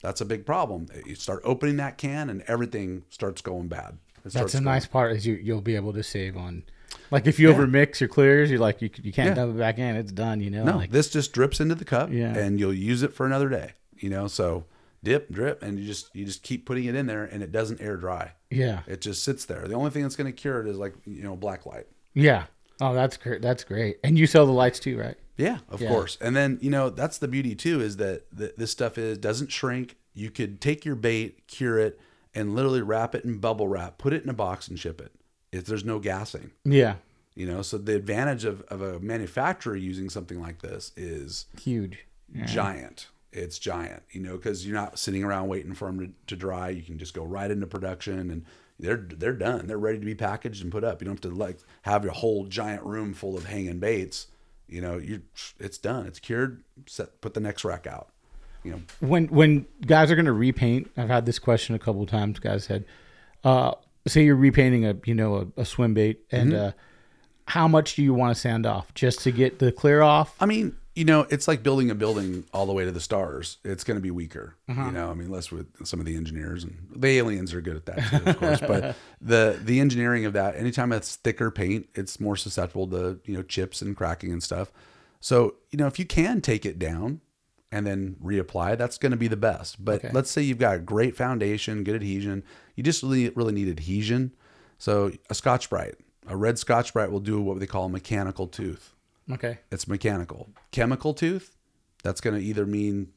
That's 0.03 0.21
a 0.21 0.25
big 0.27 0.45
problem. 0.47 0.87
You 1.07 1.15
start 1.17 1.41
opening 1.45 1.77
that 1.79 1.99
can 1.99 2.31
and 2.31 2.43
everything 2.43 3.05
starts 3.11 3.43
going 3.43 3.67
bad. 3.69 3.99
That's 4.33 4.55
a 4.55 4.61
nice 4.61 4.87
part 4.87 5.13
is 5.17 5.27
you 5.27 5.35
you'll 5.35 5.61
be 5.61 5.77
able 5.77 5.93
to 5.93 6.03
save 6.03 6.37
on, 6.37 6.63
like 7.11 7.27
if 7.27 7.39
you 7.39 7.49
overmix 7.53 8.01
your 8.01 8.09
clears, 8.09 8.51
you're 8.51 8.59
like 8.61 8.81
you 8.83 8.91
you 9.03 9.13
can't 9.13 9.29
Yeah. 9.31 9.35
dump 9.35 9.55
it 9.55 9.59
back 9.59 9.79
in, 9.79 9.97
it's 9.97 10.13
done, 10.13 10.41
you 10.41 10.51
know. 10.51 10.65
No, 10.65 10.77
like, 10.77 10.91
this 10.91 11.11
just 11.11 11.33
drips 11.33 11.61
into 11.61 11.75
the 11.75 11.85
cup 11.85 12.11
Yeah. 12.13 12.37
and 12.37 12.59
you'll 12.59 12.73
use 12.75 13.03
it 13.03 13.13
for 13.15 13.27
another 13.27 13.49
day. 13.49 13.73
You 13.99 14.11
know, 14.11 14.27
so 14.27 14.65
dip, 15.03 15.31
drip, 15.31 15.63
and 15.63 15.79
you 15.79 15.87
just 15.87 16.15
you 16.15 16.25
just 16.25 16.43
keep 16.43 16.65
putting 16.67 16.85
it 16.85 16.95
in 16.95 17.07
there 17.07 17.25
and 17.25 17.43
it 17.43 17.53
doesn't 17.53 17.81
air 17.81 17.97
dry. 17.97 18.33
yeah, 18.51 18.81
It 18.87 19.01
just 19.01 19.23
sits 19.25 19.45
there. 19.45 19.67
The 19.69 19.75
only 19.75 19.91
thing 19.91 20.03
that's 20.03 20.17
going 20.17 20.33
to 20.33 20.37
cure 20.41 20.61
it 20.61 20.69
is 20.69 20.79
like 20.79 20.95
you 21.05 21.23
know 21.23 21.37
black 21.37 21.67
light. 21.67 21.87
yeah. 22.15 22.45
Oh, 22.81 22.93
that's 22.93 23.17
great. 23.17 23.41
That's 23.41 23.63
great. 23.63 23.99
And 24.03 24.19
you 24.19 24.27
sell 24.27 24.47
the 24.47 24.53
lights 24.53 24.81
too, 24.81 24.99
right? 24.99 25.15
Yeah, 25.37 25.59
of 25.69 25.81
Yeah. 25.81 25.89
course. 25.91 26.19
And 26.21 26.35
then 26.35 26.59
you 26.61 26.71
know 26.71 26.91
that's 26.91 27.19
the 27.19 27.29
beauty 27.29 27.55
too 27.55 27.81
is 27.81 27.99
that 27.99 28.23
th- 28.37 28.55
this 28.57 28.71
stuff 28.73 28.99
is 28.99 29.17
doesn't 29.19 29.53
shrink. 29.53 29.97
You 30.13 30.31
could 30.31 30.61
take 30.61 30.85
your 30.85 30.97
bait, 30.97 31.47
cure 31.47 31.79
it, 31.79 31.99
and 32.35 32.55
literally 32.55 32.83
wrap 32.83 33.15
it 33.15 33.25
in 33.25 33.39
bubble 33.39 33.69
wrap, 33.69 33.99
put 33.99 34.13
it 34.13 34.23
in 34.23 34.29
a 34.29 34.35
box, 34.35 34.69
and 34.69 34.79
ship 34.79 35.01
it. 35.01 35.13
If 35.53 35.67
there's 35.67 35.85
no 35.85 35.99
gassing, 36.01 36.51
Yeah, 36.65 36.97
you 37.35 37.47
know. 37.47 37.63
So 37.63 37.79
the 37.79 37.95
advantage 37.95 38.45
of, 38.45 38.63
of 38.63 38.83
a 38.83 38.99
manufacturer 39.01 39.77
using 39.77 40.11
something 40.11 40.41
like 40.41 40.63
this 40.63 40.93
is 40.97 41.47
huge. 41.61 42.07
giant. 42.45 43.09
It's 43.33 43.59
giant, 43.59 44.03
you 44.13 44.21
know, 44.21 44.37
because 44.37 44.65
you're 44.65 44.77
not 44.77 44.97
sitting 44.99 45.25
around 45.25 45.49
waiting 45.49 45.75
for 45.75 45.87
them 45.87 45.99
to, 45.99 46.13
to 46.29 46.37
dry. 46.37 46.69
You 46.69 46.83
can 46.83 46.99
just 46.99 47.15
go 47.15 47.25
right 47.25 47.51
into 47.51 47.67
production, 47.67 48.31
and 48.31 48.45
they're 48.79 48.97
they're 48.97 49.33
done. 49.33 49.67
They're 49.67 49.79
ready 49.79 49.99
to 49.99 50.05
be 50.05 50.15
packaged 50.15 50.63
and 50.63 50.71
put 50.73 50.85
up. 50.85 51.01
You 51.01 51.07
don't 51.07 51.23
have 51.23 51.33
to 51.33 51.37
like 51.37 51.59
have 51.83 52.05
your 52.05 52.13
whole 52.13 52.47
giant 52.47 52.83
room 52.85 53.13
full 53.15 53.37
of 53.37 53.47
hanging 53.47 53.79
baits. 53.81 54.29
You 54.69 54.81
know, 54.81 54.99
you 54.99 55.23
it's 55.59 55.79
done. 55.79 56.07
It's 56.07 56.19
cured. 56.21 56.63
Set 56.87 57.21
put 57.21 57.35
the 57.35 57.41
next 57.41 57.65
rack 57.65 57.87
out. 57.87 58.11
You 58.65 58.71
know, 58.73 58.81
when 59.01 59.27
when 59.27 59.67
guys 59.87 60.11
are 60.11 60.15
going 60.17 60.25
to 60.25 60.33
repaint 60.33 60.91
i've 60.97 61.09
had 61.11 61.27
this 61.27 61.39
question 61.39 61.75
a 61.75 61.79
couple 61.79 62.03
of 62.03 62.09
times 62.09 62.39
guys 62.39 62.65
said 62.65 62.87
uh 63.45 63.73
say 64.07 64.25
you're 64.25 64.37
repainting 64.37 64.87
a 64.87 64.97
you 65.05 65.15
know 65.15 65.37
a, 65.57 65.61
a 65.61 65.65
swim 65.67 65.93
bait 65.95 66.21
and 66.33 66.53
Mm-hmm. 66.53 66.69
uh 66.69 66.73
how 67.47 67.69
much 67.69 67.95
do 67.95 68.03
you 68.03 68.15
want 68.15 68.35
to 68.35 68.41
sand 68.41 68.65
off 68.65 68.95
just 68.95 69.21
to 69.21 69.31
get 69.31 69.59
the 69.59 69.71
clear 69.71 70.01
off 70.01 70.35
I 70.41 70.47
mean, 70.47 70.77
you 70.95 71.05
know, 71.05 71.27
it's 71.29 71.47
like 71.47 71.63
building 71.63 71.91
a 71.91 71.95
building 71.95 72.45
all 72.55 72.65
the 72.65 72.73
way 72.73 72.85
to 72.87 72.91
the 72.93 73.01
stars. 73.01 73.59
It's 73.65 73.85
going 73.85 73.97
to 73.97 74.01
be 74.01 74.11
weaker, 74.13 74.55
you 74.69 74.75
know. 74.93 75.11
I 75.11 75.15
mean, 75.15 75.29
less 75.29 75.51
with 75.51 75.67
some 75.87 75.99
of 76.01 76.07
the 76.07 76.15
engineers 76.17 76.63
and 76.65 76.77
the 76.95 77.19
aliens 77.19 77.53
are 77.53 77.61
good 77.61 77.75
at 77.77 77.85
that 77.87 77.99
too, 78.25 78.31
of 78.31 78.39
course. 78.39 78.61
But 78.61 78.95
the 79.21 79.61
the 79.63 79.81
engineering 79.81 80.25
of 80.25 80.33
that, 80.35 80.57
anytime 80.57 80.91
it's 80.93 81.17
thicker 81.17 81.51
paint, 81.51 81.89
it's 81.95 82.19
more 82.21 82.37
susceptible 82.37 82.87
to 82.89 83.19
you 83.27 83.35
know 83.37 83.43
chips 83.43 83.83
and 83.83 83.95
cracking 83.97 84.33
and 84.33 84.41
stuff. 84.43 84.71
So 85.21 85.57
you 85.71 85.77
know, 85.79 85.87
if 85.89 85.99
you 85.99 86.07
can 86.07 86.41
take 86.41 86.65
it 86.65 86.79
down 86.79 87.21
and 87.75 87.85
then 87.87 88.17
reapply, 88.23 88.79
that's 88.79 88.99
going 88.99 89.11
to 89.11 89.19
be 89.19 89.29
the 89.29 89.37
best. 89.37 89.85
But 89.85 89.97
Okay. 90.05 90.11
let's 90.15 90.31
say 90.31 90.43
you've 90.43 90.59
got 90.59 90.77
a 90.77 90.79
great 90.79 91.17
foundation, 91.17 91.83
good 91.85 91.97
adhesion. 91.97 92.45
You 92.77 92.83
just 92.85 93.03
really 93.03 93.29
really 93.31 93.53
need 93.53 93.69
adhesion. 93.69 94.33
So 94.79 95.13
a 95.29 95.35
Scotch 95.35 95.69
Brite, 95.71 95.97
a 96.27 96.37
red 96.37 96.59
Scotch 96.59 96.93
Brite 96.95 97.11
will 97.11 97.21
do 97.21 97.41
what 97.41 97.59
they 97.61 97.67
call 97.67 97.87
a 97.87 97.89
mechanical 97.89 98.47
tooth 98.47 98.93
okay 99.33 99.59
it's 99.73 99.89
mechanical. 99.89 100.51
Chemical 100.71 101.15
tooth, 101.15 101.57
that's 102.03 102.21
going 102.21 102.37
to 102.39 102.43
either 102.45 102.67
mean 102.67 103.09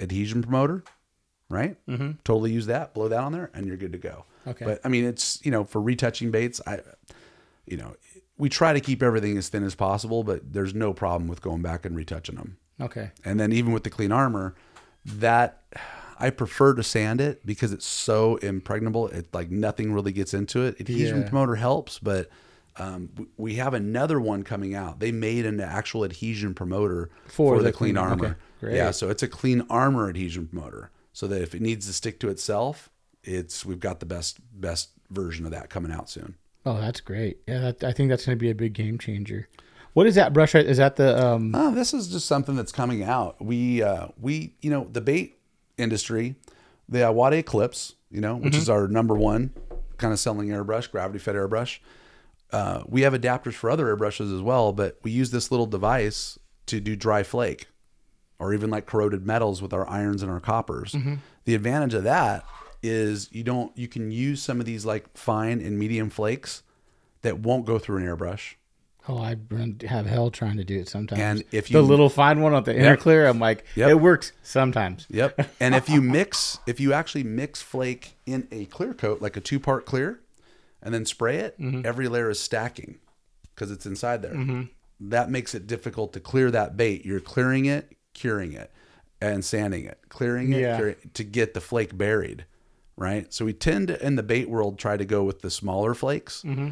adhesion 0.00 0.40
promoter, 0.42 0.84
right? 1.48 1.76
Mm-hmm. 1.88 2.12
Totally 2.24 2.52
use 2.52 2.66
that, 2.66 2.94
blow 2.94 3.08
that 3.08 3.18
on 3.18 3.32
there, 3.32 3.50
and 3.52 3.66
you're 3.66 3.76
good 3.76 3.92
to 3.92 3.98
go. 3.98 4.24
Okay. 4.46 4.64
But 4.64 4.80
I 4.84 4.88
mean, 4.88 5.04
it's 5.04 5.44
you 5.44 5.50
know 5.50 5.64
for 5.64 5.80
retouching 5.82 6.30
baits, 6.30 6.60
I, 6.66 6.80
you 7.66 7.76
know, 7.76 7.96
we 8.38 8.48
try 8.48 8.72
to 8.72 8.80
keep 8.80 9.02
everything 9.02 9.36
as 9.36 9.48
thin 9.48 9.64
as 9.64 9.74
possible, 9.74 10.22
but 10.22 10.52
there's 10.52 10.72
no 10.74 10.92
problem 10.92 11.26
with 11.28 11.42
going 11.42 11.62
back 11.62 11.84
and 11.84 11.96
retouching 11.96 12.36
them. 12.36 12.58
Okay 12.80 13.10
And 13.24 13.38
then 13.40 13.52
even 13.52 13.72
with 13.72 13.84
the 13.84 13.90
clean 13.90 14.12
armor, 14.12 14.54
that 15.04 15.62
I 16.18 16.30
prefer 16.30 16.74
to 16.74 16.82
sand 16.82 17.20
it 17.20 17.44
because 17.46 17.72
it's 17.72 17.86
so 17.86 18.36
impregnable. 18.36 19.08
It 19.08 19.32
like 19.34 19.50
nothing 19.50 19.92
really 19.92 20.12
gets 20.12 20.34
into 20.34 20.62
it. 20.62 20.80
Adhesion 20.80 21.22
Yeah. 21.22 21.28
promoter 21.28 21.56
helps, 21.56 21.98
but 21.98 22.28
um, 22.78 23.10
we 23.36 23.54
have 23.56 23.72
another 23.74 24.20
one 24.20 24.42
coming 24.42 24.74
out. 24.74 25.00
They 25.00 25.12
made 25.12 25.46
an 25.46 25.60
actual 25.60 26.04
adhesion 26.04 26.54
promoter 26.54 27.10
For 27.26 27.56
for, 27.56 27.62
the 27.62 27.72
clean 27.72 27.94
clean- 27.94 27.96
armor. 27.96 28.36
okay. 28.62 28.76
Yeah, 28.76 28.90
so 28.90 29.08
it's 29.10 29.22
a 29.22 29.28
clean 29.28 29.64
armor 29.70 30.08
adhesion 30.08 30.46
promoter, 30.48 30.90
so 31.12 31.26
that 31.28 31.40
if 31.42 31.54
it 31.54 31.62
needs 31.62 31.86
to 31.86 31.92
stick 31.92 32.18
to 32.20 32.28
itself, 32.28 32.90
it's 33.22 33.64
we've 33.64 33.80
got 33.80 34.00
the 34.00 34.06
best 34.06 34.38
best 34.52 34.90
version 35.10 35.44
of 35.46 35.52
that 35.52 35.70
coming 35.70 35.92
out 35.92 36.10
soon. 36.10 36.34
oh 36.66 36.80
that's 36.80 37.00
great 37.00 37.38
yeah 37.46 37.60
that, 37.60 37.84
i 37.84 37.92
think 37.92 38.08
that's 38.10 38.26
going 38.26 38.36
to 38.36 38.40
be 38.42 38.50
a 38.50 38.54
big 38.54 38.72
game 38.72 38.98
changer 38.98 39.48
what 39.96 40.06
is 40.06 40.14
that 40.16 40.34
brush 40.34 40.52
right 40.52 40.66
is 40.66 40.76
that 40.76 40.96
the 40.96 41.24
um 41.24 41.54
Oh, 41.54 41.74
this 41.74 41.94
is 41.94 42.08
just 42.08 42.26
something 42.26 42.54
that's 42.54 42.70
coming 42.70 43.02
out. 43.02 43.42
We 43.42 43.82
uh, 43.82 44.08
we 44.20 44.54
you 44.60 44.68
know 44.70 44.86
the 44.92 45.00
bait 45.00 45.38
industry, 45.78 46.34
the 46.86 46.98
Iwata 46.98 47.38
Eclipse, 47.38 47.94
you 48.10 48.20
know, 48.20 48.36
which 48.36 48.54
is 48.56 48.68
our 48.68 48.88
number 48.88 49.14
one 49.14 49.54
kind 49.96 50.12
of 50.12 50.18
selling 50.18 50.48
airbrush, 50.48 50.90
gravity 50.90 51.18
fed 51.18 51.34
airbrush. 51.34 51.78
Uh, 52.52 52.82
we 52.86 53.00
have 53.02 53.14
adapters 53.14 53.54
for 53.54 53.70
other 53.70 53.86
airbrushes 53.96 54.34
as 54.34 54.42
well, 54.42 54.70
but 54.74 54.98
we 55.02 55.10
use 55.10 55.30
this 55.30 55.50
little 55.50 55.64
device 55.64 56.38
to 56.66 56.78
do 56.78 56.94
dry 56.94 57.22
flake, 57.22 57.68
or 58.38 58.52
even 58.52 58.68
like 58.68 58.84
corroded 58.84 59.24
metals 59.26 59.62
with 59.62 59.72
our 59.72 59.88
irons 59.88 60.22
and 60.22 60.30
our 60.30 60.40
coppers. 60.40 60.94
The 61.44 61.54
advantage 61.54 61.94
of 61.94 62.04
that 62.04 62.44
is 62.82 63.32
you 63.32 63.42
don't 63.44 63.74
you 63.78 63.88
can 63.88 64.10
use 64.10 64.42
some 64.42 64.60
of 64.60 64.66
these 64.66 64.84
like 64.84 65.16
fine 65.16 65.62
and 65.62 65.78
medium 65.78 66.10
flakes 66.10 66.62
that 67.22 67.38
won't 67.38 67.64
go 67.64 67.78
through 67.78 67.96
an 67.96 68.04
airbrush. 68.04 68.56
Oh 69.08 69.18
i 69.18 69.36
have 69.86 70.06
hell 70.06 70.30
trying 70.30 70.56
to 70.56 70.64
do 70.64 70.78
it 70.78 70.88
sometimes 70.88 71.20
And 71.20 71.44
if 71.52 71.70
you 71.70 71.74
the 71.74 71.82
little 71.82 72.08
fine 72.08 72.40
one 72.40 72.52
on 72.54 72.64
the 72.64 72.76
inner 72.76 72.96
clear 72.96 73.26
i'm 73.26 73.38
like 73.38 73.64
Yep. 73.74 73.90
it 73.90 73.94
works 74.00 74.32
sometimes 74.42 75.06
Yep. 75.10 75.48
And 75.60 75.74
if 75.74 75.88
you 75.88 76.00
mix, 76.02 76.58
if 76.66 76.80
you 76.80 76.92
actually 76.92 77.24
mix 77.24 77.62
flake 77.62 78.14
in 78.26 78.46
a 78.50 78.64
clear 78.66 78.94
coat, 78.94 79.22
like 79.22 79.36
a 79.36 79.40
two 79.40 79.58
part 79.60 79.86
clear, 79.86 80.20
and 80.82 80.92
then 80.94 81.04
spray 81.06 81.36
it, 81.38 81.58
mm-hmm. 81.60 81.82
every 81.84 82.08
layer 82.08 82.30
is 82.30 82.38
stacking 82.40 82.98
because 83.54 83.70
it's 83.70 83.86
inside 83.86 84.22
there. 84.22 84.34
Mm-hmm. 84.34 84.62
That 85.00 85.30
makes 85.30 85.54
it 85.54 85.66
difficult 85.66 86.12
to 86.14 86.20
clear 86.20 86.50
that 86.50 86.76
bait. 86.76 87.04
You're 87.04 87.20
clearing 87.20 87.64
it, 87.66 87.92
curing 88.14 88.52
it, 88.52 88.70
and 89.20 89.44
sanding 89.44 89.84
it, 89.84 89.98
clearing 90.08 90.52
it, 90.52 90.60
Yeah. 90.60 90.76
curing 90.76 90.96
to 91.14 91.24
get 91.24 91.54
the 91.54 91.60
flake 91.60 91.96
buried. 91.96 92.44
Right. 92.96 93.32
So 93.32 93.44
we 93.44 93.52
tend 93.52 93.88
to, 93.88 94.04
in 94.06 94.16
the 94.16 94.22
bait 94.22 94.48
world, 94.48 94.78
try 94.78 94.96
to 94.96 95.04
go 95.04 95.22
with 95.24 95.42
the 95.42 95.50
smaller 95.50 95.92
flakes. 95.94 96.42
Mm-hmm. 96.42 96.70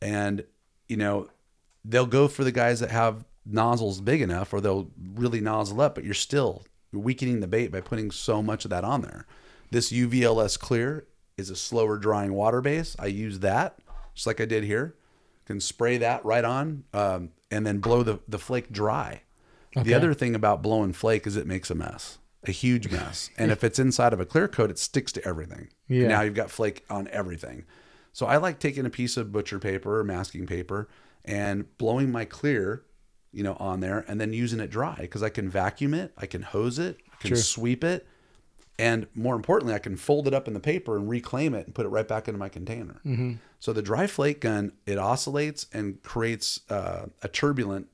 And, 0.00 0.44
you 0.88 0.96
know, 0.96 1.28
they'll 1.88 2.06
go 2.06 2.28
for 2.28 2.44
the 2.44 2.52
guys 2.52 2.80
that 2.80 2.90
have 2.90 3.24
nozzles 3.44 4.00
big 4.00 4.20
enough 4.20 4.52
or 4.52 4.60
they'll 4.60 4.90
really 5.14 5.40
nozzle 5.40 5.80
up, 5.80 5.94
but 5.94 6.04
you're 6.04 6.14
still 6.14 6.64
weakening 6.92 7.40
the 7.40 7.46
bait 7.46 7.68
by 7.68 7.80
putting 7.80 8.10
so 8.10 8.42
much 8.42 8.64
of 8.64 8.70
that 8.70 8.84
on 8.84 9.02
there. 9.02 9.26
This 9.70 9.92
UVLS 9.92 10.58
clear 10.58 11.06
is 11.36 11.50
a 11.50 11.56
slower 11.56 11.98
drying 11.98 12.32
water 12.32 12.60
base. 12.60 12.96
I 12.98 13.06
use 13.06 13.40
that 13.40 13.78
just 14.14 14.26
like 14.26 14.40
I 14.40 14.46
did 14.46 14.64
here. 14.64 14.94
Can 15.44 15.60
spray 15.60 15.98
that 15.98 16.24
right 16.24 16.44
on 16.44 16.84
um, 16.92 17.30
and 17.50 17.64
then 17.64 17.78
blow 17.78 18.02
the, 18.02 18.18
the 18.26 18.38
flake 18.38 18.72
dry. 18.72 19.22
The 19.82 19.92
other 19.92 20.14
thing 20.14 20.34
about 20.34 20.62
blowing 20.62 20.94
flake 20.94 21.26
is 21.26 21.36
it 21.36 21.46
makes 21.46 21.70
a 21.70 21.74
mess, 21.74 22.16
a 22.44 22.50
huge 22.50 22.90
mess. 22.90 23.28
And 23.38 23.52
if 23.52 23.62
it's 23.62 23.78
inside 23.78 24.14
of 24.14 24.20
a 24.20 24.24
clear 24.24 24.48
coat, 24.48 24.70
it 24.70 24.78
sticks 24.78 25.12
to 25.12 25.24
everything. 25.24 25.68
Yeah. 25.86 26.00
And 26.00 26.08
now 26.08 26.22
you've 26.22 26.34
got 26.34 26.50
flake 26.50 26.82
on 26.88 27.08
everything. 27.08 27.66
So 28.14 28.24
I 28.24 28.38
like 28.38 28.58
taking 28.58 28.86
a 28.86 28.90
piece 28.90 29.18
of 29.18 29.30
butcher 29.30 29.58
paper 29.58 30.00
or 30.00 30.04
masking 30.04 30.46
paper 30.46 30.88
and 31.26 31.64
blowing 31.78 32.10
my 32.12 32.24
clear, 32.24 32.84
you 33.32 33.42
know, 33.42 33.54
on 33.60 33.80
there 33.80 34.04
and 34.08 34.20
then 34.20 34.32
using 34.32 34.60
it 34.60 34.70
dry 34.70 34.96
because 35.00 35.22
I 35.22 35.28
can 35.28 35.48
vacuum 35.48 35.94
it, 35.94 36.12
I 36.16 36.26
can 36.26 36.42
hose 36.42 36.78
it, 36.78 36.98
I 37.12 37.16
can 37.20 37.28
Sure. 37.30 37.36
sweep 37.38 37.82
it, 37.84 38.06
and 38.78 39.06
more 39.14 39.34
importantly, 39.34 39.74
I 39.74 39.78
can 39.78 39.96
fold 39.96 40.26
it 40.28 40.34
up 40.34 40.46
in 40.46 40.54
the 40.54 40.60
paper 40.60 40.96
and 40.96 41.08
reclaim 41.08 41.54
it 41.54 41.66
and 41.66 41.74
put 41.74 41.86
it 41.86 41.88
right 41.90 42.06
back 42.06 42.28
into 42.28 42.38
my 42.38 42.48
container. 42.50 43.00
So 43.58 43.72
the 43.72 43.82
dry 43.82 44.06
flake 44.06 44.40
gun 44.40 44.72
it 44.86 44.98
oscillates 44.98 45.66
and 45.72 46.02
creates 46.02 46.60
uh, 46.70 47.06
a 47.22 47.28
turbulent 47.28 47.88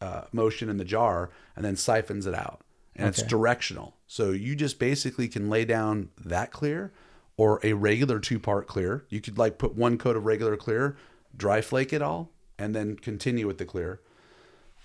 uh, 0.00 0.22
motion 0.32 0.68
in 0.68 0.76
the 0.76 0.84
jar 0.84 1.30
and 1.56 1.64
then 1.64 1.76
siphons 1.76 2.26
it 2.26 2.34
out, 2.34 2.60
and 2.96 3.08
it's 3.08 3.22
directional. 3.22 3.96
So 4.06 4.32
you 4.32 4.54
just 4.56 4.78
basically 4.78 5.28
can 5.28 5.48
lay 5.48 5.64
down 5.64 6.10
that 6.24 6.50
clear 6.52 6.92
or 7.36 7.58
a 7.62 7.72
regular 7.72 8.18
two 8.20 8.38
part 8.38 8.66
clear. 8.66 9.04
You 9.08 9.20
could 9.20 9.38
like 9.38 9.56
put 9.58 9.74
one 9.76 9.98
coat 9.98 10.16
of 10.16 10.24
regular 10.26 10.56
clear, 10.56 10.96
dry 11.36 11.60
flake 11.60 11.92
it 11.92 12.02
all, 12.02 12.30
and 12.58 12.74
then 12.74 12.96
continue 12.96 13.46
with 13.46 13.58
the 13.58 13.64
clear. 13.64 14.00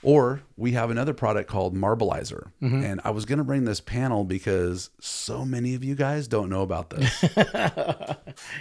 Or 0.02 0.44
we 0.56 0.72
have 0.72 0.90
another 0.90 1.14
product 1.14 1.50
called 1.50 1.76
Marbleizer. 1.76 2.52
Mm-hmm. 2.62 2.84
And 2.84 3.02
I 3.04 3.10
was 3.10 3.26
going 3.26 3.40
to 3.40 3.44
bring 3.44 3.66
this 3.66 3.82
panel 3.82 4.24
because 4.24 4.92
so 5.02 5.44
many 5.44 5.76
of 5.76 5.84
you 5.84 5.94
guys 5.94 6.28
don't 6.28 6.50
know 6.50 6.62
about 6.62 6.90
this. 6.90 7.24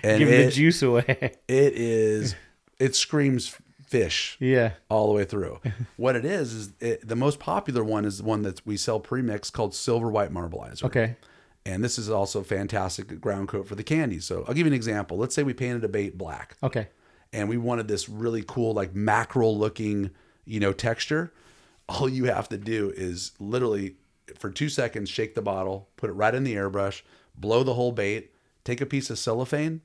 and 0.03 0.19
Give 0.19 0.29
the 0.29 0.51
juice 0.53 0.83
away. 0.83 1.05
it 1.47 1.73
is, 1.75 2.35
it 2.81 2.97
screams 2.97 3.55
fish 3.87 4.37
yeah. 4.41 4.73
all 4.91 5.07
the 5.07 5.15
way 5.15 5.25
through. 5.25 5.61
what 5.97 6.17
it 6.17 6.25
is, 6.25 6.53
is 6.53 6.73
it, 6.81 7.07
the 7.07 7.17
most 7.17 7.39
popular 7.39 7.85
one 7.85 8.05
is 8.05 8.19
the 8.19 8.25
one 8.25 8.43
that 8.43 8.65
we 8.67 8.77
sell 8.77 8.99
premix 8.99 9.49
called 9.49 9.75
Silver 9.75 10.11
White 10.11 10.33
Marbleizer. 10.33 10.85
Okay. 10.85 11.17
And 11.65 11.85
this 11.85 11.99
is 11.99 12.11
also 12.11 12.43
fantastic 12.43 13.21
ground 13.21 13.49
coat 13.49 13.69
for 13.69 13.75
the 13.75 13.85
candy. 13.85 14.21
So 14.21 14.45
I'll 14.49 14.55
give 14.55 14.67
you 14.67 14.73
an 14.73 14.73
example. 14.73 15.19
Let's 15.19 15.35
say 15.35 15.43
we 15.43 15.53
painted 15.55 15.85
a 15.85 15.89
bait 15.89 16.17
black 16.19 16.57
Okay. 16.63 16.89
And 17.33 17.49
we 17.49 17.57
wanted 17.57 17.89
this 17.89 18.09
really 18.09 18.43
cool, 18.47 18.73
like 18.75 18.95
mackerel 18.95 19.57
looking, 19.57 20.11
you 20.45 20.61
know, 20.61 20.73
texture. 20.73 21.33
All 21.89 22.09
you 22.09 22.25
have 22.25 22.49
to 22.51 22.59
do 22.59 22.93
is 22.97 23.33
literally 23.39 23.97
for 24.37 24.51
two 24.51 24.69
seconds 24.69 25.09
shake 25.09 25.35
the 25.35 25.43
bottle, 25.43 25.89
put 25.97 26.11
it 26.11 26.15
right 26.15 26.35
in 26.35 26.45
the 26.45 26.55
airbrush, 26.55 27.03
blow 27.35 27.63
the 27.63 27.75
whole 27.75 27.93
bait, 27.93 28.33
take 28.65 28.81
a 28.81 28.87
piece 28.87 29.11
of 29.11 29.19
cellophane, 29.19 29.81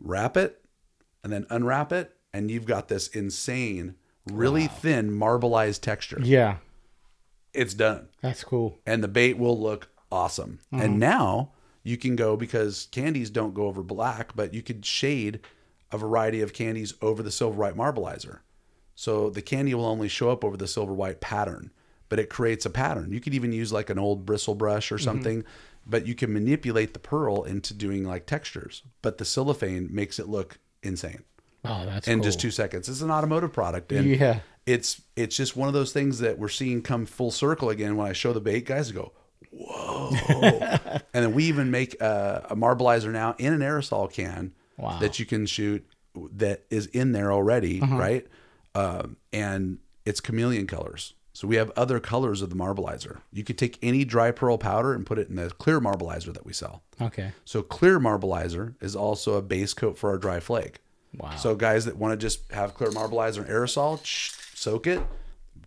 wrap 0.00 0.36
it, 0.36 0.64
and 1.22 1.32
then 1.32 1.46
unwrap 1.50 1.92
it, 1.92 2.16
and 2.32 2.50
you've 2.50 2.66
got 2.66 2.88
this 2.88 3.08
insane, 3.08 3.94
really 4.30 4.66
thin 4.66 5.10
marbleized 5.10 5.80
texture. 5.80 6.20
Yeah. 6.22 6.56
It's 7.52 7.74
done 7.74 8.08
That's 8.22 8.44
cool. 8.44 8.78
and 8.86 9.04
the 9.04 9.08
bait 9.08 9.36
will 9.36 9.60
look 9.60 9.88
awesome. 10.10 10.60
And 10.70 10.82
mm-hmm. 10.82 10.98
now 10.98 11.52
you 11.82 11.96
can 11.96 12.16
go 12.16 12.36
because 12.36 12.88
candies 12.92 13.28
don't 13.28 13.54
go 13.54 13.66
over 13.66 13.82
black, 13.82 14.34
but 14.34 14.54
you 14.54 14.62
could 14.62 14.86
shade 14.86 15.40
a 15.92 15.98
variety 15.98 16.40
of 16.40 16.52
candies 16.52 16.94
over 17.02 17.22
the 17.22 17.30
silver 17.30 17.56
white 17.56 17.76
marbleizer. 17.76 18.40
So 18.94 19.30
the 19.30 19.42
candy 19.42 19.74
will 19.74 19.86
only 19.86 20.08
show 20.08 20.30
up 20.30 20.44
over 20.44 20.56
the 20.56 20.68
silver 20.68 20.92
white 20.92 21.20
pattern, 21.20 21.70
but 22.08 22.18
it 22.18 22.30
creates 22.30 22.66
a 22.66 22.70
pattern. 22.70 23.12
You 23.12 23.20
could 23.20 23.34
even 23.34 23.52
use 23.52 23.72
like 23.72 23.90
an 23.90 23.98
old 23.98 24.26
bristle 24.26 24.54
brush 24.54 24.92
or 24.92 24.96
mm-hmm. 24.96 25.04
something, 25.04 25.44
but 25.86 26.06
you 26.06 26.14
can 26.14 26.32
manipulate 26.32 26.92
the 26.92 27.00
pearl 27.00 27.42
into 27.44 27.74
doing 27.74 28.04
like 28.04 28.26
textures. 28.26 28.82
But 29.00 29.18
the 29.18 29.24
cellophane 29.24 29.88
makes 29.90 30.18
it 30.18 30.28
look 30.28 30.58
insane 30.82 31.24
Oh, 31.64 31.86
that's 31.86 32.08
in 32.08 32.18
cool. 32.18 32.24
just 32.24 32.40
two 32.40 32.50
seconds. 32.50 32.88
It's 32.88 33.02
an 33.02 33.10
automotive 33.10 33.52
product, 33.52 33.92
and 33.92 34.06
Yeah. 34.16 34.40
it's 34.66 35.00
it's 35.14 35.36
just 35.36 35.56
one 35.56 35.68
of 35.68 35.74
those 35.74 35.92
things 35.92 36.18
that 36.18 36.38
we're 36.38 36.48
seeing 36.48 36.82
come 36.82 37.06
full 37.06 37.30
circle 37.30 37.70
again. 37.70 37.96
When 37.96 38.08
I 38.08 38.12
show 38.12 38.32
the 38.32 38.40
bait, 38.40 38.66
guys 38.66 38.90
go, 38.90 39.12
"Whoa!" 39.50 40.10
and 41.14 41.24
then 41.24 41.34
we 41.34 41.44
even 41.44 41.70
make 41.70 42.00
a, 42.00 42.46
a 42.50 42.56
marbleizer 42.56 43.12
now 43.12 43.36
in 43.38 43.52
an 43.52 43.60
aerosol 43.60 44.12
can 44.12 44.52
Wow. 44.82 44.98
that 44.98 45.18
you 45.18 45.24
can 45.26 45.46
shoot 45.46 45.86
that 46.32 46.64
is 46.68 46.86
in 46.88 47.12
there 47.12 47.32
already, 47.32 47.80
right? 47.80 48.26
Um, 48.74 49.16
and 49.32 49.78
it's 50.04 50.20
chameleon 50.20 50.66
colors. 50.66 51.14
So 51.34 51.48
we 51.48 51.56
have 51.56 51.70
other 51.76 51.98
colors 51.98 52.42
of 52.42 52.50
the 52.50 52.56
marbleizer. 52.56 53.20
You 53.32 53.42
could 53.44 53.56
take 53.56 53.78
any 53.82 54.04
dry 54.04 54.30
pearl 54.32 54.58
powder 54.58 54.92
and 54.92 55.06
put 55.06 55.18
it 55.18 55.28
in 55.30 55.36
the 55.36 55.48
clear 55.50 55.80
marbleizer 55.80 56.32
that 56.34 56.44
we 56.44 56.52
sell. 56.52 56.82
Okay. 57.00 57.32
So 57.46 57.62
clear 57.62 57.98
marbleizer 57.98 58.74
is 58.82 58.94
also 58.94 59.34
a 59.36 59.42
base 59.42 59.72
coat 59.72 59.96
for 59.96 60.10
our 60.10 60.18
dry 60.18 60.40
flake. 60.40 60.80
Wow. 61.16 61.36
So 61.36 61.54
guys 61.54 61.86
that 61.86 61.96
want 61.96 62.12
to 62.12 62.16
just 62.18 62.50
have 62.52 62.74
clear 62.74 62.90
marbleizer 62.90 63.38
and 63.38 63.46
aerosol, 63.48 64.04
shh, 64.04 64.32
soak 64.54 64.86
it, 64.86 65.00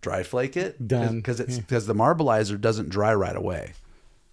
dry 0.02 0.22
flake 0.24 0.56
it, 0.56 0.88
Done. 0.88 1.18
because 1.18 1.40
it's 1.40 1.58
because 1.58 1.88
the 1.88 1.96
marbleizer 1.96 2.60
doesn't 2.62 2.90
dry 2.90 3.14
right 3.14 3.36
away, 3.36 3.74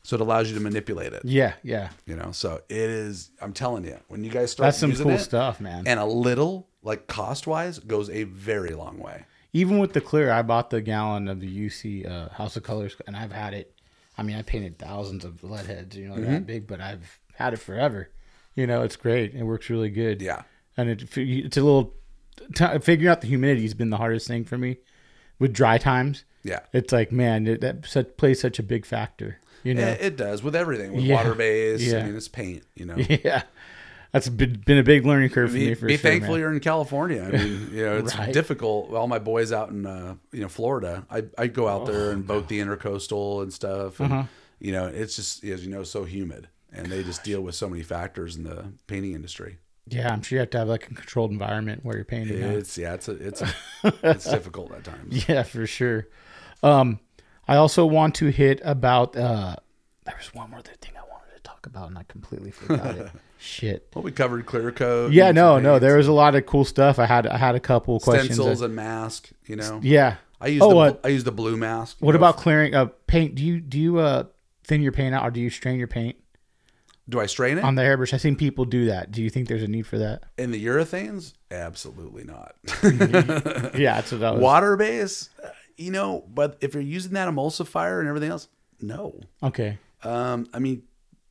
so 0.03 0.17
it 0.17 0.21
allows 0.21 0.49
you 0.49 0.55
to 0.55 0.61
manipulate 0.61 1.13
it. 1.13 1.23
yeah. 1.25 1.55
Yeah. 1.63 1.91
You 2.07 2.17
know, 2.17 2.33
so 2.33 2.61
it 2.69 2.77
is. 2.77 3.31
I'm 3.41 3.53
telling 3.53 3.85
you, 3.85 3.99
when 4.09 4.25
you 4.25 4.31
guys 4.31 4.51
start 4.51 4.67
That's 4.67 4.79
some 4.79 4.93
cool 4.95 5.11
it, 5.13 5.19
stuff, 5.21 5.61
man. 5.61 5.87
and 5.87 6.01
a 6.01 6.05
little 6.07 6.69
like 6.83 7.07
cost 7.07 7.47
wise 7.47 7.79
goes 7.79 8.11
a 8.11 8.25
very 8.25 8.71
long 8.75 8.99
way. 8.99 9.25
Even 9.53 9.79
with 9.79 9.93
the 9.93 10.01
clear, 10.01 10.33
I 10.33 10.43
bought 10.43 10.71
the 10.71 10.81
gallon 10.81 11.29
of 11.29 11.39
the 11.41 11.67
UC 11.69 12.11
uh, 12.11 12.31
House 12.31 12.57
of 12.57 12.63
Kolors, 12.63 12.99
and 13.07 13.15
I've 13.17 13.33
had 13.33 13.53
it. 13.55 13.79
I 14.19 14.23
mean, 14.23 14.37
I 14.37 14.43
painted 14.43 14.79
thousands 14.79 15.25
of 15.25 15.43
lead 15.45 15.67
heads, 15.67 15.97
you 15.97 16.09
know, 16.09 16.15
Mm-hmm. 16.15 16.33
that 16.33 16.47
big, 16.47 16.67
but 16.67 16.81
I've 16.81 17.19
had 17.35 17.53
it 17.53 17.59
forever. 17.59 18.11
You 18.55 18.67
know, 18.67 18.83
it's 18.83 18.97
great. 18.97 19.35
It 19.35 19.43
works 19.45 19.71
really 19.71 19.91
good. 19.91 20.21
Yeah. 20.21 20.43
and 20.77 20.89
it, 20.91 21.17
it's 21.17 21.57
a 21.57 21.63
little 21.63 21.95
t- 22.55 22.79
figuring 22.81 23.11
out 23.11 23.21
the 23.21 23.27
humidity 23.29 23.63
has 23.63 23.75
been 23.75 23.91
the 23.91 23.97
hardest 23.99 24.27
thing 24.27 24.45
for 24.45 24.59
me 24.59 24.79
with 25.39 25.53
dry 25.53 25.79
times. 25.79 26.25
Yeah. 26.43 26.61
It's 26.73 26.93
like, 26.93 27.13
man, 27.13 27.47
it, 27.47 27.61
that 27.61 28.17
plays 28.17 28.41
such 28.41 28.59
a 28.59 28.63
big 28.63 28.85
factor. 28.85 29.39
You 29.65 29.75
know, 29.75 29.87
It, 29.87 30.01
it 30.01 30.17
does 30.17 30.43
with 30.43 30.57
everything 30.57 30.93
with 30.93 31.05
Yeah. 31.05 31.15
water 31.17 31.35
base. 31.35 31.83
Yeah. 31.83 32.01
I 32.01 32.03
mean, 32.05 32.17
it's 32.17 32.29
paint. 32.29 32.65
You 32.75 32.87
know, 32.87 32.97
yeah, 33.25 33.43
that's 34.13 34.29
been, 34.29 34.63
been 34.67 34.79
a 34.79 34.83
big 34.83 35.07
learning 35.07 35.31
curve 35.31 35.51
for 35.51 35.55
be, 35.57 35.69
me 35.69 35.75
for 35.75 35.87
be 35.87 35.97
sure. 35.97 36.11
thankful 36.11 36.33
man. 36.35 36.41
you're 36.41 36.53
in 36.53 36.61
California. 36.61 37.23
I 37.23 37.31
mean, 37.37 37.69
you 37.73 37.85
know, 37.85 37.97
it's 37.99 38.17
Right. 38.19 38.33
difficult. 38.33 38.93
All 38.93 39.07
my 39.09 39.19
boys 39.19 39.53
out 39.53 39.71
in 39.71 39.87
uh, 39.87 40.15
you 40.33 40.41
know 40.41 40.49
Florida, 40.49 41.07
I 41.11 41.25
I 41.39 41.47
go 41.47 41.69
out 41.69 41.87
there 41.87 42.11
and 42.11 42.27
boat 42.27 42.49
the 42.49 42.61
intercoastal 42.61 43.43
and 43.43 43.53
stuff, 43.53 44.01
and 44.01 44.13
Uh-huh. 44.13 44.25
you 44.61 44.73
know, 44.73 44.87
it's 44.87 45.17
just 45.17 45.45
as 45.45 45.65
you 45.65 45.71
know, 45.71 45.83
so 45.85 46.05
humid, 46.05 46.49
and 46.73 46.87
they 46.87 47.03
just 47.03 47.23
deal 47.25 47.41
with 47.41 47.55
so 47.55 47.69
many 47.69 47.83
factors 47.83 48.37
in 48.37 48.45
the 48.45 48.73
painting 48.87 49.15
industry. 49.15 49.59
Yeah, 49.89 50.13
I'm 50.13 50.23
sure 50.23 50.37
you 50.37 50.41
have 50.41 50.51
to 50.51 50.59
have 50.59 50.69
like 50.69 50.85
a 50.91 50.95
controlled 50.95 51.33
environment 51.33 51.85
where 51.85 51.97
you're 51.97 52.05
painting. 52.05 52.41
It's 52.41 52.79
yeah, 52.79 52.95
it's 52.95 53.09
a, 53.09 53.13
it's 53.13 53.43
a, 53.43 53.49
it's 54.05 54.31
difficult 54.31 54.73
at 54.73 54.85
times. 54.85 55.29
Yeah, 55.29 55.43
for 55.43 55.67
sure. 55.67 56.07
Um, 56.63 57.01
I 57.49 57.57
also 57.57 57.87
want 57.87 58.15
to 58.17 58.27
hit 58.27 58.61
about. 58.65 59.17
Uh, 59.17 59.57
there 60.05 60.15
was 60.17 60.35
one 60.35 60.51
more 60.51 60.61
thing 60.61 60.93
I 60.97 61.01
wanted 61.11 61.35
to 61.37 61.43
talk 61.43 61.67
about, 61.67 61.89
and 61.89 61.99
I 61.99 62.05
completely 62.05 62.51
forgot 62.53 62.97
it. 62.97 63.11
Shit. 63.39 63.89
Well, 63.95 64.03
we 64.05 64.13
covered 64.13 64.47
clear 64.47 64.71
coat. 64.71 65.13
Yeah, 65.13 65.33
no, 65.33 65.59
no. 65.59 65.79
There 65.79 65.97
was 65.97 66.07
a 66.07 66.13
lot 66.13 66.35
of 66.35 66.47
cool 66.47 66.65
stuff. 66.65 66.99
I 66.99 67.07
had 67.07 67.27
I 67.27 67.37
had 67.37 67.55
a 67.55 67.61
couple 67.61 67.99
questions. 68.01 68.35
stencils 68.35 68.61
and 68.61 68.75
mask. 68.77 69.31
You 69.47 69.57
know, 69.57 69.81
yeah. 69.83 70.17
I 70.41 70.49
use 70.49 70.63
Oh, 70.63 70.71
the 70.71 70.77
uh, 70.77 70.97
I 71.05 71.09
use 71.09 71.25
the 71.25 71.33
blue 71.33 71.57
mask. 71.57 71.97
What 72.01 72.13
know, 72.13 72.19
about 72.19 72.37
clearing 72.37 72.75
uh 72.75 72.87
paint? 73.07 73.35
Do 73.35 73.45
you 73.45 73.61
do 73.61 73.79
you 73.81 73.99
uh 73.99 74.25
thin 74.65 74.81
your 74.83 74.93
paint 74.93 75.15
out 75.15 75.25
or 75.27 75.31
do 75.31 75.41
you 75.41 75.51
strain 75.51 75.79
your 75.79 75.89
paint 75.89 76.17
do 77.09 77.19
I 77.21 77.27
strain 77.27 77.59
it 77.59 77.65
on 77.65 77.75
the 77.75 77.83
airbrush? 77.83 78.15
I've 78.15 78.21
seen 78.21 78.37
people 78.37 78.65
do 78.65 78.87
that. 78.87 79.11
Do 79.11 79.23
you 79.23 79.29
think 79.31 79.49
there's 79.49 79.63
a 79.63 79.69
need 79.69 79.87
for 79.87 79.99
that? 79.99 80.23
in 80.39 80.51
the 80.53 80.65
urethanes? 80.65 81.33
Absolutely 81.51 82.25
not. 82.25 82.55
Yeah, 83.79 83.97
that's 83.97 84.13
what 84.13 84.23
I 84.23 84.31
was. 84.33 84.41
Water 84.41 84.77
base, 84.77 85.29
you 85.77 85.91
know, 85.91 86.25
but 86.33 86.57
if 86.61 86.75
you're 86.75 86.83
using 86.83 87.13
that 87.15 87.29
emulsifier 87.29 87.99
and 88.01 88.09
everything 88.09 88.31
else, 88.31 88.49
no. 88.81 89.21
Okay. 89.43 89.79
Um, 90.03 90.47
I 90.53 90.59
mean, 90.59 90.83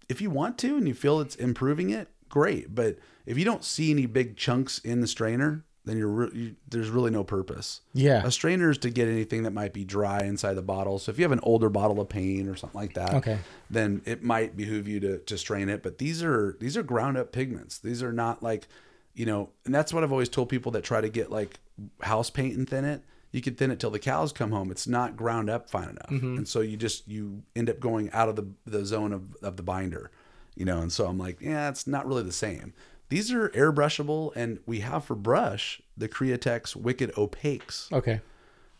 if 0.09 0.21
you 0.21 0.29
want 0.29 0.57
to 0.59 0.77
and 0.77 0.87
you 0.87 0.93
feel 0.93 1.19
it's 1.19 1.35
improving 1.35 1.89
it, 1.89 2.07
great. 2.29 2.73
But 2.73 2.97
if 3.25 3.37
you 3.37 3.45
don't 3.45 3.63
see 3.63 3.91
any 3.91 4.05
big 4.05 4.37
chunks 4.37 4.79
in 4.79 5.01
the 5.01 5.07
strainer, 5.07 5.65
then 5.83 5.97
you're 5.97 6.07
re- 6.07 6.29
you, 6.33 6.55
there's 6.69 6.89
really 6.89 7.09
no 7.11 7.23
purpose. 7.23 7.81
Yeah. 7.93 8.21
A 8.25 8.31
strainer 8.31 8.69
is 8.69 8.77
to 8.79 8.89
get 8.89 9.07
anything 9.07 9.43
that 9.43 9.51
might 9.51 9.73
be 9.73 9.83
dry 9.83 10.19
inside 10.23 10.53
the 10.53 10.61
bottle. 10.61 10.99
So 10.99 11.11
if 11.11 11.17
you 11.17 11.23
have 11.23 11.31
an 11.31 11.39
older 11.43 11.69
bottle 11.69 11.99
of 11.99 12.07
paint 12.07 12.47
or 12.47 12.55
something 12.55 12.79
like 12.79 12.93
that, 12.93 13.13
Okay. 13.15 13.39
then 13.69 14.01
it 14.05 14.21
might 14.23 14.55
behoove 14.55 14.87
you 14.87 14.99
to, 14.99 15.17
to 15.19 15.37
strain 15.37 15.69
it. 15.69 15.81
But 15.81 15.97
these 15.97 16.23
are 16.23 16.55
these 16.59 16.77
are 16.77 16.83
ground 16.83 17.17
up 17.17 17.31
pigments. 17.31 17.79
These 17.79 18.03
are 18.03 18.13
not 18.13 18.43
like, 18.43 18.67
you 19.15 19.25
know, 19.25 19.49
and 19.65 19.73
that's 19.73 19.91
what 19.93 20.03
I've 20.03 20.11
always 20.11 20.29
told 20.29 20.49
people 20.49 20.71
that 20.73 20.83
try 20.83 21.01
to 21.01 21.09
get 21.09 21.31
like 21.31 21.59
house 22.01 22.29
paint 22.29 22.55
and 22.55 22.69
thin 22.69 22.85
it. 22.85 23.03
You 23.31 23.41
can 23.41 23.55
thin 23.55 23.71
it 23.71 23.79
till 23.79 23.91
the 23.91 23.99
cows 23.99 24.33
come 24.33 24.51
home. 24.51 24.71
It's 24.71 24.87
not 24.87 25.15
ground 25.15 25.49
up 25.49 25.69
fine 25.69 25.89
enough, 25.89 26.09
and 26.37 26.47
so 26.47 26.59
you 26.61 26.75
just 26.77 27.07
you 27.07 27.43
end 27.55 27.69
up 27.69 27.79
going 27.79 28.11
out 28.11 28.27
of 28.29 28.35
the 28.35 28.47
the 28.65 28.85
zone 28.85 29.13
of, 29.13 29.35
of 29.41 29.55
the 29.57 29.63
binder, 29.63 30.11
you 30.55 30.65
know. 30.65 30.79
And 30.81 30.91
so 30.91 31.07
I'm 31.07 31.17
like, 31.17 31.39
yeah, 31.41 31.69
it's 31.69 31.87
not 31.87 32.05
really 32.05 32.23
the 32.23 32.31
same. 32.33 32.73
These 33.09 33.31
are 33.31 33.49
airbrushable, 33.49 34.31
and 34.35 34.59
we 34.65 34.79
have 34.81 35.05
for 35.05 35.15
brush 35.15 35.81
the 35.97 36.07
Createx 36.09 36.75
Wicked 36.75 37.11
Opaques 37.15 37.91
Okay. 37.91 38.21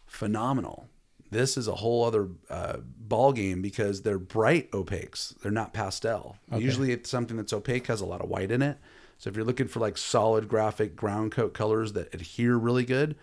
phenomenal. 0.05 0.87
This 1.29 1.55
is 1.57 1.67
a 1.67 1.75
whole 1.75 2.03
other 2.03 2.27
uh, 2.49 2.77
ball 2.99 3.31
game 3.31 3.61
because 3.61 4.01
they're 4.01 4.19
bright 4.19 4.69
opaques. 4.71 5.37
They're 5.39 5.51
not 5.51 5.73
pastel. 5.73 6.35
Usually, 6.51 6.91
it's 6.91 7.09
something 7.09 7.37
that's 7.37 7.53
opaque 7.53 7.87
has 7.87 8.01
a 8.01 8.05
lot 8.05 8.19
of 8.21 8.29
white 8.29 8.51
in 8.51 8.61
it. 8.61 8.77
So 9.17 9.29
if 9.29 9.35
you're 9.37 9.45
looking 9.45 9.67
for 9.69 9.79
like 9.79 9.97
solid 9.97 10.49
graphic 10.49 10.95
ground 10.95 11.31
coat 11.31 11.53
colors 11.53 11.93
that 11.93 12.13
adhere 12.13 12.57
really 12.57 12.83
good, 12.83 13.15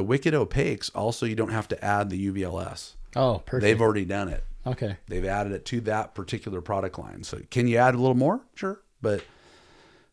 the 0.00 0.04
Wicked 0.04 0.32
Opaques 0.32 0.90
also 0.94 1.26
you 1.26 1.34
don't 1.34 1.50
have 1.50 1.68
to 1.68 1.84
add 1.84 2.08
the 2.08 2.28
UVLS. 2.32 2.94
Oh, 3.14 3.42
perfect. 3.44 3.60
They've 3.64 3.80
already 3.80 4.06
done 4.06 4.28
it. 4.28 4.42
okay. 4.66 4.96
They've 5.08 5.26
added 5.26 5.52
it 5.52 5.66
to 5.66 5.82
that 5.82 6.14
particular 6.14 6.62
product 6.62 6.98
line. 6.98 7.22
So 7.22 7.38
can 7.50 7.68
you 7.68 7.76
add 7.76 7.94
a 7.94 7.98
little 7.98 8.16
more? 8.16 8.40
Sure, 8.54 8.80
but 9.02 9.22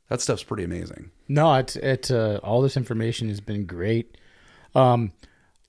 that 0.09 0.19
stuff's 0.19 0.43
pretty 0.43 0.65
amazing. 0.65 1.11
No, 1.29 1.53
it's 1.55 1.77
it's 1.77 2.11
uh, 2.11 2.41
all 2.43 2.61
this 2.61 2.75
information 2.75 3.29
has 3.29 3.39
been 3.39 3.65
great. 3.65 4.17
Um, 4.75 5.13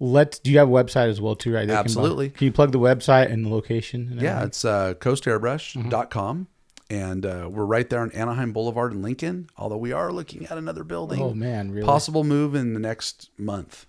let's. 0.00 0.40
Do 0.40 0.50
you 0.50 0.58
have 0.58 0.68
a 0.68 0.72
website 0.72 1.08
as 1.10 1.20
well 1.20 1.36
too? 1.36 1.54
Right? 1.54 1.66
They 1.68 1.74
can- 1.74 1.78
Absolutely. 1.78 2.30
Can, 2.30 2.44
you 2.46 2.52
plug 2.52 2.72
the 2.72 2.80
website 2.80 3.30
and 3.30 3.44
the 3.46 3.50
location? 3.50 4.08
and 4.10 4.20
Yeah, 4.20 4.42
it's 4.44 4.64
uh, 4.64 4.94
coastairbrush.com. 4.94 6.48
And 6.90 7.26
uh, 7.26 7.48
we're 7.50 7.66
right 7.66 7.88
there 7.90 8.00
on 8.00 8.10
Anaheim 8.12 8.52
Boulevard 8.54 8.92
in 8.92 9.02
Lincoln, 9.02 9.50
although 9.58 9.76
we 9.76 9.92
are 9.92 10.10
looking 10.10 10.46
at 10.46 10.56
another 10.56 10.84
building. 10.84 11.20
Oh 11.20 11.34
man, 11.34 11.70
really? 11.70 11.84
Possible 11.86 12.24
move 12.24 12.54
in 12.54 12.72
the 12.72 12.80
next 12.80 13.28
month. 13.36 13.84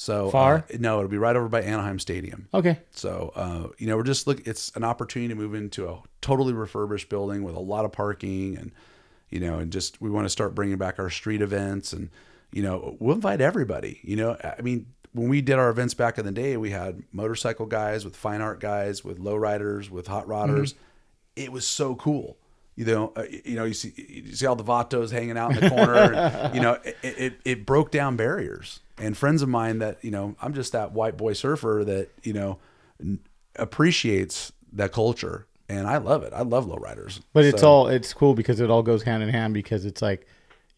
So 0.00 0.30
Far? 0.30 0.64
Uh, 0.72 0.78
no, 0.78 0.96
it'll 0.96 1.10
be 1.10 1.18
right 1.18 1.36
over 1.36 1.50
by 1.50 1.60
Anaheim 1.60 1.98
Stadium. 1.98 2.48
Okay. 2.54 2.78
So, 2.90 3.34
uh, 3.36 3.68
you 3.76 3.86
know, 3.86 3.98
we're 3.98 4.02
just 4.02 4.26
look. 4.26 4.46
It's 4.46 4.72
an 4.74 4.82
opportunity 4.82 5.28
to 5.28 5.34
move 5.38 5.54
into 5.54 5.86
a 5.90 6.00
totally 6.22 6.54
refurbished 6.54 7.10
building 7.10 7.42
with 7.42 7.54
a 7.54 7.60
lot 7.60 7.84
of 7.84 7.92
parking, 7.92 8.56
and 8.56 8.72
you 9.28 9.40
know, 9.40 9.58
and 9.58 9.70
just 9.70 10.00
we 10.00 10.08
want 10.08 10.24
to 10.24 10.30
start 10.30 10.54
bringing 10.54 10.78
back 10.78 10.98
our 10.98 11.10
street 11.10 11.42
events, 11.42 11.92
and 11.92 12.08
you 12.50 12.62
know, 12.62 12.96
we'll 12.98 13.14
invite 13.14 13.42
everybody. 13.42 14.00
You 14.02 14.16
know, 14.16 14.38
I 14.42 14.62
mean, 14.62 14.86
when 15.12 15.28
we 15.28 15.42
did 15.42 15.58
our 15.58 15.68
events 15.68 15.92
back 15.92 16.16
in 16.16 16.24
the 16.24 16.32
day, 16.32 16.56
we 16.56 16.70
had 16.70 17.02
motorcycle 17.12 17.66
guys 17.66 18.02
with 18.02 18.16
fine 18.16 18.40
art 18.40 18.58
guys, 18.58 19.04
with 19.04 19.18
lowriders, 19.20 19.90
with 19.90 20.06
hot 20.06 20.26
rodders. 20.26 20.72
It 21.36 21.52
was 21.52 21.66
so 21.68 21.94
cool. 21.94 22.38
You 22.74 22.86
know, 22.86 23.12
uh, 23.16 23.24
you 23.44 23.56
know, 23.56 23.64
you 23.64 23.74
see, 23.74 23.92
you 23.98 24.32
see 24.32 24.46
all 24.46 24.56
the 24.56 24.64
vatos 24.64 25.10
hanging 25.10 25.36
out 25.36 25.54
in 25.54 25.60
the 25.60 25.68
corner. 25.68 26.14
and, 26.14 26.54
you 26.54 26.62
know, 26.62 26.78
it, 26.84 26.96
it 27.02 27.40
it 27.44 27.66
broke 27.66 27.90
down 27.90 28.16
barriers. 28.16 28.80
And 29.00 29.16
friends 29.16 29.42
of 29.42 29.48
mine 29.48 29.78
that 29.78 30.04
you 30.04 30.10
know, 30.10 30.36
I'm 30.42 30.54
just 30.54 30.72
that 30.72 30.92
white 30.92 31.16
boy 31.16 31.32
surfer 31.32 31.82
that 31.86 32.10
you 32.22 32.32
know 32.32 32.58
n- 33.00 33.18
appreciates 33.56 34.52
that 34.72 34.92
culture, 34.92 35.46
and 35.68 35.86
I 35.86 35.98
love 35.98 36.22
it. 36.22 36.32
I 36.34 36.42
love 36.42 36.66
lowriders. 36.66 37.20
But 37.32 37.44
it's 37.44 37.60
So, 37.60 37.68
all 37.68 37.88
it's 37.88 38.12
cool 38.12 38.34
because 38.34 38.60
it 38.60 38.70
all 38.70 38.82
goes 38.82 39.02
hand 39.02 39.22
in 39.22 39.28
hand 39.28 39.54
because 39.54 39.84
it's 39.84 40.02
like 40.02 40.26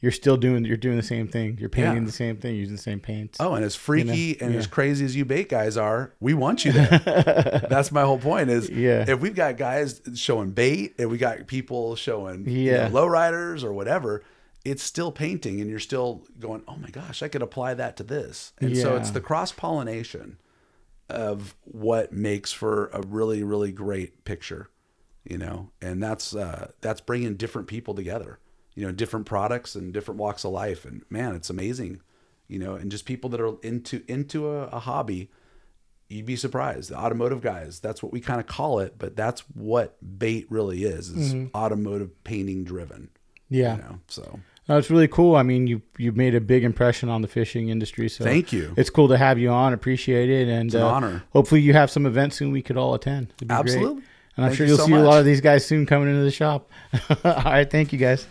you're 0.00 0.12
still 0.12 0.36
doing 0.36 0.64
you're 0.64 0.76
doing 0.76 0.96
the 0.96 1.02
same 1.02 1.26
thing. 1.28 1.56
You're 1.60 1.68
painting 1.68 2.02
Yeah. 2.02 2.06
the 2.06 2.12
same 2.12 2.36
thing, 2.36 2.56
using 2.56 2.76
the 2.76 2.82
same 2.82 3.00
paints. 3.00 3.38
Oh, 3.40 3.54
and 3.54 3.64
as 3.64 3.74
freaky 3.74 4.40
and 4.40 4.52
yeah. 4.52 4.58
as 4.58 4.66
crazy 4.66 5.04
as 5.04 5.14
you 5.16 5.24
bait 5.24 5.48
guys 5.48 5.76
are, 5.76 6.12
we 6.20 6.34
want 6.34 6.64
you 6.64 6.72
there. 6.72 7.66
That's 7.70 7.90
my 7.92 8.02
whole 8.02 8.18
point. 8.18 8.50
Is 8.50 8.68
Yeah. 8.68 9.04
if 9.08 9.20
we've 9.20 9.34
got 9.34 9.56
guys 9.56 10.00
showing 10.14 10.50
bait 10.50 10.94
and 10.98 11.10
we 11.10 11.18
got 11.18 11.46
people 11.46 11.96
showing 11.96 12.48
you 12.48 12.70
Yeah. 12.70 12.88
know, 12.88 12.94
lowriders 13.06 13.62
or 13.64 13.72
whatever, 13.72 14.22
it's 14.64 14.82
still 14.82 15.10
painting, 15.12 15.60
and 15.60 15.68
you're 15.68 15.80
still 15.80 16.24
going, 16.38 16.62
oh 16.68 16.76
my 16.76 16.90
gosh, 16.90 17.22
I 17.22 17.28
could 17.28 17.42
apply 17.42 17.74
that 17.74 17.96
to 17.96 18.02
this. 18.02 18.52
And 18.60 18.76
so 18.76 18.96
it's 18.96 19.10
the 19.10 19.20
cross 19.20 19.52
pollination 19.52 20.38
of 21.08 21.54
what 21.64 22.12
makes 22.12 22.52
for 22.52 22.86
a 22.92 23.02
really 23.02 23.42
really 23.42 23.72
great 23.72 24.24
picture, 24.24 24.70
you 25.24 25.36
know, 25.36 25.70
and 25.80 26.02
that's 26.02 26.34
uh, 26.34 26.70
that's 26.80 27.00
bringing 27.00 27.36
different 27.36 27.68
people 27.68 27.94
together, 27.94 28.38
you 28.74 28.86
know, 28.86 28.92
different 28.92 29.26
products 29.26 29.74
and 29.74 29.92
different 29.92 30.18
walks 30.18 30.44
of 30.44 30.52
life, 30.52 30.84
and 30.84 31.02
man, 31.10 31.34
it's 31.34 31.50
amazing, 31.50 32.00
you 32.48 32.58
know, 32.58 32.74
and 32.74 32.90
just 32.90 33.04
people 33.04 33.28
that 33.30 33.40
are 33.40 33.56
into 33.62 34.02
into 34.08 34.48
a, 34.48 34.68
a 34.68 34.78
hobby. 34.78 35.30
You'd 36.08 36.26
be 36.26 36.36
surprised. 36.36 36.90
The 36.90 36.98
automotive 36.98 37.40
guys, 37.40 37.80
that's 37.80 38.02
what 38.02 38.12
we 38.12 38.20
kind 38.20 38.38
of 38.38 38.46
call 38.46 38.80
it, 38.80 38.96
but 38.98 39.16
that's 39.16 39.40
what 39.54 39.96
bait 40.18 40.46
really 40.50 40.84
is, 40.84 41.08
is 41.08 41.34
automotive 41.54 42.22
painting 42.22 42.64
driven. 42.64 43.08
yeah. 43.48 43.76
You 43.76 43.82
know, 43.82 43.98
so 44.08 44.40
No, 44.68 44.78
it's 44.78 44.90
really 44.90 45.08
cool. 45.08 45.34
I 45.34 45.42
mean, 45.42 45.66
you 45.66 45.82
you 45.98 46.12
made 46.12 46.34
a 46.34 46.40
big 46.40 46.62
impression 46.62 47.08
on 47.08 47.22
the 47.22 47.28
fishing 47.28 47.68
industry. 47.68 48.08
So 48.08 48.24
Thank 48.24 48.52
you. 48.52 48.74
It's 48.76 48.90
cool 48.90 49.08
to 49.08 49.18
have 49.18 49.38
you 49.38 49.50
on. 49.50 49.72
Appreciate 49.72 50.30
it, 50.30 50.48
and 50.48 50.72
an 50.74 50.82
uh, 50.82 50.86
honor. 50.86 51.24
Hopefully, 51.32 51.60
you 51.60 51.72
have 51.72 51.90
some 51.90 52.06
events 52.06 52.36
soon 52.36 52.52
we 52.52 52.62
could 52.62 52.76
all 52.76 52.94
attend. 52.94 53.32
It'd 53.36 53.48
great. 53.48 53.58
Absolutely. 53.58 54.02
And 54.36 54.46
I'm 54.46 54.50
Thank 54.50 54.56
sure 54.56 54.66
you 54.66 54.72
you'll 54.72 54.78
so 54.78 54.86
see 54.86 54.94
a 54.94 55.00
lot 55.00 55.18
of 55.18 55.24
these 55.24 55.40
guys 55.40 55.66
soon 55.66 55.84
coming 55.84 56.08
into 56.08 56.22
the 56.22 56.30
shop. 56.30 56.70
all 57.24 57.32
right, 57.44 57.70
thank 57.70 57.92
you 57.92 57.98
guys. 57.98 58.26